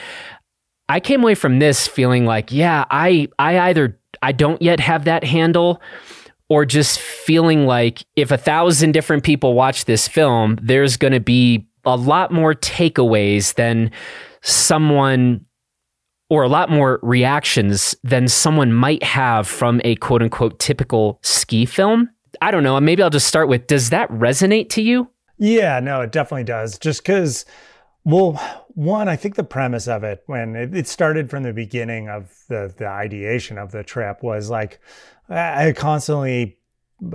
I 0.89 0.99
came 0.99 1.21
away 1.21 1.35
from 1.35 1.59
this 1.59 1.87
feeling 1.87 2.25
like, 2.25 2.51
yeah, 2.51 2.85
I, 2.89 3.27
I 3.37 3.59
either, 3.69 3.99
I 4.23 4.31
don't 4.31 4.59
yet 4.61 4.79
have 4.79 5.05
that 5.05 5.23
handle 5.23 5.79
or 6.51 6.65
just 6.65 6.99
feeling 6.99 7.65
like 7.65 8.03
if 8.17 8.29
a 8.29 8.37
thousand 8.37 8.91
different 8.91 9.23
people 9.23 9.53
watch 9.53 9.85
this 9.85 10.05
film, 10.05 10.59
there's 10.61 10.97
going 10.97 11.13
to 11.13 11.19
be 11.21 11.65
a 11.85 11.95
lot 11.95 12.29
more 12.29 12.53
takeaways 12.53 13.53
than 13.53 13.89
someone 14.41 15.45
or 16.29 16.43
a 16.43 16.49
lot 16.49 16.69
more 16.69 16.99
reactions 17.03 17.95
than 18.03 18.27
someone 18.27 18.73
might 18.73 19.01
have 19.01 19.47
from 19.47 19.79
a 19.85 19.95
quote 19.95 20.21
unquote 20.21 20.59
typical 20.59 21.19
ski 21.23 21.65
film. 21.65 22.09
I 22.41 22.51
don't 22.51 22.63
know. 22.63 22.77
Maybe 22.81 23.01
I'll 23.01 23.09
just 23.09 23.27
start 23.27 23.47
with 23.47 23.67
Does 23.67 23.89
that 23.91 24.09
resonate 24.09 24.67
to 24.71 24.81
you? 24.81 25.09
Yeah, 25.37 25.79
no, 25.79 26.01
it 26.01 26.11
definitely 26.11 26.43
does. 26.43 26.77
Just 26.77 27.01
because, 27.01 27.45
well, 28.03 28.33
one, 28.75 29.07
I 29.07 29.15
think 29.15 29.35
the 29.35 29.45
premise 29.45 29.87
of 29.87 30.03
it, 30.03 30.21
when 30.25 30.57
it, 30.57 30.75
it 30.75 30.89
started 30.89 31.29
from 31.29 31.43
the 31.43 31.53
beginning 31.53 32.09
of 32.09 32.29
the, 32.49 32.73
the 32.75 32.87
ideation 32.87 33.57
of 33.57 33.71
the 33.71 33.85
trip, 33.85 34.21
was 34.21 34.49
like, 34.49 34.81
I 35.31 35.73
constantly 35.73 36.57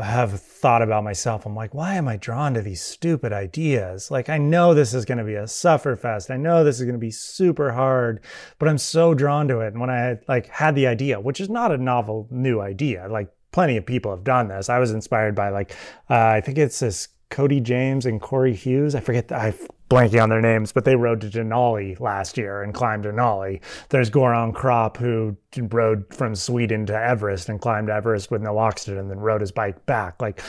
have 0.02 0.40
thought 0.40 0.82
about 0.82 1.05
myself. 1.05 1.47
I'm 1.47 1.55
like, 1.55 1.72
why 1.72 1.94
am 1.94 2.09
I 2.09 2.16
drawn 2.16 2.55
to 2.55 2.62
these 2.62 2.82
stupid 2.82 3.32
ideas? 3.32 4.10
Like, 4.10 4.28
I 4.28 4.38
know 4.38 4.74
this 4.74 4.94
is 4.94 5.05
going 5.05 5.18
to 5.18 5.24
be 5.24 5.34
a 5.34 5.44
sufferfest. 5.44 6.30
I 6.30 6.36
know 6.36 6.64
this 6.64 6.80
is 6.80 6.84
going 6.84 6.94
to 6.94 6.98
be 6.98 7.12
super 7.12 7.72
hard, 7.72 8.20
but 8.59 8.68
I'm 8.68 8.78
so 8.78 9.14
drawn 9.14 9.47
to 9.48 9.60
it. 9.60 9.68
And 9.68 9.80
when 9.80 9.90
I 9.90 9.98
had, 9.98 10.24
like 10.26 10.48
had 10.48 10.74
the 10.74 10.88
idea, 10.88 11.20
which 11.20 11.40
is 11.40 11.48
not 11.48 11.70
a 11.70 11.78
novel 11.78 12.26
new 12.30 12.60
idea, 12.60 13.06
like 13.09 13.28
plenty 13.52 13.76
of 13.76 13.86
people 13.86 14.10
have 14.10 14.24
done 14.24 14.48
this. 14.48 14.68
I 14.68 14.78
was 14.80 14.90
inspired 14.90 15.36
by 15.36 15.51
like, 15.51 15.72
uh, 16.10 16.14
I 16.14 16.40
think 16.40 16.59
it's 16.59 16.80
this 16.80 17.09
Cody 17.30 17.60
James 17.60 18.06
and 18.06 18.20
Corey 18.20 18.55
Hughes. 18.55 18.94
I 18.94 19.01
forget, 19.01 19.30
I 19.30 19.55
blanking 19.89 20.23
on 20.23 20.29
their 20.29 20.41
names, 20.41 20.73
but 20.73 20.85
they 20.85 20.97
rode 20.97 21.21
to 21.21 21.29
Denali 21.29 21.99
last 22.01 22.37
year 22.37 22.63
and 22.63 22.75
climbed 22.75 23.05
Denali. 23.05 23.61
There's 23.91 24.11
Goran 24.11 24.53
Kropp 24.53 24.97
who 24.97 25.37
rode 25.71 26.13
from 26.15 26.35
Sweden 26.35 26.87
to 26.87 26.95
Everest 26.95 27.49
and 27.49 27.61
climbed 27.61 27.89
Everest 27.89 28.31
with 28.31 28.43
no 28.43 28.59
oxygen 28.59 28.99
and 28.99 29.11
then 29.11 29.19
rode 29.19 29.41
his 29.41 29.53
bike 29.53 29.87
back. 29.87 30.21
Like, 30.21 30.43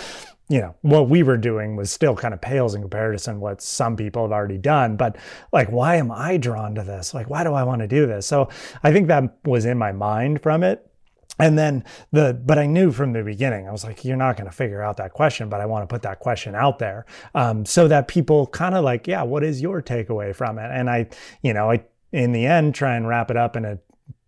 you 0.49 0.61
know, 0.61 0.75
what 0.81 1.09
we 1.09 1.23
were 1.23 1.37
doing 1.37 1.75
was 1.75 1.91
still 1.91 2.15
kind 2.15 2.33
of 2.33 2.41
pales 2.41 2.73
in 2.73 2.81
comparison 2.81 3.35
to 3.35 3.39
what 3.39 3.61
some 3.61 3.95
people 3.95 4.23
have 4.23 4.31
already 4.31 4.57
done. 4.57 4.95
But 4.95 5.17
like, 5.51 5.69
why 5.69 5.97
am 5.97 6.11
I 6.11 6.37
drawn 6.37 6.73
to 6.75 6.83
this? 6.83 7.13
Like, 7.13 7.29
why 7.29 7.43
do 7.43 7.53
I 7.53 7.63
want 7.63 7.81
to 7.81 7.87
do 7.87 8.07
this? 8.07 8.25
So 8.25 8.49
I 8.81 8.91
think 8.91 9.07
that 9.07 9.37
was 9.43 9.65
in 9.65 9.77
my 9.77 9.91
mind 9.91 10.41
from 10.41 10.63
it 10.63 10.86
and 11.39 11.57
then 11.57 11.83
the 12.11 12.39
but 12.45 12.57
i 12.57 12.65
knew 12.65 12.91
from 12.91 13.13
the 13.13 13.23
beginning 13.23 13.67
i 13.67 13.71
was 13.71 13.83
like 13.83 14.03
you're 14.03 14.17
not 14.17 14.37
going 14.37 14.49
to 14.49 14.55
figure 14.55 14.81
out 14.81 14.97
that 14.97 15.13
question 15.13 15.49
but 15.49 15.61
i 15.61 15.65
want 15.65 15.87
to 15.87 15.93
put 15.93 16.01
that 16.01 16.19
question 16.19 16.55
out 16.55 16.79
there 16.79 17.05
um, 17.35 17.65
so 17.65 17.87
that 17.87 18.07
people 18.07 18.47
kind 18.47 18.75
of 18.75 18.83
like 18.83 19.07
yeah 19.07 19.23
what 19.23 19.43
is 19.43 19.61
your 19.61 19.81
takeaway 19.81 20.35
from 20.35 20.57
it? 20.57 20.69
And 20.71 20.89
i 20.89 21.07
you 21.41 21.53
know 21.53 21.71
i 21.71 21.83
in 22.11 22.31
the 22.31 22.45
end 22.45 22.73
try 22.73 22.95
and 22.95 23.07
wrap 23.07 23.29
it 23.29 23.37
up 23.37 23.55
in 23.55 23.65
a 23.65 23.79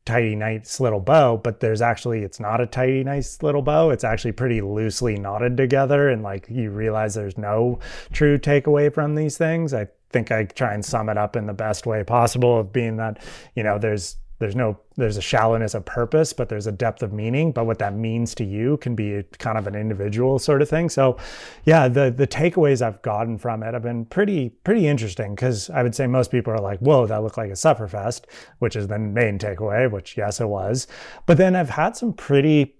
tidy 0.05 0.35
nice 0.35 0.79
little 0.79 0.99
bow 0.99 1.37
but 1.37 1.59
there's 1.59 1.81
actually 1.81 2.23
it's 2.23 2.39
not 2.39 2.59
a 2.59 2.65
tidy 2.65 3.03
nice 3.03 3.43
little 3.43 3.61
bow. 3.61 3.91
It's 3.91 4.03
actually 4.03 4.31
pretty 4.31 4.59
loosely 4.61 5.17
knotted 5.17 5.55
together 5.55 6.09
and 6.09 6.23
like 6.23 6.47
you 6.49 6.71
realize 6.71 7.13
there's 7.13 7.37
no 7.37 7.79
true 8.11 8.39
takeaway 8.39 8.91
from 8.91 9.15
these 9.15 9.37
things. 9.37 9.73
I 9.73 9.87
think 10.09 10.31
i 10.31 10.43
try 10.43 10.73
and 10.73 10.83
sum 10.83 11.09
it 11.09 11.17
up 11.17 11.35
in 11.35 11.45
the 11.45 11.53
best 11.53 11.85
way 11.85 12.03
possible 12.03 12.59
of 12.59 12.73
being 12.73 12.97
that 12.97 13.21
you 13.55 13.61
know 13.61 13.77
there's 13.77 14.17
there's 14.39 14.55
no 14.55 14.79
there's 14.95 15.17
a 15.17 15.21
shallowness 15.21 15.73
of 15.73 15.85
purpose 15.85 16.33
but 16.33 16.49
there's 16.49 16.67
a 16.67 16.71
depth 16.71 17.03
of 17.03 17.13
meaning. 17.13 17.51
But 17.51 17.65
what 17.65 17.79
that 17.79 17.93
means 17.93 18.33
to 18.35 18.43
you 18.43 18.77
can 18.77 18.95
be 18.95 19.23
kind 19.37 19.57
of 19.57 19.67
an 19.67 19.75
individual 19.75 20.39
sort 20.39 20.61
of 20.61 20.69
thing. 20.69 20.89
So 20.89 21.17
yeah 21.65 21.87
the 21.87 22.09
the 22.09 22.27
takeaways 22.27 22.81
i've 22.81 23.01
gotten 23.01 23.37
from 23.37 23.63
it 23.63 23.73
have 23.73 23.83
been 23.83 24.05
pretty 24.05 24.49
pretty 24.49 24.87
interesting. 24.87 25.35
Because 25.35 25.69
i 25.69 25.83
would 25.83 25.93
say 25.93 26.07
most 26.07 26.31
people 26.31 26.51
are 26.53 26.61
like 26.61 26.79
whoa 26.79 27.05
that 27.05 27.21
looked 27.21 27.37
like 27.37 27.51
a 27.51 27.53
sufferfest 27.53 28.21
which 28.59 28.75
is 28.75 28.87
the 28.87 28.97
main 28.97 29.37
takeaway 29.37 29.89
which 29.91 30.17
yes 30.17 30.41
it 30.41 30.47
was. 30.47 30.87
But 31.25 31.37
then 31.37 31.55
i've 31.55 31.69
had 31.69 31.95
some 31.95 32.13
pretty 32.13 32.75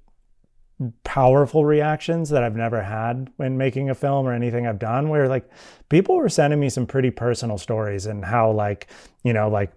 powerful 1.04 1.66
reactions 1.66 2.30
that 2.30 2.42
I've 2.42 2.56
never 2.56 2.82
had 2.82 3.30
when 3.36 3.58
making 3.58 3.90
a 3.90 3.96
film 3.96 4.26
or 4.26 4.34
anything 4.34 4.66
I've 4.66 4.80
done 4.80 5.10
where 5.10 5.28
like 5.28 5.50
people 5.90 6.16
were 6.16 6.30
sending 6.30 6.60
me 6.60 6.70
some 6.70 6.86
pretty 6.86 7.12
personal 7.12 7.58
stories 7.58 8.06
and 8.06 8.24
how 8.24 8.52
like 8.52 8.88
you 9.24 9.34
know 9.34 9.50
like 9.50 9.74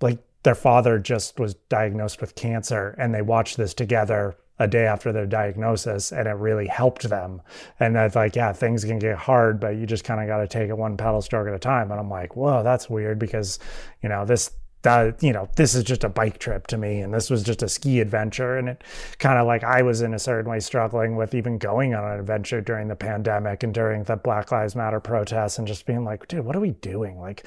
like 0.00 0.18
their 0.42 0.54
father 0.54 0.98
just 0.98 1.38
was 1.38 1.54
diagnosed 1.68 2.20
with 2.20 2.34
cancer 2.34 2.94
and 2.98 3.14
they 3.14 3.22
watched 3.22 3.56
this 3.56 3.74
together 3.74 4.36
a 4.58 4.68
day 4.68 4.84
after 4.84 5.10
their 5.10 5.26
diagnosis 5.26 6.12
and 6.12 6.28
it 6.28 6.32
really 6.32 6.66
helped 6.66 7.08
them. 7.08 7.40
And 7.78 7.96
that's 7.96 8.14
like 8.14 8.36
yeah 8.36 8.52
things 8.52 8.84
can 8.84 8.98
get 8.98 9.16
hard 9.16 9.58
but 9.60 9.76
you 9.76 9.86
just 9.86 10.04
kind 10.04 10.20
of 10.20 10.26
got 10.26 10.38
to 10.38 10.48
take 10.48 10.68
it 10.68 10.76
one 10.76 10.96
pedal 10.96 11.22
stroke 11.22 11.48
at 11.48 11.54
a 11.54 11.58
time. 11.58 11.90
And 11.90 11.98
i'm 11.98 12.10
like 12.10 12.36
whoa 12.36 12.62
that's 12.62 12.90
weird 12.90 13.18
because 13.18 13.58
you 14.02 14.08
know 14.08 14.24
this 14.24 14.50
that 14.82 15.22
you 15.22 15.32
know 15.32 15.48
this 15.56 15.74
is 15.74 15.84
just 15.84 16.04
a 16.04 16.08
bike 16.08 16.38
trip 16.38 16.66
to 16.66 16.78
me 16.78 17.00
and 17.00 17.12
this 17.12 17.30
was 17.30 17.42
just 17.42 17.62
a 17.62 17.68
ski 17.68 18.00
adventure 18.00 18.56
and 18.56 18.68
it 18.68 18.84
kind 19.18 19.38
of 19.38 19.46
like 19.46 19.64
i 19.64 19.82
was 19.82 20.02
in 20.02 20.14
a 20.14 20.18
certain 20.18 20.50
way 20.50 20.60
struggling 20.60 21.16
with 21.16 21.34
even 21.34 21.58
going 21.58 21.94
on 21.94 22.04
an 22.04 22.18
adventure 22.18 22.60
during 22.60 22.88
the 22.88 22.96
pandemic 22.96 23.62
and 23.62 23.74
during 23.74 24.02
the 24.04 24.16
black 24.16 24.50
lives 24.52 24.74
matter 24.74 25.00
protests 25.00 25.58
and 25.58 25.66
just 25.66 25.86
being 25.86 26.04
like 26.04 26.26
dude 26.28 26.44
what 26.50 26.56
are 26.56 26.60
we 26.60 26.72
doing? 26.72 27.20
Like 27.20 27.46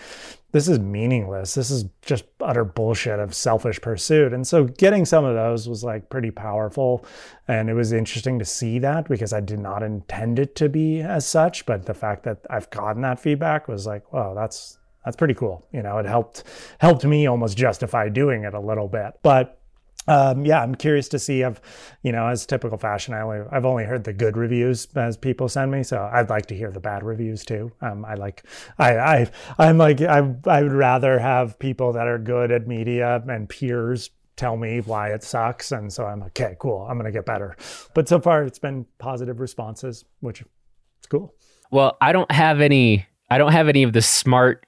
this 0.52 0.68
is 0.68 0.80
meaningless. 0.80 1.56
This 1.56 1.72
is 1.72 1.86
just 2.04 2.24
utter 2.40 2.64
bullshit 2.64 3.20
of 3.20 3.34
selfish 3.34 3.82
pursuit. 3.82 4.34
And 4.34 4.48
so 4.48 4.66
getting 4.66 5.04
some 5.04 5.26
of 5.26 5.36
those 5.36 5.68
was 5.68 5.84
like 5.84 6.10
pretty 6.10 6.32
powerful 6.32 7.06
and 7.48 7.70
it 7.70 7.74
was 7.74 7.92
interesting 7.92 8.40
to 8.40 8.46
see 8.46 8.80
that 8.80 9.10
because 9.10 9.34
i 9.34 9.42
did 9.42 9.60
not 9.60 9.84
intend 9.84 10.40
it 10.40 10.56
to 10.56 10.70
be 10.70 11.02
as 11.02 11.28
such 11.28 11.66
but 11.66 11.86
the 11.86 11.94
fact 11.94 12.24
that 12.24 12.38
i've 12.50 12.70
gotten 12.70 13.02
that 13.02 13.20
feedback 13.20 13.68
was 13.68 13.86
like 13.86 14.14
wow 14.14 14.34
that's 14.34 14.78
that's 15.06 15.18
pretty 15.18 15.34
cool. 15.34 15.68
You 15.72 15.84
know, 15.84 15.98
it 15.98 16.06
helped 16.06 16.44
helped 16.80 17.06
me 17.06 17.28
almost 17.28 17.58
justify 17.58 18.10
doing 18.10 18.44
it 18.44 18.54
a 18.54 18.60
little 18.60 18.88
bit. 18.88 19.14
But 19.22 19.60
um, 20.08 20.46
yeah, 20.46 20.62
I'm 20.62 20.76
curious 20.76 21.08
to 21.10 21.20
see. 21.20 21.44
I've, 21.44 21.62
you 22.02 22.12
know, 22.12 22.28
as 22.28 22.46
typical 22.46 22.78
fashion, 22.78 23.14
I 23.14 23.22
only 23.22 23.40
I've 23.52 23.66
only 23.66 23.86
heard 23.86 24.04
the 24.04 24.14
good 24.14 24.36
reviews 24.36 24.88
as 24.96 25.16
people 25.16 25.48
send 25.48 25.72
me, 25.72 25.84
so 25.84 26.10
I'd 26.12 26.30
like 26.30 26.48
to 26.48 26.56
hear 26.56 26.72
the 26.72 26.80
bad 26.80 27.04
reviews 27.04 27.46
too. 27.46 27.72
Um, 27.82 28.04
I 28.04 28.16
like, 28.16 28.44
I, 28.78 28.98
I, 28.98 29.32
I'm 29.58 29.78
like, 29.78 30.02
I, 30.02 30.36
I 30.46 30.64
would 30.64 30.74
rather 30.74 31.20
have 31.20 31.58
people 31.58 31.94
that 31.94 32.08
are 32.08 32.18
good 32.18 32.52
at 32.52 32.68
media 32.68 33.24
and 33.28 33.48
peers 33.48 34.10
tell 34.36 34.58
me 34.58 34.82
why 34.82 35.10
it 35.10 35.24
sucks, 35.24 35.72
and 35.72 35.92
so 35.94 36.06
I'm 36.06 36.20
like, 36.20 36.40
okay, 36.40 36.56
cool, 36.60 36.86
I'm 36.90 36.98
gonna 36.98 37.12
get 37.12 37.26
better. 37.26 37.56
But 37.94 38.10
so 38.10 38.20
far, 38.20 38.44
it's 38.44 38.60
been 38.60 38.86
positive 38.98 39.40
responses, 39.40 40.04
which 40.20 40.42
is 40.42 40.48
cool. 41.08 41.34
Well, 41.72 41.98
I 42.02 42.12
don't 42.12 42.32
have 42.32 42.60
any. 42.60 43.08
I 43.30 43.38
don't 43.38 43.54
have 43.54 43.68
any 43.68 43.84
of 43.84 43.94
the 43.94 44.02
smart 44.02 44.66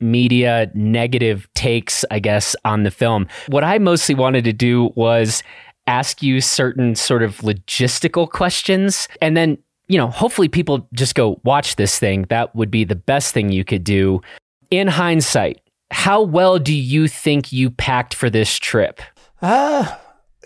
media 0.00 0.70
negative 0.74 1.48
takes, 1.54 2.04
I 2.10 2.18
guess, 2.18 2.54
on 2.64 2.82
the 2.82 2.90
film. 2.90 3.26
What 3.48 3.64
I 3.64 3.78
mostly 3.78 4.14
wanted 4.14 4.44
to 4.44 4.52
do 4.52 4.90
was 4.94 5.42
ask 5.86 6.22
you 6.22 6.40
certain 6.40 6.94
sort 6.94 7.22
of 7.22 7.38
logistical 7.38 8.28
questions 8.28 9.08
and 9.20 9.36
then 9.36 9.58
you 9.88 9.98
know, 9.98 10.08
hopefully 10.08 10.48
people 10.48 10.88
just 10.92 11.14
go 11.14 11.40
watch 11.44 11.76
this 11.76 11.98
thing. 11.98 12.26
That 12.28 12.54
would 12.56 12.70
be 12.70 12.84
the 12.84 12.96
best 12.96 13.32
thing 13.32 13.52
you 13.52 13.64
could 13.64 13.84
do. 13.84 14.20
In 14.70 14.88
hindsight, 14.88 15.60
how 15.90 16.22
well 16.22 16.58
do 16.58 16.74
you 16.74 17.06
think 17.08 17.52
you 17.52 17.70
packed 17.70 18.14
for 18.14 18.28
this 18.28 18.58
trip? 18.58 19.00
Uh, 19.40 19.96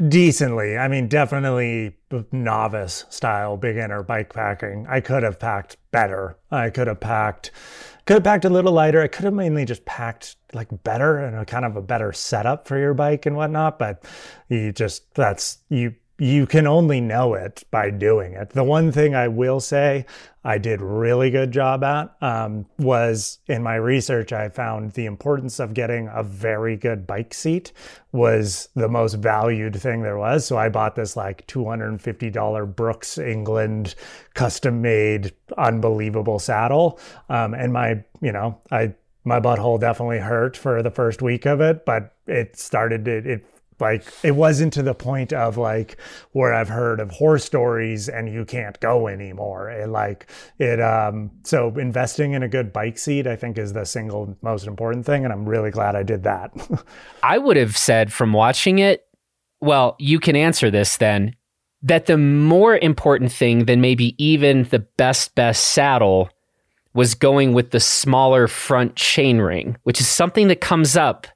decently. 0.08 0.76
I 0.76 0.88
mean, 0.88 1.08
definitely 1.08 1.96
novice 2.32 3.06
style 3.08 3.56
beginner 3.56 4.02
bike 4.02 4.32
packing. 4.32 4.86
I 4.88 5.00
could 5.00 5.22
have 5.22 5.38
packed 5.38 5.76
better. 5.90 6.36
I 6.50 6.70
could 6.70 6.86
have 6.86 7.00
packed 7.00 7.50
could 8.10 8.16
have 8.16 8.24
packed 8.24 8.44
a 8.44 8.50
little 8.50 8.72
lighter. 8.72 9.00
I 9.00 9.06
could 9.06 9.24
have 9.24 9.34
mainly 9.34 9.64
just 9.64 9.84
packed 9.84 10.34
like 10.52 10.66
better 10.82 11.18
and 11.18 11.36
a 11.36 11.44
kind 11.44 11.64
of 11.64 11.76
a 11.76 11.80
better 11.80 12.12
setup 12.12 12.66
for 12.66 12.76
your 12.76 12.92
bike 12.92 13.24
and 13.24 13.36
whatnot. 13.36 13.78
But 13.78 14.04
you 14.48 14.72
just 14.72 15.14
that's 15.14 15.58
you 15.68 15.94
you 16.20 16.46
can 16.46 16.66
only 16.66 17.00
know 17.00 17.32
it 17.32 17.64
by 17.70 17.88
doing 17.88 18.34
it. 18.34 18.50
The 18.50 18.62
one 18.62 18.92
thing 18.92 19.14
I 19.14 19.26
will 19.26 19.58
say 19.58 20.04
I 20.44 20.58
did 20.58 20.82
really 20.82 21.30
good 21.30 21.50
job 21.50 21.82
at 21.82 22.14
um, 22.20 22.66
was 22.78 23.38
in 23.46 23.62
my 23.62 23.76
research, 23.76 24.30
I 24.30 24.50
found 24.50 24.92
the 24.92 25.06
importance 25.06 25.58
of 25.58 25.72
getting 25.72 26.10
a 26.12 26.22
very 26.22 26.76
good 26.76 27.06
bike 27.06 27.32
seat 27.32 27.72
was 28.12 28.68
the 28.74 28.88
most 28.88 29.14
valued 29.14 29.80
thing 29.80 30.02
there 30.02 30.18
was. 30.18 30.44
So 30.46 30.58
I 30.58 30.68
bought 30.68 30.94
this 30.94 31.16
like 31.16 31.46
$250 31.46 32.76
Brooks 32.76 33.16
England 33.16 33.94
custom 34.34 34.82
made, 34.82 35.32
unbelievable 35.56 36.38
saddle. 36.38 37.00
Um, 37.30 37.54
and 37.54 37.72
my, 37.72 38.04
you 38.20 38.32
know, 38.32 38.60
I, 38.70 38.94
my 39.24 39.40
butthole 39.40 39.80
definitely 39.80 40.18
hurt 40.18 40.54
for 40.54 40.82
the 40.82 40.90
first 40.90 41.22
week 41.22 41.46
of 41.46 41.62
it, 41.62 41.86
but 41.86 42.14
it 42.26 42.58
started, 42.58 43.08
it, 43.08 43.26
it 43.26 43.46
like 43.80 44.04
it 44.22 44.32
wasn't 44.32 44.72
to 44.74 44.82
the 44.82 44.94
point 44.94 45.32
of 45.32 45.56
like 45.56 45.96
where 46.32 46.52
I've 46.52 46.68
heard 46.68 47.00
of 47.00 47.10
horror 47.10 47.38
stories 47.38 48.08
and 48.08 48.32
you 48.32 48.44
can't 48.44 48.78
go 48.80 49.08
anymore. 49.08 49.70
It 49.70 49.88
like 49.88 50.30
it 50.58 50.80
um 50.80 51.30
so 51.44 51.68
investing 51.76 52.32
in 52.32 52.42
a 52.42 52.48
good 52.48 52.72
bike 52.72 52.98
seat 52.98 53.26
I 53.26 53.36
think 53.36 53.58
is 53.58 53.72
the 53.72 53.84
single 53.84 54.36
most 54.42 54.66
important 54.66 55.06
thing 55.06 55.24
and 55.24 55.32
I'm 55.32 55.48
really 55.48 55.70
glad 55.70 55.96
I 55.96 56.02
did 56.02 56.24
that. 56.24 56.52
I 57.22 57.38
would 57.38 57.56
have 57.56 57.76
said 57.76 58.12
from 58.12 58.32
watching 58.32 58.78
it, 58.78 59.06
well, 59.60 59.96
you 59.98 60.18
can 60.18 60.36
answer 60.36 60.70
this 60.70 60.96
then, 60.96 61.36
that 61.82 62.06
the 62.06 62.18
more 62.18 62.78
important 62.78 63.32
thing 63.32 63.64
than 63.64 63.80
maybe 63.80 64.14
even 64.22 64.64
the 64.64 64.78
best 64.80 65.34
best 65.34 65.68
saddle 65.68 66.30
was 66.92 67.14
going 67.14 67.52
with 67.52 67.70
the 67.70 67.80
smaller 67.80 68.48
front 68.48 68.96
chainring, 68.96 69.76
which 69.84 70.00
is 70.00 70.08
something 70.08 70.48
that 70.48 70.60
comes 70.60 70.96
up 70.96 71.26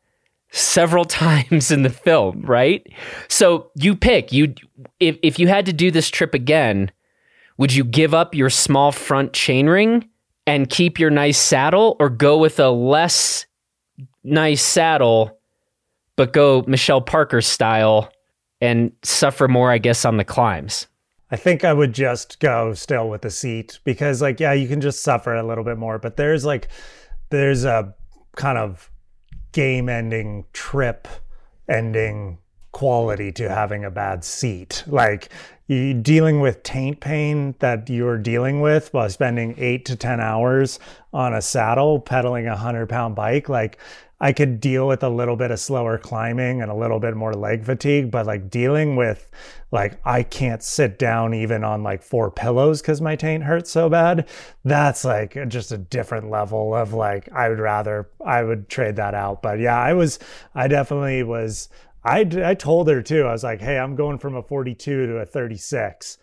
several 0.54 1.04
times 1.04 1.70
in 1.70 1.82
the 1.82 1.90
film, 1.90 2.42
right? 2.42 2.86
So 3.28 3.70
you 3.74 3.94
pick 3.96 4.32
you 4.32 4.54
if 5.00 5.18
if 5.22 5.38
you 5.38 5.48
had 5.48 5.66
to 5.66 5.72
do 5.72 5.90
this 5.90 6.08
trip 6.08 6.34
again, 6.34 6.90
would 7.58 7.74
you 7.74 7.84
give 7.84 8.14
up 8.14 8.34
your 8.34 8.50
small 8.50 8.92
front 8.92 9.32
chainring 9.32 10.08
and 10.46 10.70
keep 10.70 10.98
your 10.98 11.10
nice 11.10 11.38
saddle 11.38 11.96
or 11.98 12.08
go 12.08 12.38
with 12.38 12.58
a 12.60 12.70
less 12.70 13.46
nice 14.22 14.62
saddle 14.62 15.38
but 16.16 16.32
go 16.32 16.64
Michelle 16.68 17.00
Parker 17.00 17.40
style 17.40 18.10
and 18.60 18.92
suffer 19.02 19.48
more 19.48 19.70
I 19.70 19.78
guess 19.78 20.04
on 20.04 20.16
the 20.16 20.24
climbs? 20.24 20.86
I 21.30 21.36
think 21.36 21.64
I 21.64 21.72
would 21.72 21.92
just 21.92 22.38
go 22.38 22.74
still 22.74 23.08
with 23.08 23.22
the 23.22 23.30
seat 23.30 23.80
because 23.84 24.22
like 24.22 24.38
yeah, 24.38 24.52
you 24.52 24.68
can 24.68 24.80
just 24.80 25.02
suffer 25.02 25.34
a 25.34 25.42
little 25.42 25.64
bit 25.64 25.78
more, 25.78 25.98
but 25.98 26.16
there's 26.16 26.44
like 26.44 26.68
there's 27.30 27.64
a 27.64 27.94
kind 28.36 28.58
of 28.58 28.90
game 29.54 29.88
ending 29.88 30.44
trip 30.52 31.08
ending 31.68 32.36
quality 32.72 33.32
to 33.32 33.48
having 33.48 33.84
a 33.84 33.90
bad 33.90 34.24
seat. 34.24 34.84
Like 34.86 35.30
dealing 35.68 36.40
with 36.40 36.62
taint 36.62 37.00
pain 37.00 37.54
that 37.60 37.88
you're 37.88 38.18
dealing 38.18 38.60
with 38.60 38.92
while 38.92 39.08
spending 39.08 39.54
eight 39.56 39.86
to 39.86 39.96
10 39.96 40.20
hours 40.20 40.78
on 41.12 41.32
a 41.32 41.40
saddle 41.40 42.00
pedaling 42.00 42.46
a 42.46 42.56
hundred 42.56 42.88
pound 42.88 43.14
bike. 43.14 43.48
Like 43.48 43.78
I 44.24 44.32
could 44.32 44.58
deal 44.58 44.88
with 44.88 45.02
a 45.02 45.10
little 45.10 45.36
bit 45.36 45.50
of 45.50 45.60
slower 45.60 45.98
climbing 45.98 46.62
and 46.62 46.70
a 46.70 46.74
little 46.74 46.98
bit 46.98 47.14
more 47.14 47.34
leg 47.34 47.62
fatigue, 47.62 48.10
but 48.10 48.24
like 48.24 48.48
dealing 48.48 48.96
with 48.96 49.30
like 49.70 50.00
I 50.02 50.22
can't 50.22 50.62
sit 50.62 50.98
down 50.98 51.34
even 51.34 51.62
on 51.62 51.82
like 51.82 52.02
four 52.02 52.30
pillows 52.30 52.80
because 52.80 53.02
my 53.02 53.16
taint 53.16 53.44
hurts 53.44 53.70
so 53.70 53.90
bad. 53.90 54.26
That's 54.64 55.04
like 55.04 55.36
just 55.48 55.72
a 55.72 55.76
different 55.76 56.30
level 56.30 56.74
of 56.74 56.94
like 56.94 57.30
I 57.32 57.50
would 57.50 57.58
rather 57.58 58.08
I 58.24 58.42
would 58.42 58.70
trade 58.70 58.96
that 58.96 59.12
out. 59.12 59.42
But 59.42 59.60
yeah, 59.60 59.78
I 59.78 59.92
was 59.92 60.18
I 60.54 60.68
definitely 60.68 61.22
was 61.22 61.68
I, 62.02 62.20
I 62.42 62.54
told 62.54 62.88
her 62.88 63.02
too. 63.02 63.24
I 63.24 63.32
was 63.32 63.44
like, 63.44 63.60
hey, 63.60 63.78
I'm 63.78 63.94
going 63.94 64.16
from 64.16 64.36
a 64.36 64.42
42 64.42 65.06
to 65.06 65.16
a 65.16 65.26
36 65.26 66.16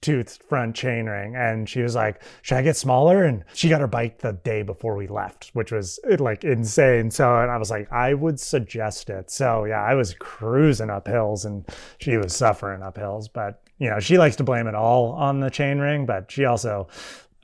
tooth 0.00 0.38
front 0.48 0.76
chainring 0.76 1.36
and 1.36 1.68
she 1.68 1.82
was 1.82 1.94
like 1.94 2.22
should 2.42 2.56
i 2.56 2.62
get 2.62 2.76
smaller? 2.76 3.24
And 3.24 3.44
she 3.54 3.68
got 3.68 3.80
her 3.80 3.86
bike 3.86 4.18
the 4.18 4.32
day 4.32 4.62
before 4.62 4.96
we 4.96 5.06
left 5.06 5.50
which 5.52 5.72
was 5.72 5.98
like 6.18 6.44
insane. 6.44 7.10
So 7.10 7.38
and 7.40 7.50
i 7.50 7.56
was 7.56 7.70
like 7.70 7.90
i 7.92 8.14
would 8.14 8.40
suggest 8.40 9.10
it. 9.10 9.30
So 9.30 9.64
yeah 9.64 9.82
i 9.82 9.94
was 9.94 10.14
cruising 10.14 10.90
up 10.90 11.06
hills 11.06 11.44
and 11.44 11.66
she 11.98 12.16
was 12.16 12.34
suffering 12.34 12.82
up 12.82 12.96
hills 12.96 13.28
but 13.28 13.62
you 13.78 13.90
know 13.90 14.00
she 14.00 14.18
likes 14.18 14.36
to 14.36 14.44
blame 14.44 14.66
it 14.66 14.74
all 14.74 15.12
on 15.12 15.40
the 15.40 15.50
chainring 15.50 16.06
but 16.06 16.30
she 16.30 16.44
also 16.44 16.88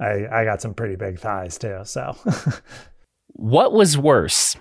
i 0.00 0.26
i 0.30 0.44
got 0.44 0.62
some 0.62 0.74
pretty 0.74 0.96
big 0.96 1.18
thighs 1.18 1.58
too 1.58 1.80
so. 1.84 2.16
What 3.38 3.72
was 3.72 3.96
worse 3.96 4.56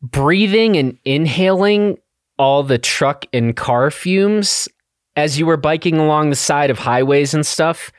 breathing 0.00 0.76
and 0.76 0.98
inhaling 1.04 1.98
all 2.38 2.62
the 2.62 2.78
truck 2.78 3.26
and 3.32 3.54
car 3.54 3.90
fumes 3.90 4.68
as 5.16 5.38
you 5.38 5.46
were 5.46 5.56
biking 5.56 5.98
along 5.98 6.30
the 6.30 6.36
side 6.36 6.70
of 6.70 6.78
highways 6.78 7.34
and 7.34 7.46
stuff, 7.46 7.92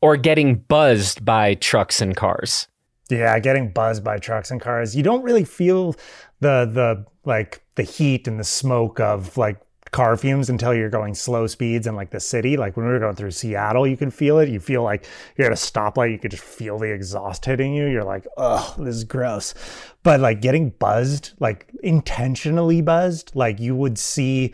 or 0.00 0.16
getting 0.16 0.56
buzzed 0.56 1.24
by 1.24 1.54
trucks 1.54 2.00
and 2.00 2.16
cars? 2.16 2.68
Yeah, 3.10 3.38
getting 3.38 3.72
buzzed 3.72 4.04
by 4.04 4.18
trucks 4.18 4.50
and 4.50 4.60
cars. 4.60 4.94
You 4.94 5.02
don't 5.02 5.22
really 5.22 5.44
feel 5.44 5.94
the 6.40 6.68
the 6.70 7.06
like 7.24 7.62
the 7.74 7.82
heat 7.82 8.28
and 8.28 8.38
the 8.38 8.44
smoke 8.44 9.00
of 9.00 9.36
like 9.36 9.60
car 9.90 10.16
fumes 10.16 10.50
until 10.50 10.74
you're 10.74 10.90
going 10.90 11.14
slow 11.14 11.46
speeds 11.46 11.86
in 11.86 11.94
like 11.94 12.10
the 12.10 12.20
city. 12.20 12.56
Like 12.56 12.76
when 12.76 12.86
we 12.86 12.92
were 12.92 12.98
going 12.98 13.16
through 13.16 13.30
Seattle, 13.30 13.86
you 13.86 13.96
can 13.96 14.10
feel 14.10 14.38
it. 14.38 14.48
You 14.48 14.60
feel 14.60 14.82
like 14.82 15.06
you're 15.36 15.46
at 15.46 15.52
a 15.52 15.56
stoplight, 15.56 16.12
you 16.12 16.18
could 16.18 16.30
just 16.30 16.42
feel 16.42 16.78
the 16.78 16.92
exhaust 16.92 17.44
hitting 17.44 17.74
you. 17.74 17.86
You're 17.86 18.04
like, 18.04 18.26
oh, 18.36 18.74
this 18.78 18.96
is 18.96 19.04
gross. 19.04 19.54
But 20.02 20.20
like 20.20 20.40
getting 20.40 20.70
buzzed, 20.70 21.32
like 21.38 21.70
intentionally 21.82 22.82
buzzed, 22.82 23.34
like 23.34 23.58
you 23.58 23.74
would 23.74 23.98
see 23.98 24.52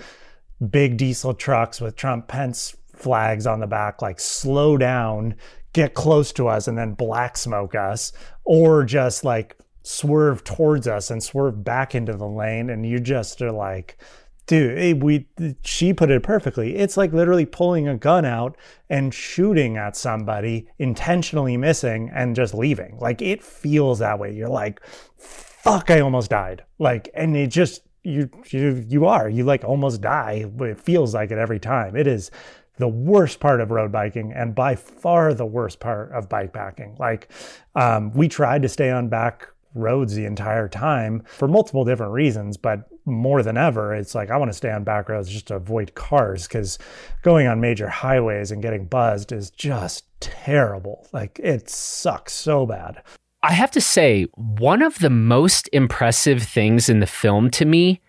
big 0.71 0.97
diesel 0.97 1.35
trucks 1.35 1.81
with 1.81 1.97
Trump 1.97 2.29
Pence 2.29 2.77
flags 2.95 3.47
on 3.47 3.61
the 3.61 3.67
back, 3.67 4.03
like 4.03 4.21
slow 4.21 4.77
down, 4.77 5.35
get 5.73 5.95
close 5.95 6.33
to 6.33 6.49
us, 6.49 6.69
and 6.69 6.79
then 6.79 6.95
black 6.95 7.37
smoke 7.37 7.75
us, 7.75 8.13
or 8.45 8.85
just 8.85 9.25
like 9.25 9.57
swerve 9.83 10.45
towards 10.45 10.87
us 10.87 11.11
and 11.11 11.23
swerve 11.23 11.65
back 11.65 11.95
into 11.95 12.15
the 12.15 12.27
lane. 12.27 12.71
And 12.71 12.87
you 12.87 13.01
just 13.01 13.43
are 13.43 13.53
like, 13.53 13.99
dude, 14.47 15.03
we, 15.03 15.27
she 15.63 15.93
put 15.93 16.11
it 16.11 16.23
perfectly. 16.23 16.77
It's 16.77 16.97
like 16.97 17.13
literally 17.13 17.47
pulling 17.47 17.89
a 17.89 17.97
gun 17.97 18.25
out 18.25 18.57
and 18.89 19.13
shooting 19.13 19.77
at 19.77 19.97
somebody, 19.97 20.69
intentionally 20.79 21.57
missing 21.57 22.11
and 22.15 22.37
just 22.37 22.55
leaving. 22.55 22.99
Like 22.99 23.21
it 23.21 23.43
feels 23.43 23.99
that 23.99 24.19
way. 24.19 24.33
You're 24.33 24.49
like, 24.49 24.81
fuck, 25.19 25.91
I 25.91 26.01
almost 26.01 26.31
died. 26.31 26.63
Like, 26.79 27.09
and 27.15 27.37
it 27.37 27.49
just, 27.49 27.83
you 28.05 28.31
you 28.51 28.85
you 28.89 29.07
are. 29.07 29.29
You 29.29 29.45
like 29.45 29.65
almost 29.65 30.01
die 30.01 30.47
it 30.61 30.81
feels 30.81 31.15
like 31.15 31.31
it 31.31 31.39
every 31.39 31.59
time. 31.59 31.97
It 31.97 32.07
is 32.07 32.31
the 32.77 32.89
worst 32.89 33.41
part 33.41 33.61
of 33.61 33.71
road 33.71 33.93
biking 33.93 34.33
and 34.33 34.55
by 34.55 34.75
far 34.75 35.33
the 35.33 35.47
worst 35.47 35.81
part 35.81 36.13
of 36.13 36.29
bike 36.29 36.53
packing. 36.53 36.97
Like 36.99 37.31
um, 37.75 38.13
we 38.13 38.29
tried 38.29 38.63
to 38.63 38.69
stay 38.69 38.91
on 38.91 39.09
back 39.09 39.49
roads 39.75 40.15
the 40.15 40.25
entire 40.25 40.69
time 40.69 41.21
for 41.27 41.49
multiple 41.49 41.85
different 41.85 42.13
reasons 42.13 42.57
but 42.57 42.89
more 43.07 43.43
than 43.43 43.57
ever 43.57 43.93
it's 43.93 44.15
like 44.15 44.31
i 44.31 44.37
want 44.37 44.49
to 44.49 44.57
stay 44.57 44.71
on 44.71 44.85
back 44.85 45.09
roads 45.09 45.29
just 45.29 45.49
to 45.49 45.57
avoid 45.57 45.93
cars 45.97 46.47
because 46.47 46.79
going 47.23 47.49
on 47.49 47.61
major 47.61 47.89
highways 47.89 48.53
and 48.53 48.63
getting 48.63 48.87
buzzed 48.87 49.33
is 49.33 49.51
just 49.51 50.05
terrible. 50.25 51.07
Like 51.13 51.39
it 51.43 51.69
sucks 51.69 52.33
so 52.33 52.67
bad 52.67 53.03
I 53.45 53.53
have 53.53 53.71
to 53.73 53.81
say, 53.81 54.25
one 54.35 54.81
of 54.81 54.99
the 55.01 55.11
most 55.11 55.69
impressive 55.71 56.43
things 56.43 56.89
in 56.89 57.01
the 57.01 57.07
film 57.07 57.51
to 57.51 57.67
me 57.67 58.01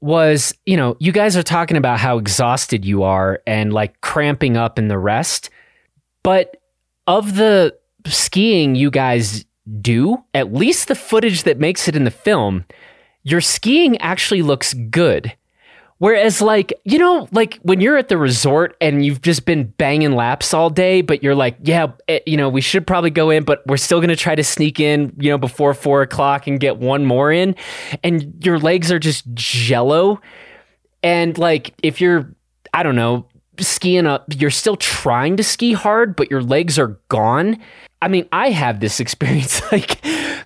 was, 0.00 0.54
you 0.64 0.76
know, 0.76 0.96
you 1.00 1.10
guys 1.10 1.36
are 1.36 1.42
talking 1.42 1.76
about 1.76 1.98
how 1.98 2.16
exhausted 2.16 2.84
you 2.84 3.02
are 3.02 3.40
and 3.48 3.72
like 3.72 4.00
cramping 4.02 4.56
up 4.56 4.78
in 4.78 4.86
the 4.86 4.96
rest. 4.96 5.50
But 6.22 6.62
of 7.08 7.34
the 7.34 7.76
skiing 8.06 8.76
you 8.76 8.92
guys 8.92 9.44
do, 9.80 10.22
at 10.34 10.54
least 10.54 10.86
the 10.86 10.94
footage 10.94 11.42
that 11.42 11.58
makes 11.58 11.88
it 11.88 11.96
in 11.96 12.04
the 12.04 12.12
film, 12.12 12.64
your 13.24 13.40
skiing 13.40 13.98
actually 13.98 14.42
looks 14.42 14.72
good. 14.72 15.34
Whereas, 15.98 16.42
like, 16.42 16.74
you 16.84 16.98
know, 16.98 17.26
like 17.32 17.58
when 17.62 17.80
you're 17.80 17.96
at 17.96 18.08
the 18.08 18.18
resort 18.18 18.76
and 18.82 19.04
you've 19.04 19.22
just 19.22 19.46
been 19.46 19.64
banging 19.64 20.12
laps 20.12 20.52
all 20.52 20.68
day, 20.68 21.00
but 21.00 21.22
you're 21.22 21.34
like, 21.34 21.56
yeah, 21.62 21.86
it, 22.06 22.22
you 22.26 22.36
know, 22.36 22.50
we 22.50 22.60
should 22.60 22.86
probably 22.86 23.08
go 23.08 23.30
in, 23.30 23.44
but 23.44 23.66
we're 23.66 23.78
still 23.78 24.00
going 24.00 24.10
to 24.10 24.16
try 24.16 24.34
to 24.34 24.44
sneak 24.44 24.78
in, 24.78 25.14
you 25.18 25.30
know, 25.30 25.38
before 25.38 25.72
four 25.72 26.02
o'clock 26.02 26.46
and 26.46 26.60
get 26.60 26.76
one 26.76 27.06
more 27.06 27.32
in. 27.32 27.54
And 28.04 28.44
your 28.44 28.58
legs 28.58 28.92
are 28.92 28.98
just 28.98 29.24
jello. 29.32 30.20
And 31.02 31.38
like, 31.38 31.72
if 31.82 31.98
you're, 31.98 32.30
I 32.74 32.82
don't 32.82 32.96
know, 32.96 33.26
skiing 33.58 34.06
up, 34.06 34.26
you're 34.36 34.50
still 34.50 34.76
trying 34.76 35.38
to 35.38 35.42
ski 35.42 35.72
hard, 35.72 36.14
but 36.14 36.30
your 36.30 36.42
legs 36.42 36.78
are 36.78 36.98
gone. 37.08 37.58
I 38.02 38.08
mean, 38.08 38.28
I 38.32 38.50
have 38.50 38.80
this 38.80 39.00
experience, 39.00 39.62
like, 39.72 40.04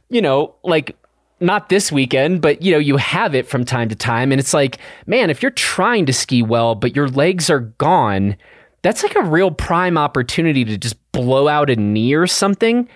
you 0.08 0.22
know, 0.22 0.54
like 0.62 0.96
not 1.40 1.68
this 1.68 1.90
weekend, 1.90 2.40
but 2.40 2.62
you 2.62 2.72
know, 2.72 2.78
you 2.78 2.96
have 2.96 3.34
it 3.34 3.46
from 3.46 3.64
time 3.64 3.88
to 3.88 3.94
time. 3.94 4.32
And 4.32 4.40
it's 4.40 4.54
like, 4.54 4.78
man, 5.06 5.30
if 5.30 5.42
you're 5.42 5.50
trying 5.50 6.06
to 6.06 6.12
ski 6.12 6.42
well, 6.42 6.74
but 6.74 6.94
your 6.94 7.08
legs 7.08 7.48
are 7.50 7.60
gone, 7.60 8.36
that's 8.82 9.02
like 9.02 9.14
a 9.16 9.22
real 9.22 9.50
prime 9.50 9.98
opportunity 9.98 10.64
to 10.64 10.78
just 10.78 10.96
blow 11.12 11.48
out 11.48 11.70
a 11.70 11.76
knee 11.76 12.14
or 12.14 12.26
something. 12.26 12.88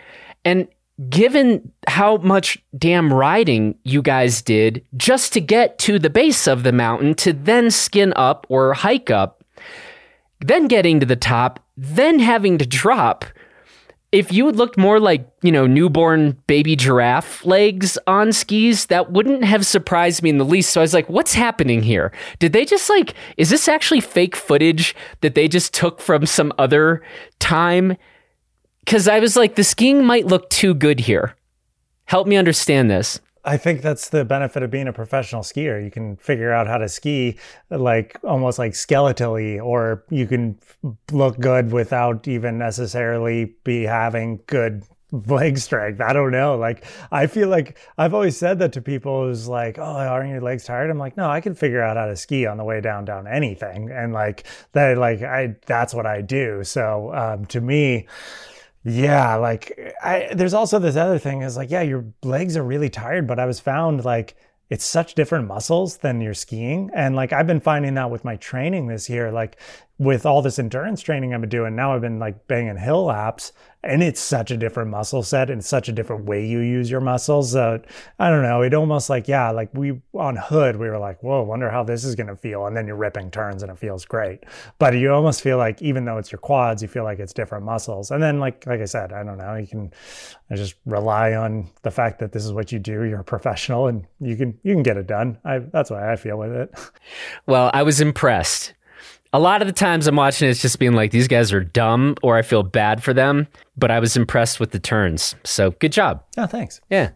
And 0.45 0.69
given 1.09 1.73
how 1.89 2.19
much 2.19 2.63
damn 2.79 3.13
riding 3.13 3.77
you 3.85 4.01
guys 4.01 4.43
did 4.43 4.85
just 4.97 5.33
to 5.33 5.41
get 5.41 5.79
to 5.81 5.99
the 5.99 6.11
base 6.11 6.47
of 6.47 6.63
the 6.63 6.73
mountain 6.73 7.15
to 7.17 7.33
then 7.33 7.71
skin 7.71 8.13
up 8.15 8.47
or 8.49 8.75
hike 8.75 9.11
up, 9.11 9.43
then 10.41 10.69
getting 10.69 11.01
to 11.01 11.07
the 11.07 11.17
top, 11.17 11.61
then 11.77 12.19
having 12.19 12.59
to 12.59 12.67
drop 12.67 13.25
if 14.15 14.33
you 14.33 14.47
had 14.47 14.55
looked 14.55 14.79
more 14.79 15.01
like, 15.01 15.29
you 15.43 15.51
know, 15.51 15.67
newborn 15.67 16.41
baby 16.47 16.77
giraffe 16.77 17.45
legs 17.45 17.99
on 18.07 18.33
skis, 18.33 18.87
that 18.87 19.11
wouldn't 19.11 19.43
have 19.43 19.67
surprised 19.67 20.23
me 20.23 20.31
in 20.31 20.39
the 20.39 20.45
least. 20.45 20.71
So 20.71 20.81
I 20.81 20.83
was 20.83 20.95
like, 20.95 21.09
what's 21.09 21.35
happening 21.35 21.83
here? 21.83 22.13
Did 22.39 22.53
they 22.53 22.65
just 22.65 22.89
like, 22.89 23.15
is 23.37 23.51
this 23.51 23.67
actually 23.67 24.01
fake 24.01 24.37
footage 24.37 24.95
that 25.21 25.35
they 25.35 25.49
just 25.49 25.75
took 25.75 26.01
from 26.01 26.27
some 26.27 26.53
other 26.59 27.03
time? 27.41 27.97
Because 28.85 29.09
I 29.09 29.19
was 29.19 29.35
like, 29.35 29.57
the 29.57 29.65
skiing 29.65 30.05
might 30.05 30.27
look 30.27 30.49
too 30.49 30.75
good 30.75 31.01
here. 31.01 31.35
Help 32.05 32.29
me 32.29 32.37
understand 32.37 32.89
this. 32.89 33.21
I 33.45 33.57
think 33.59 33.83
that's 33.83 34.09
the 34.09 34.25
benefit 34.25 34.63
of 34.63 34.71
being 34.71 34.89
a 34.89 34.93
professional 34.93 35.43
skier. 35.43 35.83
You 35.83 35.91
can 35.91 36.17
figure 36.17 36.53
out 36.53 36.67
how 36.67 36.79
to 36.79 36.89
ski 36.89 37.37
like 37.71 38.17
almost 38.25 38.59
like 38.59 38.73
skeletally, 38.73 39.63
or 39.63 40.05
you 40.11 40.27
can 40.27 40.59
look 41.13 41.39
good 41.39 41.71
without 41.71 42.27
even 42.27 42.59
necessarily 42.59 43.55
be 43.65 43.83
having 43.83 44.41
good 44.47 44.85
leg 45.27 45.59
strength. 45.59 46.01
I 46.01 46.13
don't 46.15 46.33
know. 46.33 46.57
Like 46.57 46.85
I 47.13 47.27
feel 47.27 47.49
like 47.49 47.79
I've 47.99 48.15
always 48.15 48.37
said 48.37 48.59
that 48.61 48.73
to 48.75 48.81
people 48.81 49.29
is 49.29 49.47
like, 49.47 49.79
oh, 49.79 49.83
aren't 49.83 50.31
your 50.31 50.41
legs 50.41 50.65
tired? 50.65 50.91
I'm 50.91 50.99
like, 50.99 51.17
no, 51.17 51.29
I 51.29 51.41
can 51.41 51.55
figure 51.55 51.83
out 51.83 51.99
how 51.99 52.07
to 52.07 52.17
ski 52.17 52.47
on 52.47 52.57
the 52.57 52.65
way 52.65 52.81
down 52.81 53.05
down 53.05 53.27
anything, 53.27 53.91
and 53.91 54.15
like 54.15 54.45
that, 54.73 54.97
like 54.97 55.23
I 55.23 55.57
that's 55.67 55.93
what 55.93 56.07
I 56.07 56.23
do. 56.23 56.65
So 56.65 57.15
um, 57.15 57.45
to 57.47 57.61
me 57.61 58.07
yeah, 58.85 59.37
like 59.37 59.95
I 60.03 60.29
there's 60.35 60.55
also 60.55 60.79
this 60.79 60.97
other 60.97 61.19
thing 61.19 61.43
is 61.43 61.57
like 61.57 61.71
yeah, 61.71 61.83
your 61.83 62.05
legs 62.23 62.57
are 62.57 62.65
really 62.65 62.91
tired, 62.91 63.27
but 63.27 63.39
I 63.39 63.47
was 63.47 63.61
found 63.61 64.05
like 64.05 64.37
it's 64.71 64.85
such 64.85 65.15
different 65.15 65.47
muscles 65.47 65.99
than 65.99 66.21
your 66.21 66.35
skiing. 66.35 66.91
And 66.95 67.15
like 67.17 67.33
I've 67.33 67.47
been 67.47 67.61
finding 67.61 67.95
that 67.95 68.11
with 68.11 68.25
my 68.25 68.37
training 68.37 68.87
this 68.87 69.09
year 69.09 69.31
like 69.31 69.59
with 69.99 70.27
all 70.27 70.43
this 70.43 70.59
endurance 70.59 71.01
training 71.01 71.33
I've 71.33 71.41
been 71.41 71.51
doing 71.51 71.77
now 71.77 71.95
I've 71.95 72.01
been 72.01 72.19
like 72.19 72.47
banging 72.49 72.77
hill 72.77 73.05
laps 73.05 73.53
and 73.85 74.03
it's 74.03 74.21
such 74.21 74.51
a 74.51 74.57
different 74.57 74.91
muscle 74.91 75.23
set 75.23 75.51
and 75.51 75.65
such 75.65 75.89
a 75.89 75.93
different 75.93 76.25
way 76.25 76.45
you 76.45 76.61
use 76.61 76.91
your 76.91 77.01
muscles. 77.01 77.55
Uh, 77.55 77.79
I 78.19 78.31
don't 78.31 78.43
know. 78.43 78.63
It 78.63 78.75
almost 78.75 79.11
like 79.11 79.29
yeah, 79.29 79.51
like 79.51 79.71
we 79.75 80.01
on 80.15 80.37
Hood, 80.37 80.77
we 80.77 80.89
were 80.89 80.99
like, 80.99 81.23
whoa, 81.23 81.43
wonder 81.43 81.71
how 81.71 81.85
this 81.85 82.05
is 82.05 82.15
gonna 82.15 82.37
feel, 82.37 82.67
and 82.67 82.77
then 82.77 82.87
you're 82.87 82.97
ripping 82.97 83.31
turns 83.31 83.63
and 83.63 83.71
it 83.71 83.79
feels 83.79 84.05
great. 84.05 84.45
But 84.79 84.95
you 84.95 85.13
almost 85.13 85.43
feel 85.43 85.59
like 85.59 85.81
even 85.83 86.05
though 86.05 86.19
it's 86.19 86.33
your 86.33 86.39
quads, 86.39 86.83
you 86.83 86.89
feel 86.89 87.05
like 87.05 87.19
it's 87.19 87.33
different 87.33 87.65
muscles. 87.65 88.11
And 88.11 88.23
then 88.23 88.41
like 88.41 88.67
like 88.67 88.81
I 88.81 88.87
said, 88.87 89.13
I 89.13 89.23
don't 89.23 89.39
know. 89.39 89.55
You 89.55 89.67
can 89.67 89.93
I 90.51 90.57
just 90.57 90.75
rely 90.87 91.35
on 91.35 91.71
the 91.83 91.91
fact 91.91 92.19
that 92.21 92.33
this 92.33 92.45
is 92.45 92.53
what 92.53 92.73
you 92.73 92.79
do. 92.79 93.03
You're 93.05 93.21
a 93.21 93.25
professional, 93.25 93.87
and 93.87 94.07
you 94.21 94.37
can 94.37 94.59
you 94.63 94.75
can 94.75 94.83
get 94.83 94.97
it 94.97 95.07
done. 95.07 95.39
I 95.45 95.59
that's 95.59 95.91
why 95.91 96.13
I 96.13 96.17
feel 96.17 96.39
with 96.39 96.53
it. 96.53 96.75
Well, 97.47 97.71
I 97.75 97.83
was 97.83 98.01
impressed 98.01 98.73
a 99.35 99.41
lot 99.41 99.61
of 99.61 99.67
the 99.67 99.73
times 99.73 100.07
I'm 100.07 100.15
watching 100.15 100.49
it's 100.49 100.63
just 100.63 100.79
being 100.79 100.93
like 100.93 101.11
these 101.11 101.27
guys 101.27 101.53
are 101.53 101.65
dumb 101.65 102.15
or 102.23 102.37
I 102.37 102.43
feel 102.43 102.63
bad 102.63 103.03
for 103.03 103.13
them, 103.13 103.49
but 103.77 103.91
I 103.91 103.99
was 103.99 104.17
impressed 104.17 104.61
with 104.61 104.71
the 104.71 104.79
turns. 104.79 105.35
So 105.43 105.73
good 105.73 105.91
job. 105.91 106.23
Oh, 106.39 106.47
thanks. 106.47 106.81
Yeah. 106.89 107.11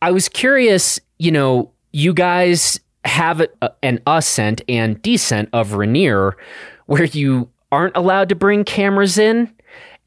I 0.00 0.12
was 0.12 0.30
curious, 0.30 0.98
you 1.18 1.30
know, 1.30 1.70
you 1.92 2.14
guys 2.14 2.80
have 3.04 3.42
a, 3.42 3.70
an 3.82 4.00
ascent 4.06 4.62
and 4.66 5.00
descent 5.02 5.50
of 5.52 5.74
Rainier 5.74 6.38
where 6.86 7.04
you 7.04 7.50
aren't 7.70 7.96
allowed 7.96 8.30
to 8.30 8.34
bring 8.34 8.64
cameras 8.64 9.18
in. 9.18 9.52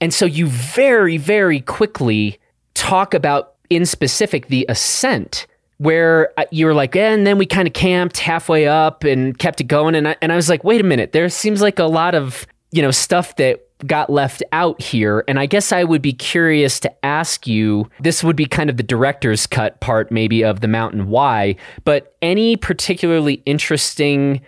And 0.02 0.12
so 0.12 0.26
you 0.26 0.48
very, 0.48 1.18
very 1.18 1.62
quickly 1.62 2.40
talk 2.74 3.14
about 3.14 3.54
in 3.70 3.86
specific 3.86 4.48
the 4.48 4.66
ascent 4.68 5.46
where 5.78 6.34
you 6.52 6.66
were 6.66 6.74
like, 6.74 6.96
eh, 6.96 7.14
and 7.14 7.28
then 7.28 7.38
we 7.38 7.46
kind 7.46 7.68
of 7.68 7.74
camped 7.74 8.20
halfway 8.20 8.68
up 8.68 9.04
and 9.04 9.38
kept 9.38 9.60
it 9.62 9.66
going. 9.66 9.96
And 9.96 10.08
I, 10.10 10.16
and 10.22 10.32
I 10.32 10.36
was 10.36 10.50
like, 10.50 10.64
wait 10.64 10.82
a 10.82 10.86
minute, 10.86 11.12
there 11.12 11.28
seems 11.30 11.62
like 11.62 11.80
a 11.80 11.86
lot 11.86 12.16
of, 12.16 12.48
you 12.72 12.82
know, 12.82 12.92
stuff 12.92 13.36
that 13.38 13.62
got 13.86 14.10
left 14.10 14.42
out 14.52 14.82
here. 14.82 15.24
And 15.28 15.40
I 15.40 15.46
guess 15.46 15.72
I 15.72 15.84
would 15.84 16.02
be 16.02 16.14
curious 16.14 16.80
to 16.82 17.06
ask 17.06 17.46
you 17.46 17.90
this 18.00 18.24
would 18.24 18.36
be 18.36 18.46
kind 18.46 18.70
of 18.70 18.78
the 18.78 18.84
director's 18.84 19.46
cut 19.46 19.80
part, 19.82 20.12
maybe, 20.12 20.44
of 20.44 20.62
The 20.62 20.68
Mountain 20.68 21.10
Why, 21.10 21.56
but 21.84 22.16
any 22.22 22.56
particularly 22.56 23.44
interesting 23.46 24.42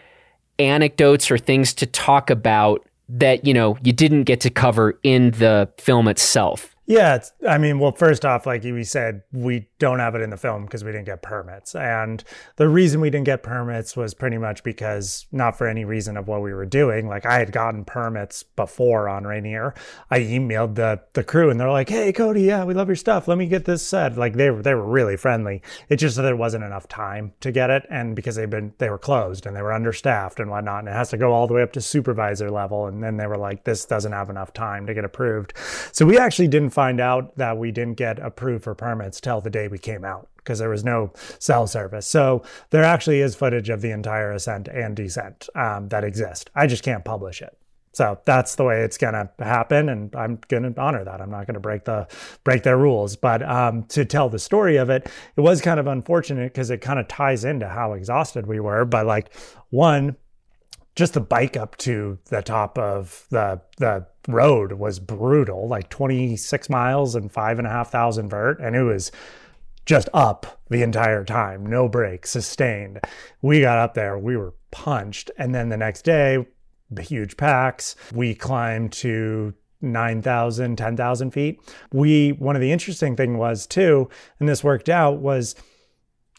anecdotes 0.60 1.30
or 1.30 1.38
things 1.38 1.74
to 1.76 1.86
talk 1.86 2.30
about 2.30 2.88
that, 3.10 3.46
you 3.46 3.54
know, 3.54 3.78
you 3.84 3.94
didn't 3.94 4.24
get 4.24 4.42
to 4.42 4.50
cover 4.50 5.00
in 5.04 5.32
the 5.32 5.70
film 5.78 6.08
itself? 6.08 6.76
Yeah, 6.88 7.20
I 7.48 7.58
mean, 7.58 7.80
well, 7.80 7.92
first 7.92 8.24
off, 8.24 8.46
like 8.46 8.64
we 8.64 8.86
said, 8.86 9.24
we 9.34 9.68
don't 9.80 10.00
have 10.00 10.16
it 10.16 10.22
in 10.22 10.30
the 10.30 10.38
film 10.38 10.66
because 10.66 10.84
we 10.84 10.92
didn't 10.92 11.06
get 11.06 11.22
permits. 11.22 11.76
And 11.76 12.24
the 12.56 12.68
reason 12.68 13.02
we 13.02 13.10
didn't 13.10 13.26
get 13.26 13.44
permits 13.44 13.96
was 13.96 14.14
pretty 14.14 14.38
much 14.38 14.64
because 14.64 15.26
not 15.32 15.58
for 15.58 15.68
any 15.68 15.86
reason 15.86 16.18
of 16.18 16.28
what 16.28 16.42
we 16.42 16.54
were 16.54 16.66
doing. 16.66 17.08
Like 17.08 17.26
I 17.26 17.40
had 17.40 17.52
gotten 17.52 17.86
permits 17.86 18.44
before 18.44 19.08
on 19.08 19.26
Rainier. 19.26 19.74
I 20.10 20.20
emailed 20.20 20.76
the 20.76 21.02
the 21.14 21.24
crew 21.24 21.50
and 21.50 21.60
they're 21.60 21.70
like, 21.70 21.90
"Hey, 21.90 22.12
Cody, 22.12 22.44
yeah, 22.44 22.64
we 22.64 22.74
love 22.74 22.88
your 22.88 22.96
stuff. 22.96 23.28
Let 23.28 23.38
me 23.38 23.46
get 23.48 23.66
this 23.66 23.86
set." 23.86 24.18
Like 24.18 24.34
they 24.34 24.50
were 24.50 24.62
they 24.62 24.74
were 24.74 24.86
really 24.86 25.18
friendly. 25.18 25.62
It 25.90 25.98
just 25.98 26.16
that 26.16 26.24
there 26.24 26.36
wasn't 26.36 26.64
enough 26.64 26.88
time 26.88 27.34
to 27.42 27.52
get 27.52 27.70
it, 27.70 27.86
and 27.90 28.16
because 28.16 28.36
they've 28.36 28.50
been 28.50 28.74
they 28.80 28.90
were 28.90 28.98
closed 28.98 29.46
and 29.46 29.56
they 29.56 29.62
were 29.62 29.74
understaffed 29.74 30.40
and 30.40 30.50
whatnot, 30.50 30.80
and 30.80 30.90
it 30.90 30.94
has 30.94 31.10
to 31.10 31.18
go 31.18 31.34
all 31.34 31.48
the 31.48 31.54
way 31.54 31.62
up 31.62 31.74
to 31.74 31.82
supervisor 31.82 32.50
level. 32.50 32.88
And 32.88 33.04
then 33.04 33.18
they 33.18 33.28
were 33.28 33.38
like, 33.38 33.64
"This 33.64 33.86
doesn't 33.86 34.12
have 34.12 34.30
enough 34.30 34.54
time 34.54 34.88
to 34.88 34.94
get 34.94 35.06
approved." 35.06 35.54
So 35.92 36.06
we 36.06 36.18
actually 36.18 36.48
didn't 36.48 36.72
find 36.72 37.00
out 37.00 37.36
that 37.38 37.58
we 37.58 37.72
didn't 37.72 37.98
get 37.98 38.20
approved 38.20 38.64
for 38.64 38.76
permits 38.76 39.22
till 39.22 39.42
the 39.42 39.50
day 39.50 39.67
we 39.68 39.78
came 39.78 40.06
out 40.06 40.30
because 40.38 40.60
there 40.60 40.70
was 40.70 40.84
no 40.84 41.12
cell 41.40 41.68
service. 41.68 42.08
So 42.08 42.44
there 42.70 42.84
actually 42.84 43.20
is 43.22 43.36
footage 43.36 43.70
of 43.70 43.82
the 43.82 43.92
entire 43.92 44.32
ascent 44.32 44.68
and 44.68 44.96
descent 44.96 45.50
um, 45.56 45.90
that 45.90 46.04
exist. 46.04 46.50
I 46.56 46.68
just 46.68 46.84
can't 46.84 47.04
publish 47.04 47.42
it. 47.42 47.58
So 47.98 48.20
that's 48.26 48.56
the 48.56 48.64
way 48.64 48.82
it's 48.82 48.98
gonna 48.98 49.28
happen, 49.40 49.90
and 49.90 50.16
I'm 50.16 50.40
gonna 50.50 50.72
honor 50.78 51.04
that. 51.04 51.20
I'm 51.20 51.32
not 51.32 51.48
gonna 51.48 51.60
break 51.60 51.86
the 51.86 52.08
break 52.44 52.62
their 52.62 52.78
rules. 52.78 53.16
But 53.16 53.42
um, 53.42 53.86
to 53.86 54.06
tell 54.06 54.30
the 54.30 54.38
story 54.38 54.78
of 54.78 54.92
it, 54.92 55.10
it 55.36 55.42
was 55.42 55.62
kind 55.62 55.80
of 55.80 55.88
unfortunate 55.88 56.54
because 56.54 56.70
it 56.70 56.80
kind 56.80 57.00
of 57.00 57.08
ties 57.08 57.44
into 57.44 57.68
how 57.68 57.94
exhausted 57.94 58.46
we 58.46 58.60
were. 58.60 58.86
But 58.86 59.08
like 59.08 59.34
one, 59.72 60.16
just 60.96 61.16
the 61.16 61.22
bike 61.22 61.58
up 61.58 61.76
to 61.78 62.20
the 62.26 62.44
top 62.44 62.78
of 62.78 63.26
the 63.32 63.62
the 63.78 64.06
road 64.28 64.74
was 64.74 65.00
brutal, 65.00 65.68
like 65.68 65.90
26 65.90 66.70
miles 66.70 67.16
and 67.16 67.32
five 67.32 67.58
and 67.58 67.68
a 67.68 67.72
half 67.72 67.92
thousand 67.92 68.30
vert, 68.30 68.60
and 68.60 68.76
it 68.76 68.84
was 68.84 69.12
just 69.88 70.10
up 70.14 70.62
the 70.70 70.84
entire 70.84 71.24
time, 71.24 71.66
no 71.66 71.88
break, 71.88 72.28
sustained. 72.28 73.00
We 73.42 73.62
got 73.62 73.80
up 73.80 73.94
there, 73.94 74.20
we 74.20 74.36
were 74.36 74.54
punched, 74.70 75.32
and 75.38 75.56
then 75.56 75.70
the 75.70 75.78
next 75.78 76.04
day, 76.04 76.46
huge 77.00 77.38
packs. 77.38 77.96
We 78.14 78.36
climbed 78.36 78.92
to 78.94 79.54
9,000, 79.82 80.78
10,000 80.78 81.32
feet. 81.32 81.60
We, 81.94 82.34
one 82.34 82.56
of 82.56 82.62
the 82.62 82.72
interesting 82.72 83.16
thing 83.16 83.38
was 83.38 83.66
too, 83.66 84.10
and 84.40 84.48
this 84.48 84.64
worked 84.64 84.90
out 84.90 85.20
was 85.20 85.56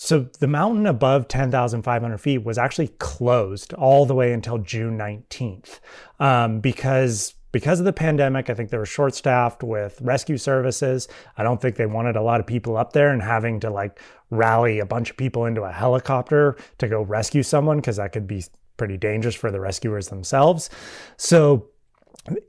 so 0.00 0.28
the 0.38 0.46
mountain 0.46 0.86
above 0.86 1.26
10,500 1.26 2.18
feet 2.18 2.44
was 2.44 2.56
actually 2.56 2.88
closed 2.98 3.74
all 3.74 4.06
the 4.06 4.14
way 4.14 4.32
until 4.32 4.58
June 4.58 4.96
19th 4.96 5.80
um, 6.20 6.60
because 6.60 7.34
because 7.52 7.78
of 7.78 7.86
the 7.86 7.92
pandemic, 7.92 8.50
I 8.50 8.54
think 8.54 8.70
they 8.70 8.78
were 8.78 8.86
short 8.86 9.14
staffed 9.14 9.62
with 9.62 10.00
rescue 10.00 10.36
services. 10.36 11.08
I 11.36 11.42
don't 11.42 11.60
think 11.60 11.76
they 11.76 11.86
wanted 11.86 12.16
a 12.16 12.22
lot 12.22 12.40
of 12.40 12.46
people 12.46 12.76
up 12.76 12.92
there 12.92 13.10
and 13.10 13.22
having 13.22 13.60
to 13.60 13.70
like 13.70 14.00
rally 14.30 14.78
a 14.78 14.86
bunch 14.86 15.10
of 15.10 15.16
people 15.16 15.46
into 15.46 15.62
a 15.62 15.72
helicopter 15.72 16.56
to 16.78 16.88
go 16.88 17.02
rescue 17.02 17.42
someone 17.42 17.78
because 17.78 17.96
that 17.96 18.12
could 18.12 18.26
be 18.26 18.44
pretty 18.76 18.96
dangerous 18.96 19.34
for 19.34 19.50
the 19.50 19.60
rescuers 19.60 20.08
themselves. 20.08 20.70
So, 21.16 21.68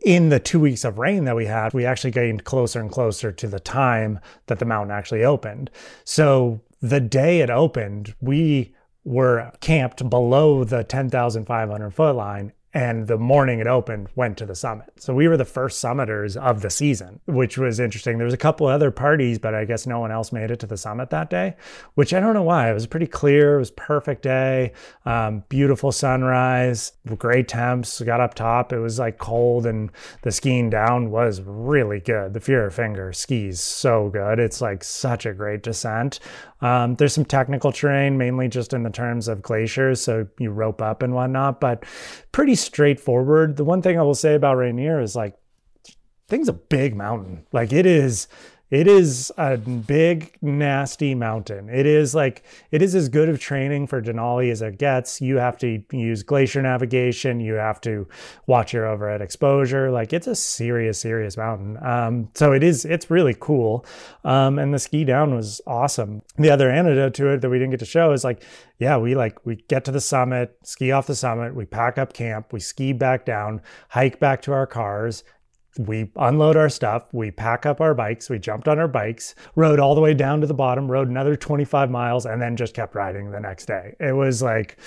in 0.03 0.27
the 0.27 0.39
two 0.39 0.59
weeks 0.59 0.83
of 0.83 0.97
rain 0.97 1.23
that 1.23 1.35
we 1.35 1.45
had, 1.45 1.73
we 1.73 1.85
actually 1.85 2.11
gained 2.11 2.43
closer 2.43 2.81
and 2.81 2.91
closer 2.91 3.31
to 3.31 3.47
the 3.47 3.59
time 3.59 4.19
that 4.47 4.59
the 4.59 4.65
mountain 4.65 4.91
actually 4.91 5.23
opened. 5.23 5.69
So, 6.03 6.61
the 6.81 6.99
day 6.99 7.39
it 7.39 7.49
opened, 7.49 8.15
we 8.19 8.73
were 9.03 9.51
camped 9.61 10.09
below 10.09 10.63
the 10.63 10.83
10,500 10.83 11.91
foot 11.91 12.15
line 12.15 12.51
and 12.73 13.07
the 13.07 13.17
morning 13.17 13.59
it 13.59 13.67
opened 13.67 14.09
went 14.15 14.37
to 14.37 14.45
the 14.45 14.55
summit. 14.55 14.89
So 14.97 15.13
we 15.13 15.27
were 15.27 15.37
the 15.37 15.45
first 15.45 15.83
summiters 15.83 16.37
of 16.37 16.61
the 16.61 16.69
season 16.69 17.19
which 17.25 17.57
was 17.57 17.79
interesting. 17.79 18.17
There 18.17 18.25
was 18.25 18.33
a 18.33 18.37
couple 18.37 18.67
other 18.67 18.91
parties 18.91 19.39
but 19.39 19.53
i 19.55 19.65
guess 19.65 19.87
no 19.87 19.99
one 19.99 20.11
else 20.11 20.31
made 20.31 20.51
it 20.51 20.59
to 20.59 20.67
the 20.67 20.77
summit 20.77 21.09
that 21.09 21.29
day 21.29 21.55
which 21.95 22.13
i 22.13 22.19
don't 22.19 22.33
know 22.33 22.43
why. 22.43 22.69
It 22.69 22.73
was 22.73 22.87
pretty 22.87 23.07
clear 23.07 23.55
it 23.55 23.59
was 23.59 23.71
perfect 23.71 24.21
day 24.23 24.73
um, 25.05 25.43
beautiful 25.49 25.91
sunrise 25.91 26.93
great 27.17 27.47
temps 27.47 28.01
got 28.01 28.19
up 28.19 28.33
top. 28.33 28.71
It 28.71 28.79
was 28.79 28.99
like 28.99 29.17
cold 29.17 29.65
and 29.65 29.91
the 30.21 30.31
skiing 30.31 30.69
down 30.69 31.11
was 31.11 31.41
really 31.41 31.99
good. 31.99 32.33
The 32.33 32.39
Fuhrer 32.39 32.71
Finger 32.71 33.13
skis 33.13 33.59
so 33.59 34.09
good. 34.09 34.39
It's 34.39 34.61
like 34.61 34.83
such 34.83 35.25
a 35.25 35.33
great 35.33 35.63
descent 35.63 36.19
um, 36.61 36.95
there's 36.95 37.13
some 37.13 37.25
technical 37.25 37.71
terrain, 37.71 38.17
mainly 38.17 38.47
just 38.47 38.73
in 38.73 38.83
the 38.83 38.89
terms 38.89 39.27
of 39.27 39.41
glaciers, 39.41 40.01
so 40.01 40.27
you 40.39 40.51
rope 40.51 40.81
up 40.81 41.01
and 41.01 41.13
whatnot, 41.13 41.61
but 41.61 41.85
pretty 42.31 42.55
straightforward. 42.55 43.57
The 43.57 43.63
one 43.63 43.81
thing 43.81 43.97
I 43.97 44.03
will 44.03 44.15
say 44.15 44.35
about 44.35 44.57
Rainier 44.57 44.99
is 44.99 45.15
like, 45.15 45.35
thing's 46.27 46.49
a 46.49 46.53
big 46.53 46.95
mountain. 46.95 47.45
Like 47.51 47.73
it 47.73 47.85
is 47.85 48.27
it 48.71 48.87
is 48.87 49.31
a 49.37 49.57
big, 49.57 50.37
nasty 50.41 51.15
mountain. 51.15 51.69
It 51.69 51.85
is 51.85 52.13
like, 52.13 52.43
it 52.71 52.81
is 52.81 52.93
as 52.93 53.09
good 53.09 53.29
of 53.29 53.39
training 53.39 53.87
for 53.87 54.01
Denali 54.01 54.51
as 54.51 54.61
it 54.61 54.77
gets. 54.77 55.21
You 55.21 55.37
have 55.37 55.57
to 55.59 55.83
use 55.91 56.21
glacier 56.23 56.61
navigation. 56.61 57.39
You 57.39 57.55
have 57.55 57.81
to 57.81 58.07
watch 58.45 58.73
your 58.73 58.85
overhead 58.85 59.21
exposure. 59.21 59.89
Like, 59.89 60.13
it's 60.13 60.27
a 60.27 60.35
serious, 60.35 60.99
serious 60.99 61.35
mountain. 61.35 61.77
Um, 61.83 62.29
so 62.35 62.51
it 62.51 62.63
is, 62.63 62.85
it's 62.85 63.09
really 63.09 63.35
cool. 63.39 63.85
Um, 64.23 64.59
and 64.59 64.73
the 64.73 64.79
ski 64.79 65.03
down 65.03 65.33
was 65.33 65.61
awesome. 65.65 66.21
The 66.37 66.51
other 66.51 66.69
antidote 66.69 67.15
to 67.15 67.29
it 67.29 67.41
that 67.41 67.49
we 67.49 67.57
didn't 67.57 67.71
get 67.71 67.79
to 67.79 67.85
show 67.85 68.11
is 68.11 68.23
like, 68.23 68.43
yeah, 68.77 68.97
we 68.97 69.15
like, 69.15 69.45
we 69.45 69.55
get 69.67 69.83
to 69.85 69.91
the 69.91 69.99
summit, 69.99 70.55
ski 70.63 70.91
off 70.91 71.07
the 71.07 71.15
summit, 71.15 71.55
we 71.55 71.65
pack 71.65 71.97
up 71.97 72.13
camp, 72.13 72.53
we 72.53 72.59
ski 72.59 72.93
back 72.93 73.25
down, 73.25 73.61
hike 73.89 74.19
back 74.19 74.41
to 74.43 74.53
our 74.53 74.65
cars, 74.65 75.23
we 75.77 76.11
unload 76.15 76.57
our 76.57 76.69
stuff, 76.69 77.05
we 77.13 77.31
pack 77.31 77.65
up 77.65 77.79
our 77.79 77.93
bikes, 77.93 78.29
we 78.29 78.39
jumped 78.39 78.67
on 78.67 78.79
our 78.79 78.87
bikes, 78.87 79.35
rode 79.55 79.79
all 79.79 79.95
the 79.95 80.01
way 80.01 80.13
down 80.13 80.41
to 80.41 80.47
the 80.47 80.53
bottom, 80.53 80.89
rode 80.89 81.07
another 81.07 81.35
25 81.35 81.91
miles, 81.91 82.25
and 82.25 82.41
then 82.41 82.55
just 82.55 82.73
kept 82.73 82.95
riding 82.95 83.31
the 83.31 83.39
next 83.39 83.65
day. 83.65 83.95
It 83.99 84.13
was 84.13 84.41
like, 84.41 84.77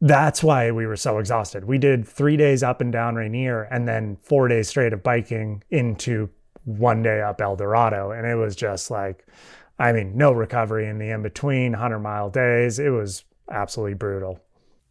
that's 0.00 0.42
why 0.42 0.70
we 0.70 0.86
were 0.86 0.96
so 0.96 1.18
exhausted. 1.18 1.64
We 1.64 1.78
did 1.78 2.06
three 2.06 2.36
days 2.36 2.62
up 2.62 2.80
and 2.80 2.92
down 2.92 3.16
Rainier 3.16 3.62
and 3.64 3.86
then 3.86 4.16
four 4.22 4.48
days 4.48 4.68
straight 4.68 4.92
of 4.92 5.02
biking 5.02 5.62
into 5.70 6.30
one 6.64 7.02
day 7.02 7.20
up 7.20 7.40
El 7.40 7.56
Dorado. 7.56 8.12
And 8.12 8.26
it 8.26 8.36
was 8.36 8.54
just 8.54 8.90
like, 8.90 9.26
I 9.78 9.92
mean, 9.92 10.16
no 10.16 10.32
recovery 10.32 10.86
in 10.88 10.98
the 10.98 11.10
in 11.10 11.22
between 11.22 11.72
100 11.72 11.98
mile 11.98 12.30
days. 12.30 12.78
It 12.78 12.90
was 12.90 13.24
absolutely 13.50 13.94
brutal. 13.94 14.40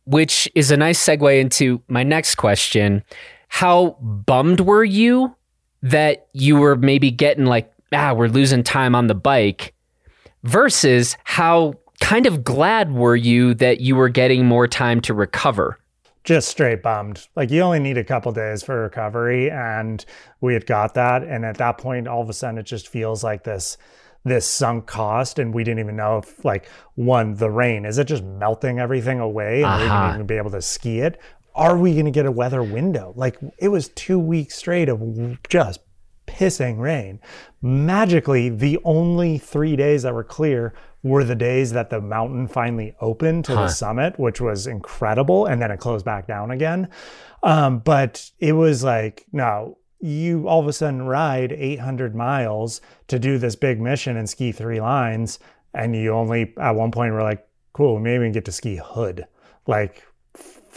Which 0.05 0.49
is 0.55 0.71
a 0.71 0.77
nice 0.77 1.03
segue 1.03 1.39
into 1.39 1.81
my 1.87 2.03
next 2.03 2.35
question 2.35 3.03
how 3.47 3.97
bummed 4.01 4.61
were 4.61 4.83
you 4.83 5.35
that 5.81 6.27
you 6.33 6.55
were 6.55 6.75
maybe 6.75 7.11
getting 7.11 7.45
like, 7.45 7.71
ah, 7.93 8.13
we're 8.13 8.27
losing 8.27 8.63
time 8.63 8.95
on 8.95 9.07
the 9.07 9.15
bike 9.15 9.73
versus 10.43 11.17
how 11.23 11.73
kind 11.99 12.25
of 12.25 12.43
glad 12.43 12.91
were 12.93 13.15
you 13.15 13.53
that 13.55 13.81
you 13.81 13.95
were 13.95 14.09
getting 14.09 14.45
more 14.45 14.67
time 14.67 15.01
to 15.01 15.13
recover? 15.13 15.79
Just 16.23 16.49
straight 16.49 16.83
bummed. 16.83 17.27
Like 17.35 17.49
you 17.51 17.61
only 17.61 17.79
need 17.79 17.97
a 17.97 18.03
couple 18.03 18.31
days 18.31 18.63
for 18.63 18.81
recovery 18.81 19.49
and 19.49 20.03
we 20.41 20.53
had 20.53 20.65
got 20.65 20.93
that 20.95 21.23
and 21.23 21.45
at 21.45 21.57
that 21.57 21.77
point 21.77 22.07
all 22.07 22.21
of 22.21 22.29
a 22.29 22.33
sudden 22.33 22.57
it 22.57 22.65
just 22.65 22.87
feels 22.87 23.23
like 23.23 23.43
this 23.43 23.77
this 24.25 24.45
sunk 24.45 24.85
cost 24.87 25.39
and 25.39 25.53
we 25.53 25.63
didn't 25.63 25.79
even 25.79 25.95
know 25.95 26.17
if 26.17 26.43
like 26.43 26.69
one 26.95 27.35
the 27.35 27.49
rain 27.49 27.85
is 27.85 27.97
it 27.97 28.05
just 28.05 28.23
melting 28.23 28.79
everything 28.79 29.19
away 29.19 29.57
and 29.57 29.65
uh-huh. 29.65 29.83
we 29.83 29.87
didn't 29.87 30.15
even 30.15 30.27
be 30.27 30.35
able 30.35 30.51
to 30.51 30.61
ski 30.61 30.99
it 30.99 31.19
are 31.57 31.77
we 31.77 31.93
going 31.93 32.05
to 32.05 32.11
get 32.11 32.25
a 32.25 32.31
weather 32.31 32.63
window? 32.63 33.13
Like 33.15 33.37
it 33.57 33.67
was 33.67 33.89
two 33.89 34.19
weeks 34.19 34.55
straight 34.55 34.87
of 34.87 35.01
just 35.49 35.81
pissing 36.27 36.77
rain. 36.77 37.19
Magically, 37.61 38.49
the 38.49 38.77
only 38.83 39.37
three 39.37 39.75
days 39.75 40.03
that 40.03 40.13
were 40.13 40.23
clear 40.23 40.73
were 41.03 41.23
the 41.23 41.35
days 41.35 41.71
that 41.71 41.89
the 41.89 42.01
mountain 42.01 42.47
finally 42.47 42.95
opened 43.01 43.45
to 43.45 43.55
huh. 43.55 43.63
the 43.63 43.69
summit, 43.69 44.19
which 44.19 44.39
was 44.39 44.67
incredible. 44.67 45.45
And 45.45 45.61
then 45.61 45.71
it 45.71 45.79
closed 45.79 46.05
back 46.05 46.27
down 46.27 46.51
again. 46.51 46.89
Um, 47.43 47.79
but 47.79 48.29
it 48.39 48.53
was 48.53 48.83
like, 48.83 49.25
no, 49.31 49.77
you 49.99 50.47
all 50.47 50.59
of 50.59 50.67
a 50.67 50.73
sudden 50.73 51.03
ride 51.03 51.51
800 51.51 52.15
miles 52.15 52.81
to 53.07 53.17
do 53.17 53.37
this 53.37 53.55
big 53.55 53.81
mission 53.81 54.17
and 54.17 54.29
ski 54.29 54.51
three 54.51 54.79
lines. 54.79 55.39
And 55.73 55.95
you 55.95 56.11
only, 56.11 56.53
at 56.59 56.75
one 56.75 56.91
point, 56.91 57.13
were 57.13 57.23
like, 57.23 57.47
cool, 57.73 57.99
maybe 57.99 58.19
we 58.19 58.25
can 58.25 58.31
get 58.33 58.45
to 58.45 58.51
ski 58.51 58.79
hood. 58.83 59.25
Like, 59.65 60.03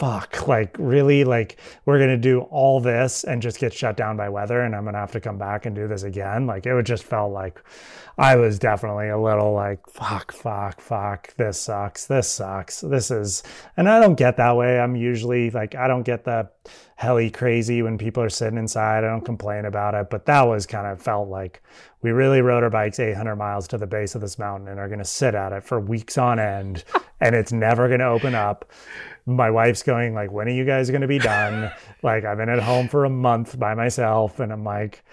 fuck, 0.01 0.47
like 0.47 0.75
really, 0.79 1.23
like 1.23 1.57
we're 1.85 1.99
gonna 1.99 2.17
do 2.17 2.39
all 2.49 2.81
this 2.81 3.23
and 3.23 3.39
just 3.39 3.59
get 3.59 3.71
shut 3.71 3.95
down 3.95 4.17
by 4.17 4.27
weather, 4.29 4.61
and 4.61 4.75
I'm 4.75 4.83
gonna 4.83 4.97
have 4.97 5.11
to 5.11 5.19
come 5.19 5.37
back 5.37 5.67
and 5.67 5.75
do 5.75 5.87
this 5.87 6.01
again. 6.01 6.47
Like 6.47 6.65
it 6.65 6.73
would 6.73 6.87
just 6.87 7.03
felt 7.03 7.31
like 7.31 7.61
I 8.17 8.35
was 8.35 8.57
definitely 8.57 9.09
a 9.09 9.19
little 9.19 9.53
like 9.53 9.87
fuck, 9.87 10.31
fuck, 10.31 10.81
fuck. 10.81 11.35
This 11.35 11.59
sucks. 11.59 12.07
This 12.07 12.27
sucks. 12.27 12.81
This 12.81 13.11
is, 13.11 13.43
and 13.77 13.87
I 13.87 13.99
don't 13.99 14.15
get 14.15 14.37
that 14.37 14.57
way. 14.57 14.79
I'm 14.79 14.95
usually 14.95 15.51
like 15.51 15.75
I 15.75 15.87
don't 15.87 16.01
get 16.01 16.23
the 16.23 16.49
helly 16.95 17.29
crazy 17.29 17.83
when 17.83 17.99
people 17.99 18.23
are 18.23 18.29
sitting 18.29 18.57
inside. 18.57 19.03
I 19.03 19.07
don't 19.07 19.25
complain 19.25 19.65
about 19.65 19.93
it, 19.93 20.09
but 20.09 20.25
that 20.25 20.41
was 20.43 20.65
kind 20.65 20.87
of 20.87 20.99
felt 20.99 21.29
like 21.29 21.61
we 22.01 22.09
really 22.09 22.41
rode 22.41 22.63
our 22.63 22.69
bikes 22.71 22.99
800 22.99 23.35
miles 23.35 23.67
to 23.69 23.77
the 23.77 23.87
base 23.87 24.15
of 24.15 24.21
this 24.21 24.39
mountain 24.39 24.67
and 24.67 24.79
are 24.79 24.87
going 24.87 24.99
to 24.99 25.05
sit 25.05 25.35
at 25.35 25.51
it 25.51 25.63
for 25.63 25.79
weeks 25.79 26.17
on 26.17 26.39
end 26.39 26.83
and 27.19 27.35
it's 27.35 27.51
never 27.51 27.87
going 27.87 27.99
to 27.99 28.07
open 28.07 28.35
up 28.35 28.71
my 29.25 29.49
wife's 29.49 29.83
going 29.83 30.13
like 30.13 30.31
when 30.31 30.47
are 30.47 30.51
you 30.51 30.65
guys 30.65 30.89
going 30.89 31.01
to 31.01 31.07
be 31.07 31.19
done? 31.19 31.71
Like 32.03 32.25
i've 32.25 32.37
been 32.37 32.49
at 32.49 32.63
home 32.63 32.87
for 32.87 33.05
a 33.05 33.11
month 33.11 33.59
by 33.59 33.75
myself 33.75 34.39
and 34.39 34.51
i'm 34.51 34.63
like 34.63 35.03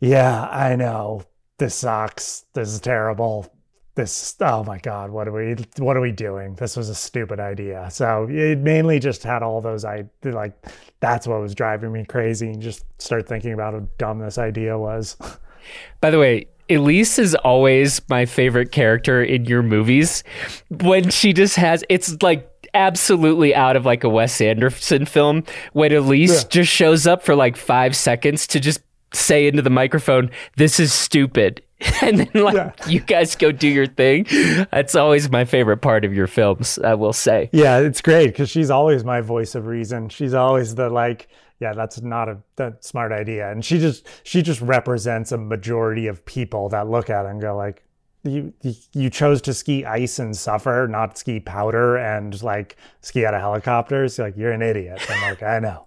yeah 0.00 0.48
i 0.50 0.74
know. 0.74 1.22
This 1.58 1.76
sucks. 1.76 2.46
This 2.52 2.68
is 2.70 2.80
terrible. 2.80 3.50
This 3.94 4.34
oh 4.40 4.64
my 4.64 4.78
god 4.78 5.10
what 5.10 5.28
are 5.28 5.32
we 5.32 5.54
what 5.78 5.96
are 5.96 6.00
we 6.00 6.10
doing? 6.10 6.56
This 6.56 6.76
was 6.76 6.88
a 6.88 6.94
stupid 6.94 7.38
idea. 7.38 7.88
So 7.92 8.26
it 8.28 8.58
mainly 8.58 8.98
just 8.98 9.22
had 9.22 9.42
all 9.42 9.60
those 9.60 9.84
i 9.84 10.04
like 10.24 10.54
that's 10.98 11.28
what 11.28 11.40
was 11.40 11.54
driving 11.54 11.92
me 11.92 12.04
crazy 12.04 12.48
and 12.48 12.60
just 12.60 12.84
start 13.00 13.28
thinking 13.28 13.52
about 13.52 13.74
how 13.74 13.86
dumb 13.98 14.18
this 14.18 14.38
idea 14.38 14.76
was. 14.76 15.16
By 16.00 16.10
the 16.10 16.18
way 16.18 16.48
Elise 16.68 17.18
is 17.18 17.34
always 17.36 18.00
my 18.08 18.24
favorite 18.24 18.72
character 18.72 19.22
in 19.22 19.44
your 19.44 19.62
movies. 19.62 20.24
When 20.70 21.10
she 21.10 21.32
just 21.32 21.56
has 21.56 21.84
it's 21.88 22.20
like 22.22 22.50
absolutely 22.74 23.54
out 23.54 23.76
of 23.76 23.86
like 23.86 24.04
a 24.04 24.08
Wes 24.08 24.40
Anderson 24.40 25.06
film 25.06 25.44
when 25.72 25.92
Elise 25.92 26.42
yeah. 26.42 26.48
just 26.48 26.70
shows 26.70 27.06
up 27.06 27.22
for 27.22 27.34
like 27.34 27.56
five 27.56 27.96
seconds 27.96 28.46
to 28.48 28.60
just 28.60 28.80
say 29.14 29.46
into 29.46 29.62
the 29.62 29.70
microphone, 29.70 30.30
"This 30.56 30.78
is 30.78 30.92
stupid," 30.92 31.62
and 32.02 32.18
then 32.18 32.42
like 32.42 32.54
yeah. 32.54 32.72
you 32.86 33.00
guys 33.00 33.36
go 33.36 33.52
do 33.52 33.68
your 33.68 33.86
thing. 33.86 34.26
That's 34.70 34.94
always 34.94 35.30
my 35.30 35.44
favorite 35.44 35.78
part 35.78 36.04
of 36.04 36.12
your 36.12 36.26
films. 36.26 36.78
I 36.78 36.94
will 36.94 37.12
say. 37.12 37.50
Yeah, 37.52 37.78
it's 37.78 38.00
great 38.00 38.28
because 38.28 38.50
she's 38.50 38.70
always 38.70 39.04
my 39.04 39.20
voice 39.20 39.54
of 39.54 39.66
reason. 39.66 40.08
She's 40.08 40.34
always 40.34 40.74
the 40.74 40.90
like. 40.90 41.28
Yeah, 41.60 41.72
that's 41.72 42.02
not 42.02 42.28
a 42.28 42.38
that 42.56 42.84
smart 42.84 43.12
idea, 43.12 43.50
and 43.50 43.64
she 43.64 43.78
just 43.78 44.06
she 44.24 44.42
just 44.42 44.60
represents 44.60 45.30
a 45.32 45.38
majority 45.38 46.08
of 46.08 46.24
people 46.26 46.68
that 46.70 46.88
look 46.90 47.08
at 47.08 47.26
it 47.26 47.30
and 47.30 47.40
go 47.40 47.56
like, 47.56 47.84
you 48.24 48.52
you 48.92 49.10
chose 49.10 49.40
to 49.42 49.54
ski 49.54 49.84
ice 49.84 50.18
and 50.18 50.36
suffer, 50.36 50.88
not 50.90 51.18
ski 51.18 51.40
powder 51.40 51.96
and 51.96 52.42
like 52.42 52.76
ski 53.00 53.24
out 53.24 53.34
of 53.34 53.40
helicopters. 53.40 54.18
Like 54.18 54.36
you're 54.36 54.52
an 54.52 54.62
idiot. 54.62 55.00
I'm 55.08 55.22
like, 55.22 55.42
I 55.42 55.58
know. 55.58 55.86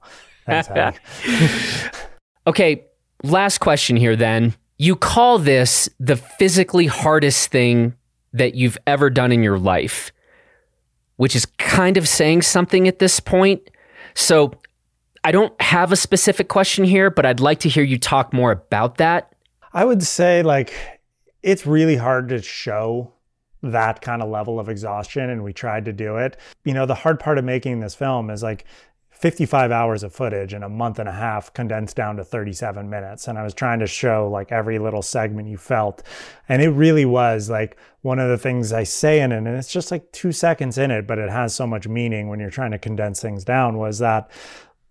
okay, 2.47 2.85
last 3.23 3.57
question 3.57 3.97
here. 3.97 4.15
Then 4.15 4.55
you 4.77 4.95
call 4.95 5.39
this 5.39 5.89
the 5.99 6.15
physically 6.15 6.85
hardest 6.85 7.51
thing 7.51 7.95
that 8.33 8.55
you've 8.55 8.77
ever 8.85 9.09
done 9.09 9.31
in 9.31 9.43
your 9.43 9.57
life, 9.57 10.11
which 11.15 11.35
is 11.35 11.45
kind 11.57 11.97
of 11.97 12.07
saying 12.07 12.43
something 12.43 12.87
at 12.87 12.99
this 12.99 13.19
point. 13.19 13.69
So 14.13 14.53
I 15.23 15.31
don't 15.31 15.59
have 15.61 15.91
a 15.91 15.95
specific 15.95 16.47
question 16.47 16.85
here, 16.85 17.09
but 17.09 17.25
I'd 17.25 17.39
like 17.39 17.59
to 17.61 17.69
hear 17.69 17.83
you 17.83 17.97
talk 17.97 18.31
more 18.31 18.51
about 18.51 18.97
that. 18.97 19.33
I 19.73 19.83
would 19.85 20.03
say 20.03 20.43
like 20.43 20.73
it's 21.43 21.65
really 21.65 21.97
hard 21.97 22.29
to 22.29 22.41
show 22.41 23.13
that 23.63 24.01
kind 24.01 24.21
of 24.21 24.29
level 24.29 24.59
of 24.59 24.69
exhaustion 24.69 25.29
and 25.29 25.43
we 25.43 25.53
tried 25.53 25.85
to 25.85 25.93
do 25.93 26.17
it. 26.17 26.37
You 26.63 26.73
know, 26.73 26.85
the 26.85 26.95
hard 26.95 27.19
part 27.19 27.37
of 27.37 27.45
making 27.45 27.79
this 27.79 27.95
film 27.95 28.29
is 28.29 28.43
like 28.43 28.65
55 29.17 29.71
hours 29.71 30.03
of 30.03 30.13
footage 30.13 30.53
in 30.53 30.61
a 30.61 30.69
month 30.69 30.99
and 30.99 31.09
a 31.09 31.13
half 31.13 31.51
condensed 31.53 31.95
down 31.95 32.17
to 32.17 32.23
37 32.23 32.87
minutes. 32.87 33.27
And 33.27 33.39
I 33.39 33.43
was 33.43 33.55
trying 33.55 33.79
to 33.79 33.87
show 33.87 34.29
like 34.31 34.51
every 34.51 34.77
little 34.77 35.01
segment 35.01 35.47
you 35.47 35.57
felt. 35.57 36.03
And 36.47 36.61
it 36.61 36.69
really 36.69 37.05
was 37.05 37.49
like 37.49 37.77
one 38.01 38.19
of 38.19 38.29
the 38.29 38.37
things 38.37 38.71
I 38.71 38.83
say 38.83 39.19
in 39.19 39.31
it, 39.31 39.37
and 39.37 39.47
it's 39.47 39.71
just 39.71 39.89
like 39.89 40.11
two 40.11 40.31
seconds 40.31 40.77
in 40.77 40.91
it, 40.91 41.07
but 41.07 41.17
it 41.17 41.31
has 41.31 41.55
so 41.55 41.65
much 41.65 41.87
meaning 41.87 42.27
when 42.27 42.39
you're 42.39 42.51
trying 42.51 42.71
to 42.71 42.77
condense 42.77 43.19
things 43.19 43.43
down, 43.43 43.77
was 43.77 43.97
that 43.99 44.29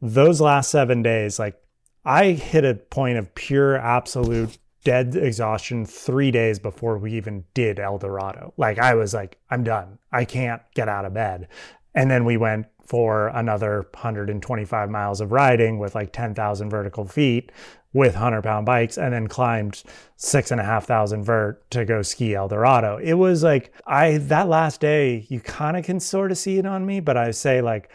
those 0.03 0.41
last 0.41 0.71
seven 0.73 1.03
days, 1.03 1.39
like 1.39 1.63
I 2.05 2.33
hit 2.33 2.65
a 2.65 2.75
point 2.75 3.19
of 3.19 3.33
pure 3.35 3.77
absolute 3.77 4.59
dead 4.87 5.17
exhaustion 5.17 5.85
three 5.85 6.31
days 6.31 6.61
before 6.61 6.97
we 6.97 7.13
even 7.15 7.43
did 7.55 7.81
El 7.81 7.99
Dorado. 7.99 8.55
Like 8.57 8.79
I 8.79 8.95
was 8.95 9.13
like, 9.13 9.37
I'm 9.51 9.65
done. 9.65 9.99
I 10.13 10.25
can't 10.25 10.63
get 10.77 10.89
out 10.89 11.05
of 11.05 11.13
bed. 11.13 11.49
And 11.97 12.09
then 12.09 12.25
we 12.25 12.37
went 12.37 12.67
for 12.85 13.27
another 13.29 13.89
125 13.95 14.89
miles 14.89 15.21
of 15.21 15.33
riding 15.33 15.81
with 15.81 15.97
like 15.97 16.13
10,000 16.13 16.71
vertical 16.71 17.05
feet 17.05 17.51
with 17.95 18.13
100 18.13 18.43
pound 18.43 18.65
bikes 18.65 18.97
and 18.97 19.13
then 19.13 19.27
climbed 19.27 19.83
six 20.15 20.53
and 20.53 20.61
a 20.61 20.65
half 20.65 20.87
thousand 20.87 21.25
vert 21.25 21.69
to 21.73 21.85
go 21.85 22.01
ski 22.01 22.37
El 22.37 22.47
Dorado. 22.47 22.99
It 22.99 23.15
was 23.15 23.43
like, 23.43 23.73
I, 23.89 24.19
that 24.19 24.49
last 24.49 24.81
day, 24.81 25.27
you 25.29 25.41
kind 25.41 25.77
of 25.77 25.85
can 25.85 25.99
sort 25.99 26.31
of 26.31 26.39
see 26.39 26.59
it 26.59 26.67
on 26.67 26.87
me, 26.87 27.01
but 27.01 27.17
I 27.17 27.33
say 27.33 27.61
like, 27.61 27.91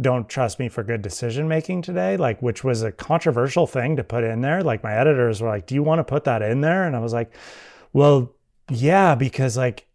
don't 0.00 0.28
trust 0.28 0.58
me 0.58 0.68
for 0.68 0.82
good 0.82 1.02
decision 1.02 1.46
making 1.46 1.82
today, 1.82 2.16
like, 2.16 2.42
which 2.42 2.64
was 2.64 2.82
a 2.82 2.92
controversial 2.92 3.66
thing 3.66 3.96
to 3.96 4.04
put 4.04 4.24
in 4.24 4.40
there. 4.40 4.62
Like, 4.62 4.82
my 4.82 4.92
editors 4.92 5.40
were 5.40 5.48
like, 5.48 5.66
Do 5.66 5.74
you 5.74 5.82
want 5.82 6.00
to 6.00 6.04
put 6.04 6.24
that 6.24 6.42
in 6.42 6.60
there? 6.60 6.84
And 6.84 6.96
I 6.96 7.00
was 7.00 7.12
like, 7.12 7.32
Well, 7.92 8.34
yeah, 8.70 9.14
because 9.14 9.56
like 9.56 9.86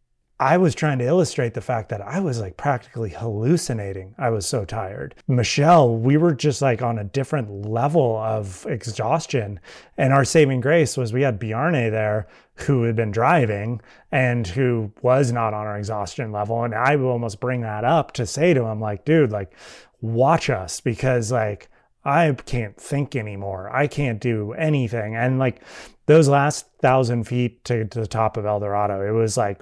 I 0.42 0.56
was 0.56 0.74
trying 0.74 1.00
to 1.00 1.06
illustrate 1.06 1.54
the 1.54 1.60
fact 1.60 1.90
that 1.90 2.00
I 2.00 2.22
was 2.22 2.40
like 2.40 2.56
practically 2.56 3.10
hallucinating. 3.10 4.16
I 4.18 4.30
was 4.30 4.46
so 4.46 4.64
tired. 4.64 5.16
Michelle, 5.28 5.98
we 5.98 6.16
were 6.16 6.34
just 6.34 6.62
like 6.62 6.82
on 6.82 6.98
a 6.98 7.04
different 7.04 7.66
level 7.66 8.16
of 8.18 8.66
exhaustion. 8.70 9.60
And 9.98 10.14
our 10.14 10.24
saving 10.24 10.62
grace 10.62 10.96
was 10.96 11.12
we 11.12 11.24
had 11.24 11.40
Bjarne 11.40 11.92
there 11.92 12.28
who 12.56 12.84
had 12.84 12.96
been 12.96 13.12
driving 13.12 13.82
and 14.14 14.48
who 14.48 14.94
was 15.02 15.34
not 15.34 15.54
on 15.54 15.68
our 15.68 15.78
exhaustion 15.78 16.32
level. 16.32 16.64
And 16.64 16.74
I 16.74 16.96
would 16.96 17.10
almost 17.10 17.42
bring 17.42 17.62
that 17.62 17.84
up 17.84 18.14
to 18.14 18.26
say 18.26 18.54
to 18.54 18.64
him, 18.64 18.80
like, 18.80 19.04
dude, 19.04 19.32
like, 19.32 19.54
watch 20.02 20.50
us 20.50 20.82
because 20.82 21.32
like 21.32 21.70
I 22.04 22.34
can't 22.46 22.78
think 22.78 23.16
anymore. 23.16 23.70
I 23.76 23.88
can't 23.88 24.20
do 24.20 24.54
anything. 24.54 25.16
And 25.16 25.38
like 25.38 25.62
those 26.06 26.28
last 26.28 26.68
thousand 26.82 27.26
feet 27.26 27.64
to, 27.66 27.86
to 27.86 28.00
the 28.00 28.08
top 28.08 28.38
of 28.38 28.46
El 28.46 28.60
Dorado, 28.60 29.06
it 29.06 29.12
was 29.12 29.38
like 29.38 29.62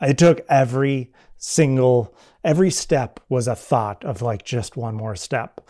I 0.00 0.12
took 0.12 0.44
every 0.48 1.12
single, 1.36 2.14
every 2.42 2.70
step 2.70 3.20
was 3.28 3.46
a 3.48 3.54
thought 3.54 4.04
of 4.04 4.20
like 4.20 4.44
just 4.44 4.76
one 4.76 4.94
more 4.94 5.16
step, 5.16 5.60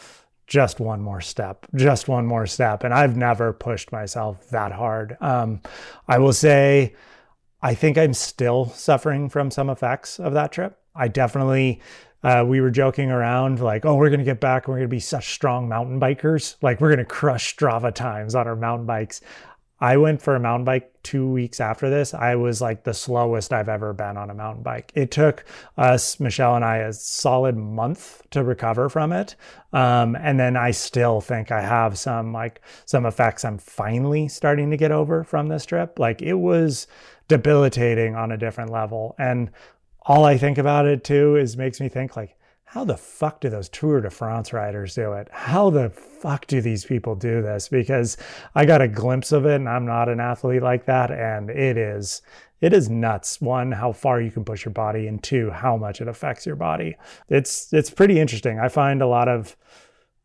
just 0.46 0.80
one 0.80 1.00
more 1.00 1.20
step, 1.20 1.66
just 1.74 2.08
one 2.08 2.26
more 2.26 2.46
step. 2.46 2.82
And 2.82 2.94
I've 2.94 3.16
never 3.16 3.52
pushed 3.52 3.92
myself 3.92 4.48
that 4.50 4.72
hard. 4.72 5.16
Um, 5.20 5.60
I 6.08 6.18
will 6.18 6.32
say, 6.32 6.94
I 7.62 7.74
think 7.74 7.96
I'm 7.96 8.14
still 8.14 8.66
suffering 8.70 9.28
from 9.28 9.50
some 9.50 9.70
effects 9.70 10.18
of 10.18 10.32
that 10.34 10.52
trip. 10.52 10.78
I 10.94 11.08
definitely 11.08 11.80
uh, 12.24 12.44
we 12.46 12.60
were 12.60 12.70
joking 12.70 13.10
around 13.10 13.60
like, 13.60 13.84
oh, 13.84 13.96
we're 13.96 14.08
going 14.08 14.18
to 14.18 14.24
get 14.24 14.40
back 14.40 14.66
and 14.66 14.72
we're 14.72 14.78
going 14.78 14.88
to 14.88 14.96
be 14.96 15.00
such 15.00 15.34
strong 15.34 15.68
mountain 15.68 16.00
bikers. 16.00 16.56
Like, 16.62 16.80
we're 16.80 16.88
going 16.88 16.98
to 16.98 17.04
crush 17.04 17.54
Strava 17.54 17.94
times 17.94 18.34
on 18.34 18.48
our 18.48 18.56
mountain 18.56 18.86
bikes. 18.86 19.20
I 19.80 19.98
went 19.98 20.22
for 20.22 20.34
a 20.34 20.40
mountain 20.40 20.64
bike 20.64 20.90
two 21.02 21.28
weeks 21.28 21.60
after 21.60 21.90
this. 21.90 22.14
I 22.14 22.36
was 22.36 22.62
like 22.62 22.84
the 22.84 22.94
slowest 22.94 23.52
I've 23.52 23.68
ever 23.68 23.92
been 23.92 24.16
on 24.16 24.30
a 24.30 24.34
mountain 24.34 24.62
bike. 24.62 24.90
It 24.94 25.10
took 25.10 25.44
us, 25.76 26.18
Michelle 26.18 26.56
and 26.56 26.64
I, 26.64 26.78
a 26.78 26.92
solid 26.92 27.56
month 27.56 28.22
to 28.30 28.42
recover 28.42 28.88
from 28.88 29.12
it. 29.12 29.36
Um, 29.74 30.16
and 30.16 30.40
then 30.40 30.56
I 30.56 30.70
still 30.70 31.20
think 31.20 31.52
I 31.52 31.60
have 31.60 31.98
some 31.98 32.32
like 32.32 32.62
some 32.86 33.04
effects 33.04 33.44
I'm 33.44 33.58
finally 33.58 34.28
starting 34.28 34.70
to 34.70 34.78
get 34.78 34.92
over 34.92 35.24
from 35.24 35.48
this 35.48 35.66
trip. 35.66 35.98
Like 35.98 36.22
it 36.22 36.34
was 36.34 36.86
debilitating 37.28 38.14
on 38.14 38.32
a 38.32 38.38
different 38.38 38.70
level. 38.70 39.14
And 39.18 39.50
all 40.04 40.24
I 40.24 40.36
think 40.36 40.58
about 40.58 40.86
it 40.86 41.04
too 41.04 41.36
is 41.36 41.56
makes 41.56 41.80
me 41.80 41.88
think 41.88 42.16
like, 42.16 42.36
how 42.64 42.84
the 42.84 42.96
fuck 42.96 43.40
do 43.40 43.48
those 43.48 43.68
Tour 43.68 44.00
de 44.00 44.10
France 44.10 44.52
riders 44.52 44.96
do 44.96 45.12
it? 45.12 45.28
How 45.30 45.70
the 45.70 45.90
fuck 45.90 46.46
do 46.48 46.60
these 46.60 46.84
people 46.84 47.14
do 47.14 47.40
this? 47.40 47.68
Because 47.68 48.16
I 48.56 48.64
got 48.64 48.82
a 48.82 48.88
glimpse 48.88 49.30
of 49.30 49.46
it 49.46 49.54
and 49.56 49.68
I'm 49.68 49.86
not 49.86 50.08
an 50.08 50.18
athlete 50.18 50.62
like 50.62 50.86
that. 50.86 51.12
And 51.12 51.50
it 51.50 51.76
is, 51.76 52.20
it 52.60 52.72
is 52.72 52.90
nuts. 52.90 53.40
One, 53.40 53.70
how 53.70 53.92
far 53.92 54.20
you 54.20 54.32
can 54.32 54.44
push 54.44 54.64
your 54.64 54.72
body 54.72 55.06
and 55.06 55.22
two, 55.22 55.50
how 55.50 55.76
much 55.76 56.00
it 56.00 56.08
affects 56.08 56.46
your 56.46 56.56
body. 56.56 56.96
It's, 57.28 57.72
it's 57.72 57.90
pretty 57.90 58.18
interesting. 58.18 58.58
I 58.58 58.68
find 58.68 59.02
a 59.02 59.06
lot 59.06 59.28
of, 59.28 59.56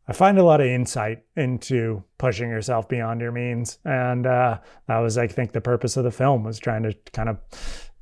I 0.08 0.12
find 0.12 0.36
a 0.36 0.42
lot 0.42 0.60
of 0.60 0.66
insight 0.66 1.22
into 1.36 2.02
pushing 2.18 2.50
yourself 2.50 2.88
beyond 2.88 3.20
your 3.20 3.30
means. 3.30 3.78
And 3.84 4.26
uh, 4.26 4.58
that 4.88 4.98
was, 4.98 5.16
I 5.16 5.28
think, 5.28 5.52
the 5.52 5.60
purpose 5.60 5.96
of 5.96 6.02
the 6.02 6.10
film 6.10 6.42
was 6.42 6.58
trying 6.58 6.82
to 6.82 6.94
kind 7.12 7.28
of 7.28 7.38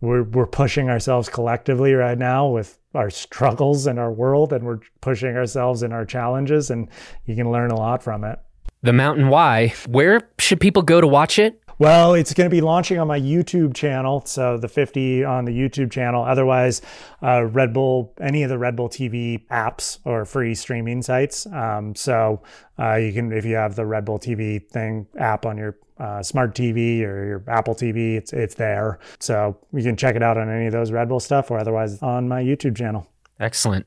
we're 0.00 0.22
we're 0.22 0.46
pushing 0.46 0.88
ourselves 0.88 1.28
collectively 1.28 1.92
right 1.92 2.18
now 2.18 2.48
with 2.48 2.78
our 2.94 3.10
struggles 3.10 3.86
in 3.86 3.98
our 3.98 4.12
world 4.12 4.52
and 4.52 4.64
we're 4.64 4.80
pushing 5.00 5.36
ourselves 5.36 5.82
in 5.82 5.92
our 5.92 6.04
challenges 6.04 6.70
and 6.70 6.88
you 7.26 7.34
can 7.34 7.50
learn 7.50 7.70
a 7.70 7.76
lot 7.76 8.02
from 8.02 8.24
it. 8.24 8.38
The 8.82 8.92
Mountain 8.92 9.28
Why, 9.28 9.74
where 9.88 10.30
should 10.38 10.60
people 10.60 10.82
go 10.82 11.00
to 11.00 11.06
watch 11.06 11.38
it? 11.38 11.60
Well, 11.78 12.14
it's 12.14 12.34
going 12.34 12.50
to 12.50 12.54
be 12.54 12.60
launching 12.60 12.98
on 12.98 13.06
my 13.06 13.20
YouTube 13.20 13.72
channel, 13.72 14.24
so 14.26 14.58
the 14.58 14.66
50 14.66 15.22
on 15.22 15.44
the 15.44 15.52
YouTube 15.52 15.92
channel. 15.92 16.24
Otherwise, 16.24 16.82
uh, 17.22 17.44
Red 17.44 17.72
Bull, 17.72 18.12
any 18.20 18.42
of 18.42 18.48
the 18.48 18.58
Red 18.58 18.74
Bull 18.74 18.88
TV 18.88 19.46
apps 19.46 20.00
or 20.04 20.24
free 20.24 20.56
streaming 20.56 21.02
sites. 21.02 21.46
Um, 21.46 21.94
so 21.94 22.42
uh, 22.80 22.96
you 22.96 23.12
can, 23.12 23.30
if 23.30 23.44
you 23.44 23.54
have 23.54 23.76
the 23.76 23.86
Red 23.86 24.04
Bull 24.04 24.18
TV 24.18 24.66
thing 24.68 25.06
app 25.18 25.46
on 25.46 25.56
your 25.56 25.76
uh, 26.00 26.20
smart 26.20 26.54
TV 26.56 27.02
or 27.02 27.24
your 27.24 27.44
Apple 27.46 27.76
TV, 27.76 28.16
it's 28.16 28.32
it's 28.32 28.56
there. 28.56 28.98
So 29.20 29.56
you 29.72 29.82
can 29.84 29.96
check 29.96 30.16
it 30.16 30.22
out 30.22 30.36
on 30.36 30.48
any 30.48 30.66
of 30.66 30.72
those 30.72 30.90
Red 30.90 31.08
Bull 31.08 31.20
stuff, 31.20 31.50
or 31.50 31.58
otherwise 31.58 32.02
on 32.02 32.28
my 32.28 32.42
YouTube 32.42 32.76
channel. 32.76 33.08
Excellent. 33.38 33.86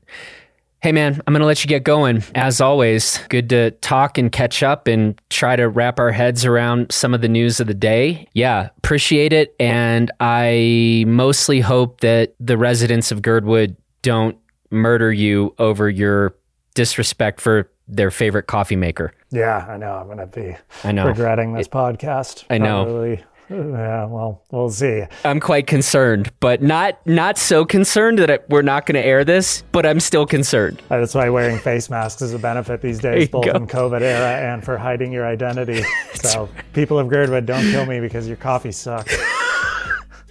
Hey, 0.82 0.90
man, 0.90 1.20
I'm 1.24 1.32
going 1.32 1.40
to 1.42 1.46
let 1.46 1.62
you 1.62 1.68
get 1.68 1.84
going. 1.84 2.24
As 2.34 2.60
always, 2.60 3.18
good 3.28 3.48
to 3.50 3.70
talk 3.70 4.18
and 4.18 4.32
catch 4.32 4.64
up 4.64 4.88
and 4.88 5.20
try 5.30 5.54
to 5.54 5.68
wrap 5.68 6.00
our 6.00 6.10
heads 6.10 6.44
around 6.44 6.90
some 6.90 7.14
of 7.14 7.20
the 7.20 7.28
news 7.28 7.60
of 7.60 7.68
the 7.68 7.74
day. 7.74 8.26
Yeah, 8.32 8.70
appreciate 8.78 9.32
it. 9.32 9.54
And 9.60 10.10
I 10.18 11.04
mostly 11.06 11.60
hope 11.60 12.00
that 12.00 12.34
the 12.40 12.58
residents 12.58 13.12
of 13.12 13.22
Girdwood 13.22 13.76
don't 14.02 14.36
murder 14.72 15.12
you 15.12 15.54
over 15.60 15.88
your 15.88 16.34
disrespect 16.74 17.40
for 17.40 17.70
their 17.86 18.10
favorite 18.10 18.48
coffee 18.48 18.74
maker. 18.74 19.12
Yeah, 19.30 19.64
I 19.68 19.76
know. 19.76 19.92
I'm 19.92 20.06
going 20.06 20.18
to 20.18 20.26
be 20.26 20.56
I 20.82 20.90
know. 20.90 21.06
regretting 21.06 21.52
this 21.52 21.68
It- 21.68 21.72
podcast. 21.72 22.42
I 22.50 22.58
know. 22.58 23.16
Yeah, 23.50 24.06
well, 24.06 24.42
we'll 24.50 24.70
see. 24.70 25.04
I'm 25.24 25.40
quite 25.40 25.66
concerned, 25.66 26.32
but 26.40 26.62
not 26.62 27.04
not 27.06 27.36
so 27.36 27.64
concerned 27.64 28.18
that 28.18 28.30
it, 28.30 28.44
we're 28.48 28.62
not 28.62 28.86
going 28.86 28.94
to 28.94 29.04
air 29.06 29.24
this, 29.24 29.62
but 29.72 29.84
I'm 29.84 30.00
still 30.00 30.26
concerned. 30.26 30.80
Uh, 30.90 30.98
That's 31.00 31.14
why 31.14 31.28
wearing 31.28 31.58
face 31.58 31.90
masks 31.90 32.22
is 32.22 32.32
a 32.32 32.38
benefit 32.38 32.80
these 32.80 33.00
days, 33.00 33.28
both 33.28 33.44
go. 33.44 33.52
in 33.52 33.66
COVID 33.66 34.00
era 34.00 34.52
and 34.52 34.64
for 34.64 34.78
hiding 34.78 35.12
your 35.12 35.26
identity. 35.26 35.82
so, 36.14 36.48
people 36.72 36.98
of 36.98 37.08
Girdwood, 37.08 37.44
don't 37.46 37.64
kill 37.70 37.84
me 37.84 38.00
because 38.00 38.26
your 38.26 38.36
coffee 38.38 38.72
sucks. 38.72 39.14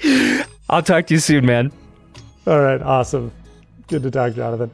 I'll 0.69 0.81
talk 0.81 1.05
to 1.07 1.13
you 1.13 1.19
soon, 1.19 1.45
man. 1.45 1.71
All 2.47 2.61
right, 2.61 2.81
awesome. 2.81 3.31
Good 3.87 4.03
to 4.03 4.11
talk, 4.11 4.33
Jonathan. 4.33 4.71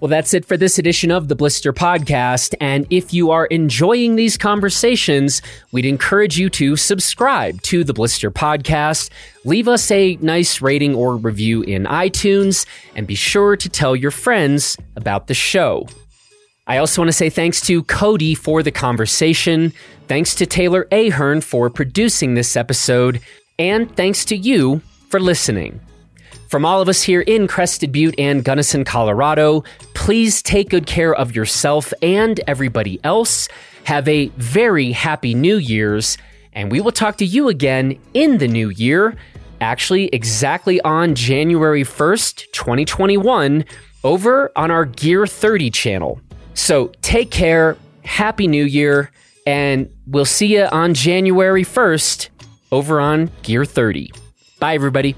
Well, 0.00 0.08
that's 0.08 0.32
it 0.32 0.46
for 0.46 0.56
this 0.56 0.78
edition 0.78 1.10
of 1.10 1.28
the 1.28 1.36
Blister 1.36 1.74
Podcast. 1.74 2.54
And 2.58 2.86
if 2.88 3.12
you 3.12 3.30
are 3.32 3.44
enjoying 3.46 4.16
these 4.16 4.38
conversations, 4.38 5.42
we'd 5.72 5.84
encourage 5.84 6.38
you 6.38 6.48
to 6.50 6.74
subscribe 6.76 7.60
to 7.62 7.84
the 7.84 7.92
Blister 7.92 8.30
Podcast, 8.30 9.10
leave 9.44 9.68
us 9.68 9.90
a 9.90 10.16
nice 10.22 10.62
rating 10.62 10.94
or 10.94 11.16
review 11.16 11.60
in 11.62 11.84
iTunes, 11.84 12.64
and 12.96 13.06
be 13.06 13.14
sure 13.14 13.56
to 13.56 13.68
tell 13.68 13.94
your 13.94 14.10
friends 14.10 14.74
about 14.96 15.26
the 15.26 15.34
show. 15.34 15.86
I 16.66 16.78
also 16.78 17.02
want 17.02 17.08
to 17.08 17.12
say 17.12 17.28
thanks 17.28 17.60
to 17.62 17.82
Cody 17.82 18.34
for 18.34 18.62
the 18.62 18.70
conversation, 18.70 19.74
thanks 20.08 20.34
to 20.36 20.46
Taylor 20.46 20.88
Ahern 20.92 21.42
for 21.42 21.68
producing 21.68 22.34
this 22.34 22.56
episode, 22.56 23.20
and 23.58 23.94
thanks 23.96 24.24
to 24.26 24.36
you 24.36 24.80
for 25.10 25.20
listening. 25.20 25.78
From 26.50 26.64
all 26.64 26.82
of 26.82 26.88
us 26.88 27.00
here 27.00 27.20
in 27.20 27.46
Crested 27.46 27.92
Butte 27.92 28.16
and 28.18 28.44
Gunnison, 28.44 28.82
Colorado, 28.82 29.62
please 29.94 30.42
take 30.42 30.68
good 30.68 30.84
care 30.84 31.14
of 31.14 31.36
yourself 31.36 31.94
and 32.02 32.40
everybody 32.48 32.98
else. 33.04 33.48
Have 33.84 34.08
a 34.08 34.32
very 34.36 34.90
happy 34.90 35.32
New 35.32 35.58
Year's, 35.58 36.18
and 36.52 36.72
we 36.72 36.80
will 36.80 36.90
talk 36.90 37.18
to 37.18 37.24
you 37.24 37.48
again 37.48 37.96
in 38.14 38.38
the 38.38 38.48
new 38.48 38.68
year, 38.68 39.14
actually, 39.60 40.06
exactly 40.08 40.80
on 40.80 41.14
January 41.14 41.84
1st, 41.84 42.50
2021, 42.50 43.64
over 44.02 44.50
on 44.56 44.72
our 44.72 44.86
Gear 44.86 45.28
30 45.28 45.70
channel. 45.70 46.20
So 46.54 46.90
take 47.00 47.30
care, 47.30 47.76
Happy 48.02 48.48
New 48.48 48.64
Year, 48.64 49.12
and 49.46 49.88
we'll 50.08 50.24
see 50.24 50.56
you 50.56 50.64
on 50.64 50.94
January 50.94 51.62
1st 51.62 52.28
over 52.72 53.00
on 53.00 53.30
Gear 53.42 53.64
30. 53.64 54.12
Bye, 54.58 54.74
everybody. 54.74 55.14